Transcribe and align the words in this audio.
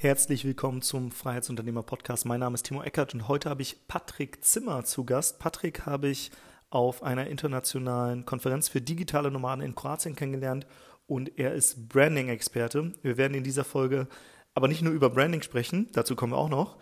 Herzlich 0.00 0.44
willkommen 0.44 0.80
zum 0.80 1.10
Freiheitsunternehmer 1.10 1.82
Podcast. 1.82 2.24
Mein 2.24 2.38
Name 2.38 2.54
ist 2.54 2.62
Timo 2.62 2.84
Eckert 2.84 3.14
und 3.14 3.26
heute 3.26 3.50
habe 3.50 3.62
ich 3.62 3.88
Patrick 3.88 4.44
Zimmer 4.44 4.84
zu 4.84 5.04
Gast. 5.04 5.40
Patrick 5.40 5.86
habe 5.86 6.06
ich 6.06 6.30
auf 6.70 7.02
einer 7.02 7.26
internationalen 7.26 8.24
Konferenz 8.24 8.68
für 8.68 8.80
digitale 8.80 9.32
Nomaden 9.32 9.64
in 9.64 9.74
Kroatien 9.74 10.14
kennengelernt 10.14 10.68
und 11.08 11.36
er 11.36 11.52
ist 11.52 11.88
Branding-Experte. 11.88 12.92
Wir 13.02 13.16
werden 13.16 13.34
in 13.34 13.42
dieser 13.42 13.64
Folge 13.64 14.06
aber 14.54 14.68
nicht 14.68 14.82
nur 14.82 14.92
über 14.92 15.10
Branding 15.10 15.42
sprechen, 15.42 15.88
dazu 15.94 16.14
kommen 16.14 16.32
wir 16.32 16.38
auch 16.38 16.48
noch, 16.48 16.78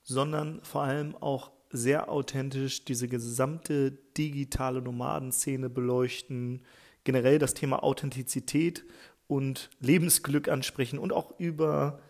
sondern 0.00 0.64
vor 0.64 0.84
allem 0.84 1.16
auch 1.16 1.50
sehr 1.68 2.08
authentisch 2.10 2.86
diese 2.86 3.08
gesamte 3.08 3.90
digitale 4.16 4.80
Nomadenszene 4.80 5.68
beleuchten, 5.68 6.62
generell 7.04 7.38
das 7.38 7.52
Thema 7.52 7.82
Authentizität 7.82 8.86
und 9.26 9.68
Lebensglück 9.80 10.48
ansprechen 10.48 10.98
und 10.98 11.12
auch 11.12 11.38
über 11.38 12.00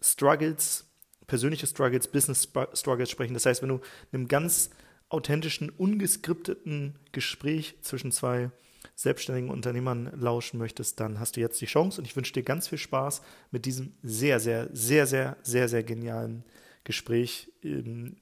Struggles, 0.00 0.86
persönliche 1.26 1.66
Struggles, 1.66 2.08
Business 2.08 2.48
Struggles 2.74 3.10
sprechen. 3.10 3.34
Das 3.34 3.46
heißt, 3.46 3.62
wenn 3.62 3.68
du 3.68 3.80
einem 4.12 4.28
ganz 4.28 4.70
authentischen, 5.08 5.70
ungeskripteten 5.70 6.98
Gespräch 7.12 7.76
zwischen 7.82 8.12
zwei 8.12 8.50
selbstständigen 8.94 9.50
Unternehmern 9.50 10.10
lauschen 10.18 10.58
möchtest, 10.58 11.00
dann 11.00 11.18
hast 11.18 11.36
du 11.36 11.40
jetzt 11.40 11.60
die 11.60 11.66
Chance 11.66 12.00
und 12.00 12.04
ich 12.04 12.16
wünsche 12.16 12.32
dir 12.32 12.42
ganz 12.42 12.68
viel 12.68 12.78
Spaß 12.78 13.22
mit 13.50 13.64
diesem 13.64 13.94
sehr, 14.02 14.40
sehr, 14.40 14.68
sehr, 14.72 15.06
sehr, 15.06 15.36
sehr, 15.42 15.68
sehr 15.68 15.82
genialen 15.82 16.44
Gespräch. 16.84 17.52
Ähm, 17.62 18.16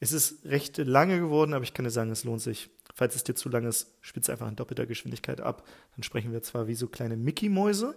es 0.00 0.12
ist 0.12 0.44
recht 0.44 0.78
lange 0.78 1.20
geworden, 1.20 1.54
aber 1.54 1.64
ich 1.64 1.74
kann 1.74 1.84
dir 1.84 1.90
sagen, 1.90 2.10
es 2.10 2.24
lohnt 2.24 2.40
sich. 2.40 2.70
Falls 2.94 3.14
es 3.14 3.24
dir 3.24 3.34
zu 3.34 3.48
lang 3.48 3.64
ist, 3.66 3.96
spitz 4.00 4.28
einfach 4.28 4.48
in 4.48 4.56
doppelter 4.56 4.86
Geschwindigkeit 4.86 5.40
ab. 5.40 5.66
Dann 5.94 6.02
sprechen 6.02 6.32
wir 6.32 6.42
zwar 6.42 6.66
wie 6.66 6.74
so 6.74 6.88
kleine 6.88 7.16
Mickey-Mäuse, 7.16 7.94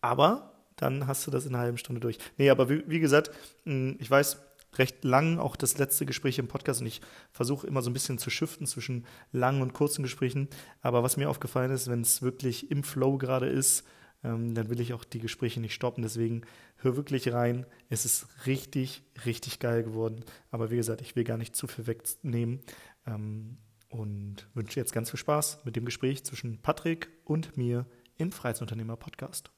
aber 0.00 0.59
dann 0.80 1.06
hast 1.06 1.26
du 1.26 1.30
das 1.30 1.46
in 1.46 1.54
einer 1.54 1.64
halben 1.64 1.78
Stunde 1.78 2.00
durch. 2.00 2.18
Nee, 2.38 2.50
aber 2.50 2.68
wie, 2.68 2.82
wie 2.88 3.00
gesagt, 3.00 3.30
ich 3.64 4.10
weiß, 4.10 4.38
recht 4.78 5.04
lang, 5.04 5.38
auch 5.38 5.56
das 5.56 5.78
letzte 5.78 6.06
Gespräch 6.06 6.38
im 6.38 6.48
Podcast 6.48 6.80
und 6.80 6.86
ich 6.86 7.00
versuche 7.32 7.66
immer 7.66 7.82
so 7.82 7.90
ein 7.90 7.92
bisschen 7.92 8.18
zu 8.18 8.30
shiften 8.30 8.66
zwischen 8.66 9.04
langen 9.32 9.62
und 9.62 9.72
kurzen 9.72 10.02
Gesprächen. 10.02 10.48
Aber 10.80 11.02
was 11.02 11.16
mir 11.16 11.28
aufgefallen 11.28 11.70
ist, 11.70 11.88
wenn 11.88 12.02
es 12.02 12.22
wirklich 12.22 12.70
im 12.70 12.82
Flow 12.82 13.18
gerade 13.18 13.48
ist, 13.48 13.84
ähm, 14.22 14.54
dann 14.54 14.68
will 14.68 14.80
ich 14.80 14.92
auch 14.92 15.04
die 15.04 15.18
Gespräche 15.18 15.60
nicht 15.60 15.74
stoppen. 15.74 16.02
Deswegen 16.02 16.42
hör 16.76 16.96
wirklich 16.96 17.32
rein. 17.32 17.66
Es 17.88 18.04
ist 18.04 18.26
richtig, 18.46 19.02
richtig 19.24 19.58
geil 19.58 19.82
geworden. 19.82 20.24
Aber 20.50 20.70
wie 20.70 20.76
gesagt, 20.76 21.00
ich 21.00 21.16
will 21.16 21.24
gar 21.24 21.38
nicht 21.38 21.56
zu 21.56 21.66
viel 21.66 21.86
wegnehmen 21.86 22.60
ähm, 23.06 23.58
und 23.88 24.48
wünsche 24.54 24.78
jetzt 24.78 24.92
ganz 24.92 25.10
viel 25.10 25.18
Spaß 25.18 25.64
mit 25.64 25.76
dem 25.76 25.84
Gespräch 25.84 26.24
zwischen 26.24 26.60
Patrick 26.60 27.10
und 27.24 27.56
mir 27.56 27.86
im 28.18 28.30
Freiheitsunternehmer 28.30 28.96
Podcast. 28.96 29.50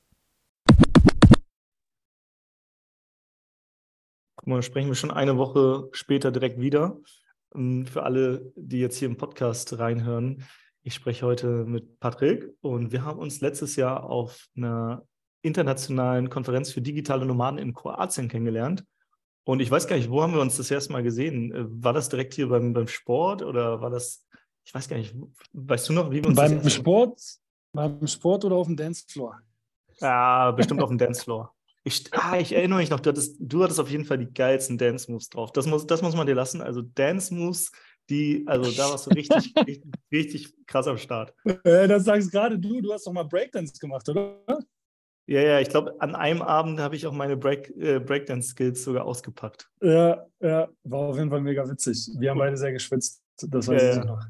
Guck 4.42 4.48
mal, 4.48 4.62
sprechen 4.62 4.88
wir 4.88 4.96
schon 4.96 5.12
eine 5.12 5.38
Woche 5.38 5.88
später 5.92 6.32
direkt 6.32 6.60
wieder. 6.60 6.98
Ähm, 7.54 7.86
für 7.86 8.02
alle, 8.02 8.52
die 8.56 8.80
jetzt 8.80 8.96
hier 8.96 9.06
im 9.06 9.16
Podcast 9.16 9.78
reinhören, 9.78 10.44
ich 10.82 10.94
spreche 10.94 11.24
heute 11.24 11.64
mit 11.64 12.00
Patrick 12.00 12.52
und 12.60 12.90
wir 12.90 13.04
haben 13.04 13.20
uns 13.20 13.40
letztes 13.40 13.76
Jahr 13.76 14.02
auf 14.02 14.48
einer 14.56 15.06
internationalen 15.42 16.28
Konferenz 16.28 16.72
für 16.72 16.82
digitale 16.82 17.24
Nomaden 17.24 17.60
in 17.60 17.72
Kroatien 17.72 18.26
kennengelernt. 18.26 18.84
Und 19.44 19.60
ich 19.60 19.70
weiß 19.70 19.86
gar 19.86 19.94
nicht, 19.94 20.10
wo 20.10 20.22
haben 20.22 20.34
wir 20.34 20.40
uns 20.40 20.56
das 20.56 20.72
erste 20.72 20.92
Mal 20.92 21.04
gesehen? 21.04 21.52
Äh, 21.52 21.64
war 21.84 21.92
das 21.92 22.08
direkt 22.08 22.34
hier 22.34 22.48
beim, 22.48 22.72
beim 22.72 22.88
Sport 22.88 23.42
oder 23.42 23.80
war 23.80 23.90
das, 23.90 24.26
ich 24.64 24.74
weiß 24.74 24.88
gar 24.88 24.96
nicht, 24.96 25.14
weißt 25.52 25.88
du 25.88 25.92
noch, 25.92 26.10
wie 26.10 26.16
wir 26.16 26.26
uns 26.26 26.36
Beim 26.36 26.68
Sport, 26.68 27.20
beim 27.72 28.04
Sport 28.08 28.44
oder 28.44 28.56
auf 28.56 28.66
dem 28.66 28.76
Dancefloor? 28.76 29.40
Ja, 30.00 30.50
bestimmt 30.50 30.82
auf 30.82 30.88
dem 30.88 30.98
Dancefloor. 30.98 31.54
Ich, 31.84 32.04
ah, 32.12 32.38
ich 32.38 32.54
erinnere 32.54 32.78
mich 32.78 32.90
noch, 32.90 33.00
du 33.00 33.10
hattest, 33.10 33.36
du 33.40 33.62
hattest 33.62 33.80
auf 33.80 33.90
jeden 33.90 34.04
Fall 34.04 34.18
die 34.18 34.32
geilsten 34.32 34.78
Dance-Moves 34.78 35.30
drauf. 35.30 35.52
Das 35.52 35.66
muss, 35.66 35.86
das 35.86 36.00
muss 36.00 36.14
man 36.14 36.26
dir 36.26 36.34
lassen. 36.34 36.60
Also 36.60 36.82
Dance-Moves, 36.82 37.72
die, 38.08 38.44
also 38.46 38.70
da 38.70 38.90
warst 38.90 39.06
du 39.06 39.10
richtig, 39.10 39.52
richtig, 39.66 39.92
richtig 40.12 40.66
krass 40.66 40.86
am 40.86 40.98
Start. 40.98 41.34
Äh, 41.44 41.88
das 41.88 42.04
sagst 42.04 42.30
gerade 42.30 42.58
du, 42.58 42.80
du 42.80 42.92
hast 42.92 43.06
doch 43.06 43.12
mal 43.12 43.24
Breakdance 43.24 43.78
gemacht, 43.80 44.08
oder? 44.08 44.38
Ja, 45.26 45.40
ja, 45.40 45.60
ich 45.60 45.68
glaube, 45.70 45.94
an 46.00 46.14
einem 46.14 46.42
Abend 46.42 46.78
habe 46.78 46.94
ich 46.94 47.06
auch 47.06 47.12
meine 47.12 47.36
Break, 47.36 47.70
äh, 47.76 47.98
Breakdance-Skills 47.98 48.84
sogar 48.84 49.04
ausgepackt. 49.04 49.68
Ja, 49.80 50.26
ja, 50.40 50.68
war 50.84 51.00
auf 51.00 51.16
jeden 51.16 51.30
Fall 51.30 51.40
mega 51.40 51.68
witzig. 51.68 52.10
Wir 52.16 52.30
haben 52.30 52.38
beide 52.38 52.56
sehr 52.56 52.72
geschwitzt, 52.72 53.22
das 53.40 53.66
weiß 53.66 53.82
äh, 53.82 53.98
ich 53.98 54.04
noch. 54.04 54.24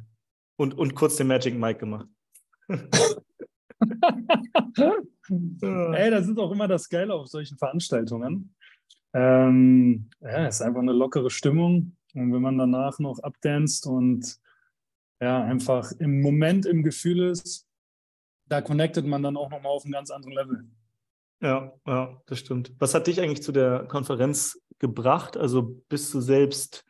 Und, 0.56 0.78
und 0.78 0.94
kurz 0.94 1.16
den 1.16 1.26
Magic 1.26 1.54
Mike 1.54 1.80
gemacht. 1.80 2.06
Ey, 5.28 6.10
das 6.10 6.28
ist 6.28 6.38
auch 6.38 6.50
immer 6.50 6.68
das 6.68 6.88
Geile 6.88 7.14
auf 7.14 7.28
solchen 7.28 7.58
Veranstaltungen. 7.58 8.54
Ähm, 9.14 10.10
ja, 10.20 10.46
es 10.46 10.56
ist 10.56 10.62
einfach 10.62 10.80
eine 10.80 10.92
lockere 10.92 11.30
Stimmung. 11.30 11.96
Und 12.14 12.32
wenn 12.32 12.42
man 12.42 12.58
danach 12.58 12.98
noch 12.98 13.18
abdanzt 13.20 13.86
und 13.86 14.36
ja, 15.20 15.42
einfach 15.44 15.92
im 15.98 16.20
Moment 16.20 16.66
im 16.66 16.82
Gefühl 16.82 17.30
ist, 17.30 17.66
da 18.46 18.60
connectet 18.60 19.06
man 19.06 19.22
dann 19.22 19.36
auch 19.36 19.50
nochmal 19.50 19.72
auf 19.72 19.84
einem 19.84 19.92
ganz 19.92 20.10
anderen 20.10 20.34
Level. 20.34 20.64
Ja, 21.40 21.72
ja, 21.86 22.22
das 22.26 22.38
stimmt. 22.38 22.72
Was 22.78 22.94
hat 22.94 23.06
dich 23.06 23.20
eigentlich 23.20 23.42
zu 23.42 23.52
der 23.52 23.84
Konferenz 23.86 24.60
gebracht? 24.78 25.36
Also 25.36 25.82
bist 25.88 26.12
du 26.12 26.20
selbst 26.20 26.84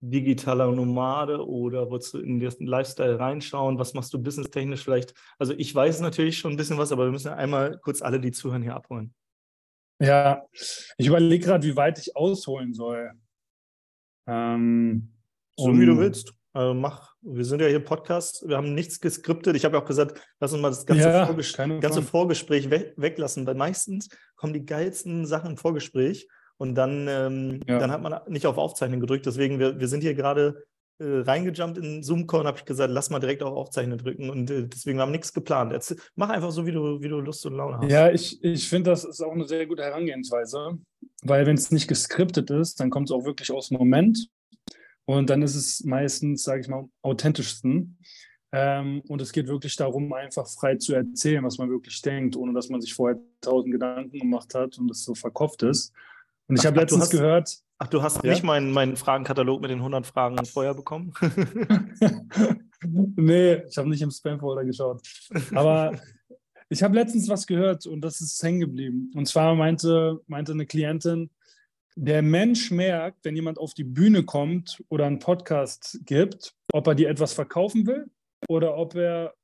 digitaler 0.00 0.70
Nomade 0.72 1.44
oder 1.46 1.90
wolltest 1.90 2.14
du 2.14 2.18
in 2.18 2.38
den 2.38 2.66
Lifestyle 2.66 3.18
reinschauen? 3.18 3.78
Was 3.78 3.94
machst 3.94 4.12
du 4.14 4.22
businesstechnisch 4.22 4.84
vielleicht? 4.84 5.14
Also 5.38 5.54
ich 5.56 5.74
weiß 5.74 6.00
natürlich 6.00 6.38
schon 6.38 6.52
ein 6.52 6.56
bisschen 6.56 6.78
was, 6.78 6.92
aber 6.92 7.04
wir 7.04 7.12
müssen 7.12 7.32
einmal 7.32 7.78
kurz 7.78 8.02
alle, 8.02 8.20
die 8.20 8.30
zuhören, 8.30 8.62
hier 8.62 8.76
abholen. 8.76 9.14
Ja, 10.00 10.46
ich 10.96 11.08
überlege 11.08 11.44
gerade, 11.44 11.66
wie 11.66 11.76
weit 11.76 11.98
ich 11.98 12.16
ausholen 12.16 12.72
soll. 12.72 13.10
Ähm, 14.28 15.12
so 15.56 15.66
um, 15.66 15.80
wie 15.80 15.86
du 15.86 15.98
willst. 15.98 16.32
Also 16.52 16.74
mach, 16.74 17.14
wir 17.20 17.44
sind 17.44 17.60
ja 17.60 17.66
hier 17.66 17.84
Podcast, 17.84 18.48
wir 18.48 18.56
haben 18.56 18.74
nichts 18.74 19.00
geskriptet. 19.00 19.56
Ich 19.56 19.64
habe 19.64 19.76
ja 19.76 19.82
auch 19.82 19.86
gesagt, 19.86 20.20
lass 20.40 20.52
uns 20.52 20.62
mal 20.62 20.70
das 20.70 20.86
ganze, 20.86 21.08
ja, 21.08 21.26
Vorges 21.26 21.52
ganze 21.52 22.02
Vorgespräch 22.02 22.70
we 22.70 22.92
weglassen, 22.96 23.46
weil 23.46 23.54
meistens 23.54 24.08
kommen 24.36 24.52
die 24.52 24.64
geilsten 24.64 25.26
Sachen 25.26 25.52
im 25.52 25.56
Vorgespräch 25.56 26.28
und 26.58 26.74
dann, 26.74 27.06
ähm, 27.08 27.60
ja. 27.66 27.78
dann 27.78 27.90
hat 27.90 28.02
man 28.02 28.20
nicht 28.28 28.46
auf 28.46 28.58
Aufzeichnen 28.58 29.00
gedrückt. 29.00 29.26
Deswegen, 29.26 29.58
wir, 29.58 29.78
wir 29.78 29.88
sind 29.88 30.02
hier 30.02 30.14
gerade 30.14 30.66
äh, 30.98 31.20
reingejumpt 31.20 31.78
in 31.78 32.02
Zoom-Call 32.02 32.40
und 32.40 32.46
habe 32.48 32.58
ich 32.58 32.64
gesagt, 32.64 32.92
lass 32.92 33.10
mal 33.10 33.20
direkt 33.20 33.44
auf 33.44 33.54
Aufzeichnen 33.54 33.96
drücken. 33.96 34.28
Und 34.28 34.50
äh, 34.50 34.66
deswegen 34.66 35.00
haben 35.00 35.10
wir 35.10 35.18
nichts 35.18 35.32
geplant. 35.32 35.72
Jetzt 35.72 35.94
mach 36.16 36.28
einfach 36.28 36.50
so, 36.50 36.66
wie 36.66 36.72
du, 36.72 37.00
wie 37.00 37.08
du 37.08 37.20
Lust 37.20 37.46
und 37.46 37.54
Laune 37.54 37.78
hast. 37.78 37.90
Ja, 37.90 38.10
ich, 38.10 38.42
ich 38.42 38.68
finde, 38.68 38.90
das 38.90 39.04
ist 39.04 39.22
auch 39.22 39.32
eine 39.32 39.46
sehr 39.46 39.66
gute 39.66 39.84
Herangehensweise. 39.84 40.78
Weil 41.22 41.46
wenn 41.46 41.56
es 41.56 41.70
nicht 41.70 41.86
geskriptet 41.86 42.50
ist, 42.50 42.80
dann 42.80 42.90
kommt 42.90 43.08
es 43.08 43.14
auch 43.14 43.24
wirklich 43.24 43.52
aus 43.52 43.68
dem 43.68 43.78
Moment. 43.78 44.28
Und 45.04 45.30
dann 45.30 45.42
ist 45.42 45.54
es 45.54 45.84
meistens, 45.84 46.42
sage 46.42 46.60
ich 46.60 46.68
mal, 46.68 46.80
am 46.80 46.90
authentischsten. 47.02 47.98
Ähm, 48.50 49.02
und 49.08 49.20
es 49.20 49.32
geht 49.32 49.46
wirklich 49.46 49.76
darum, 49.76 50.12
einfach 50.12 50.48
frei 50.48 50.76
zu 50.76 50.94
erzählen, 50.94 51.44
was 51.44 51.58
man 51.58 51.70
wirklich 51.70 52.00
denkt, 52.02 52.34
ohne 52.36 52.52
dass 52.54 52.68
man 52.70 52.80
sich 52.80 52.94
vorher 52.94 53.20
tausend 53.40 53.72
Gedanken 53.72 54.18
gemacht 54.18 54.54
hat 54.54 54.78
und 54.78 54.90
es 54.90 55.04
so 55.04 55.14
verkopft 55.14 55.62
ist. 55.62 55.92
Und 56.48 56.58
ich 56.58 56.66
habe 56.66 56.80
letztens 56.80 57.02
hast, 57.02 57.10
gehört. 57.10 57.58
Ach, 57.78 57.86
du 57.86 58.02
hast 58.02 58.24
ja? 58.24 58.30
nicht 58.30 58.42
meinen, 58.42 58.72
meinen 58.72 58.96
Fragenkatalog 58.96 59.60
mit 59.60 59.70
den 59.70 59.78
100 59.78 60.06
Fragen 60.06 60.44
vorher 60.46 60.74
bekommen? 60.74 61.12
nee, 62.82 63.62
ich 63.68 63.76
habe 63.76 63.88
nicht 63.88 64.02
im 64.02 64.10
Spam-Folder 64.10 64.64
geschaut. 64.64 65.02
Aber 65.54 65.92
ich 66.70 66.82
habe 66.82 66.94
letztens 66.94 67.28
was 67.28 67.46
gehört 67.46 67.86
und 67.86 68.00
das 68.00 68.20
ist 68.20 68.42
hängen 68.42 68.60
geblieben. 68.60 69.12
Und 69.14 69.28
zwar 69.28 69.54
meinte, 69.54 70.20
meinte 70.26 70.52
eine 70.52 70.66
Klientin, 70.66 71.30
der 71.96 72.22
Mensch 72.22 72.70
merkt, 72.70 73.24
wenn 73.24 73.34
jemand 73.36 73.58
auf 73.58 73.74
die 73.74 73.84
Bühne 73.84 74.22
kommt 74.22 74.82
oder 74.88 75.06
einen 75.06 75.18
Podcast 75.18 76.00
gibt, 76.04 76.54
ob 76.72 76.86
er 76.86 76.94
dir 76.94 77.10
etwas 77.10 77.32
verkaufen 77.32 77.86
will 77.86 78.06
oder 78.48 78.76
ob 78.76 78.94
er, 78.94 79.34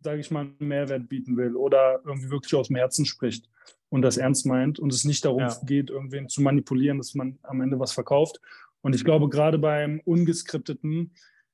sage 0.00 0.20
ich 0.20 0.30
mal, 0.30 0.40
einen 0.40 0.56
Mehrwert 0.68 1.08
bieten 1.08 1.36
will 1.36 1.56
oder 1.56 2.00
irgendwie 2.04 2.30
wirklich 2.30 2.54
aus 2.54 2.68
dem 2.68 2.76
Herzen 2.76 3.04
spricht 3.04 3.48
und 3.88 4.02
das 4.02 4.16
ernst 4.16 4.46
meint 4.46 4.78
und 4.78 4.92
es 4.92 5.04
nicht 5.04 5.24
darum 5.24 5.40
ja. 5.40 5.56
geht, 5.64 5.90
irgendwen 5.90 6.28
zu 6.28 6.42
manipulieren, 6.42 6.98
dass 6.98 7.14
man 7.14 7.38
am 7.42 7.60
Ende 7.60 7.78
was 7.78 7.92
verkauft. 7.92 8.40
Und 8.80 8.94
ich 8.94 9.04
glaube, 9.04 9.28
gerade 9.28 9.58
beim 9.58 10.00
Ungeskripteten 10.04 11.12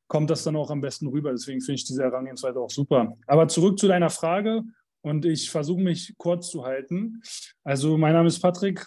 kommt 0.09 0.31
das 0.31 0.45
dann 0.45 0.57
auch 0.57 0.71
am 0.71 0.81
besten 0.81 1.07
rüber. 1.07 1.33
Deswegen 1.33 1.61
finde 1.61 1.77
ich 1.77 1.85
diese 1.85 2.03
Herangehensweise 2.03 2.61
auch 2.61 2.71
super. 2.71 3.17
Aber 3.27 3.49
zurück 3.49 3.79
zu 3.79 3.89
deiner 3.89 4.11
Frage 4.11 4.63
und 5.01 5.25
ich 5.25 5.51
versuche 5.51 5.83
mich 5.83 6.15
kurz 6.19 6.51
zu 6.51 6.65
halten. 6.65 7.23
Also 7.63 7.97
mein 7.97 8.13
Name 8.13 8.29
ist 8.29 8.41
Patrick 8.41 8.87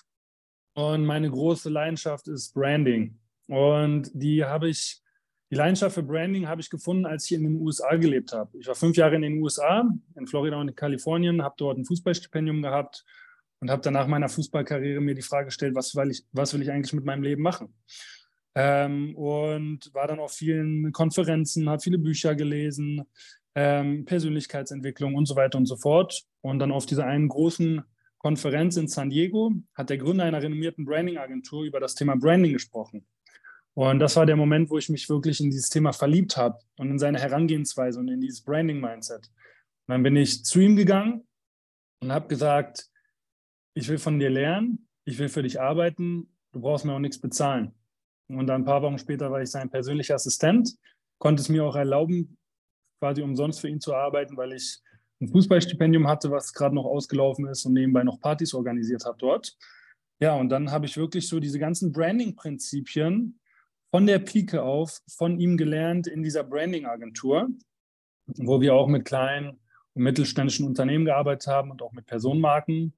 und 0.74 1.06
meine 1.06 1.30
große 1.30 1.70
Leidenschaft 1.70 2.28
ist 2.28 2.54
Branding. 2.54 3.18
Und 3.48 4.12
die 4.14 4.44
habe 4.44 4.70
ich, 4.70 5.02
die 5.50 5.56
Leidenschaft 5.56 5.96
für 5.96 6.04
Branding 6.04 6.48
habe 6.48 6.62
ich 6.62 6.70
gefunden, 6.70 7.06
als 7.06 7.26
ich 7.26 7.38
in 7.38 7.44
den 7.44 7.56
USA 7.56 7.96
gelebt 7.96 8.34
habe. 8.34 8.58
Ich 8.58 8.68
war 8.68 8.76
fünf 8.76 8.98
Jahre 8.98 9.16
in 9.16 9.22
den 9.22 9.42
USA, 9.42 9.90
in 10.16 10.28
Florida 10.28 10.58
und 10.58 10.68
in 10.68 10.76
Kalifornien, 10.76 11.42
habe 11.42 11.56
dort 11.58 11.78
ein 11.78 11.86
Fußballstipendium 11.86 12.62
gehabt 12.62 13.06
und 13.60 13.72
habe 13.72 13.82
dann 13.82 13.94
nach 13.94 14.08
meiner 14.08 14.30
Fußballkarriere 14.30 15.00
mir 15.00 15.16
die 15.16 15.22
Frage 15.22 15.46
gestellt, 15.46 15.76
was 15.76 15.96
will 15.96 16.12
ich, 16.12 16.26
was 16.32 16.54
will 16.54 16.62
ich 16.62 16.72
eigentlich 16.72 16.94
mit 16.94 17.06
meinem 17.06 17.24
Leben 17.24 17.42
machen? 17.42 17.74
Ähm, 18.56 19.16
und 19.16 19.94
war 19.94 20.08
dann 20.08 20.20
auf 20.20 20.34
vielen 20.34 20.92
Konferenzen, 20.92 21.70
habe 21.70 21.82
viele 21.82 21.98
Bücher 21.98 22.36
gelesen, 22.36 23.04
ähm, 23.56 24.04
Persönlichkeitsentwicklung 24.06 25.16
und 25.16 25.28
so 25.28 25.36
weiter 25.36 25.58
und 25.58 25.66
so 25.66 25.78
fort. 25.78 26.24
Und 26.42 26.60
dann 26.60 26.72
auf 26.72 26.86
dieser 26.86 27.06
einen 27.06 27.30
großen 27.30 27.84
Konferenz 28.18 28.78
in 28.78 28.88
San 28.88 29.10
Diego 29.10 29.54
hat 29.74 29.90
der 29.90 29.98
Gründer 29.98 30.26
einer 30.26 30.42
renommierten 30.42 30.86
Branding-Agentur 30.86 31.64
über 31.64 31.80
das 31.80 31.96
Thema 31.96 32.16
Branding 32.16 32.54
gesprochen. 32.54 33.06
Und 33.78 34.00
das 34.00 34.16
war 34.16 34.26
der 34.26 34.36
Moment, 34.36 34.72
wo 34.72 34.80
ich 34.80 34.90
mich 34.90 35.08
wirklich 35.08 35.40
in 35.40 35.52
dieses 35.52 35.70
Thema 35.70 35.94
verliebt 35.94 36.36
habe 36.36 36.58
und 36.80 36.90
in 36.90 36.98
seine 36.98 37.20
Herangehensweise 37.20 38.00
und 38.00 38.08
in 38.08 38.20
dieses 38.20 38.42
Branding-Mindset. 38.42 39.28
Und 39.28 39.94
dann 39.94 40.02
bin 40.02 40.16
ich 40.16 40.44
zu 40.44 40.60
ihm 40.60 40.76
gegangen 40.76 41.28
und 42.02 42.12
habe 42.12 42.28
gesagt, 42.28 42.90
ich 43.76 43.88
will 43.88 44.00
von 44.00 44.18
dir 44.18 44.32
lernen, 44.32 44.88
ich 45.06 45.20
will 45.20 45.30
für 45.30 45.44
dich 45.44 45.62
arbeiten, 45.62 46.28
du 46.54 46.62
brauchst 46.62 46.86
mir 46.86 46.94
auch 46.94 47.00
nichts 47.00 47.22
bezahlen. 47.22 47.72
Und 48.30 48.48
dann 48.48 48.64
ein 48.64 48.66
paar 48.66 48.82
Wochen 48.82 48.98
später 48.98 49.30
war 49.30 49.44
ich 49.44 49.52
sein 49.52 49.70
persönlicher 49.70 50.16
Assistent, 50.16 50.76
konnte 51.20 51.42
es 51.42 51.50
mir 51.50 51.64
auch 51.64 51.76
erlauben, 51.76 52.36
quasi 53.00 53.22
umsonst 53.22 53.62
für 53.62 53.70
ihn 53.70 53.80
zu 53.80 53.94
arbeiten, 53.94 54.38
weil 54.38 54.54
ich 54.54 54.80
ein 55.22 55.28
Fußballstipendium 55.28 56.08
hatte, 56.08 56.32
was 56.32 56.52
gerade 56.52 56.74
noch 56.74 56.86
ausgelaufen 56.86 57.46
ist 57.46 57.64
und 57.68 57.74
nebenbei 57.74 58.04
noch 58.04 58.20
Partys 58.20 58.56
organisiert 58.56 59.06
habe 59.06 59.20
dort. 59.20 59.56
Ja, 60.20 60.34
und 60.34 60.50
dann 60.50 60.72
habe 60.72 60.88
ich 60.88 60.98
wirklich 60.98 61.28
so 61.28 61.40
diese 61.40 61.60
ganzen 61.60 61.92
Branding-Prinzipien 61.92 63.40
von 63.92 64.06
der 64.06 64.20
Pike 64.20 64.62
auf 64.62 65.00
von 65.08 65.40
ihm 65.40 65.58
gelernt 65.58 66.08
in 66.08 66.24
dieser 66.24 66.44
Branding-Agentur, 66.44 67.50
wo 68.38 68.62
wir 68.62 68.74
auch 68.74 68.88
mit 68.88 69.06
kleinen 69.06 69.60
und 69.94 70.04
mittelständischen 70.04 70.66
Unternehmen 70.66 71.06
gearbeitet 71.06 71.48
haben 71.48 71.72
und 71.72 71.82
auch 71.82 71.94
mit 71.94 72.06
Personenmarken. 72.06 72.94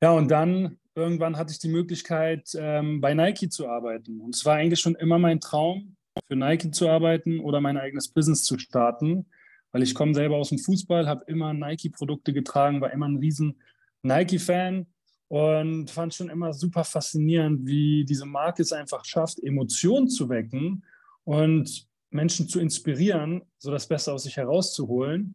Ja, 0.00 0.12
und 0.12 0.30
dann 0.30 0.78
irgendwann 0.94 1.36
hatte 1.36 1.52
ich 1.52 1.58
die 1.58 1.68
Möglichkeit, 1.68 2.50
ähm, 2.56 3.00
bei 3.00 3.14
Nike 3.14 3.48
zu 3.48 3.68
arbeiten. 3.68 4.20
Und 4.20 4.34
es 4.34 4.44
war 4.44 4.54
eigentlich 4.54 4.80
schon 4.80 4.94
immer 4.94 5.18
mein 5.18 5.40
Traum, 5.40 5.96
für 6.28 6.36
Nike 6.36 6.70
zu 6.70 6.88
arbeiten 6.88 7.40
oder 7.40 7.60
mein 7.60 7.76
eigenes 7.76 8.08
Business 8.08 8.44
zu 8.44 8.58
starten 8.58 9.26
weil 9.74 9.82
ich 9.82 9.96
komme 9.96 10.14
selber 10.14 10.36
aus 10.36 10.50
dem 10.50 10.60
Fußball, 10.60 11.08
habe 11.08 11.24
immer 11.26 11.52
Nike-Produkte 11.52 12.32
getragen, 12.32 12.80
war 12.80 12.92
immer 12.92 13.08
ein 13.08 13.16
riesen 13.16 13.60
Nike-Fan 14.02 14.86
und 15.34 15.90
fand 15.90 16.14
schon 16.14 16.30
immer 16.30 16.52
super 16.52 16.84
faszinierend, 16.84 17.66
wie 17.66 18.04
diese 18.04 18.24
Marke 18.24 18.62
es 18.62 18.72
einfach 18.72 19.04
schafft, 19.04 19.42
Emotionen 19.42 20.08
zu 20.08 20.28
wecken 20.28 20.84
und 21.24 21.88
Menschen 22.10 22.48
zu 22.48 22.60
inspirieren, 22.60 23.42
so 23.58 23.72
das 23.72 23.88
Beste 23.88 24.12
aus 24.12 24.22
sich 24.22 24.36
herauszuholen. 24.36 25.34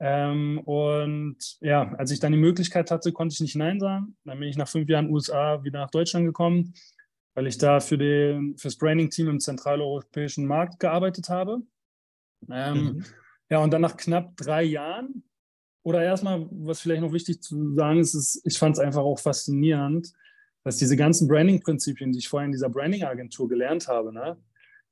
Ähm, 0.00 0.58
und 0.66 1.38
ja, 1.62 1.94
als 1.94 2.10
ich 2.10 2.20
dann 2.20 2.32
die 2.32 2.38
Möglichkeit 2.38 2.90
hatte, 2.90 3.10
konnte 3.10 3.32
ich 3.32 3.40
nicht 3.40 3.56
Nein 3.56 3.80
sagen. 3.80 4.18
Dann 4.26 4.38
bin 4.38 4.50
ich 4.50 4.58
nach 4.58 4.68
fünf 4.68 4.86
Jahren 4.86 5.08
USA 5.08 5.64
wieder 5.64 5.80
nach 5.80 5.90
Deutschland 5.90 6.26
gekommen, 6.26 6.74
weil 7.34 7.46
ich 7.46 7.56
da 7.56 7.80
für, 7.80 7.96
den, 7.96 8.54
für 8.58 8.68
das 8.68 8.76
Branding-Team 8.76 9.28
im 9.28 9.40
zentraleuropäischen 9.40 10.46
Markt 10.46 10.78
gearbeitet 10.78 11.30
habe. 11.30 11.62
Ähm, 12.50 12.82
mhm. 12.82 13.04
Ja, 13.48 13.60
und 13.60 13.70
dann 13.70 13.80
nach 13.80 13.96
knapp 13.96 14.36
drei 14.36 14.62
Jahren, 14.64 15.24
oder 15.88 16.02
erstmal, 16.02 16.46
was 16.50 16.80
vielleicht 16.80 17.00
noch 17.00 17.14
wichtig 17.14 17.42
zu 17.42 17.74
sagen 17.74 17.98
ist, 17.98 18.12
ist 18.12 18.42
ich 18.44 18.58
fand 18.58 18.76
es 18.76 18.78
einfach 18.78 19.00
auch 19.00 19.18
faszinierend, 19.18 20.12
dass 20.62 20.76
diese 20.76 20.96
ganzen 20.96 21.28
Branding-Prinzipien, 21.28 22.12
die 22.12 22.18
ich 22.18 22.28
vorher 22.28 22.44
in 22.44 22.52
dieser 22.52 22.68
Branding-Agentur 22.68 23.48
gelernt 23.48 23.88
habe, 23.88 24.12
ne, 24.12 24.36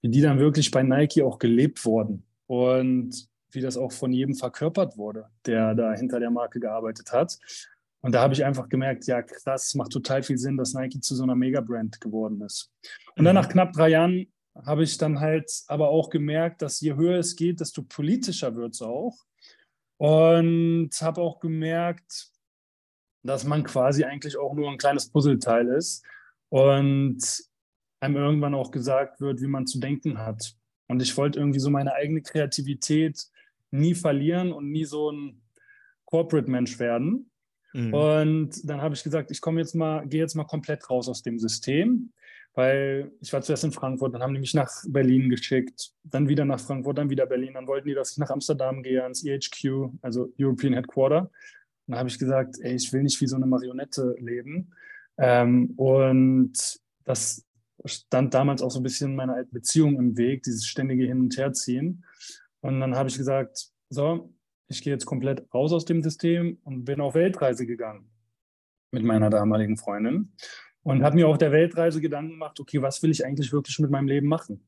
wie 0.01 0.09
die 0.09 0.23
dann 0.23 0.39
wirklich 0.39 0.71
bei 0.71 0.83
Nike 0.83 1.23
auch 1.23 1.39
gelebt 1.39 1.85
wurden 1.85 2.25
und 2.47 3.29
wie 3.51 3.61
das 3.61 3.77
auch 3.77 3.93
von 3.93 4.11
jedem 4.11 4.35
verkörpert 4.35 4.97
wurde, 4.97 5.27
der 5.45 5.75
da 5.75 5.93
hinter 5.93 6.19
der 6.19 6.31
Marke 6.31 6.61
gearbeitet 6.61 7.13
hat. 7.13 7.39
Und 8.01 8.13
da 8.13 8.23
habe 8.23 8.33
ich 8.33 8.43
einfach 8.43 8.71
gemerkt, 8.71 9.07
ja, 9.07 9.21
krass, 9.21 9.75
macht 9.75 9.93
total 9.93 10.23
viel 10.23 10.39
Sinn, 10.39 10.57
dass 10.57 10.73
Nike 10.73 11.01
zu 11.01 11.15
so 11.15 11.25
einer 11.25 11.35
Mega-Brand 11.35 12.01
geworden 12.01 12.41
ist. 12.41 12.73
Und 13.17 13.27
dann 13.27 13.35
mhm. 13.37 13.43
nach 13.43 13.49
knapp 13.51 13.75
drei 13.75 13.91
Jahren 13.91 14.33
habe 14.65 14.83
ich 14.83 14.97
dann 14.97 15.21
halt 15.21 15.51
aber 15.67 15.91
auch 15.91 16.09
gemerkt, 16.09 16.63
dass 16.63 16.81
je 16.81 16.95
höher 16.95 17.19
es 17.19 17.37
geht, 17.37 17.61
desto 17.61 17.83
politischer 17.83 18.57
wird 18.57 18.73
es 18.73 18.81
auch. 18.81 19.27
Und 19.99 20.91
habe 21.01 21.21
auch 21.21 21.41
gemerkt, 21.41 22.31
dass 23.23 23.45
man 23.45 23.65
quasi 23.65 24.05
eigentlich 24.05 24.37
auch 24.37 24.55
nur 24.55 24.71
ein 24.71 24.79
kleines 24.79 25.11
Puzzleteil 25.11 25.69
ist 25.69 26.05
und 26.49 27.19
einem 28.01 28.17
irgendwann 28.17 28.55
auch 28.55 28.71
gesagt 28.71 29.21
wird, 29.21 29.41
wie 29.41 29.47
man 29.47 29.67
zu 29.67 29.81
denken 29.81 30.19
hat. 30.19 30.55
Und 30.87 31.03
ich 31.03 31.17
wollte 31.17 31.39
irgendwie 31.39 31.59
so 31.59 31.71
meine 31.71 31.95
eigene 31.95 32.23
Kreativität 32.23 33.27
nie 33.71 33.95
verlieren 33.95 34.53
und 34.53 34.71
nie 34.71 34.85
so 34.85 35.11
ein 35.11 35.43
Corporate-Mensch 36.05 36.79
werden. 36.79 37.31
Mhm. 37.73 37.95
Und 37.95 38.69
dann 38.69 38.81
habe 38.81 38.95
ich 38.95 39.03
gesagt, 39.03 39.31
ich 39.31 39.41
komme 39.41 39.61
jetzt 39.61 39.75
mal, 39.75 40.07
gehe 40.07 40.21
jetzt 40.21 40.35
mal 40.35 40.45
komplett 40.45 40.89
raus 40.89 41.09
aus 41.09 41.23
dem 41.23 41.39
System 41.39 42.13
weil 42.57 43.13
ich 43.21 43.33
war 43.35 43.43
zuerst 43.43 43.65
in 43.65 43.73
Frankfurt, 43.73 44.15
dann 44.15 44.23
haben 44.23 44.33
die 44.33 44.41
mich 44.41 44.55
nach 44.55 44.73
Berlin 44.89 45.29
geschickt, 45.29 45.93
dann 46.05 46.27
wieder 46.27 46.47
nach 46.47 46.59
Frankfurt, 46.59 46.97
dann 46.97 47.11
wieder 47.11 47.27
Berlin, 47.27 47.53
dann 47.53 47.67
wollten 47.67 47.87
die, 47.87 47.95
dass 47.95 48.13
ich 48.13 48.19
nach 48.19 48.31
Amsterdam 48.31 48.83
gehe, 48.83 49.03
ans 49.03 49.23
EHQ, 49.25 49.91
also 50.01 50.33
European 50.41 50.73
Headquarter. 50.73 51.21
Und 51.21 51.31
dann 51.93 51.99
habe 51.99 52.09
ich 52.09 52.19
gesagt, 52.19 52.57
ey, 52.63 52.75
ich 52.75 52.91
will 52.95 53.03
nicht 53.03 53.21
wie 53.21 53.27
so 53.27 53.37
eine 53.37 53.47
Marionette 53.47 54.17
leben. 54.19 54.73
Ähm, 55.19 55.75
und 55.77 56.81
das 57.05 57.45
stand 57.85 58.33
damals 58.33 58.63
auch 58.63 58.71
so 58.71 58.81
ein 58.81 58.85
bisschen 58.85 59.15
meiner 59.15 59.35
alten 59.35 59.53
Beziehung 59.53 59.99
im 59.99 60.17
Weg, 60.17 60.43
dieses 60.43 60.67
ständige 60.67 61.05
Hin- 61.05 61.21
und 61.21 61.37
Herziehen. 61.37 62.07
Und 62.63 62.81
dann 62.81 62.97
habe 62.97 63.11
ich 63.11 63.19
gesagt, 63.19 63.69
so, 63.91 64.33
ich 64.69 64.83
gehe 64.83 64.95
jetzt 64.95 65.05
komplett 65.05 65.47
raus 65.53 65.75
aus 65.75 65.85
dem 65.85 66.03
System 66.03 66.59
und 66.65 66.87
bin 66.87 67.03
auf 67.03 67.15
Weltreise 67.15 67.67
gegangen 67.67 68.11
mit 68.93 69.05
meiner 69.05 69.29
damaligen 69.29 69.77
Freundin 69.77 70.33
und 70.87 71.03
habe 71.03 71.17
mir 71.17 71.27
auf 71.27 71.39
der 71.39 71.51
Weltreise 71.51 72.01
Gedanken 72.01 72.31
gemacht, 72.31 72.61
okay, 72.61 72.81
was 72.81 73.03
will 73.03 73.11
ich 73.11 73.25
eigentlich 73.27 73.53
wirklich 73.53 73.77
mit 73.81 73.91
meinem 73.91 74.07
Leben 74.07 74.29
machen? 74.29 74.65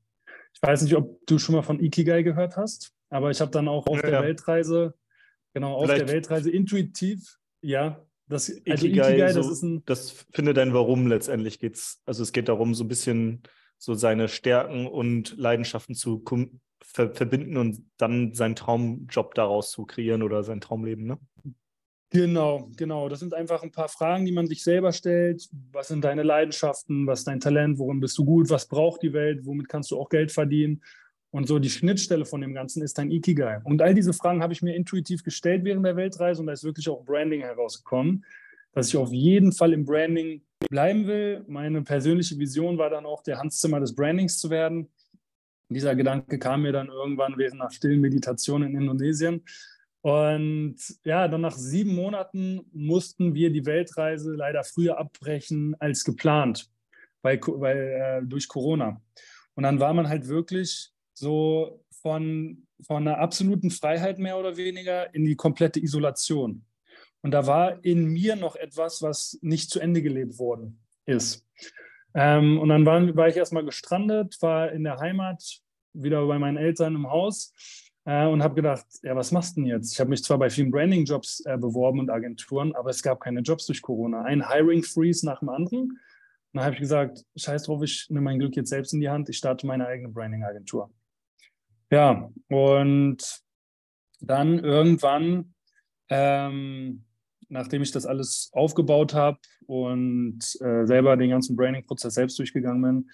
Ich 0.53 0.61
weiß 0.61 0.82
nicht, 0.82 0.97
ob 0.97 1.25
du 1.26 1.38
schon 1.38 1.55
mal 1.55 1.62
von 1.62 1.79
Ikigai 1.79 2.25
gehört 2.25 2.56
hast, 2.56 2.93
aber 3.09 3.31
ich 3.31 3.41
habe 3.41 3.53
dann 3.53 3.69
auch 3.69 3.87
auf 3.87 4.03
ja, 4.03 4.11
der. 4.11 4.23
Weltreise, 4.23 4.94
genau, 5.55 5.75
auf 5.75 5.85
Vielleicht 5.85 6.09
der 6.09 6.15
Weltreise 6.15 6.50
intuitiv, 6.50 7.38
ja, 7.61 8.05
das 8.26 8.49
Ikigai, 8.49 8.73
also 8.73 8.87
Ikigai 8.87 9.32
so, 9.32 9.43
das 9.43 9.50
ist 9.53 9.62
ein. 9.62 9.82
Das 9.87 10.26
findet 10.32 10.56
dein 10.56 10.75
Warum 10.75 11.06
letztendlich 11.06 11.61
geht's. 11.61 12.03
Also 12.05 12.25
es 12.25 12.32
geht 12.32 12.49
darum, 12.49 12.75
so 12.75 12.82
ein 12.82 12.88
bisschen 12.88 13.44
so 13.79 13.94
seine 13.94 14.26
Stärken 14.26 14.88
und 14.88 15.37
Leidenschaften 15.37 15.94
zu 15.94 16.25
ver 16.82 17.14
verbinden 17.14 17.56
und 17.56 17.85
dann 17.97 18.35
seinen 18.35 18.56
Traumjob 18.56 19.35
daraus 19.35 19.71
zu 19.71 19.87
kreieren 19.87 20.25
oder 20.25 20.43
sein 20.43 20.61
Traumleben, 20.61 21.06
ne? 21.06 21.19
Genau, 22.10 22.70
genau. 22.76 23.08
Das 23.08 23.20
sind 23.20 23.34
einfach 23.34 23.62
ein 23.62 23.70
paar 23.70 23.88
Fragen, 23.88 24.25
die 24.25 24.32
man 24.32 24.46
sich 24.46 24.62
selber 24.64 24.93
stellt. 24.93 25.46
Was 25.72 25.88
sind 25.88 26.02
deine 26.05 26.22
Leidenschaften? 26.22 27.06
Was 27.06 27.20
ist 27.20 27.28
dein 27.28 27.40
Talent? 27.40 27.78
Worin 27.78 28.00
bist 28.00 28.16
du 28.16 28.25
gut? 28.25 28.49
Was 28.49 28.66
braucht 28.66 29.02
die 29.02 29.12
Welt? 29.12 29.44
Womit 29.44 29.69
kannst 29.69 29.90
du 29.90 29.99
auch 29.99 30.08
Geld 30.08 30.32
verdienen? 30.32 30.82
Und 31.31 31.46
so 31.46 31.58
die 31.58 31.69
Schnittstelle 31.69 32.25
von 32.25 32.40
dem 32.40 32.55
Ganzen 32.55 32.82
ist 32.82 32.96
dein 32.96 33.10
Ikigai. 33.10 33.60
Und 33.64 33.82
all 33.82 33.93
diese 33.93 34.14
Fragen 34.14 34.43
habe 34.43 34.55
ich 34.55 34.62
mir 34.62 34.75
intuitiv 34.75 35.22
gestellt 35.22 35.64
während 35.64 35.84
der 35.84 35.96
Weltreise 35.96 36.40
und 36.40 36.46
da 36.46 36.55
ist 36.55 36.64
wirklich 36.64 36.88
auch 36.88 37.05
Branding 37.05 37.43
herausgekommen, 37.43 38.25
dass 38.72 38.88
ich 38.88 38.96
auf 38.96 39.12
jeden 39.12 39.52
Fall 39.52 39.75
im 39.75 39.84
Branding 39.84 40.42
bleiben 40.71 41.06
will. 41.06 41.44
Meine 41.47 41.83
persönliche 41.83 42.38
Vision 42.38 42.78
war 42.78 42.88
dann 42.88 43.04
auch, 43.04 43.23
der 43.23 43.38
Hans 43.38 43.61
Zimmer 43.61 43.80
des 43.80 43.94
Brandings 43.94 44.38
zu 44.38 44.49
werden. 44.49 44.88
Dieser 45.68 45.94
Gedanke 45.94 46.38
kam 46.38 46.62
mir 46.62 46.73
dann 46.73 46.88
irgendwann 46.88 47.35
während 47.37 47.61
einer 47.61 47.71
stillen 47.71 48.00
Meditation 48.00 48.62
in 48.62 48.75
Indonesien. 48.75 49.44
Und 50.00 50.76
ja, 51.05 51.26
dann 51.28 51.40
nach 51.40 51.57
sieben 51.57 51.95
Monaten 51.95 52.61
mussten 52.73 53.35
wir 53.35 53.50
die 53.50 53.67
Weltreise 53.67 54.35
leider 54.35 54.62
früher 54.62 54.99
abbrechen 54.99 55.75
als 55.81 56.05
geplant, 56.05 56.71
weil, 57.23 57.40
weil 57.40 58.23
äh, 58.23 58.26
durch 58.26 58.49
Corona. 58.49 59.00
Und 59.55 59.64
dann 59.64 59.81
war 59.81 59.93
man 59.93 60.09
halt 60.09 60.28
wirklich 60.28 60.90
so 61.14 61.85
von, 62.00 62.67
von 62.87 63.09
einer 63.09 63.19
absoluten 63.19 63.71
Freiheit 63.71 64.19
mehr 64.19 64.38
oder 64.38 64.57
weniger 64.57 65.12
in 65.14 65.25
die 65.25 65.35
komplette 65.35 65.81
Isolation. 65.81 66.64
Und 67.23 67.33
da 67.33 67.47
war 67.47 67.85
in 67.85 68.07
mir 68.07 68.37
noch 68.37 68.55
etwas, 68.55 69.02
was 69.02 69.38
nicht 69.43 69.71
zu 69.71 69.81
Ende 69.81 70.00
gelebt 70.02 70.38
worden 70.38 70.78
ist. 71.07 71.45
Ähm, 72.14 72.59
und 72.61 72.69
dann 72.69 72.87
war, 72.87 73.17
war 73.17 73.28
ich 73.28 73.37
erstmal 73.37 73.64
gestrandet, 73.64 74.37
war 74.40 74.71
in 74.71 74.85
der 74.85 74.99
Heimat, 74.99 75.61
wieder 75.93 76.25
bei 76.26 76.38
meinen 76.38 76.57
Eltern 76.57 76.95
im 76.95 77.11
Haus 77.11 77.52
äh, 78.09 78.27
und 78.27 78.43
habe 78.43 78.55
gedacht, 78.55 78.87
ja, 79.03 79.15
was 79.15 79.33
machst 79.33 79.57
du 79.57 79.61
denn 79.61 79.69
jetzt? 79.69 79.93
Ich 79.93 80.00
habe 80.00 80.09
mich 80.09 80.25
zwar 80.25 80.38
bei 80.38 80.49
vielen 80.49 80.71
Branding-Jobs 80.71 81.41
äh, 81.45 81.59
beworben 81.59 82.00
und 82.00 82.09
Agenturen, 82.09 82.75
aber 82.75 82.88
es 82.88 83.03
gab 83.03 83.21
keine 83.21 83.41
Jobs 83.41 83.67
durch 83.67 83.83
Corona. 83.83 84.23
Ein 84.23 84.49
Hiring-Freeze 84.49 85.27
nach 85.27 85.41
dem 85.41 85.50
anderen. 85.50 85.81
Und 85.91 86.00
dann 86.55 86.65
habe 86.65 86.75
ich 86.75 86.81
gesagt, 86.81 87.27
scheiß 87.37 87.65
drauf, 87.65 87.83
ich 87.83 88.07
nehme 88.09 88.23
mein 88.23 88.38
Glück 88.38 88.57
jetzt 88.57 88.71
selbst 88.71 88.95
in 88.95 89.00
die 89.00 89.11
Hand, 89.11 89.29
ich 89.29 89.37
starte 89.37 89.67
meine 89.67 89.87
eigene 89.87 90.09
Branding-Agentur. 90.09 90.91
Ja, 91.91 92.31
und 92.49 93.43
dann 94.21 94.59
irgendwann, 94.59 95.53
ähm, 96.09 97.05
nachdem 97.50 97.83
ich 97.83 97.93
das 97.93 98.07
alles 98.07 98.49
aufgebaut 98.55 99.12
habe 99.12 99.38
und 99.67 100.41
äh, 100.62 100.87
selber 100.87 101.19
den 101.19 101.29
ganzen 101.29 101.57
Branding-Prozess 101.57 102.15
selbst 102.15 102.38
durchgegangen 102.38 102.81
bin, 102.81 103.11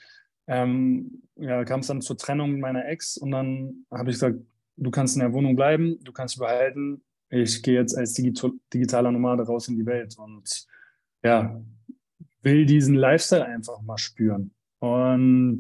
ähm, 0.47 1.23
ja, 1.35 1.65
kam 1.65 1.81
es 1.81 1.89
dann 1.89 2.01
zur 2.01 2.17
Trennung 2.17 2.61
meiner 2.61 2.87
Ex 2.87 3.17
und 3.17 3.33
dann 3.33 3.87
habe 3.91 4.11
ich 4.11 4.17
gesagt, 4.17 4.39
du 4.77 4.91
kannst 4.91 5.17
in 5.17 5.21
der 5.21 5.33
Wohnung 5.33 5.57
bleiben, 5.57 5.99
du 6.03 6.13
kannst 6.13 6.39
behalten. 6.39 7.03
Ich 7.31 7.63
gehe 7.63 7.75
jetzt 7.75 7.97
als 7.97 8.15
digitaler 8.15 9.11
Nomade 9.11 9.45
raus 9.45 9.69
in 9.69 9.77
die 9.77 9.87
Welt 9.87 10.17
und 10.19 10.67
ja, 11.23 11.61
will 12.43 12.67
diesen 12.67 12.95
Lifestyle 12.95 13.47
einfach 13.47 13.81
mal 13.83 13.99
spüren. 13.99 14.53
Und 14.79 15.59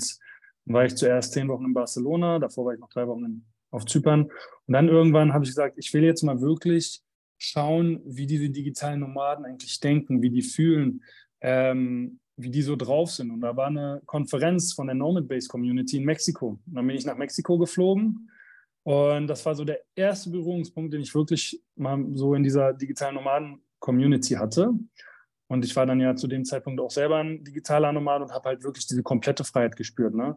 dann 0.66 0.74
war 0.74 0.84
ich 0.84 0.94
zuerst 0.96 1.32
zehn 1.32 1.48
Wochen 1.48 1.64
in 1.64 1.74
Barcelona, 1.74 2.38
davor 2.38 2.66
war 2.66 2.74
ich 2.74 2.80
noch 2.80 2.90
drei 2.90 3.06
Wochen 3.06 3.24
in, 3.24 3.44
auf 3.70 3.86
Zypern. 3.86 4.24
Und 4.24 4.72
dann 4.72 4.88
irgendwann 4.88 5.32
habe 5.32 5.44
ich 5.44 5.50
gesagt, 5.50 5.76
ich 5.78 5.92
will 5.92 6.04
jetzt 6.04 6.22
mal 6.22 6.40
wirklich 6.40 7.02
schauen, 7.38 8.00
wie 8.04 8.26
diese 8.26 8.50
digitalen 8.50 9.00
Nomaden 9.00 9.44
eigentlich 9.44 9.80
denken, 9.80 10.22
wie 10.22 10.30
die 10.30 10.42
fühlen, 10.42 11.02
ähm, 11.40 12.20
wie 12.36 12.50
die 12.50 12.62
so 12.62 12.76
drauf 12.76 13.10
sind. 13.10 13.30
Und 13.30 13.40
da 13.40 13.56
war 13.56 13.66
eine 13.66 14.02
Konferenz 14.06 14.72
von 14.72 14.86
der 14.86 14.94
Nomad 14.94 15.28
Base 15.28 15.48
Community 15.48 15.98
in 15.98 16.04
Mexiko. 16.04 16.58
Und 16.66 16.74
dann 16.74 16.86
bin 16.86 16.96
ich 16.96 17.06
nach 17.06 17.16
Mexiko 17.16 17.58
geflogen. 17.58 18.30
Und 18.84 19.26
das 19.26 19.44
war 19.46 19.54
so 19.54 19.64
der 19.64 19.80
erste 19.96 20.30
Berührungspunkt, 20.30 20.92
den 20.92 21.00
ich 21.00 21.14
wirklich 21.14 21.60
mal 21.74 22.04
so 22.12 22.34
in 22.34 22.42
dieser 22.42 22.74
digitalen 22.74 23.14
Nomaden-Community 23.14 24.34
hatte. 24.34 24.72
Und 25.48 25.64
ich 25.64 25.74
war 25.74 25.86
dann 25.86 26.00
ja 26.00 26.14
zu 26.16 26.26
dem 26.26 26.44
Zeitpunkt 26.44 26.80
auch 26.80 26.90
selber 26.90 27.18
ein 27.18 27.44
digitaler 27.44 27.92
Nomad 27.92 28.22
und 28.22 28.32
habe 28.32 28.50
halt 28.50 28.62
wirklich 28.62 28.86
diese 28.86 29.02
komplette 29.02 29.44
Freiheit 29.44 29.76
gespürt. 29.76 30.14
Ne? 30.14 30.36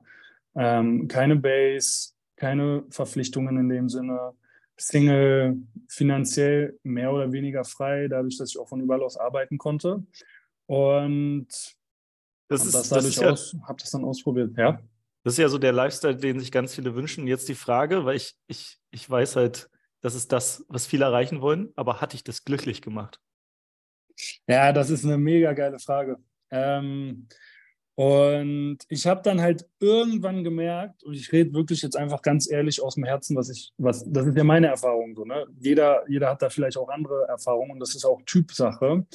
Ähm, 0.56 1.08
keine 1.08 1.36
Base, 1.36 2.14
keine 2.38 2.86
Verpflichtungen 2.90 3.58
in 3.58 3.70
dem 3.70 3.90
Sinne. 3.90 4.34
Single, 4.80 5.58
finanziell 5.90 6.80
mehr 6.84 7.12
oder 7.12 7.32
weniger 7.32 7.64
frei, 7.64 8.08
dadurch, 8.08 8.38
dass 8.38 8.52
ich 8.52 8.60
auch 8.60 8.70
von 8.70 8.80
überall 8.80 9.02
aus 9.02 9.18
arbeiten 9.18 9.58
konnte. 9.58 10.06
Und 10.68 11.48
das 12.48 12.66
ist, 12.66 12.76
das 12.76 12.90
dadurch 12.90 13.16
ja, 13.16 13.36
habe 13.68 13.80
das 13.80 13.92
dann 13.92 14.06
ausprobiert. 14.06 14.56
Ja. 14.56 14.80
Das 15.28 15.34
ist 15.34 15.40
ja 15.40 15.50
so 15.50 15.58
der 15.58 15.74
Lifestyle, 15.74 16.16
den 16.16 16.40
sich 16.40 16.54
ganz 16.54 16.74
viele 16.74 16.96
wünschen. 16.96 17.28
Jetzt 17.28 17.50
die 17.50 17.54
Frage, 17.54 18.06
weil 18.06 18.16
ich, 18.16 18.38
ich, 18.48 18.78
ich 18.92 19.10
weiß 19.10 19.36
halt, 19.36 19.70
das 20.00 20.16
ist 20.16 20.32
das, 20.32 20.64
was 20.70 20.88
viele 20.88 21.04
erreichen 21.04 21.42
wollen, 21.42 21.74
aber 21.76 22.00
hatte 22.00 22.16
ich 22.16 22.24
das 22.24 22.46
glücklich 22.46 22.82
gemacht? 22.82 23.20
Ja, 24.48 24.72
das 24.72 24.90
ist 24.90 25.04
eine 25.04 25.18
mega 25.18 25.52
geile 25.52 25.80
Frage. 25.80 26.16
Ähm, 26.50 27.28
und 27.96 28.78
ich 28.88 29.06
habe 29.06 29.22
dann 29.22 29.42
halt 29.42 29.66
irgendwann 29.82 30.46
gemerkt, 30.46 31.04
und 31.04 31.14
ich 31.14 31.30
rede 31.34 31.54
wirklich 31.54 31.82
jetzt 31.82 31.98
einfach 31.98 32.22
ganz 32.22 32.50
ehrlich 32.50 32.82
aus 32.82 32.96
dem 32.96 33.04
Herzen, 33.04 33.36
was 33.36 33.50
ich, 33.50 33.74
was, 33.78 34.10
das 34.10 34.28
ist 34.28 34.38
ja 34.38 34.46
meine 34.46 34.68
Erfahrung 34.68 35.14
so, 35.14 35.26
ne? 35.26 35.46
Jeder, 35.60 36.10
jeder 36.10 36.30
hat 36.30 36.42
da 36.42 36.50
vielleicht 36.50 36.78
auch 36.78 36.88
andere 36.88 37.28
Erfahrungen 37.28 37.72
und 37.72 37.82
das 37.82 37.96
ist 37.96 38.06
auch 38.06 38.22
Typsache. 38.26 39.06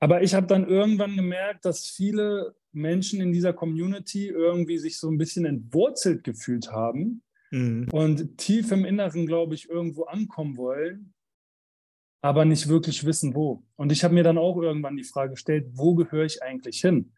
Aber 0.00 0.20
ich 0.20 0.34
habe 0.34 0.48
dann 0.48 0.66
irgendwann 0.66 1.14
gemerkt, 1.14 1.64
dass 1.64 1.86
viele 1.86 2.56
Menschen 2.74 3.20
in 3.20 3.32
dieser 3.32 3.52
Community 3.52 4.28
irgendwie 4.28 4.78
sich 4.78 4.98
so 4.98 5.10
ein 5.10 5.18
bisschen 5.18 5.44
entwurzelt 5.44 6.24
gefühlt 6.24 6.72
haben 6.72 7.22
mhm. 7.50 7.88
und 7.92 8.38
tief 8.38 8.72
im 8.72 8.84
Inneren, 8.84 9.26
glaube 9.26 9.54
ich, 9.54 9.68
irgendwo 9.68 10.04
ankommen 10.04 10.56
wollen, 10.56 11.14
aber 12.20 12.44
nicht 12.44 12.68
wirklich 12.68 13.04
wissen, 13.04 13.34
wo. 13.34 13.62
Und 13.76 13.92
ich 13.92 14.02
habe 14.02 14.14
mir 14.14 14.24
dann 14.24 14.38
auch 14.38 14.56
irgendwann 14.56 14.96
die 14.96 15.04
Frage 15.04 15.32
gestellt, 15.32 15.66
wo 15.72 15.94
gehöre 15.94 16.24
ich 16.24 16.42
eigentlich 16.42 16.80
hin? 16.80 17.12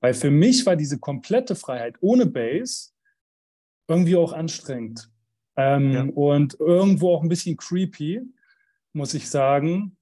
Weil 0.00 0.14
für 0.14 0.30
mich 0.30 0.66
war 0.66 0.76
diese 0.76 0.98
komplette 0.98 1.54
Freiheit 1.54 1.96
ohne 2.00 2.26
Base 2.26 2.90
irgendwie 3.88 4.16
auch 4.16 4.32
anstrengend. 4.32 5.10
Ähm, 5.56 5.92
ja. 5.92 6.02
Und 6.04 6.58
irgendwo 6.58 7.14
auch 7.14 7.22
ein 7.22 7.28
bisschen 7.28 7.56
creepy, 7.56 8.22
muss 8.92 9.14
ich 9.14 9.28
sagen, 9.28 9.96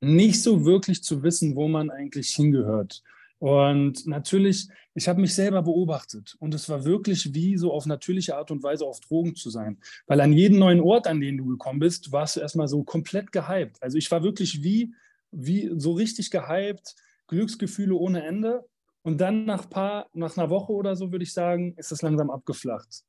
nicht 0.00 0.42
so 0.42 0.64
wirklich 0.64 1.02
zu 1.02 1.22
wissen, 1.22 1.56
wo 1.56 1.68
man 1.68 1.90
eigentlich 1.90 2.30
hingehört. 2.34 3.02
Und 3.38 4.06
natürlich, 4.06 4.68
ich 4.94 5.08
habe 5.08 5.20
mich 5.20 5.34
selber 5.34 5.62
beobachtet 5.62 6.36
und 6.38 6.54
es 6.54 6.68
war 6.68 6.84
wirklich 6.84 7.34
wie 7.34 7.56
so 7.56 7.72
auf 7.72 7.84
natürliche 7.84 8.36
Art 8.36 8.50
und 8.50 8.62
Weise 8.62 8.86
auf 8.86 9.00
Drogen 9.00 9.34
zu 9.34 9.50
sein. 9.50 9.78
Weil 10.06 10.20
an 10.20 10.32
jedem 10.32 10.58
neuen 10.58 10.80
Ort, 10.80 11.06
an 11.06 11.20
den 11.20 11.36
du 11.36 11.46
gekommen 11.46 11.80
bist, 11.80 12.12
warst 12.12 12.36
du 12.36 12.40
erstmal 12.40 12.68
so 12.68 12.84
komplett 12.84 13.32
gehypt. 13.32 13.82
Also 13.82 13.98
ich 13.98 14.10
war 14.10 14.22
wirklich 14.22 14.62
wie, 14.62 14.94
wie 15.30 15.70
so 15.76 15.92
richtig 15.92 16.30
gehypt, 16.30 16.94
Glücksgefühle 17.26 17.94
ohne 17.94 18.24
Ende. 18.24 18.64
Und 19.02 19.20
dann 19.20 19.44
nach, 19.44 19.68
paar, 19.68 20.08
nach 20.14 20.36
einer 20.36 20.48
Woche 20.48 20.72
oder 20.72 20.96
so, 20.96 21.12
würde 21.12 21.24
ich 21.24 21.32
sagen, 21.34 21.74
ist 21.76 21.92
das 21.92 22.00
langsam 22.00 22.30
abgeflacht. 22.30 23.04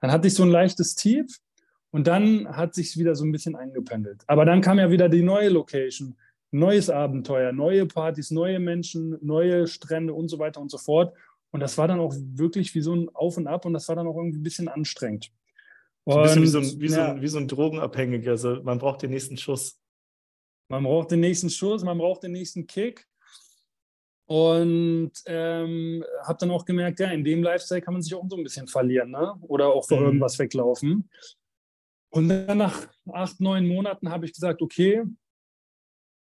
Dann 0.00 0.12
hatte 0.12 0.28
ich 0.28 0.34
so 0.34 0.44
ein 0.44 0.50
leichtes 0.50 0.94
Tief 0.94 1.40
und 1.90 2.06
dann 2.06 2.48
hat 2.56 2.74
sich 2.74 2.96
wieder 2.96 3.14
so 3.14 3.24
ein 3.24 3.32
bisschen 3.32 3.56
eingependelt. 3.56 4.22
Aber 4.26 4.44
dann 4.44 4.60
kam 4.60 4.78
ja 4.78 4.90
wieder 4.90 5.08
die 5.08 5.22
neue 5.22 5.48
Location, 5.48 6.16
neues 6.52 6.90
Abenteuer, 6.90 7.52
neue 7.52 7.86
Partys, 7.86 8.30
neue 8.30 8.60
Menschen, 8.60 9.18
neue 9.22 9.66
Strände 9.66 10.14
und 10.14 10.28
so 10.28 10.38
weiter 10.38 10.60
und 10.60 10.70
so 10.70 10.78
fort. 10.78 11.14
Und 11.50 11.60
das 11.60 11.76
war 11.76 11.88
dann 11.88 12.00
auch 12.00 12.14
wirklich 12.16 12.74
wie 12.74 12.80
so 12.80 12.94
ein 12.94 13.08
Auf 13.14 13.36
und 13.36 13.46
Ab 13.46 13.64
und 13.64 13.72
das 13.72 13.88
war 13.88 13.96
dann 13.96 14.06
auch 14.06 14.16
irgendwie 14.16 14.38
ein 14.38 14.42
bisschen 14.42 14.68
anstrengend. 14.68 15.32
So 16.06 16.16
ein 16.16 16.22
bisschen 16.22 16.42
wie 16.42 16.46
so 16.46 16.58
ein, 16.58 16.80
wie, 16.80 16.86
ja. 16.86 16.92
so 16.92 17.00
ein, 17.00 17.22
wie 17.22 17.28
so 17.28 17.38
ein 17.38 17.48
Drogenabhängiger. 17.48 18.32
Also 18.32 18.62
man 18.62 18.78
braucht 18.78 19.02
den 19.02 19.10
nächsten 19.10 19.36
Schuss. 19.36 19.78
Man 20.68 20.84
braucht 20.84 21.10
den 21.10 21.20
nächsten 21.20 21.50
Schuss, 21.50 21.84
man 21.84 21.98
braucht 21.98 22.22
den 22.22 22.32
nächsten 22.32 22.66
Kick. 22.66 23.06
Und 24.26 25.12
ähm, 25.26 26.04
habe 26.24 26.38
dann 26.38 26.50
auch 26.50 26.64
gemerkt, 26.64 27.00
ja, 27.00 27.10
in 27.10 27.24
dem 27.24 27.42
Lifestyle 27.42 27.82
kann 27.82 27.92
man 27.92 28.02
sich 28.02 28.14
auch 28.14 28.24
so 28.28 28.36
ein 28.36 28.42
bisschen 28.42 28.66
verlieren 28.66 29.10
ne? 29.10 29.34
oder 29.42 29.68
auch 29.68 29.86
vor 29.86 29.98
mhm. 30.00 30.06
irgendwas 30.06 30.38
weglaufen. 30.38 31.10
Und 32.10 32.28
dann 32.28 32.58
nach 32.58 32.88
acht, 33.10 33.40
neun 33.40 33.66
Monaten 33.66 34.10
habe 34.10 34.26
ich 34.26 34.32
gesagt, 34.32 34.62
okay, 34.62 35.02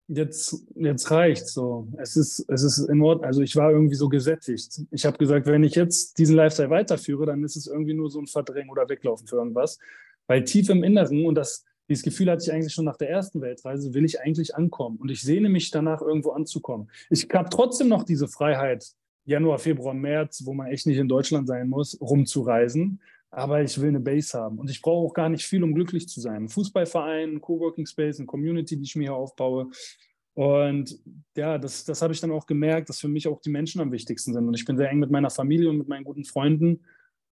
jetzt, 0.08 0.66
jetzt 0.76 1.12
reicht 1.12 1.48
so. 1.48 1.88
Es 1.98 2.16
ist, 2.16 2.46
es 2.50 2.64
ist 2.64 2.90
in 2.90 3.02
Ordnung. 3.02 3.26
Also 3.26 3.42
ich 3.42 3.56
war 3.56 3.72
irgendwie 3.72 3.96
so 3.96 4.10
gesättigt. 4.10 4.82
Ich 4.92 5.06
habe 5.06 5.18
gesagt, 5.18 5.48
wenn 5.48 5.64
ich 5.64 5.76
jetzt 5.76 6.18
diesen 6.18 6.36
Lifestyle 6.36 6.70
weiterführe, 6.70 7.26
dann 7.26 7.44
ist 7.44 7.56
es 7.56 7.68
irgendwie 7.68 7.94
nur 7.94 8.10
so 8.10 8.20
ein 8.20 8.28
Verdrängen 8.28 8.70
oder 8.70 8.88
Weglaufen 8.90 9.28
für 9.28 9.38
irgendwas. 9.38 9.80
Weil 10.28 10.44
tief 10.44 10.70
im 10.70 10.84
Inneren, 10.84 11.26
und 11.26 11.36
das 11.36 11.66
dieses 11.90 12.04
Gefühl 12.04 12.32
hatte 12.32 12.44
ich 12.44 12.52
eigentlich 12.52 12.74
schon 12.74 12.86
nach 12.86 12.98
der 12.98 13.10
ersten 13.10 13.42
Weltreise, 13.42 13.94
will 13.94 14.06
ich 14.06 14.22
eigentlich 14.22 14.56
ankommen. 14.56 14.98
Und 14.98 15.12
ich 15.12 15.22
sehne 15.22 15.50
mich 15.50 15.70
danach, 15.70 16.02
irgendwo 16.02 16.32
anzukommen. 16.32 16.90
Ich 17.10 17.28
habe 17.34 17.50
trotzdem 17.50 17.90
noch 17.90 18.04
diese 18.04 18.28
Freiheit, 18.28 18.86
Januar, 19.26 19.60
Februar, 19.60 19.94
März, 19.94 20.44
wo 20.46 20.54
man 20.54 20.68
echt 20.68 20.88
nicht 20.88 20.98
in 20.98 21.08
Deutschland 21.08 21.48
sein 21.48 21.70
muss, 21.70 22.00
rumzureisen. 22.00 23.02
Aber 23.36 23.64
ich 23.64 23.82
will 23.82 23.90
eine 23.90 24.00
Base 24.00 24.38
haben. 24.38 24.60
Und 24.60 24.70
ich 24.70 24.80
brauche 24.80 25.08
auch 25.08 25.14
gar 25.14 25.28
nicht 25.28 25.44
viel, 25.44 25.64
um 25.64 25.74
glücklich 25.74 26.08
zu 26.08 26.22
sein. 26.22 26.44
Ein 26.44 26.50
Fußballverein, 26.50 27.32
ein 27.32 27.42
Coworking 27.42 27.88
Space, 27.88 28.20
eine 28.20 28.28
Community, 28.28 28.78
die 28.78 28.84
ich 28.84 28.96
mir 28.96 29.06
hier 29.06 29.16
aufbaue. 29.16 29.72
Und 30.36 31.00
ja, 31.36 31.58
das, 31.58 31.84
das 31.84 32.04
habe 32.04 32.14
ich 32.14 32.22
dann 32.22 32.32
auch 32.32 32.46
gemerkt, 32.46 32.90
dass 32.90 33.00
für 33.00 33.08
mich 33.08 33.28
auch 33.28 33.42
die 33.42 33.50
Menschen 33.50 33.82
am 33.82 33.92
wichtigsten 33.92 34.34
sind. 34.34 34.48
Und 34.48 34.54
ich 34.54 34.66
bin 34.66 34.78
sehr 34.78 34.90
eng 34.90 35.00
mit 35.00 35.10
meiner 35.10 35.32
Familie 35.32 35.70
und 35.70 35.80
mit 35.80 35.88
meinen 35.88 36.04
guten 36.04 36.26
Freunden. 36.26 36.86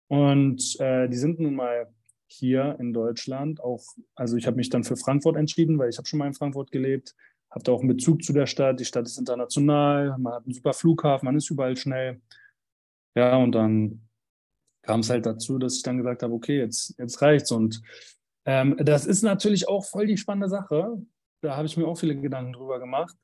Und 0.08 0.80
äh, 0.80 1.06
die 1.06 1.18
sind 1.18 1.38
nun 1.38 1.54
mal 1.54 1.92
hier 2.28 2.76
in 2.80 2.94
Deutschland. 2.94 3.60
Auch, 3.60 3.84
also 4.14 4.38
ich 4.38 4.46
habe 4.46 4.56
mich 4.56 4.70
dann 4.70 4.84
für 4.84 4.96
Frankfurt 4.96 5.36
entschieden, 5.36 5.78
weil 5.78 5.90
ich 5.90 5.98
habe 5.98 6.08
schon 6.08 6.18
mal 6.18 6.28
in 6.28 6.34
Frankfurt 6.34 6.70
gelebt, 6.70 7.14
habe 7.50 7.62
da 7.62 7.72
auch 7.72 7.80
einen 7.80 7.88
Bezug 7.88 8.22
zu 8.24 8.32
der 8.32 8.46
Stadt. 8.46 8.80
Die 8.80 8.86
Stadt 8.86 9.06
ist 9.06 9.18
international, 9.18 10.16
man 10.18 10.32
hat 10.32 10.44
einen 10.46 10.54
super 10.54 10.72
Flughafen, 10.72 11.26
man 11.26 11.36
ist 11.36 11.50
überall 11.50 11.76
schnell. 11.76 12.22
Ja, 13.14 13.36
und 13.36 13.52
dann 13.52 14.08
kam 14.82 15.00
es 15.00 15.10
halt 15.10 15.26
dazu, 15.26 15.58
dass 15.58 15.76
ich 15.76 15.82
dann 15.82 15.98
gesagt 15.98 16.22
habe, 16.22 16.32
okay, 16.32 16.58
jetzt, 16.58 16.94
jetzt 16.98 17.20
reicht's. 17.22 17.52
Und 17.52 17.82
ähm, 18.44 18.76
das 18.78 19.06
ist 19.06 19.22
natürlich 19.22 19.68
auch 19.68 19.84
voll 19.84 20.06
die 20.06 20.16
spannende 20.16 20.48
Sache. 20.48 20.98
Da 21.42 21.56
habe 21.56 21.66
ich 21.66 21.76
mir 21.76 21.86
auch 21.86 21.98
viele 21.98 22.16
Gedanken 22.16 22.52
drüber 22.52 22.78
gemacht. 22.78 23.14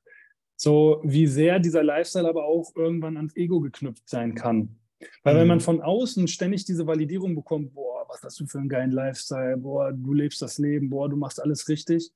So 0.56 1.00
wie 1.04 1.26
sehr 1.26 1.58
dieser 1.58 1.82
Lifestyle 1.82 2.28
aber 2.28 2.44
auch 2.46 2.74
irgendwann 2.74 3.16
ans 3.16 3.36
Ego 3.36 3.60
geknüpft 3.60 4.08
sein 4.08 4.34
kann. 4.34 4.78
Weil 5.22 5.34
mhm. 5.34 5.38
wenn 5.40 5.48
man 5.48 5.60
von 5.60 5.82
außen 5.82 6.28
ständig 6.28 6.64
diese 6.64 6.86
Validierung 6.86 7.34
bekommt, 7.34 7.74
boah, 7.74 8.06
was 8.08 8.22
hast 8.22 8.40
du 8.40 8.46
für 8.46 8.58
einen 8.58 8.68
geilen 8.68 8.92
Lifestyle, 8.92 9.58
boah, 9.58 9.92
du 9.92 10.12
lebst 10.14 10.40
das 10.40 10.58
Leben, 10.58 10.88
boah, 10.88 11.08
du 11.08 11.16
machst 11.16 11.42
alles 11.42 11.68
richtig, 11.68 12.10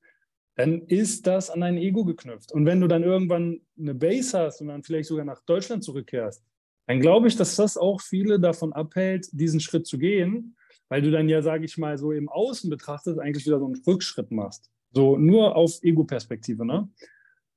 dann 0.55 0.81
ist 0.87 1.27
das 1.27 1.49
an 1.49 1.61
dein 1.61 1.77
Ego 1.77 2.03
geknüpft. 2.03 2.51
Und 2.51 2.65
wenn 2.65 2.81
du 2.81 2.87
dann 2.87 3.03
irgendwann 3.03 3.61
eine 3.79 3.93
Base 3.93 4.37
hast 4.37 4.61
und 4.61 4.67
dann 4.67 4.83
vielleicht 4.83 5.09
sogar 5.09 5.25
nach 5.25 5.41
Deutschland 5.41 5.83
zurückkehrst, 5.83 6.43
dann 6.91 6.99
glaube 6.99 7.29
ich, 7.29 7.37
dass 7.37 7.55
das 7.55 7.77
auch 7.77 8.01
viele 8.01 8.37
davon 8.37 8.73
abhält, 8.73 9.29
diesen 9.31 9.61
Schritt 9.61 9.87
zu 9.87 9.97
gehen, 9.97 10.57
weil 10.89 11.01
du 11.01 11.09
dann 11.09 11.29
ja, 11.29 11.41
sage 11.41 11.63
ich 11.63 11.77
mal, 11.77 11.97
so 11.97 12.11
im 12.11 12.27
Außen 12.27 12.69
betrachtet 12.69 13.17
eigentlich 13.17 13.45
wieder 13.45 13.59
so 13.59 13.65
einen 13.65 13.81
Rückschritt 13.87 14.29
machst. 14.29 14.69
So 14.91 15.15
nur 15.15 15.55
auf 15.55 15.81
Ego-Perspektive, 15.81 16.65
ne? 16.65 16.89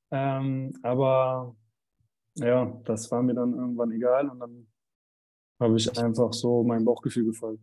Ähm, 0.09 0.71
aber 0.83 1.53
ja, 2.35 2.81
das 2.85 3.11
war 3.11 3.21
mir 3.23 3.33
dann 3.33 3.53
irgendwann 3.53 3.91
egal 3.91 4.29
und 4.29 4.39
dann 4.39 4.67
habe 5.59 5.75
ich 5.75 5.97
einfach 5.99 6.31
so 6.31 6.63
mein 6.63 6.85
Bauchgefühl 6.85 7.25
gefolgt. 7.25 7.61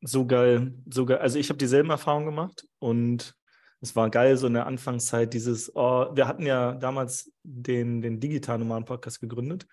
So 0.00 0.24
geil, 0.24 0.72
so 0.88 1.04
geil. 1.04 1.18
Also 1.18 1.38
ich 1.38 1.50
habe 1.50 1.58
dieselben 1.58 1.90
Erfahrungen 1.90 2.24
gemacht 2.24 2.66
und 2.78 3.34
es 3.82 3.94
war 3.94 4.08
geil, 4.08 4.38
so 4.38 4.46
in 4.46 4.54
der 4.54 4.66
Anfangszeit 4.66 5.34
dieses, 5.34 5.70
oh, 5.76 6.06
wir 6.14 6.26
hatten 6.26 6.46
ja 6.46 6.72
damals 6.72 7.30
den, 7.42 8.00
den 8.00 8.20
digitalen 8.20 8.60
Nomaden 8.60 8.86
Podcast 8.86 9.20
gegründet 9.20 9.66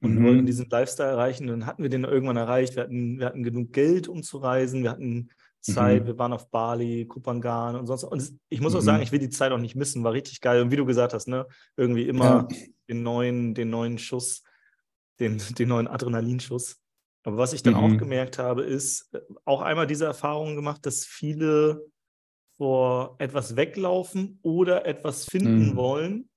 und 0.00 0.14
mhm. 0.14 0.24
wollten 0.24 0.46
diesen 0.46 0.68
Lifestyle 0.68 1.10
erreichen. 1.10 1.46
Dann 1.46 1.66
hatten 1.66 1.82
wir 1.82 1.90
den 1.90 2.04
irgendwann 2.04 2.36
erreicht. 2.36 2.76
Wir 2.76 2.84
hatten, 2.84 3.18
wir 3.18 3.26
hatten 3.26 3.42
genug 3.42 3.72
Geld, 3.72 4.08
um 4.08 4.22
zu 4.22 4.38
reisen. 4.38 4.82
Wir 4.82 4.90
hatten 4.90 5.28
Zeit. 5.60 6.02
Mhm. 6.02 6.06
Wir 6.06 6.18
waren 6.18 6.32
auf 6.32 6.50
Bali, 6.50 7.06
Kupangan 7.06 7.76
und 7.76 7.86
sonst. 7.86 8.04
Und 8.04 8.32
ich 8.48 8.60
muss 8.60 8.74
auch 8.74 8.80
sagen, 8.80 8.98
mhm. 8.98 9.02
ich 9.02 9.12
will 9.12 9.18
die 9.18 9.28
Zeit 9.28 9.52
auch 9.52 9.58
nicht 9.58 9.76
missen. 9.76 10.02
War 10.02 10.12
richtig 10.12 10.40
geil. 10.40 10.62
Und 10.62 10.70
wie 10.70 10.76
du 10.76 10.86
gesagt 10.86 11.12
hast, 11.12 11.28
ne, 11.28 11.46
irgendwie 11.76 12.08
immer 12.08 12.48
ja. 12.50 12.56
den 12.88 13.02
neuen, 13.02 13.54
den 13.54 13.70
neuen 13.70 13.98
Schuss, 13.98 14.42
den, 15.18 15.40
den 15.58 15.68
neuen 15.68 15.88
Adrenalinschuss. 15.88 16.80
Aber 17.24 17.36
was 17.36 17.52
ich 17.52 17.62
dann 17.62 17.74
mhm. 17.74 17.80
auch 17.80 17.98
gemerkt 17.98 18.38
habe, 18.38 18.62
ist 18.62 19.12
äh, 19.12 19.20
auch 19.44 19.60
einmal 19.60 19.86
diese 19.86 20.06
Erfahrung 20.06 20.56
gemacht, 20.56 20.86
dass 20.86 21.04
viele 21.04 21.84
vor 22.56 23.16
etwas 23.18 23.56
weglaufen 23.56 24.38
oder 24.42 24.86
etwas 24.86 25.26
finden 25.26 25.70
mhm. 25.70 25.76
wollen. 25.76 26.29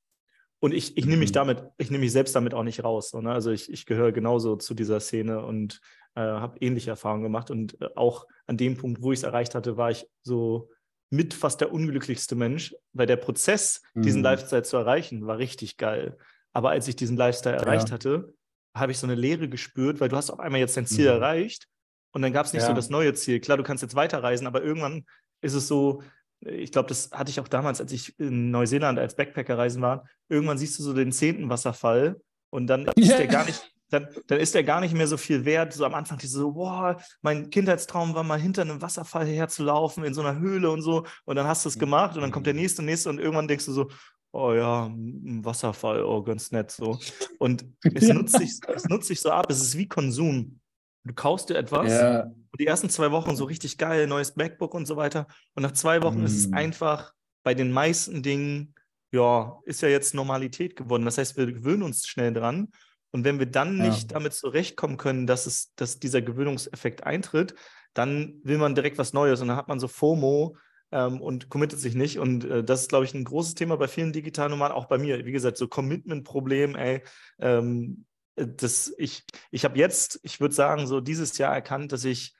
Und 0.63 0.73
ich, 0.73 0.95
ich 0.95 1.05
nehme 1.05 1.17
mich 1.17 1.31
mhm. 1.31 1.33
damit, 1.33 1.63
ich 1.77 1.91
nehme 1.91 2.05
mich 2.05 2.13
selbst 2.13 2.33
damit 2.37 2.53
auch 2.53 2.63
nicht 2.63 2.85
raus. 2.85 3.09
So, 3.09 3.19
ne? 3.19 3.33
Also 3.33 3.51
ich, 3.51 3.69
ich 3.69 3.85
gehöre 3.85 4.13
genauso 4.13 4.55
zu 4.55 4.73
dieser 4.73 5.01
Szene 5.01 5.45
und 5.45 5.81
äh, 6.15 6.21
habe 6.21 6.57
ähnliche 6.59 6.89
Erfahrungen 6.91 7.23
gemacht. 7.23 7.51
Und 7.51 7.81
äh, 7.81 7.89
auch 7.97 8.25
an 8.47 8.55
dem 8.55 8.77
Punkt, 8.77 9.01
wo 9.01 9.11
ich 9.11 9.19
es 9.19 9.23
erreicht 9.23 9.55
hatte, 9.55 9.75
war 9.75 9.91
ich 9.91 10.07
so 10.21 10.69
mit 11.09 11.33
fast 11.33 11.59
der 11.59 11.73
unglücklichste 11.73 12.35
Mensch, 12.35 12.73
weil 12.93 13.07
der 13.07 13.17
Prozess, 13.17 13.81
diesen 13.93 14.21
Mhm. 14.21 14.23
Lifestyle 14.23 14.63
zu 14.63 14.77
erreichen, 14.77 15.27
war 15.27 15.37
richtig 15.37 15.75
geil. 15.75 16.17
Aber 16.53 16.69
als 16.69 16.87
ich 16.87 16.95
diesen 16.95 17.17
Lifestyle 17.17 17.57
erreicht 17.57 17.89
Ja. 17.89 17.95
hatte, 17.95 18.33
habe 18.73 18.93
ich 18.93 18.99
so 18.99 19.05
eine 19.05 19.15
Leere 19.15 19.49
gespürt, 19.49 19.99
weil 19.99 20.07
du 20.07 20.15
hast 20.15 20.29
auf 20.31 20.39
einmal 20.39 20.61
jetzt 20.61 20.77
dein 20.77 20.85
Ziel 20.87 21.07
Mhm. 21.07 21.17
erreicht 21.21 21.67
und 22.13 22.21
dann 22.21 22.31
gab 22.31 22.45
es 22.45 22.53
nicht 22.53 22.61
so 22.63 22.69
Ja. 22.69 22.73
das 22.73 22.89
neue 22.89 23.13
Ziel. 23.15 23.41
Klar, 23.41 23.57
du 23.57 23.63
kannst 23.63 23.83
jetzt 23.83 23.95
weiterreisen, 23.95 24.47
aber 24.47 24.63
irgendwann 24.63 25.05
ist 25.41 25.55
es 25.55 25.67
so, 25.67 26.01
ich 26.45 26.71
glaube, 26.71 26.89
das 26.89 27.11
hatte 27.11 27.29
ich 27.31 27.39
auch 27.39 27.47
damals, 27.47 27.79
als 27.81 27.91
ich 27.91 28.17
in 28.19 28.51
Neuseeland 28.51 28.99
als 28.99 29.15
Backpacker 29.15 29.57
reisen 29.57 29.81
war, 29.81 30.05
irgendwann 30.29 30.57
siehst 30.57 30.77
du 30.79 30.83
so 30.83 30.93
den 30.93 31.11
zehnten 31.11 31.49
Wasserfall 31.49 32.19
und 32.49 32.67
dann 32.67 32.85
ist 32.95 33.09
Ja. 33.09 33.17
der 33.17 33.27
gar 33.27 33.45
nicht, 33.45 33.71
dann, 33.89 34.07
dann 34.27 34.39
ist 34.39 34.55
der 34.55 34.63
gar 34.63 34.81
nicht 34.81 34.93
mehr 34.93 35.07
so 35.07 35.17
viel 35.17 35.45
wert. 35.45 35.73
So 35.73 35.85
am 35.85 35.93
Anfang 35.93 36.17
diese 36.17 36.39
so, 36.39 36.51
boah, 36.53 36.97
mein 37.21 37.49
Kindheitstraum 37.49 38.15
war 38.15 38.23
mal 38.23 38.39
hinter 38.39 38.63
einem 38.63 38.81
Wasserfall 38.81 39.25
herzulaufen 39.27 40.03
in 40.03 40.13
so 40.13 40.21
einer 40.21 40.39
Höhle 40.39 40.71
und 40.71 40.81
so. 40.81 41.05
Und 41.25 41.35
dann 41.35 41.47
hast 41.47 41.65
du 41.65 41.69
es 41.69 41.77
gemacht 41.77 42.15
und 42.15 42.21
dann 42.21 42.31
kommt 42.31 42.47
der 42.47 42.53
nächste, 42.55 42.81
nächste 42.83 43.09
und 43.09 43.19
irgendwann 43.19 43.47
denkst 43.47 43.65
du 43.65 43.71
so, 43.71 43.89
oh 44.31 44.51
ja, 44.53 44.85
ein 44.87 45.45
Wasserfall, 45.45 46.03
oh, 46.03 46.23
ganz 46.23 46.51
nett 46.51 46.71
so. 46.71 46.99
Und 47.37 47.65
es, 47.83 48.07
nutzt 48.09 48.37
sich, 48.37 48.59
es 48.67 48.85
nutzt 48.85 49.07
sich 49.07 49.21
so 49.21 49.29
ab, 49.29 49.45
es 49.49 49.61
ist 49.61 49.77
wie 49.77 49.87
Konsum. 49.87 50.59
Du 51.05 51.13
kaufst 51.13 51.49
dir 51.49 51.55
etwas 51.57 51.91
Ja, 51.91 52.21
und 52.51 52.59
die 52.59 52.67
ersten 52.67 52.89
zwei 52.89 53.11
Wochen 53.11 53.35
so 53.35 53.45
richtig 53.45 53.77
geil, 53.77 54.07
neues 54.07 54.35
MacBook 54.35 54.73
und 54.73 54.85
so 54.85 54.95
weiter. 54.95 55.27
Und 55.55 55.63
nach 55.63 55.71
zwei 55.73 56.01
Wochen 56.03 56.23
ist 56.23 56.37
es 56.37 56.49
Mm. 56.49 56.53
einfach 56.53 57.13
bei 57.43 57.53
den 57.53 57.71
meisten 57.71 58.23
Dingen, 58.23 58.75
ja, 59.11 59.59
ist 59.65 59.81
ja 59.81 59.89
jetzt 59.89 60.13
Normalität 60.13 60.75
geworden. 60.75 61.05
Das 61.05 61.17
heißt, 61.17 61.35
wir 61.37 61.45
gewöhnen 61.51 61.83
uns 61.83 62.07
schnell 62.07 62.33
dran. 62.33 62.69
Und 63.11 63.25
wenn 63.25 63.37
wir 63.39 63.45
dann 63.45 63.77
Ja. 63.77 63.83
nicht 63.83 64.11
damit 64.11 64.33
zurechtkommen 64.33 64.97
können, 64.97 65.27
dass, 65.27 65.45
es, 65.45 65.73
dass 65.75 65.99
dieser 65.99 66.21
Gewöhnungseffekt 66.21 67.03
eintritt, 67.03 67.53
dann 67.93 68.39
will 68.43 68.57
man 68.57 68.73
direkt 68.75 68.97
was 68.97 69.13
Neues 69.13 69.41
und 69.41 69.49
dann 69.49 69.57
hat 69.57 69.67
man 69.67 69.79
so 69.79 69.87
FOMO 69.87 70.57
ähm, 70.91 71.21
und 71.21 71.49
committet 71.49 71.79
sich 71.79 71.95
nicht. 71.95 72.17
Und 72.17 72.45
äh, 72.45 72.63
das 72.63 72.81
ist, 72.81 72.89
glaube 72.89 73.05
ich, 73.05 73.13
ein 73.13 73.23
großes 73.23 73.55
Thema 73.55 73.77
bei 73.77 73.87
vielen 73.87 74.13
digitalen 74.13 74.51
Nomaden, 74.51 74.75
auch 74.75 74.85
bei 74.85 74.97
mir. 74.97 75.25
Wie 75.25 75.31
gesagt, 75.31 75.57
so 75.57 75.67
Commitment-Problem, 75.67 76.75
ey. 76.75 77.03
Ähm, 77.39 78.05
äh, 78.07 78.12
das, 78.35 78.93
ich 78.97 79.23
ich 79.51 79.65
habe 79.65 79.77
jetzt, 79.77 80.19
ich 80.23 80.39
würde 80.39 80.55
sagen, 80.55 80.87
so 80.87 81.01
dieses 81.01 81.37
Jahr 81.37 81.53
erkannt, 81.53 81.91
dass 81.91 82.03
ich 82.05 82.33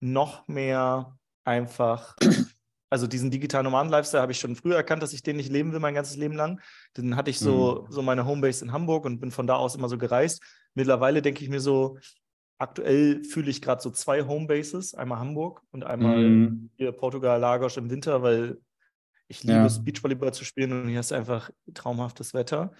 noch 0.00 0.46
mehr 0.48 1.18
einfach, 1.44 2.16
also 2.90 3.06
diesen 3.06 3.30
digitalen 3.30 3.64
Nomaden-Lifestyle 3.64 4.22
habe 4.22 4.32
ich 4.32 4.40
schon 4.40 4.56
früher 4.56 4.76
erkannt, 4.76 5.02
dass 5.02 5.12
ich 5.12 5.22
den 5.22 5.36
nicht 5.36 5.50
leben 5.50 5.72
will, 5.72 5.80
mein 5.80 5.94
ganzes 5.94 6.16
Leben 6.16 6.34
lang. 6.34 6.60
Dann 6.94 7.16
hatte 7.16 7.30
ich 7.30 7.40
so, 7.40 7.86
so 7.90 8.02
meine 8.02 8.26
Homebase 8.26 8.64
in 8.64 8.72
Hamburg 8.72 9.04
und 9.04 9.20
bin 9.20 9.30
von 9.30 9.46
da 9.46 9.56
aus 9.56 9.74
immer 9.74 9.88
so 9.88 9.98
gereist. 9.98 10.42
Mittlerweile 10.74 11.22
denke 11.22 11.42
ich 11.42 11.50
mir 11.50 11.60
so, 11.60 11.98
aktuell 12.58 13.24
fühle 13.24 13.50
ich 13.50 13.62
gerade 13.62 13.82
so 13.82 13.90
zwei 13.90 14.22
Homebases, 14.24 14.94
einmal 14.94 15.18
Hamburg 15.18 15.62
und 15.72 15.84
einmal 15.84 16.22
Mhm. 16.24 16.70
hier 16.76 16.92
Portugal, 16.92 17.40
Lagos 17.40 17.76
im 17.76 17.90
Winter, 17.90 18.22
weil 18.22 18.58
ich 19.28 19.42
liebe 19.42 19.54
Ja. 19.54 19.66
es, 19.66 19.82
Beachvolleyball 19.84 20.34
zu 20.34 20.44
spielen 20.44 20.72
und 20.72 20.88
hier 20.88 21.00
ist 21.00 21.12
einfach 21.12 21.50
traumhaftes 21.74 22.34
Wetter. 22.34 22.72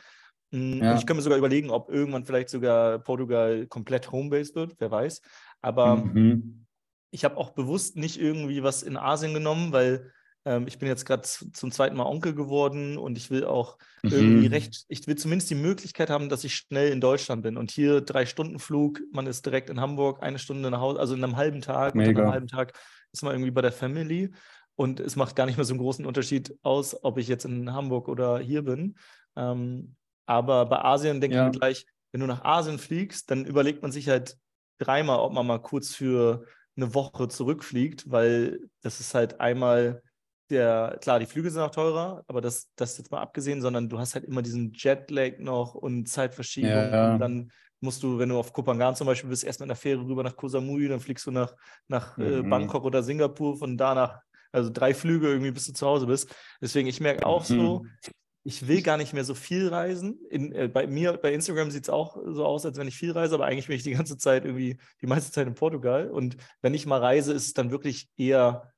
Mm, 0.52 0.82
Ja. 0.82 0.96
Ich 0.96 1.06
kann 1.06 1.16
mir 1.16 1.22
sogar 1.22 1.38
überlegen, 1.38 1.70
ob 1.70 1.90
irgendwann 1.90 2.24
vielleicht 2.24 2.50
sogar 2.50 2.98
Portugal 3.00 3.66
komplett 3.66 4.12
Homebase 4.12 4.54
wird, 4.54 4.76
wer 4.78 4.90
weiß. 4.90 5.20
Aber 5.62 5.96
Mhm. 5.96 6.66
ich 7.10 7.24
habe 7.24 7.36
auch 7.36 7.50
bewusst 7.50 7.96
nicht 7.96 8.18
irgendwie 8.20 8.62
was 8.62 8.82
in 8.82 8.96
Asien 8.96 9.34
genommen, 9.34 9.72
weil 9.72 10.12
ähm, 10.44 10.66
ich 10.66 10.78
bin 10.78 10.88
jetzt 10.88 11.04
gerade 11.04 11.22
zum 11.22 11.70
zweiten 11.70 11.96
Mal 11.96 12.06
Onkel 12.06 12.34
geworden 12.34 12.98
und 12.98 13.16
ich 13.18 13.30
will 13.30 13.44
auch 13.44 13.78
irgendwie 14.10 14.46
Mhm. 14.46 14.52
recht, 14.52 14.84
ich 14.88 15.06
will 15.06 15.16
zumindest 15.16 15.50
die 15.50 15.54
Möglichkeit 15.54 16.10
haben, 16.10 16.28
dass 16.28 16.44
ich 16.44 16.54
schnell 16.54 16.90
in 16.92 17.00
Deutschland 17.00 17.42
bin. 17.42 17.56
Und 17.56 17.70
hier 17.70 18.00
drei 18.00 18.26
Stunden 18.26 18.58
Flug, 18.58 19.00
man 19.12 19.26
ist 19.26 19.46
direkt 19.46 19.70
in 19.70 19.80
Hamburg, 19.80 20.22
eine 20.22 20.38
Stunde 20.38 20.70
nach 20.70 20.80
Hause, 20.80 21.00
also 21.00 21.14
in 21.14 21.22
einem 21.22 21.36
halben 21.36 21.60
Tag, 21.60 21.94
Mega. 21.94 22.22
einem 22.22 22.32
halben 22.32 22.46
Tag 22.48 22.78
ist 23.12 23.22
man 23.22 23.32
irgendwie 23.34 23.50
bei 23.52 23.62
der 23.62 23.72
Family. 23.72 24.32
Und 24.74 25.00
es 25.00 25.16
macht 25.16 25.36
gar 25.36 25.46
nicht 25.46 25.56
mehr 25.56 25.64
so 25.64 25.74
einen 25.74 25.80
großen 25.80 26.04
Unterschied 26.06 26.54
aus, 26.62 27.04
ob 27.04 27.18
ich 27.18 27.28
jetzt 27.28 27.44
in 27.44 27.72
Hamburg 27.72 28.08
oder 28.08 28.38
hier 28.38 28.62
bin. 28.62 28.96
Ähm, 29.36 29.96
aber 30.26 30.66
bei 30.66 30.78
Asien 30.84 31.20
denke 31.20 31.34
Ja. 31.34 31.46
ich 31.48 31.52
mir 31.52 31.58
gleich, 31.58 31.84
wenn 32.12 32.20
du 32.20 32.26
nach 32.26 32.44
Asien 32.44 32.78
fliegst, 32.78 33.30
dann 33.30 33.44
überlegt 33.46 33.82
man 33.82 33.92
sich 33.92 34.08
halt 34.08 34.36
dreimal, 34.78 35.18
ob 35.20 35.32
man 35.32 35.46
mal 35.46 35.58
kurz 35.60 35.94
für 35.94 36.44
eine 36.76 36.94
Woche 36.94 37.28
zurückfliegt, 37.28 38.10
weil 38.10 38.60
das 38.82 39.00
ist 39.00 39.14
halt 39.14 39.40
einmal 39.40 40.02
der, 40.50 40.98
klar, 41.00 41.18
die 41.18 41.26
Flüge 41.26 41.50
sind 41.50 41.62
auch 41.62 41.70
teurer, 41.70 42.24
aber 42.26 42.40
das, 42.40 42.70
das 42.76 42.98
jetzt 42.98 43.10
mal 43.10 43.20
abgesehen, 43.20 43.62
sondern 43.62 43.88
du 43.88 43.98
hast 43.98 44.14
halt 44.14 44.24
immer 44.24 44.42
diesen 44.42 44.72
Jetlag 44.74 45.38
noch 45.38 45.74
und 45.74 46.06
Zeitverschiebung 46.08 46.92
Ja. 46.92 46.98
und 46.98 47.18
dann 47.18 47.50
musst 47.80 48.02
du, 48.02 48.18
wenn 48.18 48.28
du 48.28 48.38
auf 48.38 48.52
Kopangan 48.52 48.94
zum 48.94 49.06
Beispiel 49.06 49.30
bist, 49.30 49.44
erst 49.44 49.60
mit 49.60 49.66
einer 49.66 49.76
Fähre 49.76 50.02
rüber 50.04 50.22
nach 50.22 50.36
Koh 50.36 50.48
Samui, 50.48 50.88
dann 50.88 51.00
fliegst 51.00 51.26
du 51.26 51.30
nach, 51.30 51.54
nach 51.88 52.18
äh, 52.18 52.42
Mhm. 52.42 52.48
Bangkok 52.48 52.84
oder 52.84 53.02
Singapur, 53.02 53.56
von 53.58 53.76
da 53.76 53.94
nach, 53.94 54.20
also 54.52 54.70
drei 54.70 54.94
Flüge 54.94 55.28
irgendwie, 55.28 55.50
bis 55.50 55.66
du 55.66 55.72
zu 55.72 55.86
Hause 55.86 56.06
bist. 56.06 56.34
Deswegen, 56.60 56.86
ich 56.88 57.00
merke 57.00 57.24
auch 57.26 57.44
so, 57.44 57.82
Mhm. 57.82 57.96
Ich 58.44 58.66
will 58.66 58.82
gar 58.82 58.96
nicht 58.96 59.12
mehr 59.12 59.24
so 59.24 59.34
viel 59.34 59.68
reisen. 59.68 60.20
In, 60.28 60.52
äh, 60.52 60.68
bei 60.68 60.86
mir, 60.86 61.12
bei 61.16 61.32
Instagram 61.32 61.70
sieht 61.70 61.84
es 61.84 61.90
auch 61.90 62.16
so 62.26 62.44
aus, 62.44 62.66
als 62.66 62.76
wenn 62.76 62.88
ich 62.88 62.96
viel 62.96 63.12
reise, 63.12 63.34
aber 63.34 63.44
eigentlich 63.46 63.68
bin 63.68 63.76
ich 63.76 63.84
die 63.84 63.92
ganze 63.92 64.18
Zeit 64.18 64.44
irgendwie, 64.44 64.78
die 65.00 65.06
meiste 65.06 65.30
Zeit 65.32 65.46
in 65.46 65.54
Portugal. 65.54 66.10
Und 66.10 66.36
wenn 66.60 66.74
ich 66.74 66.86
mal 66.86 67.00
reise, 67.00 67.32
ist 67.32 67.46
es 67.46 67.52
dann 67.52 67.70
wirklich 67.70 68.08
eher 68.16 68.72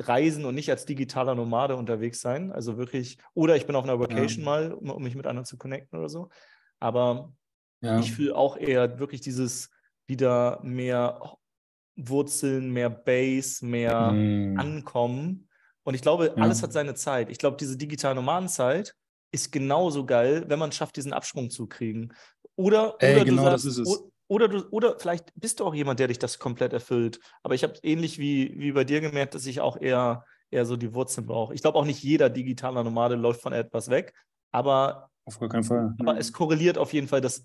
Reisen 0.00 0.44
und 0.44 0.54
nicht 0.54 0.70
als 0.70 0.86
digitaler 0.86 1.34
Nomade 1.34 1.76
unterwegs 1.76 2.20
sein. 2.20 2.50
Also 2.50 2.78
wirklich, 2.78 3.18
oder 3.34 3.56
ich 3.56 3.66
bin 3.66 3.76
auf 3.76 3.84
einer 3.84 4.00
Vacation 4.00 4.44
mal, 4.44 4.72
um, 4.72 4.90
um 4.90 5.02
mich 5.02 5.14
mit 5.14 5.26
anderen 5.26 5.44
zu 5.44 5.56
connecten 5.58 5.98
oder 5.98 6.08
so. 6.08 6.30
Aber 6.80 7.32
Ja. 7.80 7.98
ich 8.00 8.12
fühle 8.12 8.34
auch 8.34 8.56
eher 8.56 8.98
wirklich 8.98 9.20
dieses 9.20 9.70
wieder 10.06 10.60
mehr 10.62 11.36
Wurzeln, 11.96 12.70
mehr 12.72 12.90
Base, 12.90 13.64
mehr 13.64 14.12
Mhm. 14.12 14.58
ankommen. 14.58 15.48
Und 15.84 15.94
ich 15.94 16.02
glaube, 16.02 16.34
Ja. 16.36 16.42
alles 16.42 16.62
hat 16.62 16.72
seine 16.72 16.94
Zeit. 16.94 17.30
Ich 17.30 17.38
glaube, 17.38 17.56
diese 17.58 17.76
digitale 17.76 18.14
Nomadenzeit 18.14 18.94
ist 19.32 19.52
genauso 19.52 20.06
geil, 20.06 20.44
wenn 20.48 20.58
man 20.58 20.72
schafft, 20.72 20.96
diesen 20.96 21.12
Absprung 21.12 21.50
zu 21.50 21.66
kriegen. 21.66 22.12
Oder, 22.56 22.96
Ey, 23.00 23.16
oder 23.16 23.24
genau 23.24 23.44
du 23.44 23.50
das 23.50 23.62
sagst, 23.62 23.78
ist 23.78 23.88
es. 23.88 24.02
Oder, 24.26 24.48
du, 24.48 24.66
oder 24.70 24.98
vielleicht 24.98 25.32
bist 25.34 25.60
du 25.60 25.64
auch 25.66 25.74
jemand, 25.74 26.00
der 26.00 26.08
dich 26.08 26.18
das 26.18 26.38
komplett 26.38 26.72
erfüllt. 26.72 27.20
Aber 27.42 27.54
ich 27.54 27.62
habe 27.62 27.74
ähnlich 27.82 28.18
wie, 28.18 28.58
wie 28.58 28.72
bei 28.72 28.84
dir 28.84 29.00
gemerkt, 29.00 29.34
dass 29.34 29.44
ich 29.44 29.60
auch 29.60 29.76
eher, 29.78 30.24
eher 30.50 30.64
so 30.64 30.76
die 30.76 30.94
Wurzeln 30.94 31.26
brauche. 31.26 31.52
Ich 31.52 31.60
glaube 31.60 31.78
auch 31.78 31.84
nicht 31.84 32.02
jeder 32.02 32.30
digitaler 32.30 32.82
Nomade 32.82 33.16
läuft 33.16 33.42
von 33.42 33.52
etwas 33.52 33.90
weg. 33.90 34.14
Aber, 34.50 35.10
Auf 35.26 35.38
gar 35.38 35.48
keinen 35.50 35.64
Fall. 35.64 35.94
aber 35.98 36.16
es 36.16 36.32
korreliert 36.32 36.78
auf 36.78 36.92
jeden 36.94 37.08
Fall, 37.08 37.20
dass 37.20 37.44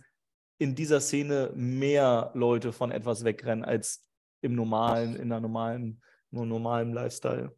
in 0.58 0.76
dieser 0.76 1.02
Szene 1.02 1.52
mehr 1.56 2.32
Leute 2.34 2.72
von 2.72 2.92
etwas 2.92 3.24
wegrennen 3.26 3.66
als 3.66 4.06
im 4.42 4.56
normalen, 4.56 5.16
in 5.16 5.24
einer 5.24 5.42
normalen, 5.42 6.02
nur 6.32 6.46
normalen 6.46 6.94
Lifestyle. 6.94 7.54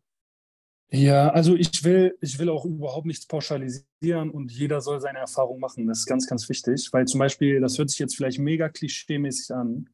Ja, 0.93 1.29
also 1.29 1.55
ich 1.55 1.85
will, 1.85 2.17
ich 2.19 2.37
will 2.37 2.49
auch 2.49 2.65
überhaupt 2.65 3.05
nichts 3.05 3.25
pauschalisieren 3.25 4.29
und 4.29 4.51
jeder 4.51 4.81
soll 4.81 4.99
seine 4.99 5.19
Erfahrung 5.19 5.59
machen. 5.61 5.87
Das 5.87 5.99
ist 5.99 6.05
ganz, 6.05 6.27
ganz 6.27 6.49
wichtig, 6.49 6.89
weil 6.91 7.05
zum 7.05 7.19
Beispiel, 7.19 7.61
das 7.61 7.77
hört 7.77 7.89
sich 7.89 7.99
jetzt 7.99 8.17
vielleicht 8.17 8.39
mega 8.39 8.67
klischeemäßig 8.67 9.55
an, 9.55 9.89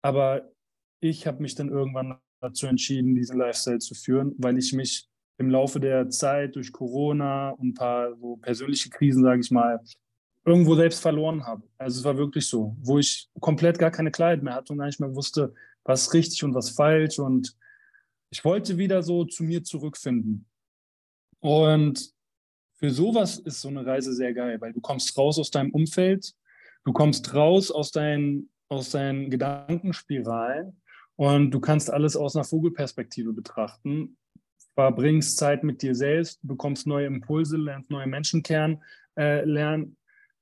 aber 0.00 0.50
ich 1.00 1.26
habe 1.26 1.42
mich 1.42 1.56
dann 1.56 1.68
irgendwann 1.68 2.18
dazu 2.40 2.66
entschieden, 2.66 3.14
diesen 3.14 3.36
Lifestyle 3.38 3.80
zu 3.80 3.94
führen, 3.94 4.34
weil 4.38 4.56
ich 4.56 4.72
mich 4.72 5.10
im 5.36 5.50
Laufe 5.50 5.78
der 5.78 6.08
Zeit 6.08 6.56
durch 6.56 6.72
Corona 6.72 7.50
und 7.50 7.68
ein 7.68 7.74
paar 7.74 8.16
so 8.16 8.36
persönliche 8.36 8.88
Krisen, 8.88 9.22
sage 9.22 9.42
ich 9.42 9.50
mal, 9.50 9.80
irgendwo 10.46 10.74
selbst 10.74 11.00
verloren 11.00 11.46
habe. 11.46 11.62
Also 11.76 11.98
es 12.00 12.04
war 12.04 12.16
wirklich 12.16 12.46
so, 12.46 12.76
wo 12.80 12.98
ich 12.98 13.28
komplett 13.40 13.78
gar 13.78 13.90
keine 13.90 14.10
Klarheit 14.10 14.42
mehr 14.42 14.54
hatte 14.54 14.72
und 14.72 14.78
gar 14.78 14.86
nicht 14.86 15.00
mehr 15.00 15.14
wusste, 15.14 15.52
was 15.84 16.14
richtig 16.14 16.42
und 16.44 16.54
was 16.54 16.70
falsch 16.70 17.18
und 17.18 17.54
ich 18.30 18.44
wollte 18.44 18.78
wieder 18.78 19.02
so 19.02 19.24
zu 19.24 19.42
mir 19.42 19.62
zurückfinden. 19.64 20.46
Und 21.40 22.12
für 22.74 22.90
sowas 22.90 23.38
ist 23.38 23.60
so 23.60 23.68
eine 23.68 23.84
Reise 23.84 24.14
sehr 24.14 24.32
geil, 24.32 24.60
weil 24.60 24.72
du 24.72 24.80
kommst 24.80 25.16
raus 25.18 25.38
aus 25.38 25.50
deinem 25.50 25.70
Umfeld, 25.70 26.32
du 26.84 26.92
kommst 26.92 27.34
raus 27.34 27.70
aus 27.70 27.90
deinen, 27.90 28.50
aus 28.68 28.90
deinen 28.90 29.30
Gedankenspiralen 29.30 30.80
und 31.16 31.50
du 31.50 31.60
kannst 31.60 31.90
alles 31.90 32.16
aus 32.16 32.36
einer 32.36 32.44
Vogelperspektive 32.44 33.32
betrachten, 33.32 34.16
verbringst 34.74 35.36
Zeit 35.36 35.64
mit 35.64 35.82
dir 35.82 35.94
selbst, 35.94 36.38
bekommst 36.42 36.86
neue 36.86 37.06
Impulse, 37.06 37.56
lernst 37.56 37.90
neue 37.90 38.06
Menschen 38.06 38.42
kennen, 38.42 38.82
äh, 39.18 39.44
lernen 39.44 39.96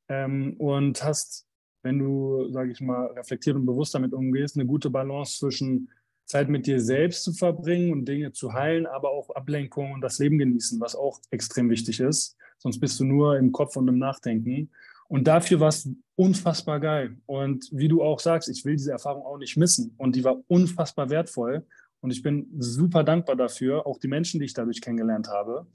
ähm, 0.09 0.55
und 0.59 1.03
hast, 1.03 1.47
wenn 1.83 1.99
du, 1.99 2.49
sage 2.53 2.71
ich 2.71 2.81
mal, 2.81 3.07
reflektiert 3.07 3.57
und 3.57 3.67
bewusst 3.67 3.95
damit 3.95 4.13
umgehst, 4.13 4.57
eine 4.57 4.67
gute 4.67 4.91
Balance 4.91 5.39
zwischen 5.39 5.89
Zeit 6.29 6.49
mit 6.51 6.67
dir 6.67 6.81
selbst 6.81 7.25
zu 7.25 7.33
verbringen 7.33 7.91
und 7.91 8.05
Dinge 8.05 8.33
zu 8.33 8.53
heilen, 8.53 8.87
aber 8.87 9.11
auch 9.11 9.31
Ablenkung 9.31 9.93
und 9.93 10.03
das 10.03 10.19
Leben 10.19 10.39
genießen, 10.39 10.79
was 10.79 10.95
auch 10.95 11.21
extrem 11.31 11.71
wichtig 11.71 12.01
ist. 12.01 12.37
Sonst 12.59 12.81
bist 12.81 13.01
du 13.01 13.05
nur 13.05 13.39
im 13.39 13.51
Kopf 13.51 13.77
und 13.77 13.89
im 13.89 13.99
Nachdenken. 13.99 14.71
Und 15.09 15.27
dafür 15.27 15.61
war 15.61 15.69
es 15.69 15.89
unfassbar 16.17 16.81
geil. 16.81 17.17
Und 17.25 17.71
wie 17.73 17.89
du 17.89 18.03
auch 18.03 18.21
sagst, 18.21 18.51
ich 18.51 18.63
will 18.67 18.77
diese 18.77 18.93
Erfahrung 18.93 19.23
auch 19.23 19.39
nicht 19.39 19.57
missen. 19.57 19.95
Und 19.97 20.17
die 20.17 20.25
war 20.25 20.37
unfassbar 20.49 21.09
wertvoll. 21.09 21.65
Und 22.01 22.11
ich 22.11 22.23
bin 22.23 22.47
super 22.59 23.05
dankbar 23.05 23.35
dafür, 23.35 23.87
auch 23.87 23.99
die 23.99 24.09
Menschen, 24.09 24.39
die 24.39 24.47
ich 24.47 24.55
dadurch 24.55 24.83
kennengelernt 24.83 25.29
habe. 25.29 25.67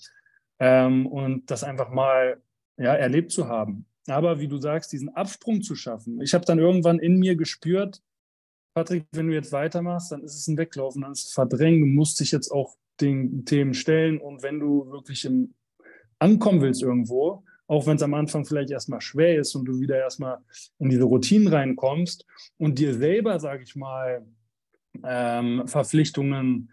Ähm, 0.60 1.08
und 1.08 1.50
das 1.50 1.64
einfach 1.64 1.90
mal 1.90 2.42
ja, 2.78 2.94
erlebt 2.94 3.32
zu 3.32 3.48
haben. 3.48 3.88
Aber 4.08 4.40
wie 4.40 4.48
du 4.48 4.58
sagst, 4.58 4.92
diesen 4.92 5.10
Absprung 5.10 5.64
zu 5.64 5.76
schaffen. 5.76 6.22
Ich 6.22 6.36
habe 6.36 6.46
dann 6.46 6.60
irgendwann 6.60 7.00
in 7.00 7.18
mir 7.18 7.36
gespürt, 7.36 8.02
Patrick, 8.74 9.06
wenn 9.12 9.28
du 9.28 9.34
jetzt 9.34 9.52
weitermachst, 9.52 10.12
dann 10.12 10.24
ist 10.24 10.36
es 10.36 10.48
ein 10.48 10.58
Weglaufen, 10.58 11.04
dann 11.04 11.12
ist 11.12 11.28
es 11.28 11.34
verdrängen. 11.34 11.82
Du 11.82 11.88
musst 11.88 12.20
dich 12.20 12.32
jetzt 12.32 12.52
auch 12.52 12.76
den 13.02 13.46
Themen 13.46 13.74
stellen 13.74 14.20
und 14.20 14.44
wenn 14.44 14.60
du 14.60 14.90
wirklich 14.92 15.26
im 15.26 15.54
ankommen 16.20 16.62
willst 16.62 16.82
irgendwo, 16.82 17.44
auch 17.68 17.86
wenn 17.86 17.98
es 17.98 18.04
am 18.04 18.14
Anfang 18.14 18.46
vielleicht 18.46 18.72
erstmal 18.72 19.02
schwer 19.02 19.40
ist 19.40 19.56
und 19.56 19.66
du 19.66 19.80
wieder 19.80 19.98
erstmal 19.98 20.38
in 20.80 20.90
diese 20.90 21.04
Routinen 21.04 21.48
reinkommst 21.48 22.26
und 22.58 22.80
dir 22.80 22.94
selber, 22.94 23.40
sage 23.40 23.64
ich 23.64 23.76
mal, 23.76 24.26
ähm, 25.04 25.68
Verpflichtungen 25.68 26.72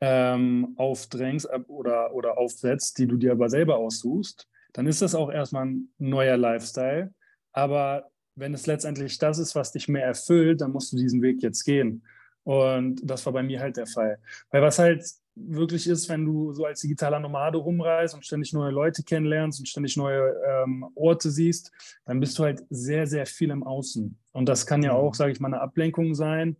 ähm, 0.00 0.74
aufdrängst 0.76 1.48
oder, 1.68 2.14
oder 2.14 2.38
aufsetzt, 2.38 2.98
die 2.98 3.06
du 3.06 3.16
dir 3.16 3.32
aber 3.32 3.48
selber 3.48 3.76
aussuchst, 3.76 4.48
dann 4.72 4.86
ist 4.86 5.02
das 5.02 5.14
auch 5.14 5.30
erstmal 5.30 5.66
ein 5.66 5.90
neuer 5.98 6.36
Lifestyle. 6.36 7.12
Aber 7.52 8.10
wenn 8.40 8.54
es 8.54 8.66
letztendlich 8.66 9.18
das 9.18 9.38
ist, 9.38 9.54
was 9.54 9.72
dich 9.72 9.88
mehr 9.88 10.04
erfüllt, 10.04 10.60
dann 10.60 10.72
musst 10.72 10.92
du 10.92 10.96
diesen 10.96 11.22
Weg 11.22 11.42
jetzt 11.42 11.64
gehen. 11.64 12.02
Und 12.42 13.00
das 13.04 13.24
war 13.26 13.32
bei 13.32 13.42
mir 13.42 13.60
halt 13.60 13.76
der 13.76 13.86
Fall. 13.86 14.18
Weil 14.50 14.62
was 14.62 14.78
halt 14.78 15.04
wirklich 15.34 15.86
ist, 15.86 16.08
wenn 16.08 16.24
du 16.24 16.52
so 16.52 16.64
als 16.64 16.80
digitaler 16.80 17.20
Nomade 17.20 17.58
rumreist 17.58 18.14
und 18.14 18.24
ständig 18.24 18.52
neue 18.52 18.72
Leute 18.72 19.02
kennenlernst 19.02 19.60
und 19.60 19.66
ständig 19.66 19.96
neue 19.96 20.34
ähm, 20.48 20.86
Orte 20.94 21.30
siehst, 21.30 21.70
dann 22.04 22.20
bist 22.20 22.38
du 22.38 22.44
halt 22.44 22.64
sehr, 22.70 23.06
sehr 23.06 23.26
viel 23.26 23.50
im 23.50 23.62
Außen. 23.62 24.18
Und 24.32 24.48
das 24.48 24.66
kann 24.66 24.82
ja 24.82 24.92
mhm. 24.92 24.98
auch, 24.98 25.14
sage 25.14 25.32
ich 25.32 25.40
mal, 25.40 25.48
eine 25.48 25.60
Ablenkung 25.60 26.14
sein 26.14 26.56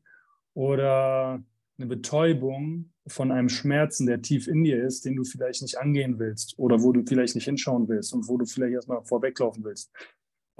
oder 0.54 1.42
eine 1.78 1.86
Betäubung 1.86 2.92
von 3.06 3.32
einem 3.32 3.48
Schmerzen, 3.48 4.06
der 4.06 4.22
tief 4.22 4.46
in 4.46 4.62
dir 4.62 4.84
ist, 4.84 5.04
den 5.04 5.16
du 5.16 5.24
vielleicht 5.24 5.62
nicht 5.62 5.78
angehen 5.78 6.18
willst 6.18 6.58
oder 6.58 6.82
wo 6.82 6.92
du 6.92 7.02
vielleicht 7.06 7.34
nicht 7.34 7.46
hinschauen 7.46 7.88
willst 7.88 8.12
und 8.12 8.28
wo 8.28 8.36
du 8.36 8.44
vielleicht 8.44 8.74
erstmal 8.74 9.02
vorweglaufen 9.04 9.64
willst. 9.64 9.90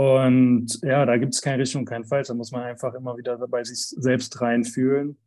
Und 0.01 0.81
ja, 0.81 1.05
da 1.05 1.19
gibt 1.19 1.35
es 1.35 1.43
keine 1.43 1.59
Richtung, 1.59 1.85
kein 1.85 2.07
Falsch. 2.07 2.29
Da 2.29 2.35
muss 2.35 2.53
man 2.53 2.63
einfach 2.63 2.95
immer 2.95 3.19
wieder 3.19 3.37
bei 3.37 3.63
sich 3.63 3.81
selbst 3.81 4.41
reinfühlen 4.41 5.19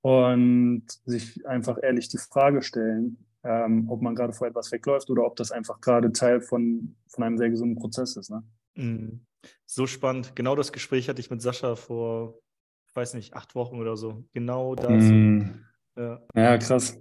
und 0.00 0.84
sich 1.04 1.46
einfach 1.46 1.78
ehrlich 1.80 2.08
die 2.08 2.18
Frage 2.18 2.60
stellen, 2.60 3.24
ähm, 3.44 3.88
ob 3.88 4.02
man 4.02 4.16
gerade 4.16 4.32
vor 4.32 4.48
etwas 4.48 4.72
wegläuft 4.72 5.10
oder 5.10 5.24
ob 5.24 5.36
das 5.36 5.52
einfach 5.52 5.80
gerade 5.80 6.10
Teil 6.10 6.40
von, 6.40 6.96
von 7.06 7.22
einem 7.22 7.38
sehr 7.38 7.50
gesunden 7.50 7.78
Prozess 7.78 8.16
ist. 8.16 8.30
Ne? 8.30 8.42
Mhm. 8.74 9.24
So 9.64 9.86
spannend. 9.86 10.34
Genau 10.34 10.56
das 10.56 10.72
Gespräch 10.72 11.08
hatte 11.08 11.20
ich 11.20 11.30
mit 11.30 11.40
Sascha 11.40 11.76
vor, 11.76 12.40
ich 12.88 12.96
weiß 12.96 13.14
nicht, 13.14 13.34
acht 13.34 13.54
Wochen 13.54 13.78
oder 13.78 13.96
so. 13.96 14.24
Genau 14.32 14.74
dazu. 14.74 15.12
Mm. 15.12 15.64
Ja. 15.96 16.20
ja, 16.34 16.58
krass. 16.58 17.00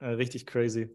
Äh, 0.00 0.08
richtig 0.08 0.44
crazy. 0.44 0.90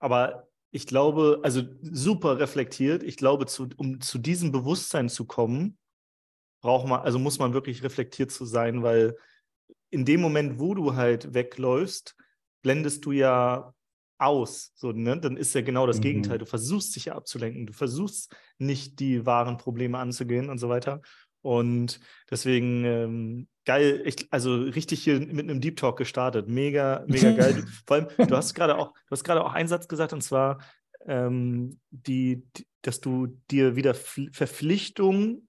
Aber 0.00 0.48
ich 0.70 0.86
glaube, 0.86 1.40
also 1.42 1.62
super 1.82 2.38
reflektiert. 2.38 3.02
Ich 3.02 3.16
glaube, 3.16 3.46
zu, 3.46 3.68
um 3.76 4.00
zu 4.00 4.18
diesem 4.18 4.52
Bewusstsein 4.52 5.08
zu 5.08 5.24
kommen, 5.24 5.78
braucht 6.60 6.86
man, 6.86 7.00
also 7.00 7.18
muss 7.18 7.38
man 7.38 7.54
wirklich 7.54 7.82
reflektiert 7.82 8.30
zu 8.30 8.44
sein, 8.44 8.82
weil 8.82 9.16
in 9.90 10.04
dem 10.04 10.20
Moment, 10.20 10.58
wo 10.58 10.74
du 10.74 10.94
halt 10.94 11.32
wegläufst, 11.32 12.16
blendest 12.62 13.04
du 13.06 13.12
ja 13.12 13.72
aus. 14.18 14.72
So, 14.74 14.92
ne? 14.92 15.18
Dann 15.18 15.36
ist 15.36 15.54
ja 15.54 15.62
genau 15.62 15.86
das 15.86 15.98
mhm. 15.98 16.02
Gegenteil. 16.02 16.38
Du 16.38 16.46
versuchst 16.46 16.94
dich 16.96 17.06
ja 17.06 17.14
abzulenken. 17.14 17.66
Du 17.66 17.72
versuchst 17.72 18.34
nicht 18.58 19.00
die 19.00 19.24
wahren 19.24 19.56
Probleme 19.56 19.98
anzugehen 19.98 20.50
und 20.50 20.58
so 20.58 20.68
weiter. 20.68 21.00
Und 21.48 21.98
deswegen 22.30 22.84
ähm, 22.84 23.48
geil, 23.64 24.02
ich, 24.04 24.30
also 24.30 24.54
richtig 24.54 25.02
hier 25.02 25.18
mit 25.18 25.48
einem 25.48 25.62
Deep 25.62 25.78
Talk 25.78 25.96
gestartet. 25.96 26.46
Mega, 26.46 27.04
mega 27.06 27.32
geil. 27.32 27.64
Vor 27.86 27.96
allem, 27.96 28.08
du 28.18 28.36
hast 28.36 28.52
gerade 28.52 28.76
auch, 28.76 28.92
du 28.92 29.12
hast 29.12 29.24
gerade 29.24 29.42
auch 29.42 29.54
einen 29.54 29.66
Satz 29.66 29.88
gesagt, 29.88 30.12
und 30.12 30.20
zwar, 30.20 30.58
ähm, 31.06 31.80
die, 31.88 32.44
die, 32.54 32.66
dass 32.82 33.00
du 33.00 33.28
dir 33.50 33.76
wieder 33.76 33.94
Verpflichtungen, 33.94 35.48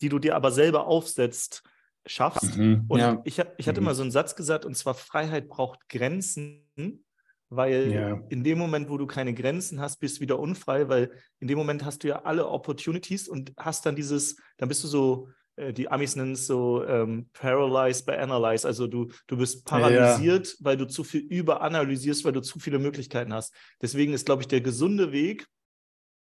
die 0.00 0.08
du 0.08 0.18
dir 0.18 0.34
aber 0.34 0.52
selber 0.52 0.86
aufsetzt, 0.86 1.64
schaffst. 2.06 2.56
Mhm, 2.56 2.86
und 2.88 3.00
ja. 3.00 3.20
ich, 3.24 3.42
ich 3.58 3.68
hatte 3.68 3.82
mhm. 3.82 3.84
mal 3.84 3.94
so 3.94 4.00
einen 4.00 4.10
Satz 4.10 4.36
gesagt, 4.36 4.64
und 4.64 4.74
zwar 4.74 4.94
Freiheit 4.94 5.48
braucht 5.48 5.86
Grenzen. 5.90 7.04
Weil 7.50 7.92
ja. 7.92 8.20
in 8.28 8.44
dem 8.44 8.58
Moment, 8.58 8.90
wo 8.90 8.98
du 8.98 9.06
keine 9.06 9.32
Grenzen 9.32 9.80
hast, 9.80 10.00
bist 10.00 10.18
du 10.18 10.20
wieder 10.20 10.38
unfrei, 10.38 10.88
weil 10.88 11.10
in 11.40 11.48
dem 11.48 11.56
Moment 11.56 11.84
hast 11.84 12.04
du 12.04 12.08
ja 12.08 12.22
alle 12.22 12.46
Opportunities 12.46 13.26
und 13.26 13.52
hast 13.56 13.86
dann 13.86 13.96
dieses, 13.96 14.36
dann 14.58 14.68
bist 14.68 14.84
du 14.84 14.88
so, 14.88 15.28
äh, 15.56 15.72
die 15.72 15.90
Amis 15.90 16.14
nennen 16.14 16.32
es 16.32 16.46
so 16.46 16.84
ähm, 16.84 17.30
paralyzed 17.32 18.04
by 18.04 18.12
analyze, 18.12 18.66
also 18.66 18.86
du, 18.86 19.10
du 19.26 19.36
bist 19.38 19.64
paralysiert, 19.64 20.46
ja. 20.48 20.54
weil 20.60 20.76
du 20.76 20.86
zu 20.86 21.04
viel 21.04 21.22
überanalysierst, 21.22 22.24
weil 22.24 22.32
du 22.32 22.42
zu 22.42 22.58
viele 22.58 22.78
Möglichkeiten 22.78 23.32
hast. 23.32 23.54
Deswegen 23.80 24.12
ist, 24.12 24.26
glaube 24.26 24.42
ich, 24.42 24.48
der 24.48 24.60
gesunde 24.60 25.10
Weg, 25.12 25.46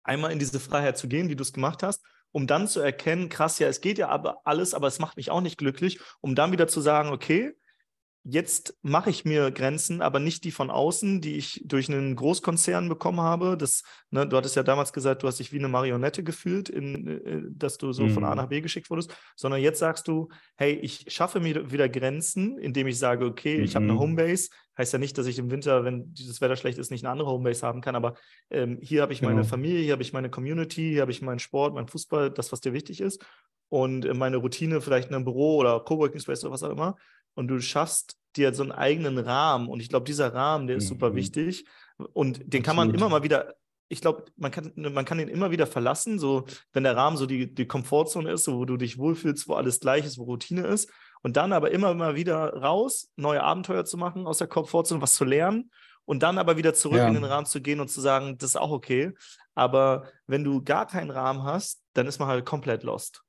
einmal 0.04 0.32
in 0.32 0.39
diese 0.39 0.60
Freiheit 0.60 0.97
zu 0.97 1.08
gehen, 1.08 1.30
wie 1.30 1.36
du 1.36 1.43
es 1.43 1.54
gemacht 1.54 1.84
hast, 1.84 2.04
um 2.32 2.47
dann 2.47 2.67
zu 2.67 2.80
erkennen, 2.80 3.30
krass, 3.30 3.60
ja, 3.60 3.67
es 3.67 3.80
geht 3.80 3.97
ja 3.97 4.10
aber 4.10 4.41
alles, 4.43 4.73
aber 4.73 4.88
es 4.88 4.99
macht 4.99 5.17
mich 5.17 5.32
auch 5.32 5.41
nicht 5.41 5.58
glücklich, 5.58 5.99
um 6.19 6.36
dann 6.36 6.52
wieder 6.52 6.67
zu 6.67 6.82
sagen, 6.82 7.10
okay, 7.10 7.54
Jetzt 8.25 8.77
mache 8.83 9.09
ich 9.09 9.25
mir 9.25 9.51
Grenzen, 9.51 10.01
aber 10.01 10.19
nicht 10.21 10.45
die 10.45 10.51
von 10.51 10.69
außen, 10.71 11.19
die 11.19 11.36
ich 11.36 11.62
durch 11.65 11.89
einen 11.89 12.15
Großkonzern 12.15 12.88
bekommen 12.88 13.19
habe. 13.19 13.57
Das, 13.57 13.83
ne, 14.12 14.25
du 14.25 14.38
hattest 14.38 14.55
ja 14.55 14.63
damals 14.63 14.93
gesagt, 14.93 15.23
du 15.23 15.27
hast 15.27 15.39
dich 15.39 15.51
wie 15.51 15.59
eine 15.59 15.67
Marionette 15.67 16.23
gefühlt, 16.23 16.69
in, 16.69 17.07
äh, 17.07 17.41
dass 17.49 17.77
du 17.77 17.91
so 17.91 18.03
mhm. 18.03 18.12
von 18.12 18.23
A 18.23 18.29
mhm. 18.29 18.38
nach 18.38 18.47
B 18.47 18.62
geschickt 18.62 18.89
wurdest, 18.89 19.13
sondern 19.36 19.59
jetzt 19.59 19.79
sagst 19.79 20.07
du, 20.07 20.29
hey, 20.55 20.71
ich 20.71 21.07
schaffe 21.09 21.41
mir 21.41 21.69
wieder 21.69 21.89
Grenzen, 21.89 22.57
indem 22.59 22.88
ich 22.88 22.97
sage, 22.97 23.25
okay, 23.25 23.57
mhm. 23.57 23.63
ich 23.65 23.75
habe 23.75 23.83
eine 23.83 23.99
Homebase. 23.99 24.51
Heißt 24.77 24.93
ja 24.93 24.99
nicht, 24.99 25.17
dass 25.17 25.27
ich 25.27 25.38
im 25.38 25.51
Winter, 25.51 25.83
wenn 25.83 26.13
dieses 26.13 26.39
Wetter 26.39 26.55
schlecht 26.55 26.77
ist, 26.77 26.91
nicht 26.91 27.03
eine 27.03 27.12
andere 27.12 27.29
Homebase 27.29 27.67
haben 27.67 27.81
kann, 27.81 27.97
aber 27.97 28.15
ähm, 28.49 28.79
hier 28.81 29.01
habe 29.01 29.12
ich 29.12 29.19
genau. 29.19 29.33
meine 29.33 29.43
Familie, 29.43 29.81
hier 29.81 29.91
habe 29.91 30.01
ich 30.01 30.13
meine 30.13 30.29
Community, 30.29 30.91
hier 30.91 31.01
habe 31.01 31.12
ich 31.12 31.21
meinen 31.21 31.39
Sport, 31.39 31.73
meinen 31.73 31.89
Fußball, 31.89 32.31
das, 32.31 32.53
was 32.53 32.62
dir 32.62 32.71
wichtig 32.71 33.01
ist. 33.01 33.21
Und 33.67 34.05
äh, 34.05 34.13
meine 34.13 34.38
Routine, 34.38 34.79
vielleicht 34.79 35.09
in 35.09 35.15
einem 35.15 35.25
Büro 35.25 35.57
oder 35.57 35.81
Coworking 35.81 36.21
Space 36.21 36.45
oder 36.45 36.53
was 36.53 36.63
auch 36.63 36.69
immer 36.69 36.95
und 37.36 37.48
du 37.48 37.60
schaffst 37.62 38.17
dir 38.36 38.54
so 38.54 38.63
einen 38.63 38.72
eigenen 38.72 39.17
Rahmen. 39.17 39.67
Und 39.67 39.80
ich 39.80 39.89
glaube, 39.89 40.06
dieser 40.06 40.34
Rahmen, 40.34 40.67
der 40.67 40.78
ist 40.78 40.86
mhm. 40.86 40.89
super 40.89 41.15
wichtig. 41.15 41.65
Und 42.13 42.39
den 42.39 42.46
Absolut. 42.46 42.65
kann 42.65 42.76
man 42.76 42.93
immer 42.93 43.10
mal 43.10 43.24
wieder, 43.24 43.54
ich 43.89 44.02
glaube, 44.02 44.26
man 44.36 44.52
kann, 44.52 44.72
man 44.76 45.06
kann 45.06 45.17
den 45.19 45.28
immer 45.28 45.52
wieder 45.52 45.67
verlassen, 45.67 46.17
so 46.17 46.46
wenn 46.72 46.84
der 46.84 46.96
Rahmen 46.96 47.17
so 47.17 47.26
die, 47.26 47.54
die 47.54 47.67
Komfortzone 47.67 48.32
ist, 48.32 48.46
so, 48.46 48.58
wo 48.58 48.65
du 48.65 48.78
dich 48.78 48.98
wohlfühlst, 48.98 49.48
wo 49.48 49.54
alles 49.54 49.80
gleich 49.80 50.06
ist, 50.06 50.17
wo 50.17 50.24
Routine 50.24 50.65
ist. 50.65 50.89
Und 51.22 51.38
dann 51.38 51.54
aber 51.54 51.72
immer 51.72 51.93
mal 51.93 52.15
wieder 52.15 52.54
raus, 52.54 53.12
neue 53.15 53.43
Abenteuer 53.43 53.86
zu 53.86 53.98
machen 53.98 54.28
aus 54.28 54.39
der 54.39 54.48
Komfortzone, 54.48 55.02
was 55.02 55.13
zu 55.13 55.26
lernen. 55.26 55.72
Und 56.06 56.22
dann 56.22 56.38
aber 56.38 56.58
wieder 56.58 56.74
zurück 56.74 56.98
ja. 56.98 57.08
in 57.08 57.13
den 57.13 57.24
Rahmen 57.24 57.46
zu 57.46 57.62
gehen 57.62 57.80
und 57.80 57.89
zu 57.89 58.02
sagen, 58.02 58.38
das 58.38 58.52
ist 58.52 58.56
auch 58.58 58.72
okay. 58.72 59.13
Aber 59.56 60.10
wenn 60.28 60.43
du 60.43 60.62
gar 60.62 60.86
keinen 60.86 61.12
Rahmen 61.12 61.43
hast, 61.43 61.82
dann 61.93 62.08
ist 62.08 62.19
man 62.19 62.28
halt 62.28 62.46
komplett 62.46 62.84
lost. 62.84 63.24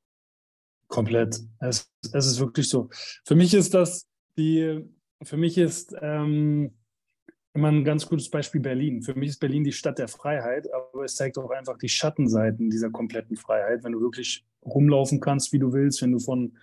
Komplett. 0.89 1.41
Es, 1.61 1.91
es 2.13 2.27
ist 2.27 2.41
wirklich 2.41 2.69
so. 2.69 2.89
Für 3.25 3.35
mich 3.35 3.55
ist 3.55 3.75
das 3.75 4.07
die, 4.37 4.85
für 5.23 5.37
mich 5.37 5.59
ist 5.59 5.95
ähm, 6.01 6.73
immer 7.55 7.69
ein 7.69 7.85
ganz 7.85 8.07
gutes 8.07 8.29
Beispiel 8.29 8.61
Berlin. 8.61 9.03
Für 9.03 9.15
mich 9.15 9.31
ist 9.31 9.41
Berlin 9.41 9.65
die 9.65 9.73
Stadt 9.73 9.99
der 9.99 10.09
Freiheit, 10.09 10.67
aber 10.73 11.05
es 11.05 11.15
zeigt 11.15 11.39
auch 11.39 11.51
einfach 11.51 11.79
die 11.79 11.89
Schattenseiten 11.89 12.69
dieser 12.69 12.91
kompletten 12.91 13.37
Freiheit, 13.37 13.85
wenn 13.85 13.93
du 13.93 14.01
wirklich 14.01 14.45
rumlaufen 14.65 15.21
kannst, 15.21 15.53
wie 15.53 15.59
du 15.59 15.73
willst, 15.73 16.03
wenn 16.03 16.13
du 16.13 16.19
von, 16.19 16.57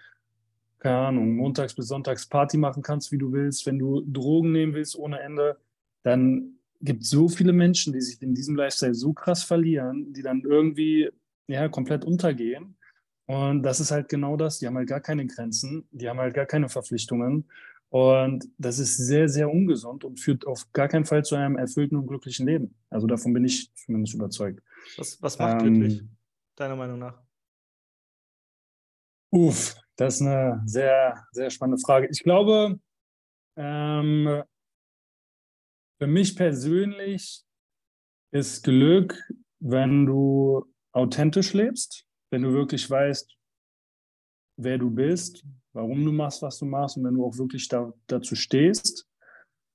keine 0.80 0.98
Ahnung, 0.98 1.36
montags 1.36 1.74
bis 1.74 1.88
sonntags 1.88 2.28
Party 2.28 2.58
machen 2.58 2.84
kannst, 2.84 3.12
wie 3.12 3.18
du 3.18 3.32
willst, 3.32 3.66
wenn 3.66 3.80
du 3.80 4.02
Drogen 4.02 4.52
nehmen 4.52 4.74
willst 4.74 4.98
ohne 4.98 5.20
Ende, 5.22 5.58
dann 6.04 6.56
gibt 6.82 7.04
es 7.04 7.10
so 7.10 7.30
viele 7.30 7.54
Menschen, 7.54 7.94
die 7.94 8.02
sich 8.02 8.22
in 8.22 8.34
diesem 8.34 8.56
Lifestyle 8.56 8.96
so 8.96 9.14
krass 9.14 9.44
verlieren, 9.44 10.12
die 10.14 10.24
dann 10.24 10.42
irgendwie 10.42 11.10
ja, 11.48 11.70
komplett 11.70 12.04
untergehen. 12.04 12.76
Und 13.26 13.64
das 13.64 13.80
ist 13.80 13.92
halt 13.92 14.10
genau 14.10 14.36
das. 14.36 14.60
Die 14.60 14.68
haben 14.68 14.78
halt 14.78 14.90
gar 14.90 15.00
keine 15.00 15.26
Grenzen, 15.26 15.88
die 15.92 16.10
haben 16.10 16.20
halt 16.20 16.34
gar 16.34 16.46
keine 16.46 16.70
Verpflichtungen. 16.70 17.50
Und 17.90 18.48
das 18.58 18.80
ist 18.80 18.96
sehr, 18.96 19.28
sehr 19.28 19.50
ungesund 19.50 20.06
und 20.06 20.20
führt 20.20 20.48
auf 20.48 20.72
gar 20.72 20.88
keinen 20.88 21.06
Fall 21.06 21.26
zu 21.26 21.36
einem 21.36 21.58
erfüllten 21.58 21.98
und 21.98 22.08
glücklichen 22.08 22.46
Leben. 22.46 22.74
Also 22.90 23.06
davon 23.06 23.34
bin 23.34 23.44
ich 23.44 23.74
zumindest 23.76 24.14
überzeugt. 24.14 24.64
Was, 24.98 25.22
was 25.22 25.38
macht 25.38 25.62
ähm, 25.62 25.74
glücklich, 25.74 26.04
deiner 26.56 26.78
Meinung 26.78 27.00
nach? 27.00 27.22
Uff, 29.30 29.76
das 29.98 30.16
ist 30.16 30.22
eine 30.22 30.62
sehr, 30.66 31.26
sehr 31.32 31.50
spannende 31.50 31.82
Frage. 31.82 32.08
Ich 32.10 32.24
glaube, 32.24 32.80
ähm, 33.58 34.44
für 36.00 36.08
mich 36.08 36.36
persönlich 36.36 37.44
ist 38.32 38.64
Glück, 38.64 39.22
wenn 39.60 40.06
du 40.06 40.66
authentisch 40.94 41.54
lebst 41.54 42.08
wenn 42.32 42.42
du 42.42 42.54
wirklich 42.54 42.90
weißt, 42.90 43.38
wer 44.58 44.78
du 44.78 44.90
bist, 44.90 45.46
warum 45.74 46.04
du 46.04 46.12
machst, 46.12 46.42
was 46.42 46.58
du 46.58 46.66
machst 46.66 46.98
und 46.98 47.04
wenn 47.04 47.14
du 47.14 47.26
auch 47.26 47.38
wirklich 47.38 47.68
da, 47.68 47.94
dazu 48.08 48.36
stehst. 48.36 49.08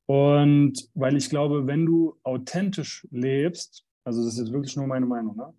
Und 0.06 0.88
weil 0.94 1.16
ich 1.16 1.28
glaube, 1.28 1.66
wenn 1.66 1.84
du 1.84 2.18
authentisch 2.22 3.06
lebst, 3.10 3.84
also 4.04 4.24
das 4.24 4.34
ist 4.34 4.40
jetzt 4.40 4.52
wirklich 4.52 4.76
nur 4.76 4.86
meine 4.86 5.06
Meinung, 5.06 5.36
ne? 5.36 5.52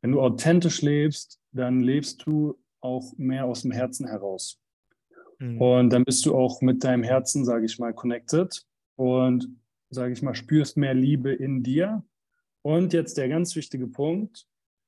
wenn 0.00 0.12
du 0.12 0.20
authentisch 0.20 0.82
lebst, 0.82 1.40
dann 1.52 1.80
lebst 1.80 2.24
du 2.26 2.58
auch 2.80 3.12
mehr 3.16 3.44
aus 3.44 3.62
dem 3.62 3.72
Herzen 3.72 4.06
heraus. 4.06 4.60
Mhm. 5.38 5.60
Und 5.60 5.90
dann 5.90 6.04
bist 6.04 6.24
du 6.26 6.34
auch 6.34 6.60
mit 6.60 6.82
deinem 6.84 7.02
Herzen, 7.02 7.44
sage 7.44 7.66
ich 7.66 7.78
mal, 7.78 7.92
connected 7.92 8.64
und, 8.96 9.48
sage 9.90 10.12
ich 10.12 10.22
mal, 10.22 10.34
spürst 10.34 10.76
mehr 10.76 10.94
Liebe 10.94 11.32
in 11.32 11.62
dir. 11.62 12.04
Und 12.62 12.92
jetzt 12.92 13.18
der 13.18 13.28
ganz 13.28 13.56
wichtige 13.56 13.88
Punkt, 13.88 14.46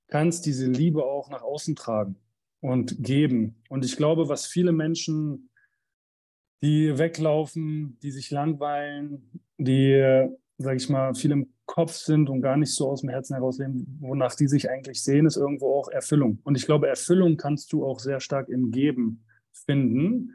kannst 0.08 0.46
diese 0.46 0.66
Liebe 0.66 1.04
auch 1.04 1.30
nach 1.30 1.42
außen 1.42 1.76
tragen 1.76 2.16
und 2.60 3.02
geben. 3.02 3.56
Und 3.68 3.84
ich 3.84 3.96
glaube, 3.96 4.28
was 4.28 4.46
viele 4.46 4.72
Menschen, 4.72 5.50
die 6.62 6.96
weglaufen, 6.98 7.98
die 8.02 8.10
sich 8.10 8.30
langweilen, 8.30 9.30
die, 9.58 10.28
sag 10.58 10.76
ich 10.76 10.88
mal, 10.88 11.14
viel 11.14 11.32
im 11.32 11.52
Kopf 11.66 11.92
sind 11.92 12.28
und 12.28 12.42
gar 12.42 12.56
nicht 12.56 12.74
so 12.74 12.88
aus 12.90 13.00
dem 13.00 13.10
Herzen 13.10 13.34
heraus 13.34 13.58
leben, 13.58 13.98
wonach 14.00 14.34
die 14.34 14.48
sich 14.48 14.70
eigentlich 14.70 15.02
sehen, 15.02 15.26
ist 15.26 15.36
irgendwo 15.36 15.74
auch 15.74 15.88
Erfüllung. 15.88 16.38
Und 16.44 16.56
ich 16.56 16.66
glaube, 16.66 16.88
Erfüllung 16.88 17.36
kannst 17.36 17.72
du 17.72 17.84
auch 17.84 17.98
sehr 17.98 18.20
stark 18.20 18.48
im 18.48 18.70
Geben 18.70 19.24
finden, 19.52 20.32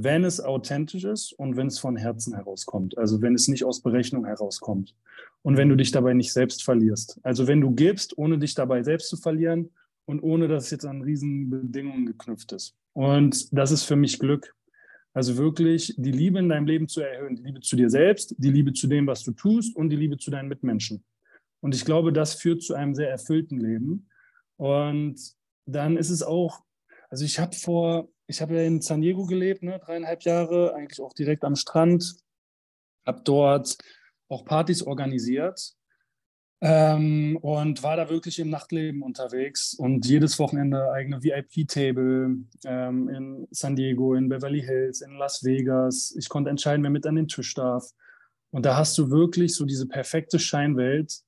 wenn 0.00 0.22
es 0.22 0.40
authentisch 0.40 1.02
ist 1.02 1.32
und 1.32 1.56
wenn 1.56 1.66
es 1.66 1.80
von 1.80 1.96
Herzen 1.96 2.32
herauskommt. 2.32 2.96
Also 2.96 3.20
wenn 3.20 3.34
es 3.34 3.48
nicht 3.48 3.64
aus 3.64 3.82
Berechnung 3.82 4.24
herauskommt. 4.26 4.94
Und 5.42 5.56
wenn 5.56 5.68
du 5.68 5.76
dich 5.76 5.90
dabei 5.90 6.14
nicht 6.14 6.32
selbst 6.32 6.62
verlierst. 6.62 7.18
Also 7.24 7.48
wenn 7.48 7.60
du 7.60 7.72
gibst, 7.72 8.16
ohne 8.16 8.38
dich 8.38 8.54
dabei 8.54 8.84
selbst 8.84 9.08
zu 9.08 9.16
verlieren 9.16 9.70
und 10.04 10.22
ohne, 10.22 10.46
dass 10.46 10.66
es 10.66 10.70
jetzt 10.70 10.86
an 10.86 11.02
riesen 11.02 11.50
Bedingungen 11.50 12.06
geknüpft 12.06 12.52
ist. 12.52 12.76
Und 12.92 13.48
das 13.52 13.72
ist 13.72 13.84
für 13.84 13.96
mich 13.96 14.20
Glück. 14.20 14.54
Also 15.14 15.36
wirklich 15.36 15.94
die 15.96 16.12
Liebe 16.12 16.38
in 16.38 16.48
deinem 16.48 16.66
Leben 16.66 16.86
zu 16.86 17.00
erhöhen, 17.00 17.34
die 17.34 17.42
Liebe 17.42 17.60
zu 17.60 17.74
dir 17.74 17.90
selbst, 17.90 18.36
die 18.38 18.52
Liebe 18.52 18.72
zu 18.72 18.86
dem, 18.86 19.08
was 19.08 19.24
du 19.24 19.32
tust 19.32 19.74
und 19.74 19.90
die 19.90 19.96
Liebe 19.96 20.16
zu 20.16 20.30
deinen 20.30 20.48
Mitmenschen. 20.48 21.02
Und 21.60 21.74
ich 21.74 21.84
glaube, 21.84 22.12
das 22.12 22.34
führt 22.34 22.62
zu 22.62 22.74
einem 22.74 22.94
sehr 22.94 23.10
erfüllten 23.10 23.58
Leben. 23.58 24.08
Und 24.58 25.16
dann 25.66 25.96
ist 25.96 26.10
es 26.10 26.22
auch, 26.22 26.62
also 27.10 27.24
ich 27.24 27.40
habe 27.40 27.56
vor, 27.56 28.08
ich 28.28 28.42
habe 28.42 28.54
ja 28.54 28.62
in 28.62 28.80
San 28.80 29.00
Diego 29.00 29.26
gelebt, 29.26 29.62
ne, 29.62 29.80
dreieinhalb 29.80 30.22
Jahre, 30.22 30.74
eigentlich 30.74 31.00
auch 31.00 31.14
direkt 31.14 31.44
am 31.44 31.56
Strand, 31.56 32.16
habe 33.06 33.22
dort 33.24 33.76
auch 34.28 34.44
Partys 34.44 34.82
organisiert 34.82 35.74
ähm, 36.60 37.38
und 37.40 37.82
war 37.82 37.96
da 37.96 38.10
wirklich 38.10 38.38
im 38.38 38.50
Nachtleben 38.50 39.02
unterwegs 39.02 39.72
und 39.72 40.04
jedes 40.06 40.38
Wochenende 40.38 40.92
eigene 40.92 41.22
VIP-Table 41.22 42.36
ähm, 42.64 43.08
in 43.08 43.48
San 43.50 43.76
Diego, 43.76 44.14
in 44.14 44.28
Beverly 44.28 44.60
Hills, 44.60 45.00
in 45.00 45.12
Las 45.16 45.42
Vegas. 45.42 46.14
Ich 46.18 46.28
konnte 46.28 46.50
entscheiden, 46.50 46.82
wer 46.82 46.90
mit 46.90 47.06
an 47.06 47.16
den 47.16 47.28
Tisch 47.28 47.54
darf. 47.54 47.84
Und 48.50 48.66
da 48.66 48.76
hast 48.76 48.96
du 48.98 49.10
wirklich 49.10 49.54
so 49.54 49.64
diese 49.64 49.86
perfekte 49.86 50.38
Scheinwelt, 50.38 51.22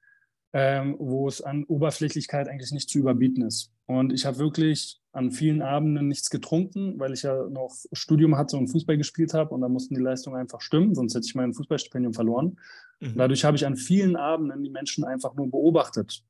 ähm, 0.52 0.96
wo 0.98 1.28
es 1.28 1.40
an 1.40 1.64
Oberflächlichkeit 1.64 2.48
eigentlich 2.48 2.72
nicht 2.72 2.90
zu 2.90 2.98
überbieten 2.98 3.42
ist. 3.42 3.72
Und 3.90 4.12
ich 4.12 4.24
habe 4.24 4.38
wirklich 4.38 5.00
an 5.10 5.32
vielen 5.32 5.62
Abenden 5.62 6.06
nichts 6.06 6.30
getrunken, 6.30 7.00
weil 7.00 7.12
ich 7.12 7.24
ja 7.24 7.48
noch 7.48 7.74
Studium 7.92 8.36
hatte 8.36 8.56
und 8.56 8.68
Fußball 8.68 8.96
gespielt 8.96 9.34
habe 9.34 9.52
und 9.52 9.62
da 9.62 9.68
mussten 9.68 9.96
die 9.96 10.00
Leistungen 10.00 10.36
einfach 10.36 10.60
stimmen, 10.60 10.94
sonst 10.94 11.16
hätte 11.16 11.26
ich 11.26 11.34
mein 11.34 11.52
Fußballstipendium 11.52 12.14
verloren. 12.14 12.56
Mhm. 13.00 13.16
Dadurch 13.16 13.44
habe 13.44 13.56
ich 13.56 13.66
an 13.66 13.74
vielen 13.74 14.14
Abenden 14.14 14.62
die 14.62 14.70
Menschen 14.70 15.02
einfach 15.02 15.34
nur 15.34 15.50
beobachtet. 15.50 16.22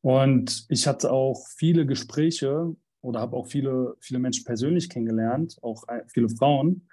Und 0.00 0.66
ich 0.70 0.88
hatte 0.88 1.12
auch 1.12 1.46
viele 1.46 1.86
Gespräche 1.86 2.74
oder 3.00 3.20
habe 3.20 3.36
auch 3.36 3.46
viele, 3.46 3.94
viele 4.00 4.18
Menschen 4.18 4.44
persönlich 4.44 4.90
kennengelernt, 4.90 5.56
auch 5.62 5.84
viele 6.08 6.28
Frauen, 6.28 6.88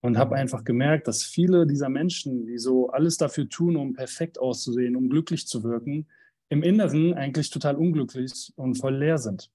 und 0.00 0.18
habe 0.18 0.34
einfach 0.34 0.64
gemerkt, 0.64 1.06
dass 1.06 1.22
viele 1.22 1.64
dieser 1.64 1.90
Menschen, 1.90 2.44
die 2.44 2.58
so 2.58 2.88
alles 2.88 3.18
dafür 3.18 3.48
tun, 3.48 3.76
um 3.76 3.92
perfekt 3.92 4.40
auszusehen, 4.40 4.96
um 4.96 5.08
glücklich 5.08 5.46
zu 5.46 5.62
wirken, 5.62 6.08
im 6.54 6.62
Inneren 6.62 7.14
eigentlich 7.14 7.50
total 7.50 7.76
unglücklich 7.76 8.52
und 8.56 8.76
voll 8.76 8.96
leer 8.96 9.18
sind. 9.18 9.50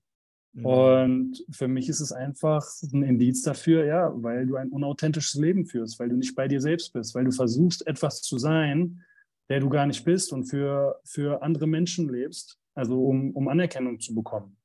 Mhm. 0.54 0.66
Und 0.66 1.46
für 1.50 1.68
mich 1.68 1.90
ist 1.90 2.02
es 2.02 2.12
einfach 2.12 2.66
ein 2.94 3.04
Indiz 3.04 3.42
dafür, 3.42 3.86
ja, 3.86 4.12
weil 4.16 4.46
du 4.46 4.58
ein 4.58 4.70
unauthentisches 4.70 5.36
Leben 5.36 5.66
führst, 5.66 6.00
weil 6.00 6.10
du 6.10 6.16
nicht 6.16 6.36
bei 6.36 6.48
dir 6.48 6.62
selbst 6.62 6.94
bist, 6.94 7.16
weil 7.16 7.24
du 7.24 7.32
versuchst, 7.32 7.88
etwas 7.88 8.22
zu 8.22 8.38
sein, 8.38 9.02
der 9.50 9.62
du 9.62 9.70
gar 9.70 9.86
nicht 9.86 10.04
bist 10.04 10.34
und 10.34 10.46
für, 10.46 11.00
für 11.06 11.42
andere 11.42 11.68
Menschen 11.68 12.10
lebst, 12.10 12.60
also 12.76 13.04
um, 13.04 13.32
um 13.32 13.48
Anerkennung 13.48 14.00
zu 14.00 14.14
bekommen. 14.14 14.58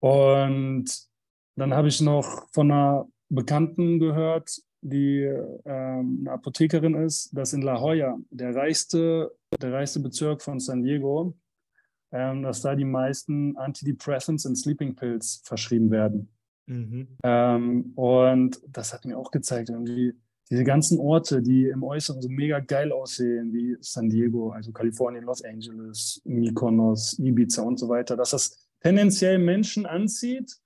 Und 0.00 0.86
dann 1.56 1.72
habe 1.72 1.88
ich 1.88 2.00
noch 2.00 2.46
von 2.52 2.70
einer 2.70 3.08
Bekannten 3.28 3.98
gehört, 3.98 4.60
die 4.82 5.22
ähm, 5.64 6.18
eine 6.20 6.32
Apothekerin 6.32 6.94
ist, 6.94 7.36
dass 7.36 7.52
in 7.52 7.62
La 7.62 7.78
Jolla, 7.78 8.18
der 8.30 8.54
reichste, 8.54 9.32
der 9.60 9.72
reichste 9.72 10.00
Bezirk 10.00 10.42
von 10.42 10.60
San 10.60 10.82
Diego, 10.82 11.36
ähm, 12.12 12.42
dass 12.42 12.62
da 12.62 12.74
die 12.74 12.84
meisten 12.84 13.56
Antidepressants 13.56 14.46
und 14.46 14.56
Sleeping 14.56 14.94
Pills 14.94 15.42
verschrieben 15.44 15.90
werden. 15.90 16.28
Mhm. 16.66 17.08
Ähm, 17.22 17.92
und 17.94 18.60
das 18.68 18.92
hat 18.92 19.04
mir 19.04 19.18
auch 19.18 19.30
gezeigt, 19.30 19.70
irgendwie 19.70 20.14
diese 20.48 20.64
ganzen 20.64 21.00
Orte, 21.00 21.42
die 21.42 21.68
im 21.68 21.82
Äußeren 21.82 22.22
so 22.22 22.28
mega 22.28 22.60
geil 22.60 22.92
aussehen, 22.92 23.52
wie 23.52 23.76
San 23.80 24.08
Diego, 24.08 24.50
also 24.50 24.70
Kalifornien, 24.70 25.24
Los 25.24 25.42
Angeles, 25.44 26.20
Mykonos, 26.24 27.18
Ibiza 27.18 27.62
und 27.62 27.78
so 27.78 27.88
weiter, 27.88 28.16
dass 28.16 28.30
das 28.30 28.68
tendenziell 28.80 29.38
Menschen 29.38 29.86
anzieht, 29.86 30.56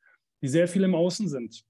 die 0.42 0.48
sehr 0.48 0.68
viel 0.68 0.84
im 0.84 0.94
Außen 0.94 1.28
sind 1.28 1.64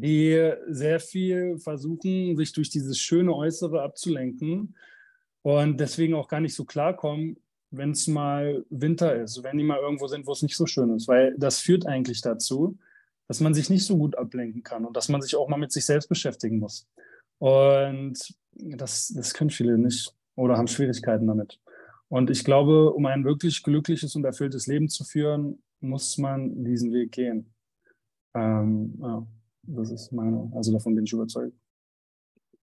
die 0.00 0.52
sehr 0.68 1.00
viel 1.00 1.58
versuchen, 1.58 2.36
sich 2.36 2.52
durch 2.52 2.70
dieses 2.70 2.98
schöne 2.98 3.34
Äußere 3.34 3.82
abzulenken 3.82 4.74
und 5.42 5.78
deswegen 5.78 6.14
auch 6.14 6.28
gar 6.28 6.40
nicht 6.40 6.54
so 6.54 6.64
klarkommen, 6.64 7.36
wenn 7.70 7.90
es 7.90 8.06
mal 8.06 8.64
Winter 8.70 9.14
ist, 9.20 9.42
wenn 9.42 9.58
die 9.58 9.64
mal 9.64 9.78
irgendwo 9.78 10.06
sind, 10.06 10.26
wo 10.26 10.32
es 10.32 10.42
nicht 10.42 10.56
so 10.56 10.66
schön 10.66 10.94
ist, 10.94 11.08
weil 11.08 11.34
das 11.38 11.60
führt 11.60 11.86
eigentlich 11.86 12.20
dazu, 12.20 12.78
dass 13.28 13.40
man 13.40 13.54
sich 13.54 13.68
nicht 13.68 13.84
so 13.84 13.98
gut 13.98 14.16
ablenken 14.16 14.62
kann 14.62 14.84
und 14.84 14.96
dass 14.96 15.08
man 15.08 15.20
sich 15.20 15.36
auch 15.36 15.48
mal 15.48 15.58
mit 15.58 15.72
sich 15.72 15.84
selbst 15.84 16.08
beschäftigen 16.08 16.58
muss. 16.58 16.86
Und 17.38 18.34
das, 18.52 19.08
das 19.08 19.34
können 19.34 19.50
viele 19.50 19.78
nicht 19.78 20.14
oder 20.34 20.56
haben 20.56 20.68
Schwierigkeiten 20.68 21.26
damit. 21.26 21.60
Und 22.08 22.30
ich 22.30 22.42
glaube, 22.42 22.92
um 22.92 23.04
ein 23.06 23.24
wirklich 23.24 23.62
glückliches 23.62 24.16
und 24.16 24.24
erfülltes 24.24 24.66
Leben 24.66 24.88
zu 24.88 25.04
führen, 25.04 25.62
muss 25.80 26.16
man 26.16 26.64
diesen 26.64 26.92
Weg 26.92 27.12
gehen. 27.12 27.52
Ähm, 28.34 28.98
ja. 29.00 29.26
Das 29.70 29.90
ist 29.90 30.12
meine, 30.12 30.50
also 30.54 30.72
davon 30.72 30.94
bin 30.94 31.04
ich 31.04 31.12
überzeugt. 31.12 31.54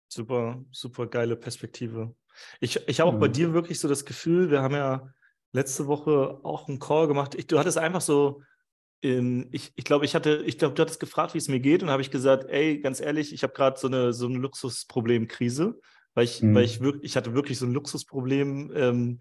Super, 0.08 0.64
super 0.72 1.08
geile 1.08 1.36
Perspektive. 1.36 2.16
Ich, 2.60 2.80
ich 2.88 3.00
habe 3.00 3.10
auch 3.10 3.14
ja. 3.14 3.20
bei 3.20 3.28
dir 3.28 3.54
wirklich 3.54 3.80
so 3.80 3.88
das 3.88 4.06
Gefühl, 4.06 4.50
wir 4.50 4.62
haben 4.62 4.76
ja 4.76 5.08
letzte 5.52 5.88
Woche 5.88 6.40
auch 6.44 6.68
einen 6.68 6.80
Call 6.80 7.08
gemacht. 7.08 7.36
Ich, 7.36 7.48
du 7.48 7.60
hattest 7.60 7.78
einfach 7.78 8.02
so, 8.02 8.42
in, 9.02 9.50
ich, 9.52 9.72
ich 9.76 9.86
glaube, 9.86 10.06
ich 10.06 10.16
hatte, 10.16 10.44
ich 10.46 10.58
glaube, 10.58 10.74
du 10.74 10.82
hattest 10.82 11.00
gefragt, 11.00 11.34
wie 11.34 11.38
es 11.38 11.48
mir 11.48 11.60
geht, 11.60 11.84
und 11.84 11.90
habe 11.90 12.02
ich 12.02 12.12
gesagt, 12.12 12.46
ey, 12.50 12.80
ganz 12.80 13.00
ehrlich, 13.00 13.34
ich 13.34 13.44
habe 13.44 13.54
gerade 13.54 13.80
so 13.80 13.88
eine, 13.88 14.14
so 14.14 14.26
eine 14.26 14.40
Luxusproblemkrise, 14.40 15.80
weil 16.16 16.24
ich, 16.26 16.42
mhm. 16.42 16.56
weil 16.56 16.64
ich 16.64 16.82
wirklich, 16.82 17.12
ich 17.12 17.18
hatte 17.18 17.36
wirklich 17.36 17.60
so 17.60 17.68
ein 17.68 17.74
Luxusproblem, 17.74 18.74
ähm, 18.76 19.20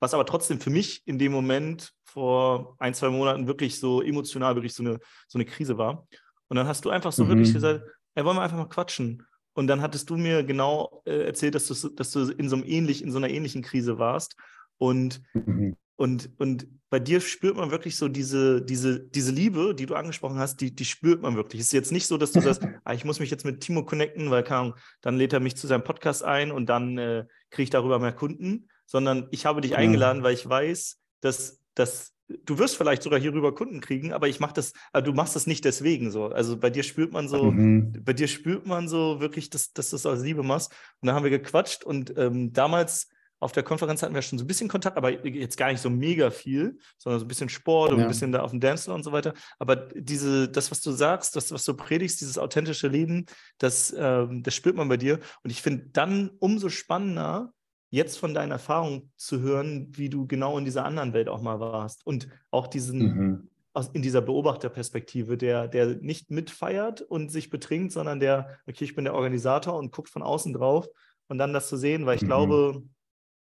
was 0.00 0.14
aber 0.14 0.24
trotzdem 0.24 0.60
für 0.60 0.70
mich 0.70 1.02
in 1.06 1.18
dem 1.18 1.30
Moment 1.30 1.92
vor 2.04 2.76
ein, 2.78 2.94
zwei 2.94 3.10
Monaten 3.10 3.46
wirklich 3.46 3.78
so 3.78 4.02
emotional 4.02 4.54
wirklich 4.54 4.74
so 4.74 4.82
eine, 4.82 4.98
so 5.28 5.38
eine 5.38 5.44
Krise 5.44 5.78
war. 5.78 6.06
Und 6.52 6.56
dann 6.56 6.66
hast 6.66 6.84
du 6.84 6.90
einfach 6.90 7.12
so 7.12 7.24
mhm. 7.24 7.28
wirklich 7.28 7.54
gesagt, 7.54 7.82
ey, 8.14 8.26
wollen 8.26 8.36
wir 8.36 8.42
einfach 8.42 8.58
mal 8.58 8.68
quatschen. 8.68 9.22
Und 9.54 9.68
dann 9.68 9.80
hattest 9.80 10.10
du 10.10 10.18
mir 10.18 10.44
genau 10.44 11.00
äh, 11.06 11.24
erzählt, 11.24 11.54
dass 11.54 11.66
du, 11.66 11.88
dass 11.88 12.10
du 12.10 12.30
in 12.30 12.50
so 12.50 12.56
einem 12.56 12.66
ähnlich, 12.66 13.02
in 13.02 13.10
so 13.10 13.16
einer 13.16 13.30
ähnlichen 13.30 13.62
Krise 13.62 13.98
warst. 13.98 14.36
Und, 14.76 15.22
mhm. 15.32 15.78
und, 15.96 16.28
und 16.36 16.66
bei 16.90 17.00
dir 17.00 17.22
spürt 17.22 17.56
man 17.56 17.70
wirklich 17.70 17.96
so 17.96 18.06
diese, 18.06 18.60
diese, 18.60 19.00
diese 19.00 19.32
Liebe, 19.32 19.74
die 19.74 19.86
du 19.86 19.94
angesprochen 19.94 20.38
hast, 20.38 20.60
die, 20.60 20.74
die 20.74 20.84
spürt 20.84 21.22
man 21.22 21.36
wirklich. 21.36 21.62
Es 21.62 21.68
ist 21.68 21.72
jetzt 21.72 21.90
nicht 21.90 22.06
so, 22.06 22.18
dass 22.18 22.32
du 22.32 22.42
sagst, 22.42 22.60
ah, 22.84 22.92
ich 22.92 23.06
muss 23.06 23.18
mich 23.18 23.30
jetzt 23.30 23.46
mit 23.46 23.62
Timo 23.62 23.86
connecten, 23.86 24.30
weil 24.30 24.42
kann, 24.42 24.74
dann 25.00 25.16
lädt 25.16 25.32
er 25.32 25.40
mich 25.40 25.56
zu 25.56 25.66
seinem 25.66 25.84
Podcast 25.84 26.22
ein 26.22 26.52
und 26.52 26.66
dann 26.66 26.98
äh, 26.98 27.24
kriege 27.48 27.62
ich 27.62 27.70
darüber 27.70 27.98
mehr 27.98 28.12
Kunden, 28.12 28.68
sondern 28.84 29.26
ich 29.30 29.46
habe 29.46 29.62
dich 29.62 29.74
eingeladen, 29.74 30.22
weil 30.22 30.34
ich 30.34 30.46
weiß, 30.46 31.00
dass, 31.22 31.62
dass 31.74 32.12
du 32.44 32.58
wirst 32.58 32.76
vielleicht 32.76 33.02
sogar 33.02 33.20
hierüber 33.20 33.54
Kunden 33.54 33.80
kriegen, 33.80 34.12
aber 34.12 34.28
ich 34.28 34.40
mache 34.40 34.54
das, 34.54 34.72
also 34.92 35.10
du 35.10 35.16
machst 35.16 35.36
das 35.36 35.46
nicht 35.46 35.64
deswegen 35.64 36.10
so. 36.10 36.26
Also 36.26 36.56
bei 36.56 36.70
dir 36.70 36.82
spürt 36.82 37.12
man 37.12 37.28
so, 37.28 37.50
mhm. 37.50 37.92
bei 38.04 38.12
dir 38.12 38.28
spürt 38.28 38.66
man 38.66 38.88
so 38.88 39.20
wirklich, 39.20 39.50
dass, 39.50 39.72
dass 39.72 39.90
du 39.90 39.96
das 39.96 40.06
aus 40.06 40.22
Liebe 40.22 40.42
machst. 40.42 40.72
Und 41.00 41.06
dann 41.06 41.14
haben 41.14 41.24
wir 41.24 41.30
gequatscht 41.30 41.84
und 41.84 42.16
ähm, 42.16 42.52
damals 42.52 43.08
auf 43.42 43.50
der 43.50 43.64
Konferenz 43.64 44.02
hatten 44.02 44.14
wir 44.14 44.22
schon 44.22 44.38
so 44.38 44.44
ein 44.44 44.46
bisschen 44.46 44.68
Kontakt, 44.68 44.96
aber 44.96 45.26
jetzt 45.26 45.56
gar 45.56 45.72
nicht 45.72 45.80
so 45.80 45.90
mega 45.90 46.30
viel, 46.30 46.78
sondern 46.96 47.18
so 47.18 47.24
ein 47.24 47.28
bisschen 47.28 47.48
Sport 47.48 47.90
und 47.90 47.98
ja. 47.98 48.04
ein 48.04 48.08
bisschen 48.08 48.30
da 48.30 48.40
auf 48.40 48.52
dem 48.52 48.60
Dance 48.60 48.92
und 48.92 49.02
so 49.02 49.10
weiter. 49.10 49.34
Aber 49.58 49.74
diese, 49.74 50.48
das, 50.48 50.70
was 50.70 50.80
du 50.80 50.92
sagst, 50.92 51.34
das, 51.34 51.50
was 51.50 51.64
du 51.64 51.74
predigst, 51.74 52.20
dieses 52.20 52.38
authentische 52.38 52.86
Leben, 52.86 53.26
das, 53.58 53.92
ähm, 53.98 54.44
das 54.44 54.54
spürt 54.54 54.76
man 54.76 54.88
bei 54.88 54.96
dir. 54.96 55.18
Und 55.42 55.50
ich 55.50 55.60
finde 55.60 55.86
dann 55.92 56.30
umso 56.38 56.68
spannender, 56.68 57.52
jetzt 57.92 58.18
von 58.18 58.32
deinen 58.32 58.52
Erfahrungen 58.52 59.12
zu 59.16 59.40
hören, 59.40 59.86
wie 59.90 60.08
du 60.08 60.26
genau 60.26 60.56
in 60.56 60.64
dieser 60.64 60.86
anderen 60.86 61.12
Welt 61.12 61.28
auch 61.28 61.42
mal 61.42 61.60
warst 61.60 62.06
und 62.06 62.26
auch 62.50 62.66
diesen 62.66 62.98
mhm. 62.98 63.50
aus, 63.74 63.90
in 63.92 64.00
dieser 64.00 64.22
Beobachterperspektive, 64.22 65.36
der, 65.36 65.68
der 65.68 65.96
nicht 65.96 66.30
mitfeiert 66.30 67.02
und 67.02 67.30
sich 67.30 67.50
betrinkt, 67.50 67.92
sondern 67.92 68.18
der, 68.18 68.58
okay, 68.66 68.84
ich 68.84 68.94
bin 68.94 69.04
der 69.04 69.14
Organisator 69.14 69.76
und 69.76 69.92
guckt 69.92 70.08
von 70.08 70.22
außen 70.22 70.54
drauf 70.54 70.88
und 71.28 71.36
dann 71.36 71.52
das 71.52 71.68
zu 71.68 71.76
sehen, 71.76 72.06
weil 72.06 72.16
ich 72.16 72.22
mhm. 72.22 72.26
glaube, 72.26 72.82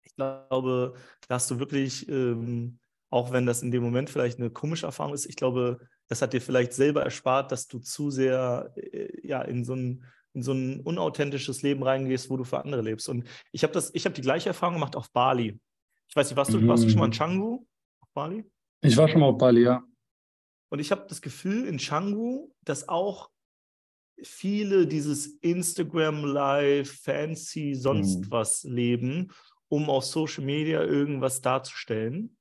ich 0.05 0.15
glaube, 0.17 0.95
da 1.29 1.35
hast 1.35 1.51
du 1.51 1.59
wirklich, 1.59 2.09
ähm, 2.09 2.79
auch 3.11 3.33
wenn 3.33 3.45
das 3.45 3.63
in 3.63 3.71
dem 3.71 3.83
Moment 3.83 4.09
vielleicht 4.09 4.39
eine 4.39 4.49
komische 4.49 4.87
Erfahrung 4.87 5.13
ist, 5.13 5.27
ich 5.27 5.37
glaube, 5.37 5.81
das 6.09 6.23
hat 6.23 6.33
dir 6.33 6.41
vielleicht 6.41 6.73
selber 6.73 7.03
erspart, 7.05 7.53
dass 7.53 7.69
du 7.69 7.79
zu 7.79 8.11
sehr 8.11 8.73
äh, 8.77 9.11
ja, 9.23 9.43
in 9.43 9.65
so 9.65 9.75
ein 9.75 10.03
in 10.33 10.43
so 10.43 10.53
ein 10.53 10.81
unauthentisches 10.81 11.63
Leben 11.63 11.83
reingehst, 11.83 12.31
wo 12.31 12.37
du 12.37 12.45
für 12.45 12.63
andere 12.63 12.83
lebst. 12.83 13.09
Und 13.09 13.25
ich 13.53 13.63
habe 13.63 13.73
das, 13.73 13.91
ich 13.95 14.05
habe 14.05 14.15
die 14.15 14.23
gleiche 14.23 14.51
Erfahrung 14.51 14.75
gemacht 14.75 14.97
auf 14.97 15.11
Bali. 15.11 15.59
Ich 16.09 16.17
weiß 16.17 16.29
nicht, 16.29 16.37
warst 16.37 16.53
du, 16.53 16.59
mhm. 16.59 16.69
warst 16.69 16.85
du 16.85 16.89
schon 16.89 16.99
mal 16.99 17.07
in 17.07 17.13
Canggu 17.13 17.67
auf 18.01 18.09
Bali? 18.13 18.45
Ich 18.83 18.97
war 18.97 19.09
schon 19.09 19.21
mal 19.21 19.29
auf 19.29 19.39
Bali, 19.39 19.63
ja. 19.63 19.83
Und 20.71 20.79
ich 20.79 20.91
habe 20.91 21.07
das 21.09 21.21
Gefühl 21.21 21.67
in 21.67 21.79
Canggu, 21.79 22.53
dass 22.63 22.89
auch 22.89 23.31
viele 24.23 24.87
dieses 24.87 25.27
Instagram 25.41 26.25
Live, 26.25 27.01
fancy, 27.03 27.75
sonst 27.75 28.21
mhm. 28.21 28.31
was 28.31 28.63
leben, 28.65 29.33
um 29.69 29.91
auf 29.91 30.05
Social 30.05 30.45
Media 30.45 30.83
irgendwas 30.83 31.41
darzustellen. 31.41 32.37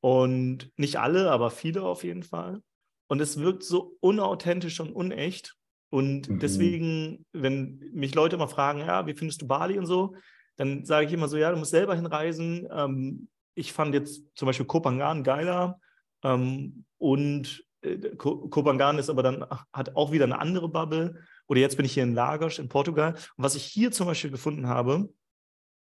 Und 0.00 0.70
nicht 0.76 0.98
alle, 0.98 1.30
aber 1.30 1.50
viele 1.50 1.82
auf 1.82 2.04
jeden 2.04 2.22
Fall. 2.22 2.62
Und 3.08 3.20
es 3.20 3.38
wirkt 3.38 3.64
so 3.64 3.96
unauthentisch 4.00 4.80
und 4.80 4.92
unecht. 4.92 5.56
Und 5.90 6.28
mhm. 6.28 6.38
deswegen, 6.38 7.24
wenn 7.32 7.78
mich 7.92 8.14
Leute 8.14 8.36
mal 8.36 8.48
fragen, 8.48 8.80
ja, 8.80 9.06
wie 9.06 9.14
findest 9.14 9.42
du 9.42 9.46
Bali 9.46 9.78
und 9.78 9.86
so, 9.86 10.14
dann 10.56 10.84
sage 10.84 11.06
ich 11.06 11.12
immer 11.12 11.28
so, 11.28 11.36
ja, 11.36 11.50
du 11.50 11.56
musst 11.56 11.70
selber 11.70 11.94
hinreisen. 11.94 12.68
Ähm, 12.70 13.28
ich 13.54 13.72
fand 13.72 13.94
jetzt 13.94 14.22
zum 14.34 14.46
Beispiel 14.46 14.66
Kopangan 14.66 15.22
geiler. 15.22 15.80
Ähm, 16.22 16.84
und 16.98 17.64
äh, 17.82 17.96
Kopangan 18.16 18.98
ist 18.98 19.08
aber 19.08 19.22
dann, 19.22 19.46
hat 19.72 19.96
auch 19.96 20.12
wieder 20.12 20.24
eine 20.24 20.40
andere 20.40 20.68
Bubble. 20.68 21.22
Oder 21.46 21.60
jetzt 21.60 21.76
bin 21.76 21.86
ich 21.86 21.92
hier 21.92 22.02
in 22.02 22.14
Lagos 22.14 22.58
in 22.58 22.68
Portugal. 22.68 23.14
Und 23.14 23.44
was 23.44 23.54
ich 23.54 23.64
hier 23.64 23.92
zum 23.92 24.06
Beispiel 24.06 24.30
gefunden 24.30 24.66
habe, 24.66 25.08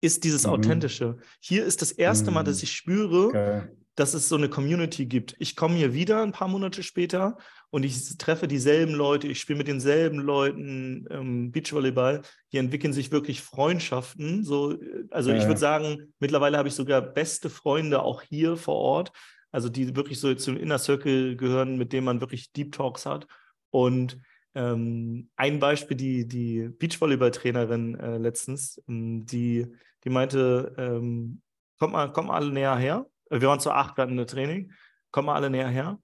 ist 0.00 0.24
dieses 0.24 0.46
mhm. 0.46 0.52
Authentische. 0.52 1.18
Hier 1.40 1.64
ist 1.64 1.82
das 1.82 1.92
erste 1.92 2.30
Mal, 2.30 2.44
dass 2.44 2.58
mhm. 2.58 2.64
ich 2.64 2.72
spüre, 2.72 3.26
okay. 3.26 3.68
Dass 4.00 4.14
es 4.14 4.30
so 4.30 4.36
eine 4.36 4.48
Community 4.48 5.04
gibt. 5.04 5.36
Ich 5.38 5.56
komme 5.56 5.74
hier 5.74 5.92
wieder 5.92 6.22
ein 6.22 6.32
paar 6.32 6.48
Monate 6.48 6.82
später 6.82 7.36
und 7.68 7.84
ich 7.84 8.16
treffe 8.16 8.48
dieselben 8.48 8.94
Leute, 8.94 9.28
ich 9.28 9.38
spiele 9.38 9.58
mit 9.58 9.68
denselben 9.68 10.18
Leuten 10.18 11.06
ähm, 11.10 11.52
Beachvolleyball. 11.52 12.22
Hier 12.48 12.60
entwickeln 12.60 12.94
sich 12.94 13.12
wirklich 13.12 13.42
Freundschaften. 13.42 14.42
So, 14.42 14.78
also 15.10 15.30
ja. 15.30 15.36
ich 15.36 15.46
würde 15.46 15.60
sagen, 15.60 16.14
mittlerweile 16.18 16.56
habe 16.56 16.68
ich 16.68 16.74
sogar 16.74 17.02
beste 17.02 17.50
Freunde 17.50 18.02
auch 18.02 18.22
hier 18.22 18.56
vor 18.56 18.76
Ort. 18.76 19.12
Also 19.52 19.68
die 19.68 19.94
wirklich 19.94 20.18
so 20.18 20.32
zum 20.34 20.56
Inner 20.56 20.78
Circle 20.78 21.36
gehören, 21.36 21.76
mit 21.76 21.92
denen 21.92 22.06
man 22.06 22.22
wirklich 22.22 22.52
Deep 22.52 22.72
Talks 22.72 23.04
hat. 23.04 23.26
Und 23.68 24.18
ähm, 24.54 25.28
ein 25.36 25.58
Beispiel, 25.58 25.96
die, 25.96 26.26
die 26.26 26.70
Beachvolleyball-Trainerin 26.70 28.00
äh, 28.00 28.16
letztens, 28.16 28.82
ähm, 28.88 29.26
die, 29.26 29.66
die 30.04 30.10
meinte, 30.10 30.74
ähm, 30.78 31.42
kommt, 31.78 31.92
mal, 31.92 32.10
kommt 32.10 32.28
mal 32.28 32.36
alle 32.36 32.50
näher 32.50 32.76
her. 32.76 33.06
Wir 33.30 33.48
waren 33.48 33.60
zu 33.60 33.70
acht, 33.70 33.96
wir 33.96 34.02
hatten 34.02 34.18
ein 34.18 34.26
Training. 34.26 34.72
Kommt 35.10 35.26
mal 35.26 35.34
alle 35.34 35.50
näher 35.50 35.68
her. 35.68 36.00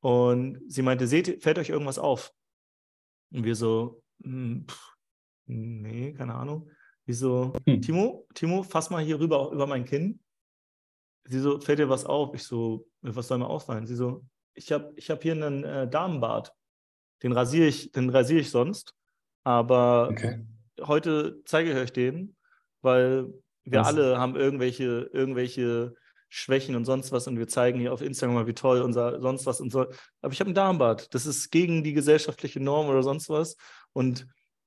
Und 0.00 0.60
sie 0.68 0.82
meinte, 0.82 1.06
seht, 1.06 1.42
fällt 1.42 1.58
euch 1.58 1.70
irgendwas 1.70 1.98
auf? 1.98 2.32
Und 3.32 3.44
wir 3.44 3.56
so, 3.56 4.02
hm, 4.22 4.66
pff, 4.68 4.94
nee, 5.46 6.12
keine 6.12 6.34
Ahnung. 6.34 6.70
Wieso, 7.06 7.54
hm. 7.66 7.80
Timo, 7.80 8.26
Timo, 8.34 8.62
fass 8.62 8.90
mal 8.90 9.02
hier 9.02 9.18
rüber 9.18 9.50
über 9.52 9.66
mein 9.66 9.84
Kinn. 9.84 10.20
Sie 11.24 11.40
so, 11.40 11.60
fällt 11.60 11.78
dir 11.78 11.88
was 11.88 12.04
auf? 12.04 12.34
Ich 12.34 12.44
so, 12.44 12.86
was 13.00 13.28
soll 13.28 13.38
mir 13.38 13.48
auffallen? 13.48 13.86
Sie 13.86 13.96
so, 13.96 14.24
ich 14.54 14.70
habe 14.70 14.92
ich 14.96 15.10
hab 15.10 15.22
hier 15.22 15.32
einen 15.32 15.64
äh, 15.64 15.88
Damenbart. 15.88 16.52
Den 17.22 17.32
rasiere 17.32 17.66
ich, 17.66 17.92
den 17.92 18.10
rasiere 18.10 18.40
ich 18.40 18.50
sonst. 18.50 18.94
Aber 19.44 20.10
okay. 20.10 20.44
heute 20.82 21.40
zeige 21.44 21.70
ich 21.70 21.76
euch 21.76 21.92
den, 21.92 22.36
weil 22.82 23.32
wir 23.64 23.80
was? 23.80 23.88
alle 23.88 24.18
haben 24.18 24.36
irgendwelche, 24.36 25.10
irgendwelche 25.12 25.94
Schwächen 26.28 26.74
und 26.76 26.84
sonst 26.84 27.12
was 27.12 27.26
und 27.26 27.38
wir 27.38 27.48
zeigen 27.48 27.78
hier 27.78 27.92
auf 27.92 28.02
Instagram 28.02 28.34
mal, 28.34 28.46
wie 28.46 28.54
toll 28.54 28.82
unser 28.82 29.20
sonst 29.20 29.46
was 29.46 29.60
und 29.60 29.70
so. 29.70 29.86
Aber 30.22 30.32
ich 30.32 30.40
habe 30.40 30.48
einen 30.48 30.54
Darmbad. 30.54 31.14
Das 31.14 31.26
ist 31.26 31.50
gegen 31.50 31.84
die 31.84 31.92
gesellschaftliche 31.92 32.60
Norm 32.60 32.88
oder 32.88 33.02
sonst 33.02 33.28
was. 33.28 33.56
Und 33.92 34.26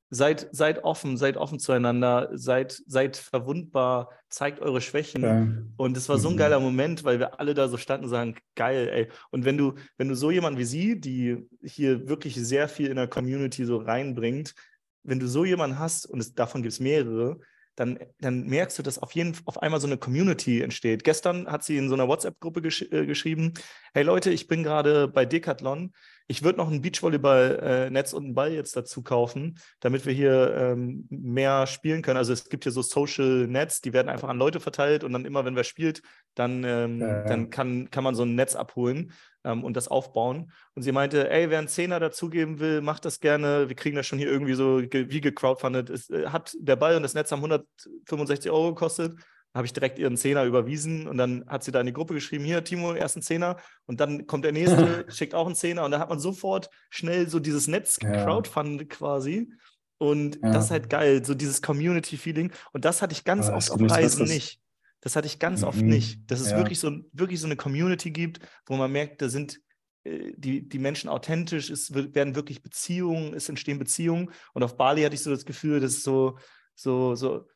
seid, 0.09 0.49
seid 0.51 0.83
offen, 0.83 1.17
seid 1.17 1.37
offen 1.37 1.59
zueinander, 1.59 2.29
seid, 2.33 2.81
seid 2.87 3.17
verwundbar, 3.17 4.09
zeigt 4.29 4.59
eure 4.59 4.81
Schwächen. 4.81 5.23
Ja. 5.23 5.47
Und 5.77 5.97
es 5.97 6.09
war 6.09 6.17
so 6.17 6.29
ein 6.29 6.33
mhm. 6.33 6.39
geiler 6.39 6.59
Moment, 6.59 7.03
weil 7.03 7.19
wir 7.19 7.39
alle 7.39 7.53
da 7.53 7.67
so 7.67 7.77
standen 7.77 8.05
und 8.05 8.09
sagen, 8.09 8.35
geil, 8.55 8.89
ey. 8.89 9.09
Und 9.29 9.45
wenn 9.45 9.57
du, 9.57 9.75
wenn 9.97 10.09
du 10.09 10.15
so 10.15 10.31
jemanden 10.31 10.59
wie 10.59 10.65
sie, 10.65 10.99
die 10.99 11.47
hier 11.61 12.07
wirklich 12.07 12.35
sehr 12.35 12.67
viel 12.67 12.87
in 12.87 12.95
der 12.95 13.07
Community 13.07 13.65
so 13.65 13.77
reinbringt, 13.77 14.55
wenn 15.03 15.19
du 15.19 15.27
so 15.27 15.45
jemanden 15.45 15.79
hast, 15.79 16.05
und 16.05 16.19
es, 16.19 16.33
davon 16.33 16.61
gibt 16.61 16.73
es 16.73 16.79
mehrere, 16.79 17.39
dann, 17.79 17.97
dann 18.19 18.43
merkst 18.43 18.77
du, 18.77 18.83
dass 18.83 18.99
auf 18.99 19.13
jeden 19.13 19.35
auf 19.45 19.61
einmal 19.61 19.79
so 19.79 19.87
eine 19.87 19.97
Community 19.97 20.61
entsteht. 20.61 21.05
Gestern 21.05 21.47
hat 21.47 21.63
sie 21.63 21.77
in 21.77 21.87
so 21.87 21.93
einer 21.95 22.09
WhatsApp-Gruppe 22.09 22.61
gesch 22.61 22.81
äh, 22.91 23.05
geschrieben: 23.05 23.53
Hey 23.93 24.03
Leute, 24.03 24.31
ich 24.31 24.47
bin 24.47 24.63
gerade 24.63 25.07
bei 25.07 25.25
Decathlon 25.25 25.93
ich 26.29 26.43
würde 26.43 26.59
noch 26.59 26.69
ein 26.69 26.81
Beachvolleyball-Netz 26.81 28.13
und 28.13 28.23
einen 28.23 28.35
Ball 28.35 28.53
jetzt 28.53 28.75
dazu 28.75 29.01
kaufen, 29.01 29.57
damit 29.79 30.05
wir 30.05 30.13
hier 30.13 30.55
ähm, 30.55 31.07
mehr 31.09 31.65
spielen 31.65 32.03
können. 32.03 32.17
Also 32.17 32.33
es 32.33 32.49
gibt 32.49 32.65
hier 32.65 32.71
so 32.71 32.83
Social 32.83 33.47
Nets, 33.47 33.81
die 33.81 33.93
werden 33.93 34.09
einfach 34.09 34.29
an 34.29 34.37
Leute 34.37 34.59
verteilt 34.59 35.03
und 35.03 35.11
dann 35.11 35.25
immer, 35.25 35.43
wenn 35.43 35.55
wer 35.55 35.63
spielt, 35.63 36.03
dann, 36.35 36.63
ähm, 36.63 37.01
ja, 37.01 37.23
dann 37.23 37.49
kann, 37.49 37.89
kann 37.89 38.03
man 38.03 38.13
so 38.13 38.23
ein 38.23 38.35
Netz 38.35 38.55
abholen 38.55 39.11
ähm, 39.43 39.63
und 39.63 39.75
das 39.75 39.87
aufbauen. 39.87 40.51
Und 40.75 40.83
sie 40.83 40.91
meinte, 40.91 41.29
ey, 41.29 41.49
wer 41.49 41.59
einen 41.59 41.67
Zehner 41.67 41.99
dazugeben 41.99 42.59
will, 42.59 42.81
macht 42.81 43.05
das 43.05 43.19
gerne. 43.19 43.69
Wir 43.69 43.75
kriegen 43.75 43.95
das 43.95 44.07
schon 44.07 44.19
hier 44.19 44.29
irgendwie 44.29 44.53
so 44.53 44.81
wie 44.81 45.21
gecrowdfundet. 45.21 45.89
Es 45.89 46.09
äh, 46.09 46.27
hat 46.27 46.55
der 46.59 46.75
Ball 46.75 46.95
und 46.95 47.03
das 47.03 47.13
Netz 47.13 47.31
haben 47.31 47.39
165 47.39 48.51
Euro 48.51 48.73
gekostet 48.73 49.15
habe 49.53 49.65
ich 49.65 49.73
direkt 49.73 49.97
ihren 49.97 50.15
Zehner 50.15 50.43
überwiesen 50.43 51.07
und 51.07 51.17
dann 51.17 51.43
hat 51.47 51.63
sie 51.63 51.71
da 51.71 51.79
in 51.79 51.87
die 51.87 51.93
Gruppe 51.93 52.13
geschrieben, 52.13 52.43
hier 52.43 52.63
Timo, 52.63 52.93
ersten 52.93 53.21
Zehner 53.21 53.57
und 53.85 53.99
dann 53.99 54.27
kommt 54.27 54.45
der 54.45 54.51
nächste, 54.51 55.05
schickt 55.09 55.33
auch 55.33 55.47
einen 55.47 55.55
Zehner 55.55 55.83
und 55.85 55.91
dann 55.91 55.99
hat 55.99 56.09
man 56.09 56.19
sofort 56.19 56.69
schnell 56.89 57.27
so 57.27 57.39
dieses 57.39 57.67
Netz 57.67 57.97
ja. 58.01 58.23
Crowdfund 58.23 58.89
quasi 58.89 59.51
und 59.97 60.35
ja. 60.35 60.51
das 60.51 60.65
ist 60.65 60.71
halt 60.71 60.89
geil, 60.89 61.25
so 61.25 61.33
dieses 61.33 61.61
Community-Feeling 61.61 62.51
und 62.73 62.85
das 62.85 63.01
hatte 63.01 63.13
ich 63.13 63.23
ganz 63.23 63.47
ja, 63.47 63.55
oft 63.55 63.71
auf 63.71 63.81
Reisen 63.81 64.27
nicht. 64.27 64.59
Das 65.01 65.15
hatte 65.15 65.27
ich 65.27 65.39
ganz 65.39 65.61
mhm. 65.61 65.67
oft 65.67 65.81
nicht, 65.81 66.29
dass 66.29 66.41
es 66.41 66.55
wirklich, 66.55 66.79
so, 66.79 66.91
wirklich 67.13 67.39
so 67.39 67.47
eine 67.47 67.55
Community 67.55 68.11
gibt, 68.11 68.39
wo 68.65 68.75
man 68.75 68.91
merkt, 68.91 69.21
da 69.21 69.29
sind 69.29 69.59
äh, 70.03 70.33
die, 70.35 70.67
die 70.67 70.79
Menschen 70.79 71.09
authentisch, 71.09 71.69
es 71.69 71.93
werden 71.93 72.35
wirklich 72.35 72.61
Beziehungen, 72.61 73.33
es 73.33 73.47
entstehen 73.49 73.79
Beziehungen 73.79 74.31
und 74.53 74.63
auf 74.63 74.77
Bali 74.77 75.03
hatte 75.03 75.15
ich 75.15 75.23
so 75.23 75.29
das 75.29 75.45
Gefühl, 75.45 75.79
dass 75.79 75.93
es 75.93 76.03
so, 76.03 76.37
so, 76.75 77.15
so 77.15 77.47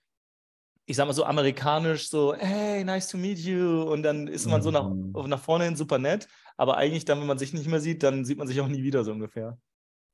ich 0.86 0.98
sag 0.98 1.06
mal 1.06 1.14
so 1.14 1.24
amerikanisch, 1.24 2.10
so, 2.10 2.36
hey, 2.36 2.84
nice 2.84 3.08
to 3.08 3.18
meet 3.18 3.40
you. 3.40 3.84
Und 3.84 4.04
dann 4.04 4.28
ist 4.28 4.48
man 4.48 4.62
so 4.62 4.70
nach, 4.70 4.90
mhm. 4.90 5.14
nach 5.28 5.40
vorne 5.40 5.66
hin 5.66 5.76
super 5.76 5.98
nett. 5.98 6.28
Aber 6.58 6.78
eigentlich 6.78 7.06
dann, 7.06 7.20
wenn 7.20 7.28
man 7.28 7.38
sich 7.38 7.54
nicht 7.54 7.68
mehr 7.68 7.80
sieht, 7.80 8.04
dann 8.04 8.26
sieht 8.26 8.38
man 8.38 8.48
sich 8.48 8.60
auch 8.60 8.68
nie 8.68 8.84
wieder 8.84 9.04
so 9.04 9.12
ungefähr. 9.12 9.58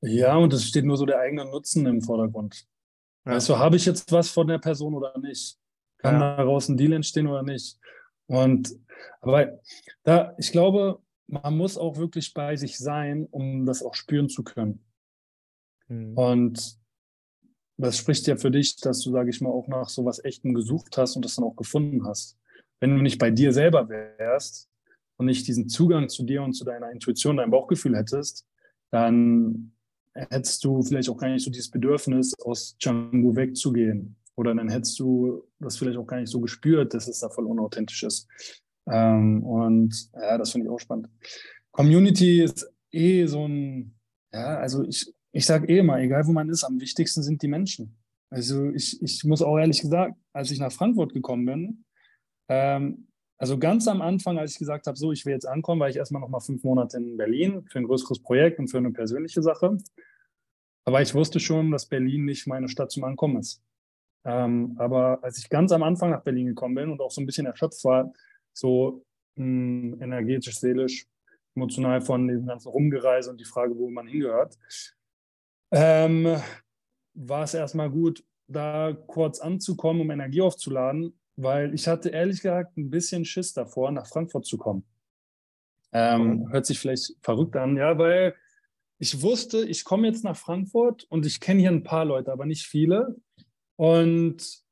Ja, 0.02 0.36
und 0.36 0.52
es 0.52 0.64
steht 0.64 0.84
nur 0.84 0.96
so 0.96 1.06
der 1.06 1.18
eigene 1.18 1.44
Nutzen 1.44 1.86
im 1.86 2.00
Vordergrund. 2.00 2.64
Ja. 3.26 3.38
Du, 3.38 3.58
habe 3.58 3.76
ich 3.76 3.84
jetzt 3.84 4.10
was 4.12 4.30
von 4.30 4.46
der 4.46 4.58
Person 4.58 4.94
oder 4.94 5.18
nicht? 5.18 5.58
Kann 6.02 6.20
ja. 6.20 6.36
daraus 6.36 6.68
ein 6.68 6.76
Deal 6.76 6.92
entstehen 6.92 7.26
oder 7.26 7.42
nicht? 7.42 7.78
Und 8.26 8.74
aber 9.20 9.58
da, 10.02 10.34
ich 10.38 10.52
glaube, 10.52 11.00
man 11.26 11.56
muss 11.56 11.78
auch 11.78 11.96
wirklich 11.96 12.34
bei 12.34 12.56
sich 12.56 12.78
sein, 12.78 13.26
um 13.30 13.66
das 13.66 13.82
auch 13.82 13.94
spüren 13.94 14.28
zu 14.28 14.42
können. 14.42 14.84
Mhm. 15.88 16.16
Und 16.16 16.78
das 17.76 17.96
spricht 17.96 18.26
ja 18.26 18.36
für 18.36 18.50
dich, 18.50 18.76
dass 18.76 19.00
du, 19.00 19.10
sage 19.10 19.30
ich 19.30 19.40
mal, 19.40 19.50
auch 19.50 19.68
nach 19.68 19.88
so 19.88 20.04
was 20.04 20.22
Echtem 20.24 20.54
gesucht 20.54 20.96
hast 20.96 21.16
und 21.16 21.24
das 21.24 21.36
dann 21.36 21.44
auch 21.44 21.56
gefunden 21.56 22.04
hast. 22.06 22.36
Wenn 22.78 22.94
du 22.94 23.02
nicht 23.02 23.18
bei 23.18 23.30
dir 23.30 23.52
selber 23.52 23.88
wärst 23.88 24.68
und 25.16 25.26
nicht 25.26 25.46
diesen 25.46 25.68
Zugang 25.68 26.08
zu 26.08 26.24
dir 26.24 26.42
und 26.42 26.52
zu 26.52 26.64
deiner 26.64 26.90
Intuition, 26.90 27.36
deinem 27.36 27.50
Bauchgefühl 27.50 27.96
hättest, 27.96 28.46
dann 28.90 29.72
hättest 30.14 30.64
du 30.64 30.82
vielleicht 30.82 31.08
auch 31.08 31.16
gar 31.16 31.28
nicht 31.28 31.44
so 31.44 31.50
dieses 31.50 31.70
Bedürfnis, 31.70 32.34
aus 32.40 32.76
Django 32.78 33.36
wegzugehen. 33.36 34.16
Oder 34.40 34.54
dann 34.54 34.70
hättest 34.70 34.98
du 34.98 35.44
das 35.58 35.76
vielleicht 35.76 35.98
auch 35.98 36.06
gar 36.06 36.18
nicht 36.18 36.30
so 36.30 36.40
gespürt, 36.40 36.94
dass 36.94 37.08
es 37.08 37.20
da 37.20 37.28
voll 37.28 37.44
unauthentisch 37.44 38.04
ist. 38.04 38.26
Ähm, 38.90 39.44
und 39.44 40.10
ja, 40.14 40.38
das 40.38 40.52
finde 40.52 40.66
ich 40.66 40.72
auch 40.72 40.80
spannend. 40.80 41.10
Community 41.72 42.42
ist 42.42 42.66
eh 42.90 43.26
so 43.26 43.46
ein, 43.46 43.94
ja, 44.32 44.56
also 44.56 44.82
ich, 44.84 45.12
ich 45.32 45.44
sage 45.44 45.68
eh 45.68 45.80
immer, 45.80 46.00
egal 46.00 46.26
wo 46.26 46.32
man 46.32 46.48
ist, 46.48 46.64
am 46.64 46.80
wichtigsten 46.80 47.22
sind 47.22 47.42
die 47.42 47.48
Menschen. 47.48 47.98
Also 48.30 48.70
ich, 48.70 49.02
ich 49.02 49.24
muss 49.24 49.42
auch 49.42 49.58
ehrlich 49.58 49.82
gesagt, 49.82 50.16
als 50.32 50.50
ich 50.50 50.58
nach 50.58 50.72
Frankfurt 50.72 51.12
gekommen 51.12 51.44
bin, 51.44 51.84
ähm, 52.48 53.08
also 53.36 53.58
ganz 53.58 53.88
am 53.88 54.00
Anfang, 54.00 54.38
als 54.38 54.52
ich 54.52 54.58
gesagt 54.58 54.86
habe, 54.86 54.96
so, 54.96 55.12
ich 55.12 55.26
will 55.26 55.34
jetzt 55.34 55.46
ankommen, 55.46 55.82
war 55.82 55.90
ich 55.90 55.96
erstmal 55.96 56.22
noch 56.22 56.30
mal 56.30 56.40
fünf 56.40 56.64
Monate 56.64 56.96
in 56.96 57.18
Berlin 57.18 57.66
für 57.68 57.78
ein 57.78 57.84
größeres 57.84 58.20
Projekt 58.20 58.58
und 58.58 58.68
für 58.68 58.78
eine 58.78 58.90
persönliche 58.90 59.42
Sache. 59.42 59.76
Aber 60.86 61.02
ich 61.02 61.14
wusste 61.14 61.40
schon, 61.40 61.70
dass 61.70 61.84
Berlin 61.84 62.24
nicht 62.24 62.46
meine 62.46 62.70
Stadt 62.70 62.90
zum 62.90 63.04
Ankommen 63.04 63.36
ist. 63.36 63.62
Ähm, 64.24 64.74
aber 64.78 65.22
als 65.22 65.38
ich 65.38 65.48
ganz 65.48 65.72
am 65.72 65.82
Anfang 65.82 66.10
nach 66.10 66.22
Berlin 66.22 66.46
gekommen 66.46 66.74
bin 66.74 66.90
und 66.90 67.00
auch 67.00 67.10
so 67.10 67.20
ein 67.20 67.26
bisschen 67.26 67.46
erschöpft 67.46 67.82
war, 67.84 68.12
so 68.52 69.04
mh, 69.36 69.44
hm, 69.94 70.02
energetisch, 70.02 70.58
seelisch, 70.58 71.06
emotional 71.54 72.00
von 72.00 72.28
dem 72.28 72.46
ganzen 72.46 72.68
Rumgereise 72.68 73.30
und 73.30 73.40
die 73.40 73.44
Frage, 73.44 73.76
wo 73.76 73.88
man 73.90 74.06
hingehört, 74.06 74.58
ähm, 75.72 76.36
war 77.14 77.44
es 77.44 77.54
erstmal 77.54 77.90
gut, 77.90 78.24
da 78.46 78.92
kurz 79.06 79.40
anzukommen, 79.40 80.02
um 80.02 80.10
Energie 80.10 80.42
aufzuladen, 80.42 81.18
weil 81.36 81.74
ich 81.74 81.88
hatte 81.88 82.10
ehrlich 82.10 82.42
gesagt 82.42 82.76
ein 82.76 82.90
bisschen 82.90 83.24
Schiss 83.24 83.52
davor, 83.52 83.90
nach 83.90 84.06
Frankfurt 84.06 84.44
zu 84.46 84.58
kommen. 84.58 84.84
Ähm, 85.92 86.50
hört 86.50 86.66
sich 86.66 86.78
vielleicht 86.78 87.16
verrückt 87.22 87.56
an, 87.56 87.76
ja, 87.76 87.98
weil 87.98 88.34
ich 88.98 89.22
wusste, 89.22 89.64
ich 89.64 89.84
komme 89.84 90.06
jetzt 90.06 90.24
nach 90.24 90.36
Frankfurt 90.36 91.04
und 91.04 91.26
ich 91.26 91.40
kenne 91.40 91.60
hier 91.60 91.70
ein 91.70 91.82
paar 91.82 92.04
Leute, 92.04 92.30
aber 92.30 92.46
nicht 92.46 92.66
viele. 92.66 93.16
Und 93.80 94.62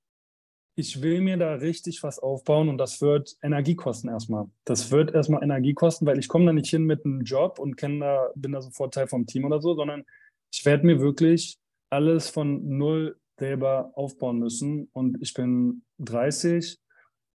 ich 0.75 1.01
will 1.01 1.23
mir 1.23 1.39
da 1.39 1.55
richtig 1.55 2.03
was 2.03 2.19
aufbauen 2.19 2.69
und 2.69 2.77
das 2.77 3.01
wird 3.01 3.39
Energie 3.41 3.75
kosten 3.75 4.11
erstmal. 4.11 4.51
Das 4.67 4.91
wird 4.91 5.15
erstmal 5.15 5.43
Energie 5.43 5.73
kosten, 5.73 6.05
weil 6.05 6.19
ich 6.19 6.29
komme 6.29 6.45
da 6.45 6.53
nicht 6.53 6.69
hin 6.69 6.85
mit 6.85 7.07
einem 7.07 7.23
Job 7.23 7.59
und 7.59 7.83
da, 7.83 8.29
bin 8.35 8.53
da 8.53 8.61
sofort 8.61 8.93
Teil 8.93 9.09
vom 9.09 9.25
Team 9.25 9.47
oder 9.47 9.63
so, 9.63 9.75
sondern 9.75 10.05
ich 10.53 10.63
werde 10.67 10.85
mir 10.85 11.01
wirklich 11.01 11.57
alles 11.89 12.29
von 12.29 12.77
null 12.77 13.19
selber 13.39 13.93
aufbauen 13.95 14.41
müssen. 14.41 14.91
Und 14.93 15.17
ich 15.23 15.33
bin 15.33 15.85
30. 16.01 16.79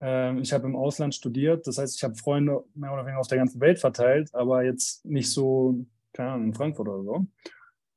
Ähm, 0.02 0.44
ich 0.44 0.54
habe 0.54 0.68
im 0.68 0.76
Ausland 0.76 1.16
studiert. 1.16 1.66
Das 1.66 1.80
heißt, 1.80 1.96
ich 1.96 2.04
habe 2.04 2.14
Freunde 2.14 2.64
mehr 2.76 2.94
oder 2.94 3.04
weniger 3.04 3.20
auf 3.20 3.28
der 3.28 3.40
ganzen 3.40 3.60
Welt 3.62 3.80
verteilt, 3.80 4.30
aber 4.36 4.64
jetzt 4.64 5.04
nicht 5.06 5.32
so, 5.32 5.84
keine 6.14 6.34
Ahnung, 6.34 6.50
in 6.50 6.54
Frankfurt 6.54 6.88
oder 6.88 7.04
so. 7.04 7.26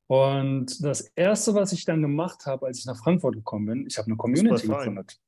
Und 0.09 0.85
das 0.85 1.01
Erste, 1.17 1.55
was 1.55 1.73
ich 1.73 1.85
dann 1.85 2.01
gemacht 2.01 2.47
habe, 2.47 2.67
als 2.67 2.79
ich 2.79 2.87
nach 2.87 2.97
Frankfurt 2.97 3.35
gekommen 3.35 3.67
bin, 3.67 3.87
ich 3.87 3.99
habe 3.99 4.07
eine 4.07 4.17
Community 4.17 4.67
gegründet. 4.67 5.19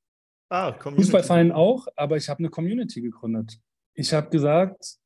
Ah, 0.49 0.73
Community. 0.73 1.05
Fußballverein 1.05 1.53
auch, 1.53 1.87
aber 1.97 2.17
ich 2.17 2.29
habe 2.29 2.39
eine 2.39 2.49
Community 2.49 3.01
gegründet. 3.01 3.59
Ich 3.95 4.13
habe 4.15 4.31
gesagt, 4.31 4.99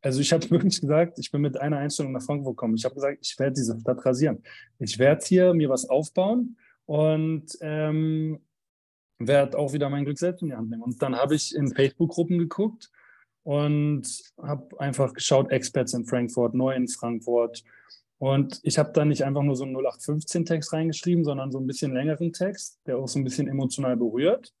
also 0.00 0.20
ich 0.20 0.32
habe 0.32 0.48
wirklich 0.50 0.80
gesagt, 0.80 1.18
ich 1.18 1.30
bin 1.30 1.42
mit 1.42 1.60
einer 1.60 1.78
Einstellung 1.78 2.12
nach 2.12 2.22
Frankfurt 2.22 2.56
gekommen. 2.56 2.76
Ich 2.76 2.84
habe 2.84 2.94
gesagt, 2.94 3.18
ich 3.20 3.38
werde 3.38 3.54
diese 3.54 3.78
Stadt 3.78 4.04
rasieren. 4.04 4.42
Ich 4.78 4.98
werde 4.98 5.24
hier 5.24 5.52
mir 5.54 5.68
was 5.68 5.88
aufbauen 5.88 6.56
und 6.86 7.56
ähm, 7.60 8.40
werde 9.18 9.58
auch 9.58 9.72
wieder 9.72 9.90
mein 9.90 10.04
Glück 10.04 10.18
selbst 10.18 10.42
in 10.42 10.48
die 10.48 10.54
Hand 10.54 10.70
nehmen. 10.70 10.82
Und 10.82 11.02
dann 11.02 11.16
habe 11.16 11.34
ich 11.34 11.54
in 11.54 11.74
Facebook-Gruppen 11.74 12.38
geguckt 12.38 12.90
und 13.44 14.06
habe 14.40 14.80
einfach 14.80 15.12
geschaut, 15.12 15.50
Experts 15.50 15.94
in 15.94 16.04
Frankfurt, 16.04 16.54
neu 16.54 16.74
in 16.74 16.88
Frankfurt. 16.88 17.62
Und 18.22 18.60
ich 18.62 18.78
habe 18.78 18.92
da 18.92 19.04
nicht 19.04 19.24
einfach 19.24 19.42
nur 19.42 19.56
so 19.56 19.64
einen 19.64 19.76
0815-Text 19.76 20.72
reingeschrieben, 20.72 21.24
sondern 21.24 21.50
so 21.50 21.58
ein 21.58 21.66
bisschen 21.66 21.92
längeren 21.92 22.32
Text, 22.32 22.78
der 22.86 22.96
auch 22.96 23.08
so 23.08 23.18
ein 23.18 23.24
bisschen 23.24 23.48
emotional 23.48 23.96
berührt, 23.96 24.54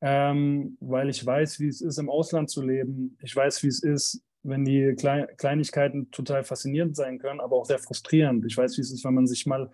ähm, 0.00 0.78
weil 0.80 1.10
ich 1.10 1.24
weiß, 1.26 1.60
wie 1.60 1.68
es 1.68 1.82
ist, 1.82 1.98
im 1.98 2.08
Ausland 2.08 2.48
zu 2.48 2.62
leben. 2.62 3.18
Ich 3.20 3.36
weiß, 3.36 3.62
wie 3.64 3.66
es 3.66 3.82
ist, 3.82 4.22
wenn 4.42 4.64
die 4.64 4.94
Kleinigkeiten 4.94 6.10
total 6.10 6.42
faszinierend 6.42 6.96
sein 6.96 7.18
können, 7.18 7.40
aber 7.40 7.56
auch 7.56 7.66
sehr 7.66 7.78
frustrierend. 7.78 8.46
Ich 8.46 8.56
weiß, 8.56 8.78
wie 8.78 8.80
es 8.80 8.90
ist, 8.90 9.04
wenn 9.04 9.12
man 9.12 9.26
sich 9.26 9.44
mal 9.44 9.70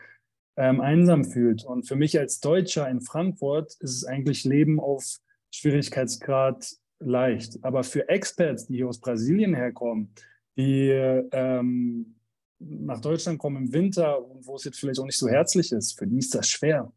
ähm, 0.56 0.80
einsam 0.80 1.24
fühlt. 1.24 1.64
Und 1.64 1.86
für 1.86 1.94
mich 1.94 2.18
als 2.18 2.40
Deutscher 2.40 2.90
in 2.90 3.02
Frankfurt 3.02 3.76
ist 3.78 3.94
es 3.94 4.04
eigentlich 4.04 4.42
Leben 4.42 4.80
auf 4.80 5.20
Schwierigkeitsgrad 5.52 6.72
leicht. 6.98 7.62
Aber 7.62 7.84
für 7.84 8.08
Experts, 8.08 8.66
die 8.66 8.78
hier 8.78 8.88
aus 8.88 8.98
Brasilien 8.98 9.54
herkommen, 9.54 10.12
die 10.56 10.88
ähm, 10.90 12.16
nach 12.58 13.00
Deutschland 13.00 13.38
kommen 13.38 13.64
im 13.64 13.72
Winter 13.72 14.24
und 14.24 14.46
wo 14.46 14.56
es 14.56 14.64
jetzt 14.64 14.78
vielleicht 14.78 15.00
auch 15.00 15.04
nicht 15.04 15.18
so 15.18 15.28
herzlich 15.28 15.72
ist, 15.72 15.98
für 15.98 16.06
die 16.06 16.18
ist 16.18 16.34
das 16.34 16.48
schwer. 16.48 16.92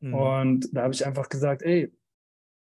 Mhm. 0.00 0.14
Und 0.14 0.68
da 0.72 0.82
habe 0.82 0.94
ich 0.94 1.06
einfach 1.06 1.28
gesagt, 1.28 1.62
ey, 1.62 1.92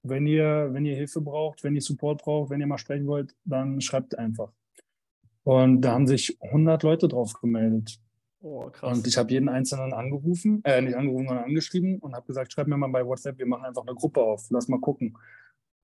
wenn 0.03 0.27
ihr, 0.27 0.69
wenn 0.71 0.85
ihr 0.85 0.95
Hilfe 0.95 1.21
braucht, 1.21 1.63
wenn 1.63 1.75
ihr 1.75 1.81
Support 1.81 2.23
braucht, 2.23 2.49
wenn 2.49 2.61
ihr 2.61 2.67
mal 2.67 2.77
sprechen 2.77 3.07
wollt, 3.07 3.35
dann 3.43 3.81
schreibt 3.81 4.17
einfach. 4.17 4.51
Und 5.43 5.81
da 5.81 5.93
haben 5.93 6.07
sich 6.07 6.37
100 6.41 6.83
Leute 6.83 7.07
drauf 7.07 7.33
gemeldet. 7.33 7.99
Oh, 8.39 8.69
und 8.81 9.07
ich 9.07 9.17
habe 9.17 9.31
jeden 9.31 9.49
Einzelnen 9.49 9.93
angerufen, 9.93 10.61
äh, 10.63 10.79
nicht 10.81 10.95
angerufen, 10.95 11.27
sondern 11.27 11.45
angeschrieben 11.45 11.97
und 11.99 12.13
habe 12.13 12.27
gesagt, 12.27 12.53
schreib 12.53 12.67
mir 12.67 12.77
mal 12.77 12.87
bei 12.87 13.05
WhatsApp, 13.05 13.39
wir 13.39 13.47
machen 13.47 13.65
einfach 13.65 13.81
eine 13.81 13.95
Gruppe 13.95 14.21
auf, 14.21 14.45
lass 14.51 14.67
mal 14.67 14.79
gucken. 14.79 15.17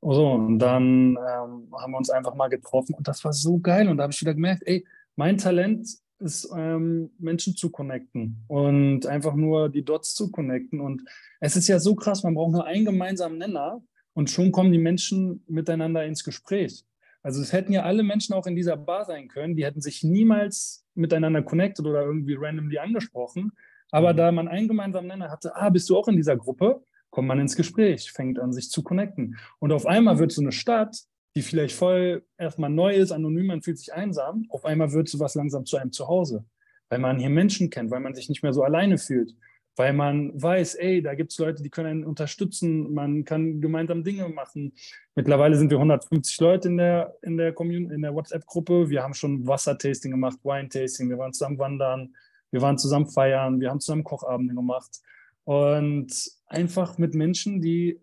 So, 0.02 0.34
und 0.34 0.60
dann 0.60 1.18
ähm, 1.18 1.74
haben 1.74 1.92
wir 1.92 1.98
uns 1.98 2.10
einfach 2.10 2.36
mal 2.36 2.50
getroffen 2.50 2.94
und 2.94 3.08
das 3.08 3.24
war 3.24 3.34
so 3.34 3.58
geil. 3.60 3.88
Und 3.88 3.98
da 3.98 4.04
habe 4.04 4.14
ich 4.14 4.22
wieder 4.22 4.34
gemerkt, 4.34 4.64
ey, 4.66 4.86
mein 5.16 5.38
Talent 5.38 5.88
ist, 6.24 6.50
ähm, 6.56 7.12
Menschen 7.20 7.56
zu 7.56 7.70
connecten 7.70 8.44
und 8.48 9.06
einfach 9.06 9.36
nur 9.36 9.70
die 9.70 9.84
Dots 9.84 10.16
zu 10.16 10.32
connecten. 10.32 10.80
Und 10.80 11.04
es 11.40 11.56
ist 11.56 11.68
ja 11.68 11.80
so 11.80 11.96
krass, 11.96 12.24
man 12.24 12.34
braucht 12.34 12.54
nur 12.54 12.66
einen 12.66 12.86
gemeinsamen 12.86 13.38
Nenner 13.38 13.84
und 14.14 14.30
schon 14.30 14.52
kommen 14.52 14.72
die 14.72 14.80
Menschen 14.80 15.44
miteinander 15.48 16.06
ins 16.06 16.24
Gespräch. 16.24 16.86
Also 17.22 17.42
es 17.42 17.54
hätten 17.54 17.72
ja 17.72 17.84
alle 17.84 18.04
Menschen 18.04 18.34
auch 18.34 18.48
in 18.48 18.56
dieser 18.56 18.78
Bar 18.78 19.06
sein 19.06 19.28
können, 19.28 19.56
die 19.56 19.66
hätten 19.66 19.82
sich 19.82 20.04
niemals 20.04 20.86
miteinander 20.96 21.42
connected 21.42 21.86
oder 21.86 22.04
irgendwie 22.04 22.36
randomly 22.36 22.78
angesprochen. 22.78 23.52
Aber 23.92 24.14
mhm. 24.14 24.18
da 24.18 24.32
man 24.32 24.48
einen 24.48 24.68
gemeinsamen 24.68 25.08
Nenner 25.08 25.30
hatte, 25.30 25.56
ah, 25.56 25.70
bist 25.70 25.90
du 25.90 25.98
auch 25.98 26.08
in 26.08 26.16
dieser 26.16 26.36
Gruppe, 26.36 26.84
kommt 27.10 27.28
man 27.28 27.40
ins 27.40 27.56
Gespräch, 27.56 28.12
fängt 28.12 28.40
an, 28.40 28.52
sich 28.52 28.70
zu 28.72 28.84
connecten. 28.84 29.38
Und 29.60 29.72
auf 29.72 29.86
einmal 29.86 30.20
wird 30.20 30.32
so 30.32 30.42
eine 30.42 30.52
Stadt, 30.52 30.98
die 31.36 31.42
vielleicht 31.42 31.76
voll 31.76 32.24
erstmal 32.38 32.70
neu 32.70 32.94
ist, 32.96 33.12
anonym, 33.12 33.48
man 33.48 33.62
fühlt 33.62 33.80
sich 33.80 33.94
einsam, 33.94 34.46
auf 34.50 34.66
einmal 34.66 34.92
wird 34.94 35.10
sowas 35.10 35.36
langsam 35.36 35.66
zu 35.66 35.78
einem 35.78 35.92
Zuhause, 35.92 36.46
weil 36.90 37.00
man 37.00 37.20
hier 37.20 37.30
Menschen 37.30 37.70
kennt, 37.70 37.92
weil 37.92 38.00
man 38.00 38.14
sich 38.14 38.30
nicht 38.30 38.44
mehr 38.44 38.54
so 38.54 38.64
alleine 38.64 38.98
fühlt 38.98 39.36
weil 39.76 39.94
man 39.94 40.32
weiß, 40.40 40.76
ey, 40.76 41.02
da 41.02 41.16
gibt 41.16 41.32
es 41.32 41.38
Leute, 41.40 41.64
die 41.64 41.70
können 41.70 41.88
einen 41.88 42.06
unterstützen, 42.06 42.94
man 42.94 43.26
kann 43.26 43.60
gemeinsam 43.60 44.04
Dinge 44.04 44.30
machen. 44.30 44.74
Mittlerweile 45.16 45.56
sind 45.58 45.72
wir 45.72 45.78
150 45.78 46.40
Leute 46.42 46.68
in 46.68 46.78
der, 46.78 47.16
in 47.24 47.38
der, 47.38 47.60
in 47.60 48.02
der 48.02 48.14
WhatsApp-Gruppe. 48.14 48.90
Wir 48.90 49.02
haben 49.02 49.14
schon 49.14 49.48
Wassertasting 49.48 50.12
gemacht, 50.12 50.38
Wine-Tasting, 50.44 51.10
wir 51.10 51.18
waren 51.18 51.34
zusammen 51.34 51.58
wandern, 51.58 52.14
wir 52.52 52.62
waren 52.62 52.78
zusammen 52.78 53.08
feiern, 53.08 53.60
wir 53.60 53.72
haben 53.72 53.80
zusammen 53.80 54.04
Kochabende 54.04 54.54
gemacht. 54.54 55.02
Und 55.44 56.14
einfach 56.46 56.98
mit 57.00 57.16
Menschen, 57.16 57.60
die, 57.60 58.00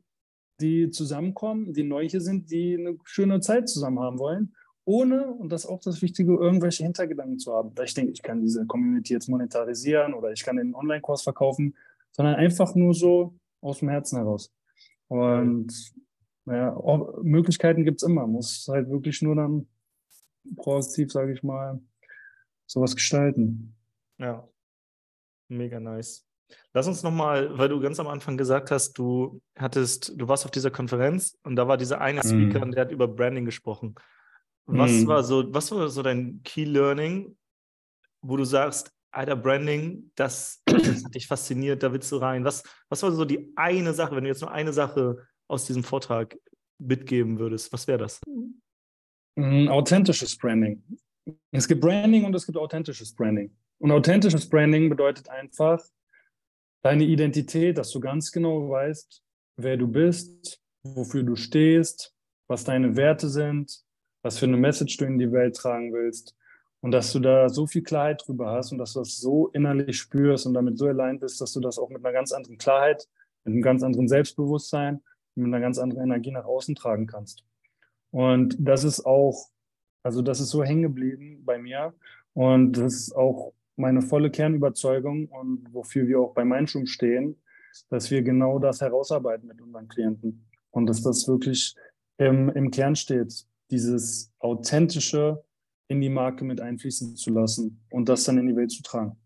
die 0.60 0.90
zusammenkommen, 0.90 1.72
die 1.72 1.84
neu 1.84 2.08
hier 2.08 2.20
sind, 2.20 2.50
die 2.50 2.76
eine 2.78 2.96
schöne 3.04 3.40
Zeit 3.40 3.68
zusammen 3.68 4.00
haben 4.00 4.18
wollen 4.18 4.54
ohne, 4.90 5.26
und 5.26 5.50
das 5.52 5.64
ist 5.64 5.70
auch 5.70 5.80
das 5.80 6.02
Wichtige, 6.02 6.34
irgendwelche 6.34 6.82
Hintergedanken 6.82 7.38
zu 7.38 7.52
haben. 7.52 7.70
Weil 7.76 7.84
ich 7.84 7.94
denke, 7.94 8.12
ich 8.12 8.22
kann 8.22 8.40
diese 8.40 8.66
Community 8.66 9.12
jetzt 9.12 9.28
monetarisieren 9.28 10.14
oder 10.14 10.32
ich 10.32 10.42
kann 10.42 10.56
den 10.56 10.74
Online-Kurs 10.74 11.22
verkaufen, 11.22 11.76
sondern 12.10 12.34
einfach 12.34 12.74
nur 12.74 12.94
so 12.94 13.38
aus 13.60 13.78
dem 13.78 13.88
Herzen 13.88 14.18
heraus. 14.18 14.52
Und 15.08 15.92
ja, 16.46 16.76
Möglichkeiten 17.22 17.84
gibt 17.84 18.02
es 18.02 18.08
immer. 18.08 18.26
Muss 18.26 18.66
halt 18.68 18.88
wirklich 18.90 19.22
nur 19.22 19.36
dann 19.36 19.68
proaktiv, 20.56 21.12
sage 21.12 21.34
ich 21.34 21.42
mal, 21.42 21.80
sowas 22.66 22.94
gestalten. 22.94 23.76
Ja, 24.18 24.48
mega 25.48 25.78
nice. 25.78 26.26
Lass 26.72 26.86
uns 26.86 27.02
nochmal, 27.02 27.56
weil 27.58 27.68
du 27.68 27.80
ganz 27.80 27.98
am 28.00 28.06
Anfang 28.06 28.36
gesagt 28.36 28.70
hast, 28.70 28.94
du 28.94 29.40
hattest, 29.56 30.12
du 30.16 30.28
warst 30.28 30.44
auf 30.44 30.50
dieser 30.50 30.70
Konferenz 30.70 31.38
und 31.42 31.56
da 31.56 31.68
war 31.68 31.76
dieser 31.76 32.00
eine 32.00 32.22
Speaker 32.22 32.60
mm. 32.60 32.62
und 32.62 32.72
der 32.72 32.82
hat 32.82 32.92
über 32.92 33.08
Branding 33.08 33.44
gesprochen. 33.44 33.94
Was 34.66 34.90
hm. 34.90 35.06
war 35.08 35.24
so, 35.24 35.52
was 35.52 35.72
war 35.72 35.88
so 35.88 36.02
dein 36.02 36.42
Key 36.44 36.64
Learning, 36.64 37.36
wo 38.22 38.36
du 38.36 38.44
sagst, 38.44 38.92
Alter, 39.12 39.34
Branding, 39.34 40.12
das, 40.14 40.62
das 40.64 41.04
hat 41.04 41.14
dich 41.14 41.26
fasziniert, 41.26 41.82
da 41.82 41.92
willst 41.92 42.12
du 42.12 42.16
rein. 42.16 42.44
Was, 42.44 42.62
was 42.88 43.02
war 43.02 43.10
so 43.10 43.24
die 43.24 43.52
eine 43.56 43.92
Sache, 43.92 44.14
wenn 44.14 44.22
du 44.22 44.30
jetzt 44.30 44.42
nur 44.42 44.52
eine 44.52 44.72
Sache 44.72 45.26
aus 45.48 45.66
diesem 45.66 45.82
Vortrag 45.82 46.36
mitgeben 46.78 47.38
würdest, 47.38 47.72
was 47.72 47.88
wäre 47.88 47.98
das? 47.98 48.20
Ein 49.36 49.68
authentisches 49.68 50.36
Branding. 50.36 50.82
Es 51.50 51.66
gibt 51.66 51.80
Branding 51.80 52.24
und 52.24 52.34
es 52.34 52.46
gibt 52.46 52.56
authentisches 52.56 53.14
Branding. 53.14 53.56
Und 53.78 53.90
authentisches 53.90 54.48
Branding 54.48 54.88
bedeutet 54.88 55.28
einfach 55.28 55.82
deine 56.82 57.04
Identität, 57.04 57.78
dass 57.78 57.90
du 57.90 58.00
ganz 58.00 58.32
genau 58.32 58.68
weißt, 58.70 59.22
wer 59.56 59.76
du 59.76 59.86
bist, 59.86 60.60
wofür 60.82 61.22
du 61.22 61.36
stehst, 61.36 62.14
was 62.48 62.64
deine 62.64 62.96
Werte 62.96 63.28
sind, 63.28 63.82
was 64.22 64.38
für 64.38 64.46
eine 64.46 64.56
Message 64.56 64.96
du 64.96 65.04
in 65.04 65.18
die 65.18 65.32
Welt 65.32 65.56
tragen 65.56 65.92
willst. 65.92 66.34
Und 66.82 66.92
dass 66.92 67.12
du 67.12 67.20
da 67.20 67.50
so 67.50 67.66
viel 67.66 67.82
Klarheit 67.82 68.22
drüber 68.26 68.52
hast 68.52 68.72
und 68.72 68.78
dass 68.78 68.94
du 68.94 69.00
das 69.00 69.18
so 69.18 69.48
innerlich 69.48 69.98
spürst 69.98 70.46
und 70.46 70.54
damit 70.54 70.78
so 70.78 70.86
allein 70.86 71.20
bist, 71.20 71.40
dass 71.40 71.52
du 71.52 71.60
das 71.60 71.78
auch 71.78 71.90
mit 71.90 72.02
einer 72.04 72.12
ganz 72.12 72.32
anderen 72.32 72.56
Klarheit, 72.56 73.06
mit 73.44 73.52
einem 73.52 73.62
ganz 73.62 73.82
anderen 73.82 74.08
Selbstbewusstsein 74.08 75.02
mit 75.40 75.46
einer 75.46 75.60
ganz 75.60 75.78
anderen 75.78 76.04
Energie 76.04 76.30
nach 76.30 76.44
außen 76.44 76.74
tragen 76.74 77.06
kannst. 77.06 77.44
Und 78.10 78.56
das 78.58 78.84
ist 78.84 79.04
auch, 79.04 79.48
also 80.02 80.22
das 80.22 80.40
ist 80.40 80.50
so 80.50 80.64
hängen 80.64 80.82
geblieben 80.82 81.42
bei 81.44 81.58
mir. 81.58 81.94
Und 82.34 82.72
das 82.72 82.94
ist 82.94 83.16
auch 83.16 83.52
meine 83.80 84.02
volle 84.02 84.30
Kernüberzeugung 84.30 85.26
und 85.26 85.72
wofür 85.72 86.06
wir 86.06 86.20
auch 86.20 86.34
bei 86.34 86.44
Mindschum 86.44 86.86
stehen, 86.86 87.40
dass 87.88 88.10
wir 88.10 88.22
genau 88.22 88.58
das 88.58 88.80
herausarbeiten 88.80 89.48
mit 89.48 89.60
unseren 89.60 89.88
Klienten. 89.88 90.46
Und 90.70 90.86
dass 90.86 91.02
das 91.02 91.26
wirklich 91.26 91.74
im, 92.18 92.48
im 92.50 92.70
Kern 92.70 92.96
steht 92.96 93.46
dieses 93.70 94.32
Authentische 94.38 95.42
in 95.88 96.00
die 96.00 96.08
Marke 96.08 96.44
mit 96.44 96.60
einfließen 96.60 97.16
zu 97.16 97.30
lassen 97.30 97.84
und 97.90 98.08
das 98.08 98.24
dann 98.24 98.38
in 98.38 98.46
die 98.46 98.56
Welt 98.56 98.70
zu 98.70 98.82
tragen. 98.82 99.16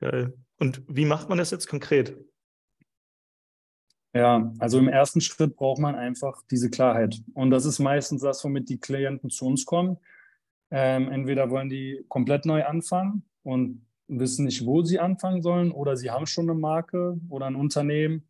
Geil. 0.00 0.32
Und 0.58 0.82
wie 0.88 1.04
macht 1.04 1.28
man 1.28 1.38
das 1.38 1.50
jetzt 1.50 1.68
konkret? 1.68 2.16
Ja, 4.14 4.52
also 4.58 4.78
im 4.78 4.88
ersten 4.88 5.20
Schritt 5.20 5.56
braucht 5.56 5.80
man 5.80 5.94
einfach 5.94 6.42
diese 6.50 6.70
Klarheit. 6.70 7.22
Und 7.34 7.50
das 7.50 7.64
ist 7.64 7.78
meistens 7.78 8.22
das, 8.22 8.44
womit 8.44 8.68
die 8.68 8.78
Klienten 8.78 9.30
zu 9.30 9.46
uns 9.46 9.64
kommen. 9.64 9.96
Ähm, 10.74 11.12
entweder 11.12 11.50
wollen 11.50 11.68
die 11.68 12.02
komplett 12.08 12.46
neu 12.46 12.64
anfangen 12.64 13.24
und 13.42 13.84
wissen 14.08 14.46
nicht, 14.46 14.64
wo 14.64 14.82
sie 14.82 14.98
anfangen 14.98 15.42
sollen, 15.42 15.70
oder 15.70 15.96
sie 15.96 16.10
haben 16.10 16.26
schon 16.26 16.48
eine 16.48 16.58
Marke 16.58 17.20
oder 17.28 17.46
ein 17.46 17.56
Unternehmen, 17.56 18.26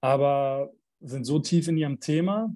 aber 0.00 0.72
sind 1.00 1.24
so 1.24 1.40
tief 1.40 1.66
in 1.66 1.76
ihrem 1.76 1.98
Thema, 1.98 2.54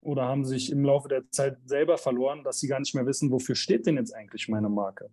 oder 0.00 0.24
haben 0.24 0.46
sich 0.46 0.72
im 0.72 0.82
Laufe 0.82 1.08
der 1.08 1.30
Zeit 1.30 1.58
selber 1.66 1.98
verloren, 1.98 2.42
dass 2.42 2.58
sie 2.58 2.68
gar 2.68 2.80
nicht 2.80 2.94
mehr 2.94 3.06
wissen, 3.06 3.30
wofür 3.30 3.54
steht 3.54 3.86
denn 3.86 3.96
jetzt 3.96 4.14
eigentlich 4.14 4.48
meine 4.48 4.70
Marke? 4.70 5.10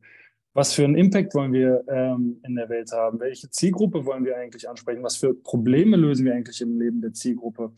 Was 0.53 0.73
für 0.73 0.83
einen 0.83 0.95
Impact 0.95 1.35
wollen 1.35 1.53
wir 1.53 1.83
ähm, 1.89 2.39
in 2.43 2.55
der 2.55 2.69
Welt 2.69 2.91
haben? 2.91 3.19
Welche 3.19 3.49
Zielgruppe 3.49 4.05
wollen 4.05 4.25
wir 4.25 4.35
eigentlich 4.37 4.67
ansprechen? 4.67 5.03
Was 5.03 5.17
für 5.17 5.33
Probleme 5.33 5.95
lösen 5.95 6.25
wir 6.25 6.33
eigentlich 6.33 6.61
im 6.61 6.79
Leben 6.79 7.01
der 7.01 7.13
Zielgruppe? 7.13 7.71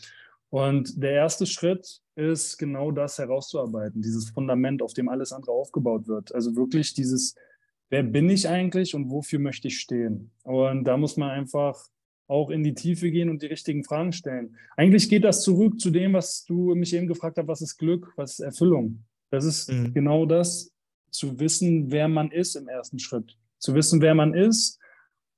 Und 0.51 1.01
der 1.01 1.13
erste 1.13 1.47
Schritt 1.47 2.01
ist 2.15 2.57
genau 2.57 2.91
das 2.91 3.17
herauszuarbeiten, 3.17 4.01
dieses 4.01 4.29
Fundament, 4.29 4.83
auf 4.83 4.93
dem 4.93 5.09
alles 5.09 5.33
andere 5.33 5.51
aufgebaut 5.51 6.07
wird. 6.07 6.35
Also 6.35 6.55
wirklich 6.55 6.93
dieses 6.93 7.35
wer 7.91 8.03
bin 8.03 8.29
ich 8.29 8.47
eigentlich 8.47 8.95
und 8.95 9.11
wofür 9.11 9.37
möchte 9.37 9.67
ich 9.67 9.79
stehen? 9.79 10.31
Und 10.43 10.85
da 10.85 10.97
muss 10.97 11.17
man 11.17 11.29
einfach 11.29 11.77
auch 12.27 12.49
in 12.49 12.63
die 12.63 12.73
Tiefe 12.73 13.11
gehen 13.11 13.29
und 13.29 13.41
die 13.41 13.47
richtigen 13.47 13.83
Fragen 13.83 14.13
stellen. 14.13 14.55
Eigentlich 14.77 15.09
geht 15.09 15.25
das 15.25 15.43
zurück 15.43 15.79
zu 15.79 15.91
dem, 15.91 16.13
was 16.13 16.45
du 16.45 16.73
mich 16.73 16.95
eben 16.95 17.07
gefragt 17.07 17.37
hast, 17.37 17.47
was 17.47 17.61
ist 17.61 17.77
Glück, 17.77 18.13
was 18.15 18.31
ist 18.31 18.39
Erfüllung? 18.39 19.03
Das 19.29 19.43
ist 19.43 19.69
mhm. 19.69 19.93
genau 19.93 20.25
das, 20.25 20.73
zu 21.11 21.37
wissen, 21.39 21.91
wer 21.91 22.07
man 22.07 22.31
ist 22.31 22.55
im 22.55 22.69
ersten 22.69 22.97
Schritt. 22.97 23.37
Zu 23.59 23.75
wissen, 23.75 23.99
wer 23.99 24.15
man 24.15 24.33
ist 24.33 24.79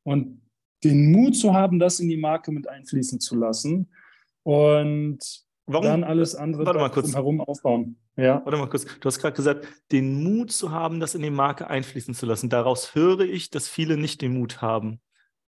und 0.03 0.39
den 0.84 1.11
Mut 1.11 1.36
zu 1.36 1.53
haben, 1.53 1.80
das 1.80 1.99
in 1.99 2.09
die 2.09 2.18
Marke 2.18 2.51
mit 2.51 2.68
einfließen 2.68 3.20
zu 3.20 3.36
lassen 3.36 3.89
und 4.43 5.19
Warum? 5.65 5.85
dann 5.85 6.03
alles 6.03 6.35
andere 6.35 6.65
Warte 6.65 6.79
mal 6.79 6.89
kurz. 6.89 7.13
herum 7.13 7.41
aufbauen. 7.41 7.97
Ja. 8.15 8.41
Warte 8.45 8.57
mal 8.57 8.69
kurz. 8.69 8.85
Du 8.85 9.05
hast 9.05 9.19
gerade 9.19 9.35
gesagt, 9.35 9.67
den 9.91 10.23
Mut 10.23 10.51
zu 10.51 10.71
haben, 10.71 10.99
das 10.99 11.15
in 11.15 11.21
die 11.21 11.29
Marke 11.29 11.67
einfließen 11.67 12.13
zu 12.13 12.25
lassen. 12.25 12.49
Daraus 12.49 12.93
höre 12.93 13.21
ich, 13.21 13.49
dass 13.49 13.67
viele 13.67 13.97
nicht 13.97 14.21
den 14.21 14.33
Mut 14.33 14.61
haben. 14.61 15.01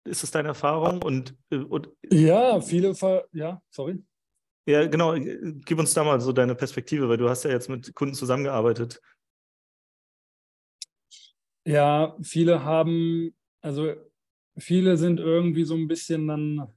Ist 0.05 0.23
das 0.23 0.31
deine 0.31 0.49
Erfahrung? 0.49 1.01
Und, 1.01 1.35
äh, 1.49 1.57
und 1.57 1.89
ja, 2.09 2.61
viele, 2.61 2.93
Ver 2.95 3.25
ja, 3.31 3.61
sorry. 3.69 4.03
Ja, 4.65 4.85
genau. 4.87 5.13
Gib 5.15 5.79
uns 5.79 5.93
da 5.93 6.03
mal 6.03 6.21
so 6.21 6.31
deine 6.31 6.55
Perspektive, 6.55 7.09
weil 7.09 7.17
du 7.17 7.29
hast 7.29 7.43
ja 7.43 7.51
jetzt 7.51 7.69
mit 7.69 7.93
Kunden 7.95 8.13
zusammengearbeitet. 8.13 9.01
Ja, 11.65 12.17
viele 12.21 12.63
haben, 12.63 13.33
also 13.61 13.93
viele 14.57 14.97
sind 14.97 15.19
irgendwie 15.19 15.63
so 15.63 15.75
ein 15.75 15.87
bisschen 15.87 16.27
dann. 16.27 16.67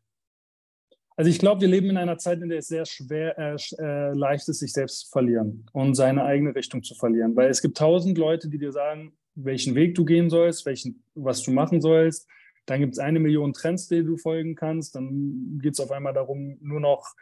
Also 1.17 1.31
ich 1.31 1.39
glaube, 1.39 1.63
wir 1.63 1.69
leben 1.69 1.89
in 1.89 1.97
einer 1.97 2.19
Zeit, 2.19 2.43
in 2.43 2.51
der 2.51 2.59
es 2.59 2.69
sehr 2.69 2.85
schwer, 2.85 3.39
äh, 3.39 3.57
äh, 3.79 4.13
leicht 4.13 4.49
ist, 4.49 4.59
sich 4.59 4.73
selbst 4.73 5.01
zu 5.01 5.11
verlieren 5.11 5.67
und 5.73 5.95
seine 5.95 6.25
eigene 6.25 6.55
Richtung 6.55 6.83
zu 6.83 6.95
verlieren. 6.95 7.35
Weil 7.35 7.49
es 7.49 7.63
gibt 7.63 7.79
tausend 7.79 8.19
Leute, 8.19 8.51
die 8.51 8.59
dir 8.59 8.73
sagen, 8.73 9.13
welchen 9.35 9.75
Weg 9.75 9.95
du 9.95 10.05
gehen 10.05 10.29
sollst, 10.29 10.67
welchen, 10.67 11.03
was 11.15 11.43
du 11.43 11.53
machen 11.53 11.81
sollst. 11.81 12.29
Dann 12.67 12.81
gibt 12.81 12.95
es 12.95 12.99
eine 12.99 13.19
Million 13.19 13.55
Trends, 13.55 13.89
die 13.89 14.05
du 14.05 14.19
folgen 14.19 14.57
kannst. 14.57 14.95
Dann 14.95 15.59
geht 15.63 15.75
es 15.75 15.81
auf 15.81 15.91
einmal 15.91 16.13
darum, 16.13 16.59
nur 16.61 16.81
noch 16.81 17.15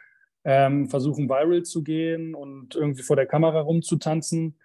ähm, 0.43 0.89
versuchen, 0.89 1.29
viral 1.29 1.63
zu 1.63 1.81
gehen 1.81 2.35
und 2.35 2.75
irgendwie 2.75 3.01
vor 3.01 3.15
der 3.15 3.25
Kamera 3.25 3.61
rumzutanzen. 3.61 4.55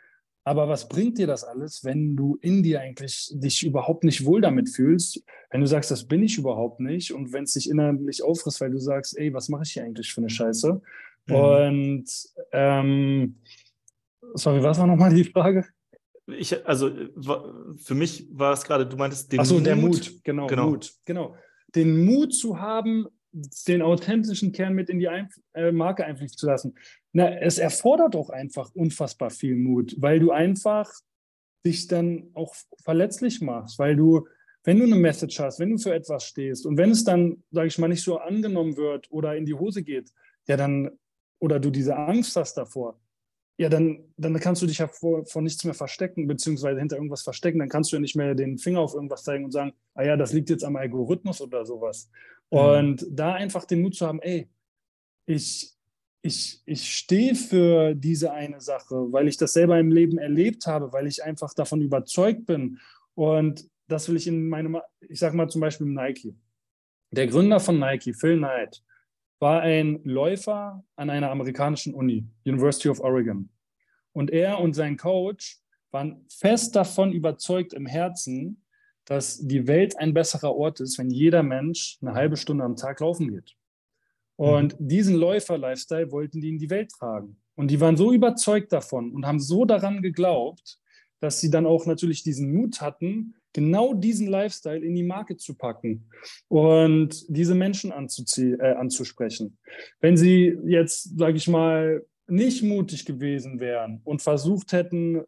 Aber 0.45 0.69
was 0.69 0.89
bringt 0.89 1.19
dir 1.19 1.27
das 1.27 1.45
alles, 1.45 1.85
wenn 1.85 2.17
du 2.17 2.39
in 2.41 2.63
dir 2.63 2.81
eigentlich 2.81 3.31
dich 3.35 3.63
überhaupt 3.65 4.05
nicht 4.05 4.25
wohl 4.25 4.41
damit 4.41 4.71
fühlst? 4.71 5.23
Wenn 5.51 5.61
du 5.61 5.67
sagst, 5.67 5.91
das 5.91 6.07
bin 6.07 6.23
ich 6.23 6.39
überhaupt 6.39 6.81
nicht 6.81 7.13
und 7.13 7.33
wenn 7.33 7.45
es 7.45 7.53
dich 7.53 7.69
innerlich 7.69 8.23
aufrisst, 8.23 8.61
weil 8.61 8.71
du 8.71 8.79
sagst, 8.79 9.19
ey, 9.19 9.35
was 9.35 9.49
mache 9.49 9.63
ich 9.65 9.73
hier 9.73 9.85
eigentlich 9.85 10.13
für 10.13 10.23
eine 10.23 10.31
Scheiße? 10.31 10.81
Mhm. 11.27 11.35
Und 11.35 12.29
ähm, 12.53 13.37
sorry, 14.35 14.63
was 14.63 14.79
war 14.79 14.87
nochmal 14.87 15.15
die 15.15 15.25
Frage? 15.25 15.67
Ich, 16.27 16.67
also 16.67 16.91
für 17.77 17.95
mich 17.95 18.27
war 18.31 18.53
es 18.53 18.63
gerade, 18.65 18.87
du 18.87 18.97
meintest 18.97 19.33
den 19.33 19.41
Ach 19.41 19.45
so, 19.45 19.57
Mut. 19.57 19.67
der 19.67 19.77
Mut, 19.77 20.25
genau, 20.25 20.47
genau. 20.47 20.71
Mut, 20.71 20.95
genau. 21.05 21.37
Den 21.75 22.05
Mut 22.05 22.35
zu 22.35 22.61
haben, 22.61 23.07
den 23.33 23.83
authentischen 23.83 24.53
Kern 24.53 24.75
mit 24.75 24.89
in 24.89 24.99
die 24.99 25.09
Einf 25.09 25.39
äh, 25.55 25.73
Marke 25.73 26.05
einfließen 26.05 26.37
zu 26.37 26.47
lassen. 26.47 26.75
Na, 27.13 27.31
es 27.39 27.59
erfordert 27.59 28.17
auch 28.17 28.31
einfach 28.31 28.75
unfassbar 28.75 29.31
viel 29.31 29.57
Mut, 29.57 29.95
weil 29.99 30.21
du 30.21 30.31
einfach 30.31 30.91
dich 31.65 31.87
dann 31.87 32.31
auch 32.35 32.55
verletzlich 32.83 33.41
machst, 33.41 33.79
weil 33.79 33.97
du, 33.97 34.27
wenn 34.65 34.79
du 34.79 34.85
eine 34.85 34.97
Message 34.97 35.39
hast, 35.41 35.61
wenn 35.61 35.71
du 35.71 35.79
für 35.79 35.95
etwas 35.95 36.25
stehst 36.25 36.67
und 36.67 36.77
wenn 36.77 36.91
es 36.91 37.05
dann, 37.05 37.43
sage 37.51 37.69
ich 37.69 37.79
mal, 37.79 37.89
nicht 37.89 38.05
so 38.05 38.19
angenommen 38.19 38.77
wird 38.77 39.11
oder 39.11 39.37
in 39.37 39.47
die 39.47 39.55
Hose 39.55 39.83
geht, 39.83 40.11
ja 40.47 40.57
dann, 40.57 40.91
oder 41.39 41.61
du 41.61 41.71
diese 41.71 41.97
Angst 41.97 42.37
hast 42.37 42.55
davor, 42.55 42.99
ja, 43.61 43.69
dann, 43.69 44.11
dann 44.17 44.41
kannst 44.41 44.63
du 44.63 44.67
dich 44.67 44.79
ja 44.79 44.89
vor, 44.89 45.27
vor 45.27 45.43
nichts 45.43 45.63
mehr 45.65 45.75
verstecken, 45.75 46.27
beziehungsweise 46.27 46.79
hinter 46.79 46.97
irgendwas 46.97 47.21
verstecken. 47.21 47.59
Dann 47.59 47.69
kannst 47.69 47.93
du 47.93 47.97
ja 47.97 48.01
nicht 48.01 48.17
mehr 48.17 48.35
den 48.35 48.57
Finger 48.57 48.81
auf 48.81 48.95
irgendwas 48.95 49.23
zeigen 49.23 49.45
und 49.45 49.51
sagen, 49.51 49.75
ah 49.93 50.03
ja, 50.03 50.17
das 50.17 50.33
liegt 50.33 50.49
jetzt 50.49 50.65
am 50.65 50.77
Algorithmus 50.77 51.43
oder 51.43 51.67
sowas. 51.67 52.09
Mhm. 52.51 52.59
Und 52.59 53.07
da 53.11 53.35
einfach 53.35 53.65
den 53.65 53.83
Mut 53.83 53.95
zu 53.95 54.07
haben, 54.07 54.21
ey, 54.21 54.49
ich, 55.27 55.73
ich, 56.23 56.61
ich 56.67 56.93
stehe 56.93 57.35
für 57.35 57.95
diese 57.95 58.33
eine 58.33 58.61
Sache, 58.61 59.13
weil 59.13 59.29
ich 59.29 59.37
das 59.37 59.53
selber 59.53 59.79
im 59.79 59.91
Leben 59.91 60.19
erlebt 60.19 60.67
habe, 60.67 60.93
weil 60.93 61.07
ich 61.07 61.23
einfach 61.23 61.55
davon 61.55 61.81
überzeugt 61.81 62.47
bin. 62.47 62.79
Und 63.15 63.69
das 63.89 64.09
will 64.09 64.17
ich 64.17 64.27
in 64.27 64.49
meinem, 64.49 64.81
ich 65.01 65.19
sag 65.19 65.35
mal 65.35 65.49
zum 65.49 65.61
Beispiel 65.61 65.87
Nike. 65.87 66.35
Der 67.13 67.27
Gründer 67.27 67.59
von 67.59 67.79
Nike, 67.79 68.15
Phil 68.15 68.39
Knight, 68.39 68.83
war 69.41 69.63
ein 69.63 70.01
Läufer 70.05 70.85
an 70.97 71.11
einer 71.11 71.31
amerikanischen 71.31 71.95
Uni, 71.95 72.27
University 72.45 72.89
of 72.89 73.01
Oregon. 73.01 73.49
Und 74.13 74.31
er 74.31 74.61
und 74.61 74.75
sein 74.75 74.97
Coach 74.97 75.61
waren 75.91 76.25
fest 76.29 76.77
davon 76.77 77.13
überzeugt 77.13 77.73
im 77.73 77.87
Herzen, 77.87 78.63
dass 79.11 79.39
die 79.41 79.67
Welt 79.67 79.99
ein 79.99 80.15
besserer 80.15 80.55
Ort 80.55 80.79
ist, 80.79 80.97
wenn 80.97 81.11
jeder 81.11 81.43
Mensch 81.43 81.99
eine 82.01 82.15
halbe 82.15 82.37
Stunde 82.37 82.63
am 82.63 82.77
Tag 82.77 83.01
laufen 83.01 83.29
geht. 83.29 83.57
Und 84.37 84.79
mhm. 84.79 84.89
diesen 84.89 85.17
Läufer-Lifestyle 85.17 86.13
wollten 86.13 86.41
die 86.41 86.51
in 86.51 86.59
die 86.59 86.71
Welt 86.71 86.93
tragen. 86.93 87.37
Und 87.57 87.73
die 87.73 87.81
waren 87.81 87.97
so 87.97 88.13
überzeugt 88.13 88.73
davon 88.73 89.11
und 89.11 89.27
haben 89.27 89.41
so 89.41 89.65
daran 89.65 90.01
geglaubt, 90.01 90.79
dass 91.19 91.41
sie 91.41 91.51
dann 91.51 91.67
auch 91.67 91.87
natürlich 91.87 92.23
diesen 92.23 92.53
Mut 92.53 92.81
hatten, 92.81 93.35
genau 93.53 93.95
diesen 93.95 94.29
Lifestyle 94.29 94.79
in 94.79 94.95
die 94.95 95.03
Marke 95.03 95.37
zu 95.37 95.55
packen 95.55 96.09
und 96.47 97.25
diese 97.29 97.57
Menschen 97.57 97.91
äh, 97.91 98.73
anzusprechen. 98.75 99.59
Wenn 100.01 100.17
sie 100.17 100.57
jetzt, 100.67 101.19
sage 101.19 101.37
ich 101.37 101.49
mal, 101.49 102.07
nicht 102.29 102.63
mutig 102.63 103.07
gewesen 103.07 103.59
wären 103.59 104.03
und 104.05 104.23
versucht 104.23 104.73
hätten, 104.73 105.25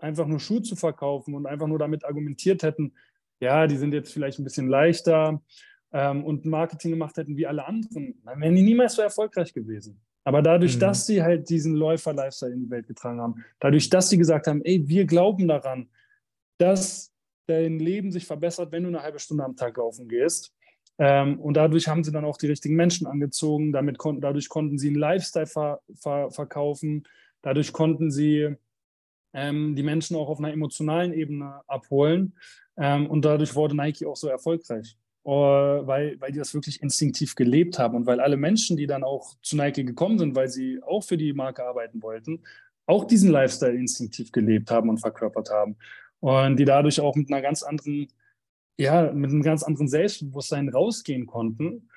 einfach 0.00 0.26
nur 0.26 0.40
Schuhe 0.40 0.62
zu 0.62 0.76
verkaufen 0.76 1.34
und 1.34 1.46
einfach 1.46 1.66
nur 1.66 1.78
damit 1.78 2.04
argumentiert 2.04 2.62
hätten, 2.62 2.92
ja, 3.40 3.66
die 3.66 3.76
sind 3.76 3.92
jetzt 3.92 4.12
vielleicht 4.12 4.38
ein 4.38 4.44
bisschen 4.44 4.68
leichter 4.68 5.40
ähm, 5.92 6.24
und 6.24 6.44
Marketing 6.44 6.90
gemacht 6.92 7.16
hätten 7.16 7.36
wie 7.36 7.46
alle 7.46 7.66
anderen, 7.66 8.20
dann 8.24 8.40
wären 8.40 8.54
die 8.54 8.62
niemals 8.62 8.94
so 8.94 9.02
erfolgreich 9.02 9.52
gewesen. 9.52 10.00
Aber 10.24 10.42
dadurch, 10.42 10.76
mhm. 10.76 10.80
dass 10.80 11.06
sie 11.06 11.22
halt 11.22 11.48
diesen 11.48 11.74
Läufer-Lifestyle 11.74 12.52
in 12.52 12.60
die 12.60 12.70
Welt 12.70 12.86
getragen 12.86 13.20
haben, 13.20 13.44
dadurch, 13.60 13.88
dass 13.88 14.10
sie 14.10 14.18
gesagt 14.18 14.46
haben, 14.46 14.62
ey, 14.62 14.86
wir 14.86 15.06
glauben 15.06 15.48
daran, 15.48 15.88
dass 16.58 17.14
dein 17.46 17.78
Leben 17.78 18.12
sich 18.12 18.26
verbessert, 18.26 18.70
wenn 18.72 18.82
du 18.82 18.88
eine 18.90 19.02
halbe 19.02 19.18
Stunde 19.18 19.44
am 19.44 19.56
Tag 19.56 19.76
laufen 19.78 20.08
gehst. 20.08 20.54
Ähm, 20.98 21.40
und 21.40 21.56
dadurch 21.56 21.88
haben 21.88 22.04
sie 22.04 22.12
dann 22.12 22.24
auch 22.24 22.36
die 22.36 22.48
richtigen 22.48 22.74
Menschen 22.74 23.06
angezogen. 23.06 23.72
Damit 23.72 23.98
konnten, 23.98 24.20
dadurch 24.20 24.48
konnten 24.48 24.78
sie 24.78 24.88
einen 24.88 24.96
Lifestyle 24.96 25.46
ver, 25.46 25.80
ver, 25.94 26.30
verkaufen. 26.30 27.04
Dadurch 27.40 27.72
konnten 27.72 28.10
sie 28.10 28.56
ähm, 29.38 29.76
die 29.76 29.82
Menschen 29.82 30.16
auch 30.16 30.28
auf 30.28 30.38
einer 30.38 30.52
emotionalen 30.52 31.12
Ebene 31.12 31.60
abholen. 31.66 32.34
Ähm, 32.76 33.06
und 33.06 33.24
dadurch 33.24 33.54
wurde 33.54 33.76
Nike 33.76 34.06
auch 34.06 34.16
so 34.16 34.28
erfolgreich, 34.28 34.96
uh, 35.24 35.30
weil, 35.86 36.20
weil 36.20 36.32
die 36.32 36.38
das 36.38 36.54
wirklich 36.54 36.82
instinktiv 36.82 37.34
gelebt 37.34 37.78
haben. 37.78 37.96
Und 37.96 38.06
weil 38.06 38.20
alle 38.20 38.36
Menschen, 38.36 38.76
die 38.76 38.86
dann 38.86 39.04
auch 39.04 39.36
zu 39.42 39.56
Nike 39.56 39.84
gekommen 39.84 40.18
sind, 40.18 40.34
weil 40.34 40.48
sie 40.48 40.80
auch 40.82 41.02
für 41.02 41.16
die 41.16 41.32
Marke 41.32 41.64
arbeiten 41.64 42.02
wollten, 42.02 42.42
auch 42.86 43.04
diesen 43.04 43.30
Lifestyle 43.30 43.76
instinktiv 43.76 44.32
gelebt 44.32 44.70
haben 44.70 44.88
und 44.88 44.98
verkörpert 44.98 45.50
haben. 45.50 45.76
Und 46.20 46.56
die 46.56 46.64
dadurch 46.64 47.00
auch 47.00 47.14
mit 47.14 47.30
einer 47.30 47.42
ganz 47.42 47.62
anderen, 47.62 48.08
ja, 48.76 49.12
mit 49.12 49.30
einem 49.30 49.42
ganz 49.42 49.62
anderen 49.62 49.88
Selbstbewusstsein 49.88 50.68
rausgehen 50.68 51.26
konnten 51.26 51.87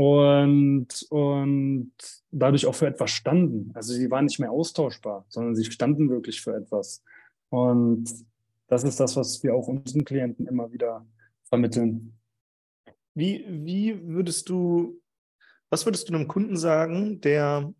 und, 0.00 0.88
und 1.10 1.92
dadurch 2.30 2.64
auch 2.64 2.74
für 2.74 2.86
etwas 2.86 3.10
standen. 3.10 3.70
Also 3.74 3.92
sie 3.92 4.10
waren 4.10 4.24
nicht 4.24 4.40
mehr 4.40 4.50
austauschbar, 4.50 5.26
sondern 5.28 5.54
sie 5.54 5.70
standen 5.70 6.08
wirklich 6.08 6.40
für 6.40 6.54
etwas. 6.56 7.02
Und 7.50 8.06
das 8.68 8.82
ist 8.84 8.98
das, 8.98 9.16
was 9.16 9.42
wir 9.42 9.54
auch 9.54 9.68
unseren 9.68 10.06
Klienten 10.06 10.46
immer 10.46 10.72
wieder 10.72 11.06
vermitteln. 11.44 12.18
Wie, 13.12 13.44
wie 13.46 14.00
würdest 14.08 14.48
du, 14.48 14.98
was 15.68 15.84
würdest 15.84 16.08
du 16.08 16.14
einem 16.14 16.28
Kunden 16.28 16.56
sagen, 16.56 17.20
der, 17.20 17.70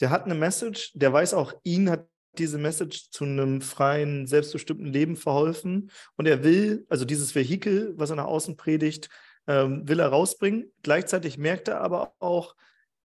der 0.00 0.10
hat 0.10 0.24
eine 0.24 0.34
Message, 0.34 0.90
der 0.94 1.12
weiß 1.12 1.34
auch, 1.34 1.54
ihn 1.62 1.88
hat 1.88 2.08
diese 2.36 2.58
Message 2.58 3.10
zu 3.12 3.22
einem 3.22 3.60
freien, 3.60 4.26
selbstbestimmten 4.26 4.86
Leben 4.86 5.14
verholfen. 5.14 5.92
Und 6.16 6.26
er 6.26 6.42
will, 6.42 6.84
also 6.88 7.04
dieses 7.04 7.36
Vehikel, 7.36 7.94
was 7.96 8.10
er 8.10 8.16
nach 8.16 8.24
außen 8.24 8.56
predigt, 8.56 9.08
ähm, 9.46 9.86
will 9.88 10.00
er 10.00 10.08
rausbringen. 10.08 10.72
Gleichzeitig 10.82 11.38
merkt 11.38 11.68
er 11.68 11.80
aber 11.80 12.14
auch, 12.18 12.54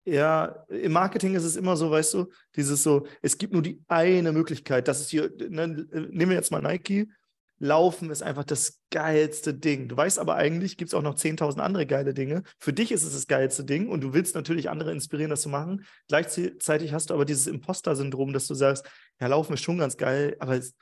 ja, 0.04 0.64
im 0.68 0.92
Marketing 0.92 1.34
ist 1.34 1.44
es 1.44 1.56
immer 1.56 1.76
so, 1.76 1.90
weißt 1.90 2.14
du, 2.14 2.26
dieses 2.56 2.82
so, 2.82 3.06
es 3.20 3.38
gibt 3.38 3.52
nur 3.52 3.62
die 3.62 3.82
eine 3.88 4.32
Möglichkeit. 4.32 4.88
Das 4.88 5.00
ist 5.00 5.10
hier, 5.10 5.30
ne, 5.48 5.68
nehmen 5.68 6.30
wir 6.30 6.36
jetzt 6.36 6.50
mal 6.50 6.62
Nike, 6.62 7.08
Laufen 7.62 8.10
ist 8.10 8.24
einfach 8.24 8.42
das 8.42 8.80
geilste 8.90 9.54
Ding. 9.54 9.86
Du 9.86 9.96
weißt 9.96 10.18
aber 10.18 10.34
eigentlich, 10.34 10.76
gibt 10.76 10.88
es 10.88 10.94
auch 10.94 11.02
noch 11.02 11.14
10.000 11.14 11.60
andere 11.60 11.86
geile 11.86 12.12
Dinge. 12.12 12.42
Für 12.58 12.72
dich 12.72 12.90
ist 12.90 13.04
es 13.04 13.12
das 13.12 13.28
geilste 13.28 13.62
Ding 13.62 13.88
und 13.88 14.00
du 14.00 14.12
willst 14.12 14.34
natürlich 14.34 14.68
andere 14.68 14.90
inspirieren, 14.90 15.30
das 15.30 15.42
zu 15.42 15.48
machen. 15.48 15.84
Gleichzeitig 16.08 16.92
hast 16.92 17.10
du 17.10 17.14
aber 17.14 17.24
dieses 17.24 17.46
Imposter-Syndrom, 17.46 18.32
dass 18.32 18.48
du 18.48 18.54
sagst, 18.54 18.84
ja, 19.20 19.28
Laufen 19.28 19.54
ist 19.54 19.62
schon 19.62 19.78
ganz 19.78 19.96
geil, 19.96 20.36
aber 20.40 20.56
ist 20.56 20.74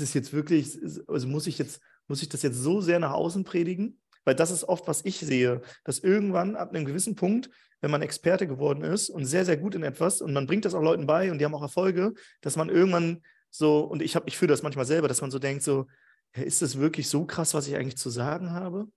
es 0.00 0.12
jetzt 0.12 0.32
wirklich, 0.32 0.76
also 1.06 1.28
muss 1.28 1.46
ich 1.46 1.56
jetzt, 1.56 1.80
muss 2.08 2.20
ich 2.20 2.28
das 2.28 2.42
jetzt 2.42 2.56
so 2.56 2.80
sehr 2.80 2.98
nach 2.98 3.12
außen 3.12 3.44
predigen? 3.44 4.00
Weil 4.24 4.34
das 4.34 4.50
ist 4.50 4.64
oft, 4.64 4.86
was 4.88 5.04
ich 5.04 5.18
sehe, 5.18 5.60
dass 5.84 5.98
irgendwann 5.98 6.56
ab 6.56 6.70
einem 6.70 6.84
gewissen 6.84 7.14
Punkt, 7.14 7.50
wenn 7.80 7.90
man 7.90 8.02
Experte 8.02 8.46
geworden 8.46 8.82
ist 8.82 9.10
und 9.10 9.26
sehr, 9.26 9.44
sehr 9.44 9.56
gut 9.56 9.74
in 9.74 9.82
etwas 9.82 10.20
und 10.20 10.32
man 10.32 10.46
bringt 10.46 10.64
das 10.64 10.74
auch 10.74 10.82
Leuten 10.82 11.06
bei 11.06 11.30
und 11.30 11.38
die 11.38 11.44
haben 11.44 11.54
auch 11.54 11.62
Erfolge, 11.62 12.14
dass 12.40 12.56
man 12.56 12.68
irgendwann 12.68 13.22
so, 13.50 13.80
und 13.80 14.02
ich 14.02 14.16
habe, 14.16 14.26
ich 14.28 14.36
fühle 14.36 14.50
das 14.50 14.62
manchmal 14.62 14.86
selber, 14.86 15.06
dass 15.06 15.20
man 15.20 15.30
so 15.30 15.38
denkt, 15.38 15.62
so, 15.62 15.86
ja, 16.34 16.42
ist 16.42 16.62
es 16.62 16.78
wirklich 16.78 17.08
so 17.08 17.24
krass, 17.24 17.54
was 17.54 17.68
ich 17.68 17.76
eigentlich 17.76 17.96
zu 17.96 18.10
sagen 18.10 18.50
habe? 18.50 18.88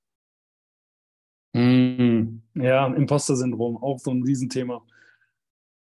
Mm, 1.53 2.41
ja, 2.55 2.87
Imposter-Syndrom, 2.87 3.77
auch 3.77 3.99
so 3.99 4.11
ein 4.11 4.23
Riesenthema. 4.23 4.83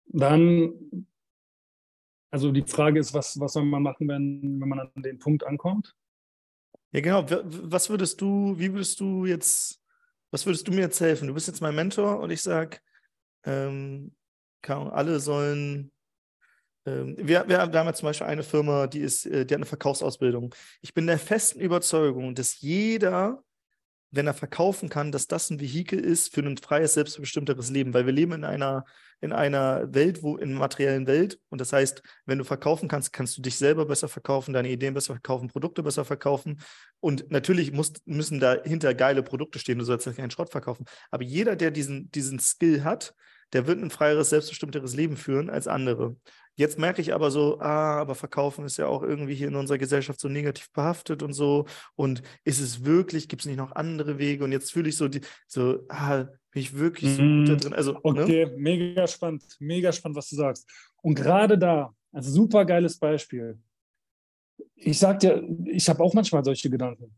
Dann, 0.05 1.07
also 2.31 2.51
die 2.51 2.63
Frage 2.63 2.99
ist, 2.99 3.13
was, 3.13 3.39
was 3.39 3.53
soll 3.53 3.65
man 3.65 3.83
machen, 3.83 4.07
wenn, 4.07 4.61
wenn 4.61 4.69
man 4.69 4.79
an 4.79 5.03
den 5.03 5.19
Punkt 5.19 5.43
ankommt? 5.45 5.95
Ja, 6.93 7.01
genau. 7.01 7.25
Was 7.27 7.89
würdest 7.89 8.21
du, 8.21 8.57
wie 8.57 8.71
würdest 8.71 8.99
du 8.99 9.25
jetzt, 9.25 9.81
was 10.31 10.45
würdest 10.45 10.67
du 10.67 10.71
mir 10.71 10.81
jetzt 10.81 11.01
helfen? 11.01 11.27
Du 11.27 11.33
bist 11.33 11.47
jetzt 11.47 11.61
mein 11.61 11.75
Mentor 11.75 12.19
und 12.19 12.29
ich 12.29 12.41
sage, 12.41 12.77
ähm, 13.45 14.15
alle 14.65 15.19
sollen 15.19 15.91
ähm, 16.85 17.15
wir, 17.17 17.47
wir, 17.47 17.59
haben 17.59 17.73
ja 17.73 17.93
zum 17.93 18.07
Beispiel 18.07 18.27
eine 18.27 18.43
Firma, 18.43 18.87
die, 18.87 18.99
ist, 18.99 19.25
äh, 19.25 19.45
die 19.45 19.53
hat 19.53 19.59
eine 19.59 19.65
Verkaufsausbildung. 19.65 20.53
Ich 20.81 20.93
bin 20.93 21.07
der 21.07 21.19
festen 21.19 21.59
Überzeugung, 21.59 22.35
dass 22.35 22.59
jeder, 22.59 23.43
wenn 24.13 24.27
er 24.27 24.35
verkaufen 24.35 24.89
kann, 24.89 25.11
dass 25.11 25.27
das 25.27 25.49
ein 25.49 25.59
Vehikel 25.59 25.99
ist 25.99 26.33
für 26.33 26.41
ein 26.41 26.57
freies, 26.57 26.93
selbstbestimmteres 26.93 27.71
Leben, 27.71 27.95
weil 27.95 28.05
wir 28.05 28.13
leben 28.13 28.33
in 28.33 28.43
einer, 28.43 28.85
in 29.21 29.31
einer 29.31 29.91
Welt, 29.91 30.21
wo 30.21 30.37
in 30.37 30.53
materiellen 30.53 31.07
Welt. 31.07 31.39
Und 31.49 31.59
das 31.59 31.73
heißt, 31.73 32.03
wenn 32.25 32.37
du 32.37 32.43
verkaufen 32.43 32.87
kannst, 32.87 33.11
kannst 33.11 33.35
du 33.35 33.41
dich 33.41 33.57
selber 33.57 33.87
besser 33.87 34.07
verkaufen, 34.07 34.53
deine 34.53 34.69
Ideen 34.69 34.93
besser 34.93 35.13
verkaufen, 35.13 35.47
Produkte 35.47 35.81
besser 35.81 36.05
verkaufen. 36.05 36.61
Und 36.99 37.31
natürlich 37.31 37.71
muss, 37.71 37.93
müssen 38.05 38.39
dahinter 38.39 38.93
geile 38.93 39.23
Produkte 39.23 39.57
stehen, 39.57 39.79
du 39.79 39.85
sollst 39.85 40.05
ja 40.05 40.13
keinen 40.13 40.31
Schrott 40.31 40.51
verkaufen, 40.51 40.85
aber 41.09 41.23
jeder, 41.23 41.55
der 41.55 41.71
diesen, 41.71 42.11
diesen 42.11 42.37
Skill 42.37 42.83
hat, 42.83 43.15
der 43.53 43.67
wird 43.67 43.81
ein 43.81 43.91
freieres, 43.91 44.29
selbstbestimmteres 44.29 44.95
Leben 44.95 45.17
führen 45.17 45.49
als 45.49 45.67
andere. 45.67 46.15
Jetzt 46.55 46.77
merke 46.77 47.01
ich 47.01 47.13
aber 47.13 47.31
so, 47.31 47.59
ah, 47.59 47.99
aber 47.99 48.15
Verkaufen 48.15 48.65
ist 48.65 48.77
ja 48.77 48.87
auch 48.87 49.01
irgendwie 49.01 49.35
hier 49.35 49.47
in 49.47 49.55
unserer 49.55 49.77
Gesellschaft 49.77 50.19
so 50.19 50.29
negativ 50.29 50.71
behaftet 50.71 51.23
und 51.23 51.33
so. 51.33 51.65
Und 51.95 52.21
ist 52.43 52.59
es 52.59 52.85
wirklich, 52.85 53.27
gibt 53.27 53.41
es 53.41 53.45
nicht 53.47 53.57
noch 53.57 53.71
andere 53.71 54.19
Wege? 54.19 54.43
Und 54.43 54.51
jetzt 54.51 54.71
fühle 54.71 54.89
ich 54.89 54.97
so, 54.97 55.07
die, 55.07 55.21
so, 55.47 55.79
ah, 55.89 56.25
bin 56.51 56.61
ich 56.61 56.77
wirklich 56.77 57.15
so 57.15 57.21
gut 57.23 57.49
da 57.49 57.53
mhm. 57.53 57.57
drin? 57.59 57.73
Also, 57.73 57.93
ne? 57.93 57.99
okay, 58.03 58.45
ne? 58.45 58.53
mega 58.57 59.07
spannend, 59.07 59.43
mega 59.59 59.91
spannend, 59.91 60.17
was 60.17 60.29
du 60.29 60.35
sagst. 60.35 60.69
Und 61.01 61.15
gerade 61.15 61.57
da, 61.57 61.93
also 62.11 62.29
super 62.29 62.65
geiles 62.65 62.99
Beispiel. 62.99 63.57
Ich 64.75 64.99
sag 64.99 65.19
dir, 65.19 65.43
ich 65.65 65.89
habe 65.89 66.03
auch 66.03 66.13
manchmal 66.13 66.43
solche 66.43 66.69
Gedanken 66.69 67.11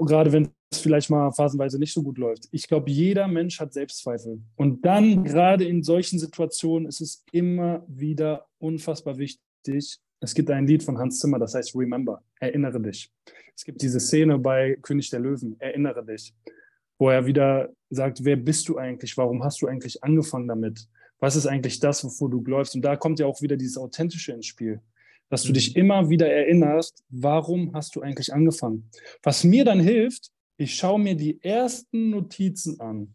gerade 0.00 0.32
wenn 0.32 0.48
es 0.76 0.82
vielleicht 0.82 1.10
mal 1.10 1.30
phasenweise 1.32 1.78
nicht 1.78 1.92
so 1.92 2.02
gut 2.02 2.18
läuft. 2.18 2.48
Ich 2.50 2.68
glaube, 2.68 2.90
jeder 2.90 3.28
Mensch 3.28 3.60
hat 3.60 3.72
Selbstzweifel. 3.72 4.40
Und 4.56 4.84
dann, 4.84 5.24
gerade 5.24 5.64
in 5.64 5.82
solchen 5.82 6.18
Situationen, 6.18 6.88
ist 6.88 7.00
es 7.00 7.24
immer 7.32 7.84
wieder 7.88 8.46
unfassbar 8.58 9.18
wichtig. 9.18 9.98
Es 10.20 10.34
gibt 10.34 10.50
ein 10.50 10.66
Lied 10.66 10.82
von 10.82 10.98
Hans 10.98 11.18
Zimmer, 11.18 11.38
das 11.38 11.54
heißt 11.54 11.74
Remember, 11.74 12.22
erinnere 12.40 12.80
dich. 12.80 13.10
Es 13.56 13.64
gibt 13.64 13.82
diese 13.82 14.00
Szene 14.00 14.38
bei 14.38 14.76
König 14.82 15.10
der 15.10 15.20
Löwen, 15.20 15.56
erinnere 15.58 16.04
dich, 16.04 16.34
wo 16.98 17.10
er 17.10 17.26
wieder 17.26 17.70
sagt, 17.90 18.24
wer 18.24 18.36
bist 18.36 18.68
du 18.68 18.78
eigentlich? 18.78 19.16
Warum 19.16 19.44
hast 19.44 19.62
du 19.62 19.66
eigentlich 19.66 20.02
angefangen 20.02 20.48
damit? 20.48 20.88
Was 21.20 21.36
ist 21.36 21.46
eigentlich 21.46 21.78
das, 21.80 22.04
wovor 22.04 22.30
du 22.30 22.42
läufst? 22.44 22.74
Und 22.74 22.82
da 22.82 22.96
kommt 22.96 23.18
ja 23.18 23.26
auch 23.26 23.40
wieder 23.40 23.56
dieses 23.56 23.78
Authentische 23.78 24.32
ins 24.32 24.46
Spiel 24.46 24.80
dass 25.28 25.42
du 25.42 25.52
dich 25.52 25.74
mhm. 25.74 25.80
immer 25.80 26.10
wieder 26.10 26.30
erinnerst, 26.30 27.02
warum 27.08 27.72
hast 27.74 27.96
du 27.96 28.02
eigentlich 28.02 28.32
angefangen? 28.32 28.88
Was 29.22 29.44
mir 29.44 29.64
dann 29.64 29.80
hilft, 29.80 30.30
ich 30.56 30.74
schaue 30.74 31.00
mir 31.00 31.16
die 31.16 31.42
ersten 31.42 32.10
Notizen 32.10 32.80
an, 32.80 33.14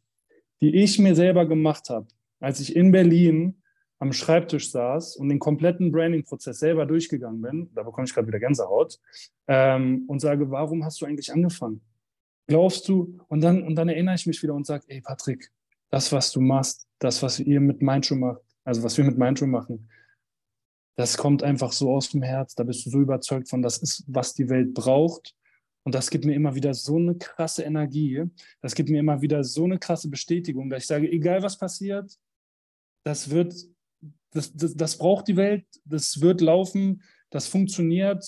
die 0.61 0.75
ich 0.75 0.99
mir 0.99 1.15
selber 1.15 1.45
gemacht 1.45 1.89
habe, 1.89 2.07
als 2.39 2.59
ich 2.59 2.75
in 2.75 2.91
Berlin 2.91 3.61
am 3.99 4.13
Schreibtisch 4.13 4.71
saß 4.71 5.17
und 5.17 5.29
den 5.29 5.39
kompletten 5.39 5.91
Branding-Prozess 5.91 6.59
selber 6.59 6.85
durchgegangen 6.85 7.41
bin, 7.41 7.69
da 7.75 7.83
bekomme 7.83 8.05
ich 8.05 8.13
gerade 8.13 8.27
wieder 8.27 8.39
Gänsehaut, 8.39 8.99
ähm, 9.47 10.05
und 10.07 10.19
sage, 10.19 10.49
warum 10.51 10.85
hast 10.85 11.01
du 11.01 11.05
eigentlich 11.05 11.31
angefangen? 11.31 11.81
Glaubst 12.47 12.87
du? 12.87 13.19
Und 13.27 13.41
dann, 13.41 13.63
und 13.63 13.75
dann 13.75 13.89
erinnere 13.89 14.15
ich 14.15 14.25
mich 14.25 14.41
wieder 14.41 14.53
und 14.53 14.65
sage, 14.65 14.85
ey 14.87 15.01
Patrick, 15.01 15.51
das, 15.89 16.11
was 16.11 16.31
du 16.31 16.39
machst, 16.39 16.87
das, 16.99 17.21
was 17.21 17.39
ihr 17.39 17.59
mit 17.59 17.81
Mindshow 17.81 18.15
macht, 18.15 18.41
also 18.63 18.83
was 18.83 18.97
wir 18.97 19.03
mit 19.03 19.17
Mindshow 19.17 19.47
machen, 19.47 19.89
das 20.95 21.17
kommt 21.17 21.43
einfach 21.43 21.71
so 21.71 21.91
aus 21.91 22.09
dem 22.09 22.21
Herz. 22.21 22.55
Da 22.55 22.63
bist 22.63 22.85
du 22.85 22.89
so 22.89 22.99
überzeugt 22.99 23.49
von, 23.49 23.61
das 23.61 23.77
ist, 23.77 24.03
was 24.07 24.33
die 24.33 24.49
Welt 24.49 24.73
braucht. 24.73 25.33
Und 25.83 25.95
das 25.95 26.09
gibt 26.09 26.25
mir 26.25 26.35
immer 26.35 26.55
wieder 26.55 26.73
so 26.73 26.97
eine 26.97 27.15
krasse 27.15 27.63
Energie. 27.63 28.23
Das 28.61 28.75
gibt 28.75 28.89
mir 28.89 28.99
immer 28.99 29.21
wieder 29.21 29.43
so 29.43 29.63
eine 29.63 29.79
krasse 29.79 30.09
Bestätigung, 30.09 30.69
dass 30.69 30.83
ich 30.83 30.87
sage, 30.87 31.11
egal 31.11 31.41
was 31.41 31.57
passiert, 31.57 32.17
das 33.03 33.29
wird, 33.29 33.55
das, 34.31 34.53
das, 34.53 34.75
das 34.75 34.97
braucht 34.97 35.27
die 35.27 35.37
Welt, 35.37 35.65
das 35.85 36.21
wird 36.21 36.41
laufen, 36.41 37.01
das 37.29 37.47
funktioniert. 37.47 38.25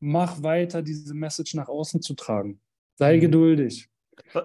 Mach 0.00 0.42
weiter, 0.42 0.82
diese 0.82 1.14
Message 1.14 1.54
nach 1.54 1.68
außen 1.68 2.02
zu 2.02 2.14
tragen. 2.14 2.60
Sei 2.96 3.16
mhm. 3.16 3.20
geduldig. 3.20 3.88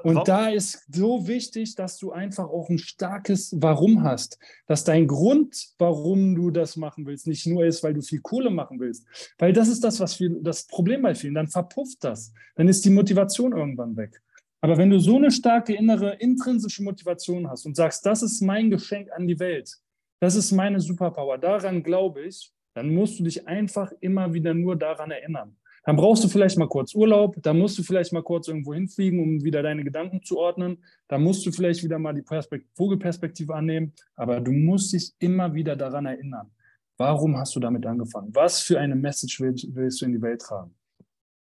Und 0.04 0.28
da 0.28 0.50
ist 0.50 0.86
so 0.94 1.28
wichtig, 1.28 1.76
dass 1.76 1.98
du 1.98 2.12
einfach 2.12 2.46
auch 2.46 2.70
ein 2.70 2.78
starkes 2.78 3.56
Warum 3.60 4.04
hast. 4.04 4.40
Dass 4.68 4.84
dein 4.84 5.08
Grund, 5.08 5.70
warum 5.78 6.36
du 6.36 6.52
das 6.52 6.76
machen 6.76 7.06
willst, 7.06 7.28
nicht 7.28 7.46
nur 7.48 7.66
ist, 7.66 7.84
weil 7.84 7.94
du 7.94 8.02
viel 8.02 8.22
Kohle 8.22 8.50
machen 8.50 8.80
willst. 8.80 9.06
Weil 9.38 9.54
das 9.54 9.68
ist 9.68 9.84
das, 9.84 10.00
was 10.00 10.16
viel, 10.16 10.40
das 10.42 10.68
Problem 10.68 11.02
bei 11.02 11.16
vielen. 11.16 11.36
Dann 11.36 11.48
verpufft 11.48 12.04
das. 12.04 12.34
Dann 12.56 12.68
ist 12.68 12.86
die 12.86 12.90
Motivation 12.90 13.54
irgendwann 13.54 13.96
weg. 13.98 14.22
Aber 14.62 14.78
wenn 14.78 14.90
du 14.90 15.00
so 15.00 15.16
eine 15.16 15.32
starke 15.32 15.74
innere, 15.74 16.16
intrinsische 16.16 16.84
Motivation 16.84 17.50
hast 17.50 17.66
und 17.66 17.76
sagst, 17.76 18.06
das 18.06 18.22
ist 18.22 18.42
mein 18.42 18.70
Geschenk 18.70 19.10
an 19.12 19.28
die 19.28 19.40
Welt, 19.40 19.78
das 20.20 20.36
ist 20.36 20.52
meine 20.52 20.82
Superpower, 20.82 21.38
daran 21.38 21.82
glaube 21.82 22.24
ich, 22.24 22.52
dann 22.74 22.94
musst 22.94 23.20
du 23.20 23.24
dich 23.24 23.48
einfach 23.48 23.92
immer 24.02 24.34
wieder 24.34 24.54
nur 24.54 24.76
daran 24.76 25.12
erinnern. 25.12 25.56
Dann 25.84 25.96
brauchst 25.96 26.24
du 26.24 26.28
vielleicht 26.28 26.58
mal 26.58 26.68
kurz 26.68 26.94
Urlaub, 26.94 27.36
dann 27.42 27.58
musst 27.58 27.78
du 27.78 27.84
vielleicht 27.84 28.14
mal 28.14 28.24
kurz 28.24 28.48
irgendwo 28.48 28.74
hinfliegen, 28.74 29.20
um 29.20 29.44
wieder 29.44 29.64
deine 29.64 29.84
Gedanken 29.84 30.22
zu 30.24 30.38
ordnen. 30.38 30.84
Dann 31.08 31.24
musst 31.24 31.46
du 31.46 31.52
vielleicht 31.52 31.84
wieder 31.84 32.00
mal 32.00 32.14
die 32.14 32.22
Perspekt 32.22 32.68
Vogelperspektive 32.76 33.54
annehmen, 33.56 33.94
aber 34.16 34.40
du 34.40 34.52
musst 34.52 34.94
dich 34.94 35.14
immer 35.20 35.54
wieder 35.54 35.76
daran 35.76 36.06
erinnern. 36.06 36.52
Warum 36.98 37.38
hast 37.38 37.56
du 37.56 37.60
damit 37.60 37.86
angefangen? 37.86 38.30
Was 38.34 38.62
für 38.62 38.80
eine 38.80 38.96
Message 38.96 39.40
willst, 39.40 39.68
willst 39.74 40.02
du 40.02 40.06
in 40.06 40.12
die 40.12 40.22
Welt 40.22 40.42
tragen? 40.42 40.76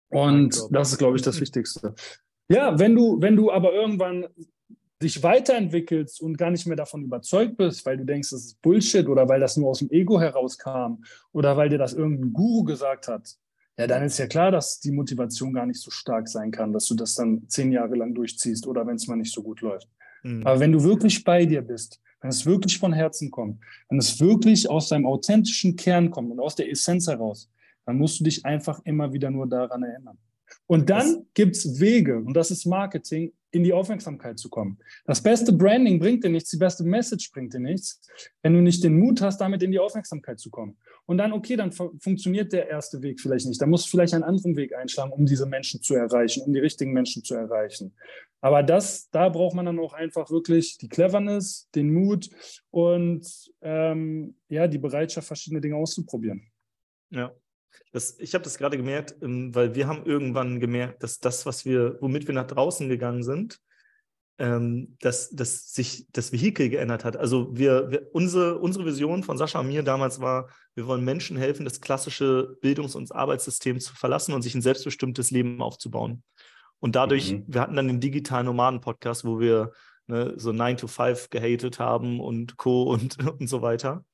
Und 0.09 0.69
das 0.71 0.93
ist, 0.93 0.99
glaube 0.99 1.17
ich, 1.17 1.23
das 1.23 1.41
Wichtigste. 1.41 1.95
Ja, 2.49 2.79
wenn 2.79 2.95
du, 2.95 3.21
wenn 3.21 3.37
du 3.37 3.51
aber 3.51 3.73
irgendwann 3.73 4.27
dich 5.03 5.23
weiterentwickelst 5.23 6.21
und 6.21 6.39
gar 6.39 6.51
nicht 6.51 6.67
mehr 6.67 6.77
davon 6.77 7.05
überzeugt 7.05 7.57
bist, 7.57 7.85
weil 7.85 7.97
du 7.97 8.05
denkst, 8.05 8.31
das 8.31 8.45
ist 8.45 8.63
Bullshit 8.63 9.07
oder 9.07 9.29
weil 9.29 9.41
das 9.41 9.57
nur 9.57 9.71
aus 9.71 9.79
dem 9.79 9.91
Ego 9.91 10.21
herauskam 10.21 11.03
oder 11.33 11.57
weil 11.57 11.69
dir 11.69 11.79
das 11.79 11.93
irgendein 11.93 12.33
Guru 12.33 12.65
gesagt 12.65 13.09
hat, 13.09 13.37
ja, 13.77 13.87
dann 13.87 14.05
ist 14.05 14.19
ja 14.19 14.27
klar, 14.27 14.51
dass 14.51 14.81
die 14.81 14.93
Motivation 14.93 15.53
gar 15.53 15.67
nicht 15.67 15.81
so 15.81 15.91
stark 15.91 16.29
sein 16.29 16.51
kann, 16.51 16.73
dass 16.73 16.87
du 16.87 16.95
das 16.95 17.15
dann 17.15 17.49
zehn 17.49 17.73
Jahre 17.73 17.97
lang 17.97 18.15
durchziehst 18.15 18.67
oder 18.67 18.87
wenn 18.87 18.97
es 18.97 19.09
mal 19.09 19.17
nicht 19.17 19.33
so 19.33 19.43
gut 19.43 19.61
läuft. 19.63 19.89
Mhm. 20.23 20.47
Aber 20.47 20.61
wenn 20.61 20.73
du 20.73 20.83
wirklich 20.83 21.25
bei 21.25 21.45
dir 21.45 21.63
bist, 21.63 22.01
wenn 22.21 22.31
es 22.31 22.47
wirklich 22.47 22.79
von 22.79 22.93
Herzen 22.93 23.31
kommt, 23.31 23.61
wenn 23.89 23.99
es 23.99 24.19
wirklich 24.21 24.71
aus 24.71 24.89
deinem 24.89 25.07
authentischen 25.07 25.77
Kern 25.77 26.11
kommt 26.11 26.31
und 26.31 26.41
aus 26.41 26.55
der 26.55 26.71
Essenz 26.71 27.09
heraus, 27.09 27.51
dann 27.85 27.99
musst 27.99 28.21
du 28.21 28.25
dich 28.25 28.45
einfach 28.47 28.81
immer 28.85 29.13
wieder 29.13 29.31
nur 29.31 29.47
daran 29.47 29.83
erinnern. 29.83 30.19
Und 30.67 30.91
dann 30.91 31.27
gibt 31.35 31.57
es 31.57 31.81
Wege, 31.81 32.19
und 32.19 32.35
das 32.35 32.51
ist 32.51 32.67
Marketing, 32.67 33.33
in 33.55 33.63
die 33.63 33.73
Aufmerksamkeit 33.73 34.39
zu 34.39 34.49
kommen. 34.51 34.79
Das 35.05 35.23
beste 35.23 35.53
Branding 35.53 36.01
bringt 36.01 36.25
dir 36.25 36.31
nichts, 36.31 36.51
die 36.51 36.57
beste 36.57 36.83
Message 36.83 37.31
bringt 37.31 37.55
dir 37.55 37.61
nichts, 37.61 38.01
wenn 38.43 38.53
du 38.53 38.61
nicht 38.61 38.83
den 38.83 38.99
Mut 38.99 39.21
hast, 39.21 39.41
damit 39.41 39.63
in 39.63 39.71
die 39.71 39.79
Aufmerksamkeit 39.79 40.41
zu 40.41 40.51
kommen. 40.51 40.77
Und 41.07 41.19
dann, 41.19 41.33
okay, 41.33 41.55
dann 41.55 41.71
funktioniert 41.71 42.53
der 42.53 42.69
erste 42.69 43.03
Weg 43.03 43.21
vielleicht 43.21 43.47
nicht. 43.47 43.61
Da 43.61 43.67
musst 43.67 43.87
du 43.87 43.91
vielleicht 43.91 44.15
einen 44.15 44.25
anderen 44.25 44.57
Weg 44.57 44.75
einschlagen, 44.75 45.13
um 45.13 45.27
diese 45.27 45.47
Menschen 45.47 45.83
zu 45.83 45.95
erreichen, 45.95 46.43
um 46.43 46.53
die 46.53 46.61
richtigen 46.61 46.93
Menschen 46.93 47.23
zu 47.23 47.35
erreichen. 47.35 47.95
Aber 48.41 48.63
das, 48.63 49.09
da 49.11 49.29
braucht 49.29 49.55
man 49.55 49.67
dann 49.67 49.79
auch 49.79 49.93
einfach 49.93 50.31
wirklich 50.31 50.79
die 50.79 50.89
Cleverness, 50.89 51.69
den 51.75 51.93
Mut 51.93 52.29
und 52.71 53.27
ähm, 53.63 54.37
ja, 54.49 54.67
die 54.67 54.79
Bereitschaft, 54.79 55.27
verschiedene 55.27 55.61
Dinge 55.61 55.77
auszuprobieren. 55.77 56.51
Ja. 57.11 57.33
Das, 57.93 58.19
ich 58.19 58.35
habe 58.35 58.45
das 58.45 58.59
gerade 58.59 58.77
gemerkt, 58.77 59.17
ähm, 59.23 59.55
weil 59.55 59.75
wir 59.75 59.87
haben 59.87 60.05
irgendwann 60.05 60.61
gemerkt, 60.61 61.03
dass 61.03 61.21
das, 61.21 61.47
was 61.47 61.65
wir, 61.65 61.99
womit 62.01 62.27
wir 62.27 62.35
nach 62.35 62.47
draußen 62.47 62.89
gegangen 62.89 63.23
sind, 63.23 63.61
ähm, 64.39 64.97
dass, 65.01 65.31
dass 65.31 65.73
sich 65.73 66.07
das 66.13 66.33
Vehikel 66.33 66.69
geändert 66.69 67.05
hat. 67.05 67.17
Also 67.17 67.57
wir, 67.57 67.91
wir, 67.91 68.09
unsere, 68.13 68.59
unsere 68.59 68.85
Vision 68.85 69.23
von 69.23 69.39
Sascha 69.39 69.61
und 69.61 69.69
mir 69.69 69.85
damals 69.85 70.21
war, 70.21 70.49
wir 70.75 70.87
wollen 70.87 71.05
Menschen 71.05 71.37
helfen, 71.37 71.65
das 71.65 71.81
klassische 71.81 72.57
Bildungs- 72.61 72.97
und 72.97 73.15
Arbeitssystem 73.15 73.79
zu 73.79 73.95
verlassen 73.95 74.35
und 74.35 74.43
sich 74.43 74.55
ein 74.55 74.63
selbstbestimmtes 74.63 75.31
Leben 75.31 75.63
aufzubauen. 75.63 76.25
Und 76.81 76.97
dadurch, 76.97 77.33
mhm. 77.33 77.45
wir 77.47 77.61
hatten 77.61 77.77
dann 77.77 77.87
den 77.87 78.01
digitalen 78.01 78.47
Nomaden-Podcast, 78.47 79.25
wo 79.25 79.39
wir 79.39 79.73
ne, 80.07 80.35
so 80.37 80.53
9 80.53 80.79
to 80.79 80.87
5 80.89 81.31
gehatet 81.31 81.79
haben 81.79 82.21
und 82.21 82.57
Co. 82.57 82.83
und, 82.83 83.17
und 83.41 83.47
so 83.47 83.63
weiter. 83.63 84.05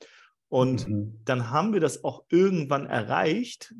Und 0.51 0.89
mhm. 0.89 1.21
dann 1.25 1.51
haben 1.51 1.73
wir 1.73 1.81
das 1.81 2.05
auch 2.05 2.25
irgendwann 2.29 2.87
erreicht, 2.87 3.73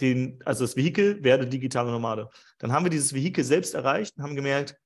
den, 0.00 0.38
also 0.44 0.64
das 0.64 0.76
Vehikel 0.76 1.24
werde 1.24 1.46
digitale 1.46 1.90
Nomade. 1.90 2.28
Dann 2.58 2.72
haben 2.72 2.84
wir 2.84 2.90
dieses 2.90 3.14
Vehikel 3.14 3.42
selbst 3.42 3.74
erreicht 3.74 4.16
und 4.16 4.22
haben 4.22 4.36
gemerkt, 4.36 4.76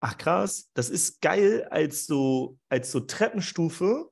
ach 0.00 0.16
krass, 0.16 0.70
das 0.74 0.88
ist 0.88 1.20
geil 1.20 1.66
als 1.70 2.06
so, 2.06 2.56
als 2.68 2.92
so 2.92 3.00
Treppenstufe, 3.00 4.10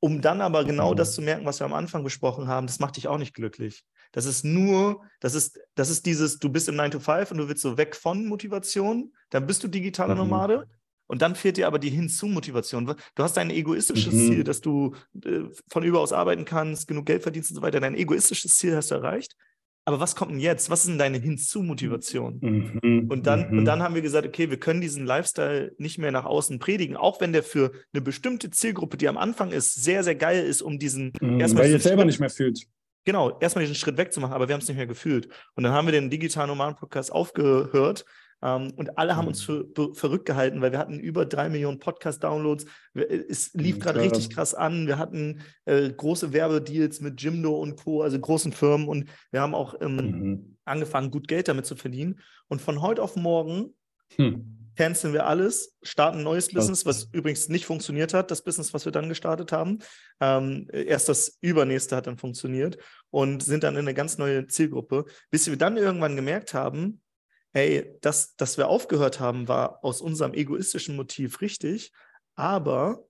um 0.00 0.20
dann 0.20 0.42
aber 0.42 0.64
genau 0.64 0.92
mhm. 0.92 0.96
das 0.96 1.14
zu 1.14 1.22
merken, 1.22 1.46
was 1.46 1.60
wir 1.60 1.64
am 1.64 1.72
Anfang 1.72 2.04
besprochen 2.04 2.48
haben, 2.48 2.66
das 2.66 2.78
macht 2.78 2.96
dich 2.96 3.08
auch 3.08 3.18
nicht 3.18 3.34
glücklich. 3.34 3.84
Das 4.12 4.26
ist 4.26 4.44
nur, 4.44 5.02
das 5.20 5.34
ist, 5.34 5.58
das 5.74 5.88
ist 5.88 6.04
dieses, 6.04 6.38
du 6.38 6.50
bist 6.50 6.68
im 6.68 6.76
9 6.76 6.90
to 6.90 7.00
5 7.00 7.30
und 7.30 7.38
du 7.38 7.48
willst 7.48 7.62
so 7.62 7.78
weg 7.78 7.96
von 7.96 8.26
Motivation, 8.26 9.12
dann 9.30 9.46
bist 9.46 9.64
du 9.64 9.68
digitaler 9.68 10.14
mhm. 10.14 10.20
Nomade. 10.20 10.68
Und 11.06 11.22
dann 11.22 11.34
fehlt 11.34 11.56
dir 11.56 11.66
aber 11.66 11.78
die 11.78 11.90
Hinzu-Motivation. 11.90 12.94
Du 13.14 13.22
hast 13.22 13.38
ein 13.38 13.50
egoistisches 13.50 14.12
mhm. 14.12 14.26
Ziel, 14.26 14.44
dass 14.44 14.60
du 14.60 14.94
äh, 15.24 15.42
von 15.70 15.84
überaus 15.84 16.12
arbeiten 16.12 16.44
kannst, 16.44 16.88
genug 16.88 17.06
Geld 17.06 17.22
verdienst 17.22 17.50
und 17.50 17.56
so 17.56 17.62
weiter. 17.62 17.80
Dein 17.80 17.94
egoistisches 17.94 18.56
Ziel 18.56 18.74
hast 18.74 18.90
du 18.90 18.96
erreicht. 18.96 19.36
Aber 19.88 20.00
was 20.00 20.16
kommt 20.16 20.32
denn 20.32 20.40
jetzt? 20.40 20.68
Was 20.68 20.80
ist 20.80 20.88
denn 20.88 20.98
deine 20.98 21.18
Hinzu-Motivation? 21.18 22.40
Mhm. 22.42 23.06
Und, 23.08 23.26
dann, 23.28 23.52
mhm. 23.52 23.58
und 23.58 23.64
dann 23.66 23.84
haben 23.84 23.94
wir 23.94 24.02
gesagt, 24.02 24.26
okay, 24.26 24.50
wir 24.50 24.58
können 24.58 24.80
diesen 24.80 25.06
Lifestyle 25.06 25.72
nicht 25.78 25.98
mehr 25.98 26.10
nach 26.10 26.24
außen 26.24 26.58
predigen, 26.58 26.96
auch 26.96 27.20
wenn 27.20 27.32
der 27.32 27.44
für 27.44 27.70
eine 27.92 28.02
bestimmte 28.02 28.50
Zielgruppe, 28.50 28.96
die 28.96 29.08
am 29.08 29.16
Anfang 29.16 29.52
ist, 29.52 29.74
sehr, 29.74 30.02
sehr 30.02 30.16
geil 30.16 30.44
ist, 30.44 30.60
um 30.60 30.80
diesen 30.80 31.12
mhm, 31.20 31.38
erstmal. 31.38 31.64
Weil 31.64 31.70
ihr 31.70 31.78
selber 31.78 32.04
nicht 32.04 32.18
mehr 32.18 32.30
fühlt. 32.30 32.66
Genau, 33.04 33.38
erstmal 33.38 33.62
diesen 33.62 33.76
Schritt 33.76 33.96
wegzumachen, 33.96 34.34
aber 34.34 34.48
wir 34.48 34.54
haben 34.54 34.60
es 34.60 34.66
nicht 34.66 34.76
mehr 34.76 34.88
gefühlt. 34.88 35.28
Und 35.54 35.62
dann 35.62 35.72
haben 35.72 35.86
wir 35.86 35.92
den 35.92 36.10
digitalen 36.10 36.48
Nomaden-Podcast 36.48 37.12
aufgehört 37.12 38.04
und 38.40 38.98
alle 38.98 39.16
haben 39.16 39.28
uns 39.28 39.46
mhm. 39.48 39.72
für, 39.74 39.94
verrückt 39.94 40.26
gehalten, 40.26 40.60
weil 40.60 40.72
wir 40.72 40.78
hatten 40.78 41.00
über 41.00 41.24
drei 41.24 41.48
Millionen 41.48 41.78
Podcast-Downloads. 41.78 42.66
Es 42.94 43.52
lief 43.54 43.78
gerade 43.80 44.00
richtig 44.00 44.30
krass 44.30 44.54
an. 44.54 44.86
Wir 44.86 44.98
hatten 44.98 45.40
äh, 45.64 45.90
große 45.90 46.32
Werbedeals 46.32 47.00
mit 47.00 47.20
Jimdo 47.20 47.58
und 47.58 47.76
Co., 47.76 48.02
also 48.02 48.18
großen 48.18 48.52
Firmen. 48.52 48.88
Und 48.88 49.08
wir 49.30 49.40
haben 49.40 49.54
auch 49.54 49.74
ähm, 49.80 49.96
mhm. 49.96 50.56
angefangen, 50.64 51.10
gut 51.10 51.28
Geld 51.28 51.48
damit 51.48 51.66
zu 51.66 51.76
verdienen. 51.76 52.20
Und 52.48 52.60
von 52.60 52.82
heute 52.82 53.02
auf 53.02 53.16
morgen 53.16 53.74
hm 54.16 54.56
canceln 54.76 55.12
wir 55.12 55.26
alles, 55.26 55.76
starten 55.82 56.18
ein 56.18 56.24
neues 56.24 56.48
Business, 56.52 56.86
was 56.86 57.08
übrigens 57.12 57.48
nicht 57.48 57.66
funktioniert 57.66 58.14
hat, 58.14 58.30
das 58.30 58.44
Business, 58.44 58.74
was 58.74 58.84
wir 58.84 58.92
dann 58.92 59.08
gestartet 59.08 59.50
haben. 59.50 59.78
Ähm, 60.20 60.68
erst 60.70 61.08
das 61.08 61.38
übernächste 61.40 61.96
hat 61.96 62.06
dann 62.06 62.18
funktioniert 62.18 62.76
und 63.10 63.42
sind 63.42 63.64
dann 63.64 63.74
in 63.74 63.80
eine 63.80 63.94
ganz 63.94 64.18
neue 64.18 64.46
Zielgruppe, 64.46 65.06
bis 65.30 65.48
wir 65.48 65.56
dann 65.56 65.76
irgendwann 65.76 66.16
gemerkt 66.16 66.54
haben, 66.54 67.00
hey, 67.56 67.96
das, 68.02 68.36
dass 68.36 68.58
wir 68.58 68.68
aufgehört 68.68 69.18
haben, 69.18 69.48
war 69.48 69.82
aus 69.82 70.02
unserem 70.02 70.34
egoistischen 70.34 70.94
Motiv 70.94 71.40
richtig, 71.40 71.90
aber 72.34 73.02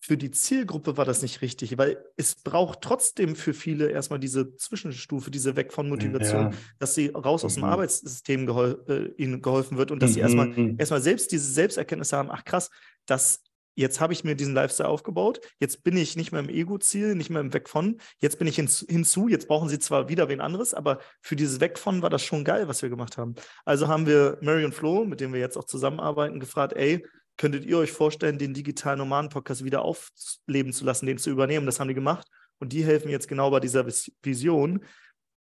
für 0.00 0.18
die 0.18 0.30
Zielgruppe 0.30 0.98
war 0.98 1.06
das 1.06 1.22
nicht 1.22 1.40
richtig, 1.40 1.78
weil 1.78 2.04
es 2.18 2.34
braucht 2.34 2.82
trotzdem 2.82 3.34
für 3.34 3.54
viele 3.54 3.88
erstmal 3.88 4.20
diese 4.20 4.54
Zwischenstufe, 4.54 5.30
diese 5.30 5.56
Weg 5.56 5.72
von 5.72 5.88
Motivation, 5.88 6.52
ja. 6.52 6.58
dass 6.78 6.94
sie 6.94 7.06
raus 7.08 7.42
aus 7.42 7.54
dem 7.54 7.62
mhm. 7.62 7.70
Arbeitssystem 7.70 8.44
gehol 8.44 8.84
äh, 8.86 9.22
ihnen 9.22 9.40
geholfen 9.40 9.78
wird 9.78 9.90
und 9.90 10.02
dass 10.02 10.10
mhm. 10.10 10.14
sie 10.14 10.20
erstmal, 10.20 10.48
mhm. 10.48 10.76
erstmal 10.78 11.00
selbst 11.00 11.32
diese 11.32 11.50
Selbsterkenntnis 11.50 12.12
haben, 12.12 12.30
ach 12.30 12.44
krass, 12.44 12.68
das 13.06 13.40
jetzt 13.76 14.00
habe 14.00 14.12
ich 14.12 14.24
mir 14.24 14.34
diesen 14.34 14.54
Lifestyle 14.54 14.88
aufgebaut, 14.88 15.40
jetzt 15.60 15.84
bin 15.84 15.96
ich 15.96 16.16
nicht 16.16 16.32
mehr 16.32 16.40
im 16.40 16.48
Ego-Ziel, 16.48 17.14
nicht 17.14 17.30
mehr 17.30 17.40
im 17.40 17.52
Weg 17.54 17.68
von, 17.68 17.98
jetzt 18.20 18.38
bin 18.38 18.48
ich 18.48 18.56
hinzu, 18.56 19.28
jetzt 19.28 19.46
brauchen 19.46 19.68
sie 19.68 19.78
zwar 19.78 20.08
wieder 20.08 20.28
wen 20.28 20.40
anderes, 20.40 20.74
aber 20.74 20.98
für 21.20 21.36
dieses 21.36 21.60
Weg 21.60 21.78
von 21.78 22.02
war 22.02 22.10
das 22.10 22.22
schon 22.22 22.44
geil, 22.44 22.66
was 22.66 22.82
wir 22.82 22.88
gemacht 22.88 23.16
haben. 23.18 23.34
Also 23.64 23.86
haben 23.86 24.06
wir 24.06 24.38
Mary 24.40 24.64
und 24.64 24.74
Flo, 24.74 25.04
mit 25.04 25.20
denen 25.20 25.32
wir 25.32 25.40
jetzt 25.40 25.56
auch 25.56 25.64
zusammenarbeiten, 25.64 26.40
gefragt, 26.40 26.72
ey, 26.72 27.06
könntet 27.36 27.66
ihr 27.66 27.78
euch 27.78 27.92
vorstellen, 27.92 28.38
den 28.38 28.54
digitalen 28.54 28.98
Nomaden-Podcast 28.98 29.62
wieder 29.62 29.82
aufleben 29.82 30.72
zu 30.72 30.84
lassen, 30.84 31.06
den 31.06 31.18
zu 31.18 31.30
übernehmen? 31.30 31.66
Das 31.66 31.78
haben 31.78 31.88
die 31.88 31.94
gemacht 31.94 32.26
und 32.58 32.72
die 32.72 32.84
helfen 32.84 33.10
jetzt 33.10 33.28
genau 33.28 33.50
bei 33.50 33.60
dieser 33.60 33.86
Vision, 34.22 34.84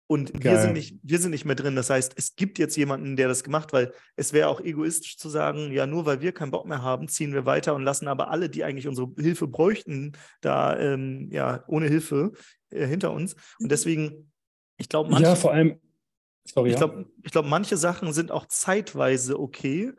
und 0.07 0.45
wir 0.45 0.61
sind, 0.61 0.75
nicht, 0.75 0.99
wir 1.03 1.19
sind 1.19 1.31
nicht 1.31 1.45
mehr 1.45 1.55
drin. 1.55 1.75
Das 1.75 1.89
heißt, 1.89 2.13
es 2.17 2.37
gibt 2.37 2.59
jetzt 2.59 2.77
jemanden, 2.77 3.17
der 3.17 3.29
das 3.29 3.45
gemacht, 3.45 3.73
weil 3.73 3.93
es 4.17 4.33
wäre 4.33 4.49
auch 4.49 4.61
egoistisch 4.61 5.17
zu 5.17 5.29
sagen, 5.29 5.73
ja, 5.73 5.87
nur 5.87 6.05
weil 6.05 6.21
wir 6.21 6.33
keinen 6.33 6.51
Bock 6.51 6.67
mehr 6.67 6.83
haben, 6.83 7.09
ziehen 7.09 7.33
wir 7.33 7.47
weiter 7.47 7.75
und 7.75 7.83
lassen 7.83 8.09
aber 8.09 8.31
alle, 8.31 8.51
die 8.51 8.65
eigentlich 8.65 8.89
unsere 8.89 9.11
Hilfe 9.17 9.47
bräuchten, 9.47 10.13
da 10.43 10.79
ähm, 10.79 11.29
ja 11.31 11.65
ohne 11.67 11.87
Hilfe 11.87 12.33
äh, 12.71 12.87
hinter 12.87 13.13
uns. 13.13 13.37
Und 13.59 13.73
deswegen, 13.73 14.31
ich 14.77 14.89
glaube, 14.89 15.11
manche. 15.11 15.25
Ja, 15.25 15.35
vor 15.35 15.53
allem. 15.53 15.81
Sorry, 16.45 16.71
ich 16.71 16.77
glaube, 16.77 17.07
ja. 17.25 17.31
glaub, 17.31 17.47
manche 17.47 17.77
Sachen 17.77 18.13
sind 18.13 18.33
auch 18.33 18.47
zeitweise 18.47 19.39
okay. 19.39 19.93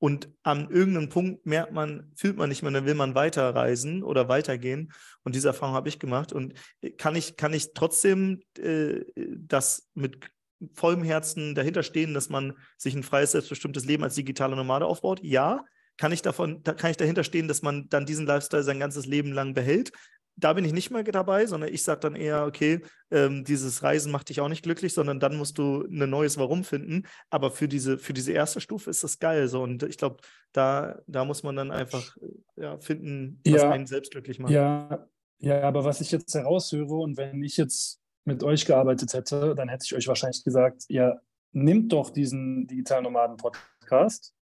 Und 0.00 0.28
an 0.42 0.70
irgendeinem 0.70 1.08
Punkt 1.08 1.44
merkt 1.44 1.72
man, 1.72 2.12
fühlt 2.14 2.36
man 2.36 2.48
nicht 2.48 2.62
mehr, 2.62 2.70
dann 2.70 2.86
will 2.86 2.94
man 2.94 3.14
weiterreisen 3.14 4.04
oder 4.04 4.28
weitergehen. 4.28 4.92
Und 5.24 5.34
diese 5.34 5.48
Erfahrung 5.48 5.74
habe 5.74 5.88
ich 5.88 5.98
gemacht. 5.98 6.32
Und 6.32 6.54
kann 6.98 7.16
ich, 7.16 7.36
kann 7.36 7.52
ich 7.52 7.72
trotzdem 7.74 8.40
äh, 8.58 9.04
das 9.36 9.88
mit 9.94 10.30
vollem 10.74 11.02
Herzen 11.02 11.54
dahinter 11.54 11.82
stehen, 11.82 12.14
dass 12.14 12.28
man 12.28 12.54
sich 12.76 12.94
ein 12.94 13.02
freies, 13.02 13.32
selbstbestimmtes 13.32 13.84
Leben 13.84 14.04
als 14.04 14.14
digitale 14.14 14.56
Nomade 14.56 14.86
aufbaut? 14.86 15.20
Ja. 15.22 15.64
Kann 15.96 16.12
ich 16.12 16.22
davon, 16.22 16.62
kann 16.62 16.92
ich 16.92 16.96
dahinter 16.96 17.24
stehen, 17.24 17.48
dass 17.48 17.62
man 17.62 17.88
dann 17.88 18.06
diesen 18.06 18.24
Lifestyle 18.24 18.62
sein 18.62 18.78
ganzes 18.78 19.06
Leben 19.06 19.32
lang 19.32 19.52
behält? 19.52 19.90
Da 20.38 20.52
bin 20.52 20.64
ich 20.64 20.72
nicht 20.72 20.90
mehr 20.90 21.02
dabei, 21.02 21.46
sondern 21.46 21.72
ich 21.72 21.82
sage 21.82 22.00
dann 22.00 22.14
eher, 22.14 22.46
okay, 22.46 22.80
ähm, 23.10 23.44
dieses 23.44 23.82
Reisen 23.82 24.12
macht 24.12 24.28
dich 24.28 24.40
auch 24.40 24.48
nicht 24.48 24.62
glücklich, 24.62 24.94
sondern 24.94 25.18
dann 25.18 25.36
musst 25.36 25.58
du 25.58 25.82
ein 25.82 26.08
neues 26.08 26.38
Warum 26.38 26.62
finden. 26.62 27.06
Aber 27.28 27.50
für 27.50 27.66
diese, 27.66 27.98
für 27.98 28.12
diese 28.12 28.32
erste 28.32 28.60
Stufe 28.60 28.88
ist 28.88 29.02
das 29.02 29.18
geil. 29.18 29.48
So. 29.48 29.62
Und 29.62 29.82
ich 29.82 29.98
glaube, 29.98 30.18
da, 30.52 31.00
da 31.06 31.24
muss 31.24 31.42
man 31.42 31.56
dann 31.56 31.72
einfach 31.72 32.16
ja, 32.56 32.78
finden, 32.78 33.40
was 33.44 33.62
ja, 33.62 33.70
einen 33.70 33.86
selbst 33.86 34.12
glücklich 34.12 34.38
macht. 34.38 34.52
Ja, 34.52 35.08
ja, 35.40 35.62
aber 35.62 35.84
was 35.84 36.00
ich 36.00 36.12
jetzt 36.12 36.32
heraushöre 36.34 36.94
und 36.94 37.16
wenn 37.16 37.42
ich 37.42 37.56
jetzt 37.56 38.00
mit 38.24 38.44
euch 38.44 38.64
gearbeitet 38.64 39.12
hätte, 39.14 39.54
dann 39.56 39.68
hätte 39.68 39.84
ich 39.86 39.94
euch 39.94 40.06
wahrscheinlich 40.06 40.44
gesagt, 40.44 40.84
ja, 40.88 41.18
nimmt 41.52 41.92
doch 41.92 42.10
diesen 42.10 42.66
digitalen 42.66 43.04
Nomaden-Podcast, 43.04 44.34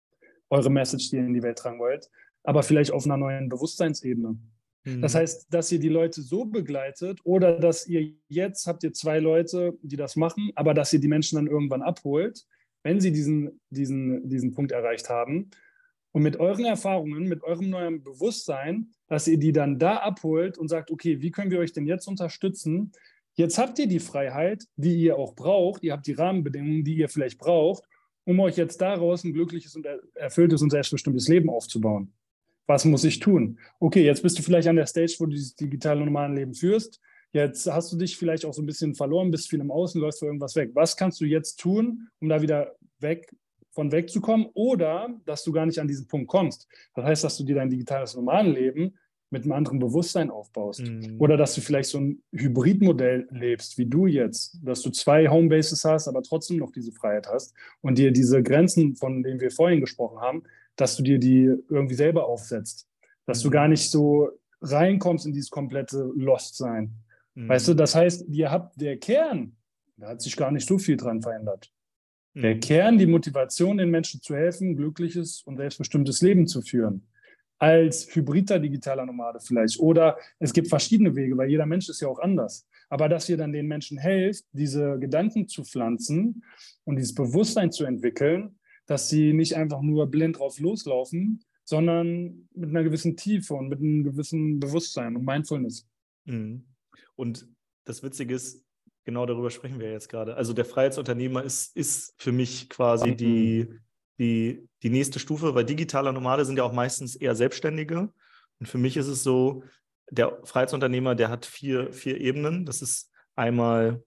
eure 0.50 0.70
Message, 0.70 1.10
die 1.10 1.16
ihr 1.16 1.24
in 1.24 1.34
die 1.34 1.42
Welt 1.42 1.58
tragen 1.58 1.78
wollt, 1.78 2.10
aber 2.42 2.62
vielleicht 2.62 2.92
auf 2.92 3.04
einer 3.04 3.16
neuen 3.16 3.48
Bewusstseinsebene. 3.48 4.36
Das 4.86 5.14
mhm. 5.14 5.18
heißt, 5.18 5.46
dass 5.52 5.72
ihr 5.72 5.80
die 5.80 5.88
Leute 5.88 6.22
so 6.22 6.44
begleitet 6.44 7.18
oder 7.24 7.58
dass 7.58 7.88
ihr 7.88 8.14
jetzt 8.28 8.68
habt 8.68 8.84
ihr 8.84 8.92
zwei 8.92 9.18
Leute, 9.18 9.76
die 9.82 9.96
das 9.96 10.14
machen, 10.14 10.52
aber 10.54 10.74
dass 10.74 10.92
ihr 10.92 11.00
die 11.00 11.08
Menschen 11.08 11.36
dann 11.36 11.48
irgendwann 11.48 11.82
abholt, 11.82 12.44
wenn 12.84 13.00
sie 13.00 13.10
diesen, 13.10 13.60
diesen, 13.70 14.28
diesen 14.28 14.52
Punkt 14.52 14.70
erreicht 14.70 15.08
haben. 15.10 15.50
Und 16.12 16.22
mit 16.22 16.36
euren 16.36 16.64
Erfahrungen, 16.64 17.28
mit 17.28 17.42
eurem 17.42 17.68
neuen 17.68 18.04
Bewusstsein, 18.04 18.92
dass 19.08 19.26
ihr 19.26 19.38
die 19.38 19.52
dann 19.52 19.80
da 19.80 19.96
abholt 19.96 20.56
und 20.56 20.68
sagt, 20.68 20.92
okay, 20.92 21.20
wie 21.20 21.32
können 21.32 21.50
wir 21.50 21.58
euch 21.58 21.72
denn 21.72 21.86
jetzt 21.86 22.06
unterstützen? 22.06 22.92
Jetzt 23.34 23.58
habt 23.58 23.80
ihr 23.80 23.88
die 23.88 23.98
Freiheit, 23.98 24.66
die 24.76 24.96
ihr 24.96 25.18
auch 25.18 25.34
braucht. 25.34 25.82
Ihr 25.82 25.94
habt 25.94 26.06
die 26.06 26.12
Rahmenbedingungen, 26.12 26.84
die 26.84 26.96
ihr 26.96 27.08
vielleicht 27.08 27.38
braucht, 27.38 27.82
um 28.24 28.38
euch 28.38 28.56
jetzt 28.56 28.80
daraus 28.80 29.24
ein 29.24 29.32
glückliches 29.32 29.74
und 29.74 29.84
erfülltes 30.14 30.62
und 30.62 30.70
selbstbestimmtes 30.70 31.26
Leben 31.26 31.50
aufzubauen 31.50 32.12
was 32.66 32.84
muss 32.84 33.04
ich 33.04 33.20
tun? 33.20 33.58
Okay, 33.80 34.04
jetzt 34.04 34.22
bist 34.22 34.38
du 34.38 34.42
vielleicht 34.42 34.68
an 34.68 34.76
der 34.76 34.86
Stage, 34.86 35.14
wo 35.18 35.26
du 35.26 35.32
dieses 35.32 35.54
digitale 35.54 36.04
normale 36.04 36.34
Leben 36.34 36.54
führst. 36.54 37.00
Jetzt 37.32 37.70
hast 37.70 37.92
du 37.92 37.96
dich 37.96 38.16
vielleicht 38.16 38.44
auch 38.44 38.54
so 38.54 38.62
ein 38.62 38.66
bisschen 38.66 38.94
verloren, 38.94 39.30
bist 39.30 39.50
viel 39.50 39.60
im 39.60 39.70
Außen, 39.70 40.00
läufst 40.00 40.20
für 40.20 40.26
irgendwas 40.26 40.56
weg. 40.56 40.70
Was 40.74 40.96
kannst 40.96 41.20
du 41.20 41.24
jetzt 41.24 41.56
tun, 41.56 42.08
um 42.20 42.28
da 42.28 42.40
wieder 42.40 42.74
weg 42.98 43.34
von 43.72 43.92
wegzukommen 43.92 44.48
oder 44.54 45.10
dass 45.26 45.44
du 45.44 45.52
gar 45.52 45.66
nicht 45.66 45.78
an 45.78 45.88
diesen 45.88 46.08
Punkt 46.08 46.28
kommst? 46.28 46.66
Das 46.94 47.04
heißt, 47.04 47.24
dass 47.24 47.36
du 47.36 47.44
dir 47.44 47.56
dein 47.56 47.70
digitales 47.70 48.16
Leben 48.16 48.94
mit 49.30 49.42
einem 49.42 49.52
anderen 49.52 49.78
Bewusstsein 49.78 50.30
aufbaust. 50.30 50.80
Mhm. 50.80 51.16
Oder 51.18 51.36
dass 51.36 51.54
du 51.54 51.60
vielleicht 51.60 51.90
so 51.90 51.98
ein 51.98 52.22
Hybridmodell 52.32 53.28
lebst, 53.30 53.76
wie 53.76 53.86
du 53.86 54.06
jetzt, 54.06 54.58
dass 54.62 54.82
du 54.82 54.90
zwei 54.90 55.28
Homebases 55.28 55.84
hast, 55.84 56.08
aber 56.08 56.22
trotzdem 56.22 56.58
noch 56.58 56.70
diese 56.70 56.92
Freiheit 56.92 57.26
hast 57.26 57.52
und 57.82 57.98
dir 57.98 58.12
diese 58.12 58.42
Grenzen, 58.42 58.94
von 58.94 59.22
denen 59.22 59.40
wir 59.40 59.50
vorhin 59.50 59.80
gesprochen 59.80 60.20
haben, 60.20 60.44
dass 60.76 60.96
du 60.96 61.02
dir 61.02 61.18
die 61.18 61.52
irgendwie 61.68 61.94
selber 61.94 62.26
aufsetzt. 62.26 62.86
Dass 63.26 63.42
du 63.42 63.50
gar 63.50 63.66
nicht 63.68 63.90
so 63.90 64.30
reinkommst 64.60 65.26
in 65.26 65.32
dieses 65.32 65.50
komplette 65.50 66.10
Lost-Sein. 66.14 66.92
Mhm. 67.34 67.48
Weißt 67.48 67.68
du, 67.68 67.74
das 67.74 67.94
heißt, 67.94 68.26
ihr 68.28 68.50
habt 68.50 68.80
der 68.80 68.98
Kern, 68.98 69.56
da 69.96 70.08
hat 70.08 70.22
sich 70.22 70.36
gar 70.36 70.50
nicht 70.50 70.66
so 70.66 70.78
viel 70.78 70.96
dran 70.96 71.22
verändert. 71.22 71.72
Mhm. 72.34 72.42
Der 72.42 72.60
Kern, 72.60 72.98
die 72.98 73.06
Motivation, 73.06 73.78
den 73.78 73.90
Menschen 73.90 74.20
zu 74.20 74.34
helfen, 74.34 74.76
glückliches 74.76 75.42
und 75.42 75.56
selbstbestimmtes 75.56 76.20
Leben 76.22 76.46
zu 76.46 76.62
führen. 76.62 77.06
Als 77.58 78.14
hybrider 78.14 78.58
digitaler 78.58 79.06
Nomade 79.06 79.40
vielleicht. 79.40 79.80
Oder 79.80 80.18
es 80.38 80.52
gibt 80.52 80.68
verschiedene 80.68 81.16
Wege, 81.16 81.38
weil 81.38 81.48
jeder 81.48 81.64
Mensch 81.64 81.88
ist 81.88 82.02
ja 82.02 82.08
auch 82.08 82.18
anders. 82.18 82.66
Aber 82.90 83.08
dass 83.08 83.28
ihr 83.30 83.38
dann 83.38 83.52
den 83.52 83.66
Menschen 83.66 83.96
helft, 83.96 84.44
diese 84.52 84.98
Gedanken 84.98 85.48
zu 85.48 85.64
pflanzen 85.64 86.44
und 86.84 86.96
dieses 86.96 87.14
Bewusstsein 87.14 87.72
zu 87.72 87.84
entwickeln, 87.84 88.55
dass 88.86 89.08
sie 89.08 89.32
nicht 89.32 89.54
einfach 89.54 89.82
nur 89.82 90.06
blind 90.06 90.38
drauf 90.38 90.58
loslaufen, 90.58 91.44
sondern 91.64 92.48
mit 92.54 92.70
einer 92.70 92.84
gewissen 92.84 93.16
Tiefe 93.16 93.54
und 93.54 93.68
mit 93.68 93.80
einem 93.80 94.04
gewissen 94.04 94.60
Bewusstsein 94.60 95.16
und 95.16 95.24
Mindfulness. 95.24 95.86
Mhm. 96.24 96.64
Und 97.16 97.48
das 97.84 98.02
Witzige 98.02 98.34
ist, 98.34 98.64
genau 99.04 99.26
darüber 99.26 99.50
sprechen 99.50 99.80
wir 99.80 99.90
jetzt 99.90 100.08
gerade. 100.08 100.36
Also 100.36 100.52
der 100.52 100.64
Freiheitsunternehmer 100.64 101.42
ist, 101.42 101.76
ist 101.76 102.14
für 102.18 102.32
mich 102.32 102.68
quasi 102.68 103.10
mhm. 103.10 103.16
die, 103.16 103.68
die, 104.18 104.68
die 104.82 104.90
nächste 104.90 105.18
Stufe, 105.18 105.54
weil 105.54 105.64
digitaler 105.64 106.12
Nomade 106.12 106.44
sind 106.44 106.56
ja 106.56 106.64
auch 106.64 106.72
meistens 106.72 107.16
eher 107.16 107.34
Selbstständige. 107.34 108.12
Und 108.58 108.66
für 108.66 108.78
mich 108.78 108.96
ist 108.96 109.08
es 109.08 109.22
so, 109.22 109.64
der 110.10 110.38
Freiheitsunternehmer, 110.44 111.14
der 111.16 111.30
hat 111.30 111.46
vier, 111.46 111.92
vier 111.92 112.20
Ebenen. 112.20 112.64
Das 112.64 112.80
ist 112.80 113.10
einmal 113.34 114.02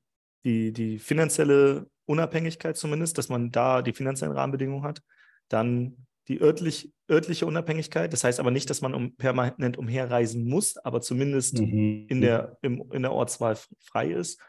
die, 0.45 0.71
die 0.71 0.97
finanzielle 0.97 1.89
Unabhängigkeit 2.09 2.75
zumindest, 2.75 3.17
dass 3.17 3.29
man 3.29 3.51
da 3.51 3.81
die 3.81 3.93
finanziellen 3.93 4.35
Rahmenbedingungen 4.35 4.83
hat. 4.83 5.01
Dann 5.47 6.07
die 6.27 6.41
örtlich, 6.41 6.91
örtliche 7.09 7.45
Unabhängigkeit, 7.45 8.11
das 8.11 8.23
heißt 8.23 8.39
aber 8.39 8.51
nicht, 8.51 8.69
dass 8.69 8.81
man 8.81 8.93
um, 8.93 9.15
permanent 9.15 9.77
umherreisen 9.77 10.47
muss, 10.47 10.77
aber 10.77 11.01
zumindest 11.01 11.59
mhm. 11.59 12.05
in, 12.07 12.21
der, 12.21 12.57
im, 12.61 12.91
in 12.91 13.03
der 13.03 13.13
Ortswahl 13.13 13.57
frei 13.79 14.11
ist. 14.11 14.39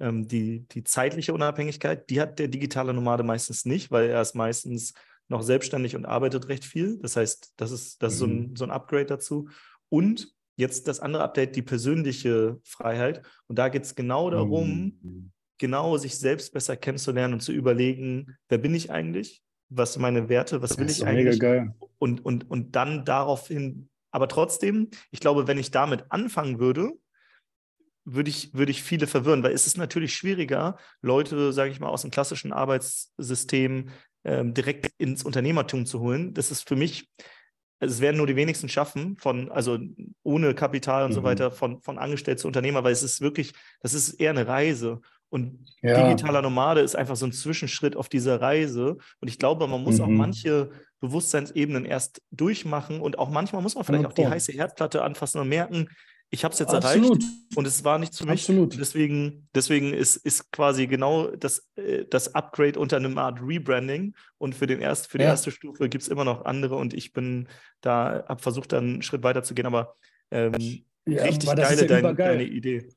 ähm, 0.00 0.26
die, 0.26 0.66
die 0.68 0.82
zeitliche 0.84 1.34
Unabhängigkeit, 1.34 2.08
die 2.10 2.20
hat 2.20 2.38
der 2.38 2.48
digitale 2.48 2.94
Nomade 2.94 3.22
meistens 3.22 3.64
nicht, 3.64 3.90
weil 3.90 4.08
er 4.08 4.22
ist 4.22 4.34
meistens 4.34 4.94
noch 5.28 5.42
selbstständig 5.42 5.94
und 5.94 6.06
arbeitet 6.06 6.48
recht 6.48 6.64
viel. 6.64 6.98
Das 6.98 7.16
heißt, 7.16 7.54
das 7.56 7.70
ist, 7.70 8.02
das 8.02 8.14
ist 8.14 8.18
so, 8.18 8.26
ein, 8.26 8.50
mhm. 8.50 8.56
so 8.56 8.64
ein 8.64 8.70
Upgrade 8.70 9.06
dazu. 9.06 9.48
Und 9.88 10.32
jetzt 10.56 10.88
das 10.88 11.00
andere 11.00 11.22
Update, 11.22 11.54
die 11.56 11.62
persönliche 11.62 12.58
Freiheit. 12.64 13.22
Und 13.46 13.58
da 13.58 13.68
geht 13.68 13.84
es 13.84 13.94
genau 13.94 14.30
darum, 14.30 14.98
mhm. 15.02 15.32
Genau 15.60 15.98
sich 15.98 16.18
selbst 16.18 16.52
besser 16.52 16.76
kennenzulernen 16.76 17.34
und 17.34 17.40
zu 17.40 17.52
überlegen, 17.52 18.36
wer 18.48 18.58
bin 18.58 18.74
ich 18.74 18.90
eigentlich? 18.90 19.42
Was 19.68 19.92
sind 19.92 20.02
meine 20.02 20.28
Werte? 20.28 20.62
Was 20.62 20.78
will 20.78 20.90
ich 20.90 21.06
eigentlich? 21.06 21.38
Geil. 21.38 21.74
Und, 21.98 22.24
und, 22.24 22.50
und 22.50 22.74
dann 22.74 23.04
daraufhin, 23.04 23.88
aber 24.10 24.26
trotzdem, 24.26 24.88
ich 25.12 25.20
glaube, 25.20 25.46
wenn 25.46 25.58
ich 25.58 25.70
damit 25.70 26.06
anfangen 26.08 26.58
würde, 26.58 26.90
würde 28.04 28.30
ich, 28.30 28.54
würde 28.54 28.72
ich 28.72 28.82
viele 28.82 29.06
verwirren, 29.06 29.42
weil 29.42 29.52
es 29.52 29.66
ist 29.66 29.76
natürlich 29.76 30.14
schwieriger, 30.14 30.78
Leute, 31.02 31.52
sage 31.52 31.70
ich 31.70 31.78
mal, 31.78 31.90
aus 31.90 32.02
dem 32.02 32.10
klassischen 32.10 32.52
Arbeitssystem 32.52 33.90
ähm, 34.24 34.54
direkt 34.54 34.90
ins 34.96 35.22
Unternehmertum 35.22 35.84
zu 35.84 36.00
holen. 36.00 36.32
Das 36.32 36.50
ist 36.50 36.66
für 36.66 36.76
mich, 36.76 37.08
es 37.80 38.00
werden 38.00 38.16
nur 38.16 38.26
die 38.26 38.36
wenigsten 38.36 38.70
schaffen, 38.70 39.18
von, 39.18 39.52
also 39.52 39.78
ohne 40.22 40.54
Kapital 40.54 41.04
und 41.04 41.10
mhm. 41.10 41.14
so 41.14 41.22
weiter, 41.22 41.50
von, 41.50 41.82
von 41.82 41.98
Angestellt 41.98 42.40
zu 42.40 42.46
Unternehmer, 42.46 42.82
weil 42.82 42.92
es 42.92 43.02
ist 43.02 43.20
wirklich, 43.20 43.52
das 43.80 43.92
ist 43.92 44.14
eher 44.14 44.30
eine 44.30 44.46
Reise. 44.46 45.02
Und 45.30 45.64
ja. 45.80 46.08
digitaler 46.08 46.42
Nomade 46.42 46.80
ist 46.80 46.96
einfach 46.96 47.16
so 47.16 47.24
ein 47.24 47.32
Zwischenschritt 47.32 47.96
auf 47.96 48.08
dieser 48.08 48.40
Reise. 48.40 48.98
Und 49.20 49.28
ich 49.28 49.38
glaube, 49.38 49.66
man 49.66 49.82
muss 49.82 49.98
mhm. 49.98 50.04
auch 50.04 50.08
manche 50.08 50.70
Bewusstseinsebenen 51.00 51.86
erst 51.86 52.20
durchmachen 52.30 53.00
und 53.00 53.18
auch 53.18 53.30
manchmal 53.30 53.62
muss 53.62 53.74
man 53.74 53.84
vielleicht 53.84 54.06
auch 54.06 54.12
die 54.12 54.26
heiße 54.26 54.52
Herdplatte 54.52 55.02
anfassen 55.02 55.40
und 55.40 55.48
merken, 55.48 55.88
ich 56.32 56.44
habe 56.44 56.52
es 56.52 56.60
jetzt 56.60 56.72
Absolut. 56.72 57.22
erreicht 57.22 57.56
und 57.56 57.66
es 57.66 57.82
war 57.82 57.98
nicht 57.98 58.14
für 58.14 58.24
mich. 58.24 58.42
Absolut. 58.42 58.78
Deswegen, 58.78 59.48
deswegen 59.52 59.92
ist, 59.92 60.16
ist 60.16 60.52
quasi 60.52 60.86
genau 60.86 61.28
das, 61.28 61.68
äh, 61.74 62.04
das 62.08 62.34
Upgrade 62.36 62.78
unter 62.78 62.96
einem 62.96 63.18
Art 63.18 63.40
Rebranding. 63.42 64.14
Und 64.38 64.54
für, 64.54 64.68
den 64.68 64.80
erst, 64.80 65.08
für 65.08 65.18
die 65.18 65.24
ja. 65.24 65.30
erste 65.30 65.50
Stufe 65.50 65.88
gibt 65.88 66.02
es 66.02 66.08
immer 66.08 66.24
noch 66.24 66.44
andere 66.44 66.76
und 66.76 66.94
ich 66.94 67.12
bin 67.12 67.48
da, 67.80 68.24
habe 68.28 68.40
versucht, 68.40 68.72
dann 68.72 68.84
einen 68.84 69.02
Schritt 69.02 69.24
weiter 69.24 69.42
zu 69.42 69.54
gehen, 69.54 69.66
aber 69.66 69.96
ähm, 70.30 70.84
ja, 71.06 71.24
richtig 71.24 71.50
geile 71.50 71.80
ja 71.80 72.00
dein, 72.00 72.16
deine 72.16 72.44
Idee. 72.44 72.88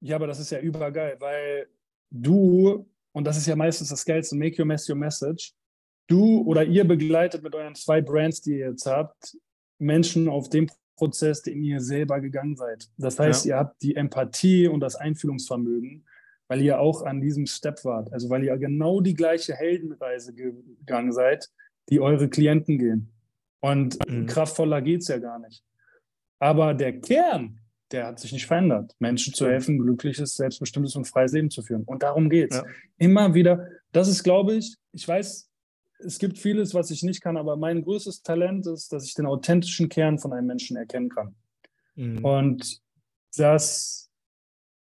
Ja, 0.00 0.16
aber 0.16 0.26
das 0.26 0.40
ist 0.40 0.50
ja 0.50 0.60
übergeil, 0.60 1.16
weil 1.20 1.66
du, 2.10 2.86
und 3.12 3.24
das 3.24 3.36
ist 3.36 3.46
ja 3.46 3.56
meistens 3.56 3.88
das 3.88 4.04
Geilste, 4.04 4.36
make 4.36 4.60
your 4.60 4.66
mess 4.66 4.88
your 4.88 4.96
message, 4.96 5.52
du 6.06 6.42
oder 6.42 6.64
ihr 6.64 6.84
begleitet 6.84 7.42
mit 7.42 7.54
euren 7.54 7.74
zwei 7.74 8.00
Brands, 8.00 8.40
die 8.40 8.52
ihr 8.52 8.70
jetzt 8.70 8.86
habt, 8.86 9.36
Menschen 9.78 10.28
auf 10.28 10.48
dem 10.48 10.68
Prozess, 10.96 11.42
den 11.42 11.62
ihr 11.62 11.80
selber 11.80 12.20
gegangen 12.20 12.56
seid. 12.56 12.88
Das 12.98 13.18
heißt, 13.18 13.46
ja. 13.46 13.54
ihr 13.54 13.58
habt 13.58 13.82
die 13.82 13.96
Empathie 13.96 14.68
und 14.68 14.80
das 14.80 14.96
Einfühlungsvermögen, 14.96 16.04
weil 16.48 16.60
ihr 16.60 16.80
auch 16.80 17.02
an 17.02 17.20
diesem 17.20 17.46
Step 17.46 17.84
wart. 17.84 18.12
Also 18.12 18.28
weil 18.28 18.44
ihr 18.44 18.56
genau 18.58 19.00
die 19.00 19.14
gleiche 19.14 19.54
Heldenreise 19.54 20.34
gegangen 20.34 21.12
seid, 21.12 21.48
die 21.88 22.00
eure 22.00 22.28
Klienten 22.28 22.78
gehen. 22.78 23.12
Und 23.60 23.98
mhm. 24.08 24.26
kraftvoller 24.26 24.82
geht 24.82 25.02
es 25.02 25.08
ja 25.08 25.18
gar 25.18 25.38
nicht. 25.38 25.64
Aber 26.38 26.74
der 26.74 27.00
Kern, 27.00 27.59
der 27.92 28.06
hat 28.06 28.20
sich 28.20 28.32
nicht 28.32 28.46
verändert. 28.46 28.94
Menschen 28.98 29.34
zu 29.34 29.46
helfen, 29.46 29.78
glückliches, 29.78 30.36
selbstbestimmtes 30.36 30.96
und 30.96 31.06
freies 31.06 31.32
Leben 31.32 31.50
zu 31.50 31.62
führen. 31.62 31.84
Und 31.84 32.02
darum 32.02 32.30
geht 32.30 32.52
es. 32.52 32.58
Ja. 32.58 32.64
Immer 32.98 33.34
wieder, 33.34 33.66
das 33.92 34.08
ist, 34.08 34.22
glaube 34.22 34.54
ich, 34.54 34.76
ich 34.92 35.06
weiß, 35.06 35.50
es 36.02 36.18
gibt 36.18 36.38
vieles, 36.38 36.72
was 36.74 36.90
ich 36.90 37.02
nicht 37.02 37.20
kann, 37.20 37.36
aber 37.36 37.56
mein 37.56 37.82
größtes 37.82 38.22
Talent 38.22 38.66
ist, 38.66 38.92
dass 38.92 39.04
ich 39.04 39.14
den 39.14 39.26
authentischen 39.26 39.88
Kern 39.88 40.18
von 40.18 40.32
einem 40.32 40.46
Menschen 40.46 40.76
erkennen 40.76 41.08
kann. 41.08 41.34
Mhm. 41.94 42.24
Und 42.24 42.80
das, 43.36 44.10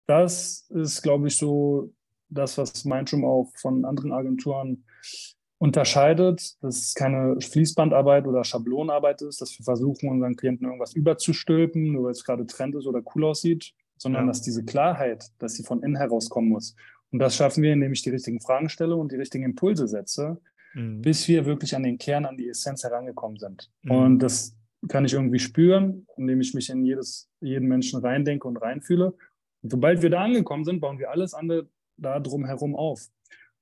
das 0.06 0.68
ist, 0.70 1.02
glaube 1.02 1.28
ich, 1.28 1.38
so 1.38 1.94
das, 2.30 2.58
was 2.58 2.84
Mindroom 2.84 3.24
auch 3.24 3.52
von 3.58 3.86
anderen 3.86 4.12
Agenturen 4.12 4.84
unterscheidet, 5.60 6.62
dass 6.62 6.78
es 6.78 6.94
keine 6.94 7.40
Fließbandarbeit 7.42 8.28
oder 8.28 8.44
Schablonarbeit 8.44 9.22
ist, 9.22 9.42
dass 9.42 9.58
wir 9.58 9.64
versuchen, 9.64 10.10
unseren 10.10 10.36
Klienten 10.36 10.68
irgendwas 10.68 10.94
überzustülpen, 10.94 11.94
nur 11.94 12.06
weil 12.06 12.12
es 12.12 12.24
gerade 12.24 12.46
Trend 12.46 12.76
ist 12.76 12.86
oder 12.86 13.02
cool 13.16 13.26
aussieht, 13.26 13.74
sondern 13.98 14.24
ja. 14.24 14.28
dass 14.28 14.42
diese 14.42 14.64
Klarheit, 14.64 15.26
dass 15.40 15.56
sie 15.56 15.64
von 15.64 15.82
innen 15.82 15.96
herauskommen 15.96 16.50
muss. 16.50 16.76
Und 17.12 17.20
das 17.20 17.36
schaffen 17.36 17.64
wir, 17.64 17.74
indem 17.74 17.94
ich 17.94 18.04
die 18.04 18.10
richtigen 18.12 18.40
Fragen 18.40 18.70
stelle 18.70 18.96
und 18.96 19.12
die 19.12 19.16
richtigen 19.16 19.46
Impulse 19.46 19.88
setze, 19.88 20.40
mhm. 20.76 21.02
bis 21.02 21.28
wir 21.28 21.46
wirklich 21.46 21.76
an 21.76 21.84
den 21.84 21.98
Kern, 21.98 22.26
an 22.26 22.38
die 22.38 22.50
Essenz 22.50 22.84
herangekommen 22.84 23.40
sind. 23.40 23.72
Mhm. 23.82 23.92
Und 23.92 24.20
das 24.20 24.56
kann 24.90 25.06
ich 25.06 25.14
irgendwie 25.14 25.40
spüren, 25.40 26.06
indem 26.18 26.40
ich 26.42 26.54
mich 26.54 26.70
in 26.70 26.86
jedes, 26.86 27.30
jeden 27.42 27.68
Menschen 27.68 28.00
reindenke 28.00 28.48
und 28.48 28.58
reinfühle. 28.58 29.14
Und 29.64 29.72
sobald 29.72 30.04
wir 30.04 30.12
da 30.12 30.24
angekommen 30.24 30.66
sind, 30.66 30.82
bauen 30.82 31.00
wir 31.00 31.10
alles 31.10 31.34
andere 31.34 31.68
da 31.98 32.20
drum 32.20 32.46
herum 32.46 32.76
auf. 32.76 33.08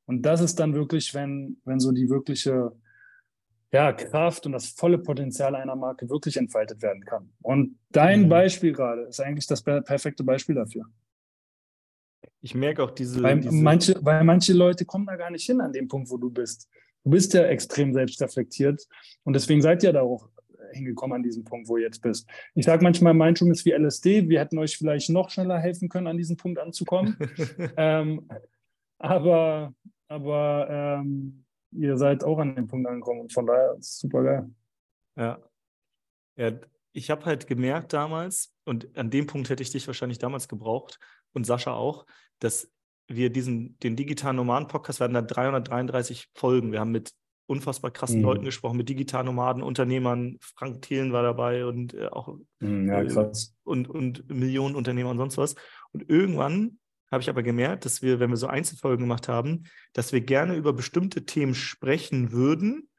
Und 0.06 0.24
das 0.24 0.42
ist 0.42 0.60
dann 0.60 0.74
wirklich, 0.74 1.14
wenn, 1.14 1.58
wenn 1.66 1.80
so 1.80 1.92
die 1.92 2.10
wirkliche 2.10 2.72
ja, 3.72 3.92
Kraft 3.92 4.46
und 4.46 4.54
das 4.54 4.68
volle 4.68 4.98
Potenzial 4.98 5.56
einer 5.56 5.76
Marke 5.76 6.10
wirklich 6.10 6.38
entfaltet 6.38 6.82
werden 6.82 7.04
kann. 7.04 7.30
Und 7.42 7.78
dein 7.92 8.24
mhm. 8.24 8.30
Beispiel 8.30 8.72
gerade 8.72 9.02
ist 9.04 9.20
eigentlich 9.20 9.48
das 9.48 9.62
perfekte 9.62 10.24
Beispiel 10.24 10.56
dafür. 10.56 10.86
Ich 12.42 12.56
merke 12.56 12.84
auch 12.84 12.92
diese 12.92 13.22
weil, 13.22 13.40
diese 13.40 13.54
manche, 13.54 13.96
weil 14.02 14.24
manche 14.24 14.54
Leute 14.54 14.86
kommen 14.86 15.08
da 15.08 15.16
gar 15.16 15.32
nicht 15.32 15.46
hin 15.46 15.62
an 15.62 15.74
dem 15.74 15.88
Punkt, 15.88 16.10
wo 16.10 16.18
du 16.18 16.30
bist. 16.30 16.70
Du 17.04 17.10
bist 17.10 17.34
ja 17.34 17.44
extrem 17.44 17.94
selbstreflektiert 17.94 18.88
und 19.24 19.34
deswegen 19.34 19.62
seid 19.62 19.84
ihr 19.84 19.94
da 19.94 20.02
auch 20.02 20.30
hingekommen 20.72 21.18
an 21.18 21.24
diesem 21.24 21.44
Punkt, 21.44 21.68
wo 21.68 21.78
ihr 21.78 21.84
jetzt 21.84 22.02
bist. 22.02 22.28
Ich 22.54 22.66
sage 22.66 22.84
manchmal, 22.84 23.14
mein 23.14 23.36
Schwung 23.36 23.52
ist 23.52 23.66
wie 23.66 23.72
LSD. 23.72 24.30
Wir 24.30 24.40
hätten 24.40 24.58
euch 24.58 24.78
vielleicht 24.78 25.10
noch 25.10 25.30
schneller 25.30 25.60
helfen 25.60 25.90
können, 25.90 26.08
an 26.08 26.18
diesen 26.18 26.38
Punkt 26.38 26.60
anzukommen. 26.60 27.18
ähm, 27.78 28.28
aber 29.00 29.74
aber 30.08 30.68
ähm, 30.70 31.46
ihr 31.72 31.98
seid 31.98 32.24
auch 32.24 32.40
an 32.40 32.56
dem 32.56 32.68
Punkt 32.68 32.88
angekommen 32.88 33.22
und 33.22 33.34
von 33.34 33.46
daher 33.46 33.76
ist 33.78 33.88
es 33.88 34.00
super 34.00 34.24
geil. 34.24 34.50
Ja. 35.16 35.40
Ja, 36.38 36.52
ich 36.92 37.10
habe 37.10 37.26
halt 37.26 37.48
gemerkt 37.48 37.94
damals, 37.94 38.54
und 38.66 38.98
an 38.98 39.10
dem 39.10 39.28
Punkt 39.28 39.50
hätte 39.50 39.64
ich 39.64 39.72
dich 39.72 39.88
wahrscheinlich 39.88 40.18
damals 40.18 40.48
gebraucht 40.48 41.00
und 41.34 41.46
Sascha 41.46 41.74
auch, 41.74 42.06
dass 42.40 42.72
wir 43.08 43.30
diesen, 43.30 43.78
den 43.80 43.96
digitalen 43.96 44.38
Nomaden-Podcast, 44.38 45.00
wir 45.00 45.06
hatten 45.06 45.14
da 45.14 45.22
333 45.22 46.30
Folgen. 46.34 46.72
Wir 46.72 46.80
haben 46.80 46.92
mit 46.92 47.14
unfassbar 47.48 47.92
krassen 47.92 48.20
mhm. 48.20 48.26
Leuten 48.26 48.46
gesprochen, 48.46 48.78
mit 48.78 48.90
digitalen 48.90 49.28
Nomaden, 49.28 49.62
Unternehmern. 49.62 50.38
Frank 50.42 50.82
Thielen 50.82 51.14
war 51.14 51.22
dabei 51.22 51.66
und 51.66 51.94
äh, 51.94 52.08
auch 52.08 52.36
mhm, 52.60 52.88
ja, 52.88 53.02
äh, 53.02 53.32
und, 53.64 53.90
und 53.90 54.28
Millionen 54.30 54.76
Unternehmer 54.76 55.12
und 55.12 55.18
sonst 55.18 55.38
was. 55.38 55.56
Und 55.92 56.10
irgendwann 56.10 56.80
habe 57.12 57.22
ich 57.22 57.30
aber 57.30 57.44
gemerkt, 57.44 57.86
dass 57.86 58.02
wir, 58.02 58.20
wenn 58.20 58.30
wir 58.30 58.38
so 58.38 58.48
Einzelfolgen 58.48 59.06
gemacht 59.06 59.28
haben, 59.28 59.64
dass 59.94 60.12
wir 60.12 60.22
gerne 60.22 60.56
über 60.56 60.74
bestimmte 60.74 61.26
Themen 61.26 61.56
sprechen 61.56 62.32
würden. 62.32 62.90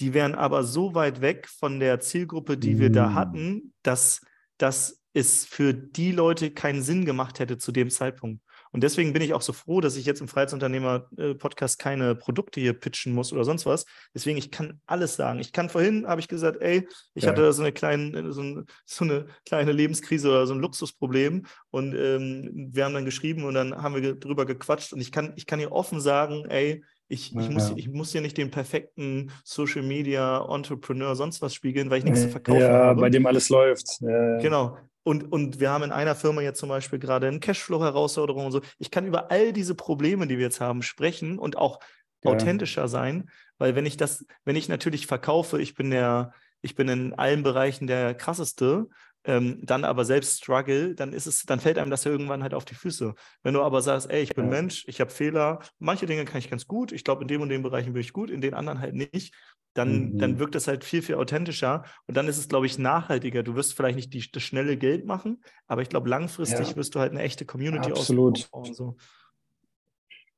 Die 0.00 0.14
wären 0.14 0.34
aber 0.34 0.64
so 0.64 0.94
weit 0.94 1.20
weg 1.20 1.48
von 1.48 1.78
der 1.78 2.00
Zielgruppe, 2.00 2.56
die 2.56 2.78
wir 2.78 2.90
da 2.90 3.10
mm. 3.10 3.14
hatten, 3.14 3.74
dass, 3.82 4.20
dass 4.58 5.02
es 5.12 5.44
für 5.44 5.74
die 5.74 6.12
Leute 6.12 6.50
keinen 6.50 6.82
Sinn 6.82 7.04
gemacht 7.04 7.38
hätte 7.38 7.58
zu 7.58 7.72
dem 7.72 7.90
Zeitpunkt. 7.90 8.42
Und 8.72 8.82
deswegen 8.82 9.12
bin 9.12 9.22
ich 9.22 9.34
auch 9.34 9.42
so 9.42 9.52
froh, 9.52 9.80
dass 9.80 9.96
ich 9.96 10.06
jetzt 10.06 10.20
im 10.20 10.28
Freiheitsunternehmer-Podcast 10.28 11.78
keine 11.78 12.14
Produkte 12.14 12.60
hier 12.60 12.72
pitchen 12.72 13.12
muss 13.12 13.32
oder 13.32 13.44
sonst 13.44 13.66
was. 13.66 13.84
Deswegen, 14.14 14.38
ich 14.38 14.50
kann 14.50 14.80
alles 14.86 15.14
sagen. 15.16 15.40
Ich 15.40 15.52
kann 15.52 15.68
vorhin, 15.68 16.06
habe 16.06 16.20
ich 16.20 16.28
gesagt, 16.28 16.62
ey, 16.62 16.88
ich 17.14 17.24
ja. 17.24 17.30
hatte 17.30 17.52
so 17.52 17.62
eine, 17.62 17.72
kleine, 17.72 18.32
so, 18.32 18.42
ein, 18.42 18.66
so, 18.86 19.04
eine 19.04 19.26
kleine 19.44 19.72
Lebenskrise 19.72 20.28
oder 20.30 20.46
so 20.46 20.54
ein 20.54 20.60
Luxusproblem. 20.60 21.44
Und 21.70 21.94
ähm, 21.94 22.70
wir 22.72 22.86
haben 22.86 22.94
dann 22.94 23.04
geschrieben 23.04 23.44
und 23.44 23.54
dann 23.54 23.76
haben 23.82 23.94
wir 23.94 24.14
drüber 24.14 24.46
gequatscht. 24.46 24.94
Und 24.94 25.00
ich 25.00 25.12
kann, 25.12 25.34
ich 25.36 25.46
kann 25.46 25.58
hier 25.58 25.72
offen 25.72 26.00
sagen, 26.00 26.46
ey, 26.48 26.82
ich, 27.08 27.36
ich, 27.36 27.50
muss, 27.50 27.72
ich 27.76 27.90
muss 27.90 28.14
ja 28.14 28.22
nicht 28.22 28.38
den 28.38 28.50
perfekten 28.50 29.30
Social 29.44 29.82
Media 29.82 30.42
Entrepreneur 30.48 31.14
sonst 31.14 31.42
was 31.42 31.52
spiegeln, 31.52 31.90
weil 31.90 31.98
ich 31.98 32.04
nichts 32.04 32.22
zu 32.22 32.30
verkaufen 32.30 32.62
ja, 32.62 32.72
habe. 32.72 33.00
Ja, 33.00 33.02
bei 33.02 33.10
dem 33.10 33.26
alles 33.26 33.50
läuft. 33.50 34.00
Ja. 34.00 34.38
Genau. 34.38 34.78
Und, 35.04 35.32
und 35.32 35.60
wir 35.60 35.70
haben 35.70 35.82
in 35.82 35.92
einer 35.92 36.14
Firma 36.14 36.42
jetzt 36.42 36.60
zum 36.60 36.68
Beispiel 36.68 36.98
gerade 36.98 37.26
eine 37.26 37.40
Cashflow-Herausforderung 37.40 38.46
und 38.46 38.52
so. 38.52 38.60
Ich 38.78 38.90
kann 38.90 39.06
über 39.06 39.30
all 39.30 39.52
diese 39.52 39.74
Probleme, 39.74 40.26
die 40.26 40.38
wir 40.38 40.44
jetzt 40.44 40.60
haben, 40.60 40.82
sprechen 40.82 41.38
und 41.38 41.56
auch 41.56 41.80
ja. 42.22 42.30
authentischer 42.30 42.88
sein, 42.88 43.30
weil 43.58 43.74
wenn 43.74 43.86
ich 43.86 43.96
das, 43.96 44.24
wenn 44.44 44.56
ich 44.56 44.68
natürlich 44.68 45.06
verkaufe, 45.06 45.60
ich 45.60 45.74
bin 45.74 45.90
der, 45.90 46.32
ich 46.60 46.74
bin 46.74 46.88
in 46.88 47.14
allen 47.14 47.42
Bereichen 47.42 47.86
der 47.86 48.14
krasseste, 48.14 48.88
ähm, 49.24 49.60
dann 49.62 49.84
aber 49.84 50.04
selbst 50.04 50.42
struggle, 50.42 50.94
dann 50.94 51.12
ist 51.12 51.26
es, 51.26 51.44
dann 51.44 51.60
fällt 51.60 51.78
einem 51.78 51.90
das 51.90 52.04
ja 52.04 52.10
irgendwann 52.10 52.42
halt 52.42 52.54
auf 52.54 52.64
die 52.64 52.74
Füße. 52.74 53.14
Wenn 53.42 53.54
du 53.54 53.62
aber 53.62 53.80
sagst, 53.80 54.10
ey, 54.10 54.22
ich 54.22 54.34
bin 54.34 54.46
ja. 54.46 54.50
Mensch, 54.50 54.84
ich 54.88 55.00
habe 55.00 55.10
Fehler, 55.10 55.60
manche 55.78 56.06
Dinge 56.06 56.24
kann 56.24 56.38
ich 56.38 56.50
ganz 56.50 56.66
gut, 56.66 56.92
ich 56.92 57.04
glaube, 57.04 57.22
in 57.22 57.28
dem 57.28 57.40
und 57.40 57.48
dem 57.48 57.62
Bereichen 57.62 57.92
bin 57.92 58.02
ich 58.02 58.12
gut, 58.12 58.30
in 58.30 58.40
den 58.40 58.54
anderen 58.54 58.80
halt 58.80 58.94
nicht, 58.94 59.34
dann, 59.74 60.12
mhm. 60.12 60.18
dann 60.18 60.38
wirkt 60.38 60.54
das 60.54 60.68
halt 60.68 60.84
viel, 60.84 61.02
viel 61.02 61.14
authentischer 61.14 61.84
und 62.06 62.16
dann 62.16 62.28
ist 62.28 62.38
es, 62.38 62.48
glaube 62.48 62.66
ich, 62.66 62.78
nachhaltiger. 62.78 63.42
Du 63.42 63.54
wirst 63.54 63.74
vielleicht 63.74 63.96
nicht 63.96 64.12
die, 64.12 64.24
das 64.30 64.42
schnelle 64.42 64.76
Geld 64.76 65.06
machen, 65.06 65.42
aber 65.66 65.82
ich 65.82 65.88
glaube, 65.88 66.08
langfristig 66.08 66.70
ja. 66.70 66.76
wirst 66.76 66.94
du 66.94 67.00
halt 67.00 67.12
eine 67.12 67.22
echte 67.22 67.44
Community 67.44 67.90
Absolut. 67.90 68.48
aufbauen. 68.52 68.74
So. 68.74 68.96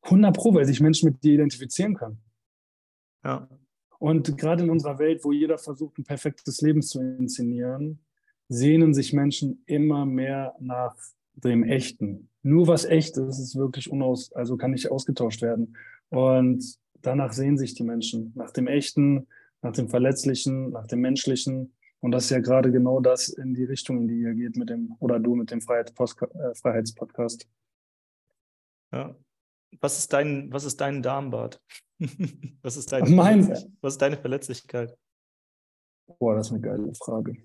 100 0.02 0.36
Pro, 0.36 0.54
weil 0.54 0.66
sich 0.66 0.80
Menschen 0.80 1.08
mit 1.08 1.22
dir 1.22 1.34
identifizieren 1.34 1.94
können. 1.94 2.18
Ja. 3.24 3.48
Und 3.98 4.36
gerade 4.36 4.62
in 4.62 4.70
unserer 4.70 4.98
Welt, 4.98 5.24
wo 5.24 5.32
jeder 5.32 5.58
versucht, 5.58 5.98
ein 5.98 6.04
perfektes 6.04 6.60
Leben 6.60 6.82
zu 6.82 7.00
inszenieren, 7.00 8.04
sehnen 8.48 8.92
sich 8.92 9.12
Menschen 9.12 9.62
immer 9.66 10.04
mehr 10.04 10.54
nach 10.60 10.94
dem 11.32 11.64
Echten. 11.64 12.28
Nur 12.42 12.68
was 12.68 12.84
echt 12.84 13.16
ist, 13.16 13.38
ist 13.38 13.56
wirklich 13.56 13.90
unaus, 13.90 14.32
also 14.32 14.56
kann 14.56 14.72
nicht 14.72 14.90
ausgetauscht 14.90 15.42
werden. 15.42 15.76
Und 16.10 16.62
danach 17.06 17.32
sehen 17.32 17.58
sich 17.58 17.74
die 17.74 17.84
Menschen, 17.84 18.32
nach 18.34 18.50
dem 18.50 18.66
Echten, 18.66 19.26
nach 19.62 19.72
dem 19.72 19.88
Verletzlichen, 19.88 20.70
nach 20.70 20.86
dem 20.86 21.00
Menschlichen. 21.00 21.74
Und 22.00 22.12
das 22.12 22.24
ist 22.24 22.30
ja 22.30 22.40
gerade 22.40 22.70
genau 22.70 23.00
das 23.00 23.28
in 23.28 23.54
die 23.54 23.64
Richtung, 23.64 23.98
in 23.98 24.08
die 24.08 24.20
ihr 24.20 24.34
geht 24.34 24.56
mit 24.56 24.68
dem, 24.68 24.94
oder 25.00 25.18
du 25.18 25.34
mit 25.34 25.50
dem 25.50 25.60
äh, 25.60 26.54
Freiheitspodcast. 26.54 27.48
Ja. 28.92 29.16
Was 29.80 29.98
ist 29.98 30.12
dein, 30.12 30.52
was 30.52 30.64
ist 30.64 30.80
dein 30.80 31.02
Darmbad? 31.02 31.60
was, 32.62 32.76
ist 32.76 32.92
deine 32.92 33.08
mein, 33.10 33.48
was 33.80 33.94
ist 33.94 34.02
deine 34.02 34.16
Verletzlichkeit? 34.16 34.96
Boah, 36.18 36.36
das 36.36 36.48
ist 36.48 36.52
eine 36.52 36.60
geile 36.60 36.94
Frage. 36.94 37.36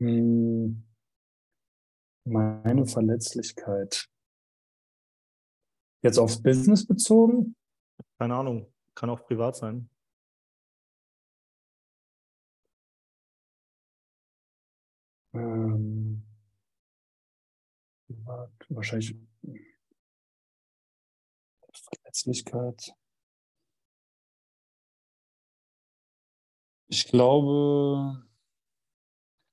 Hm. 0.00 0.84
Meine 2.24 2.86
Verletzlichkeit. 2.86 4.08
Jetzt 6.02 6.18
aufs 6.18 6.40
Business 6.40 6.86
bezogen? 6.86 7.56
Keine 8.18 8.36
Ahnung, 8.36 8.72
kann 8.94 9.10
auch 9.10 9.24
privat 9.26 9.56
sein. 9.56 9.88
Ähm, 15.34 16.22
wahrscheinlich 18.68 19.16
Verletzlichkeit. 22.12 22.94
Ich 26.88 27.06
glaube, 27.06 28.26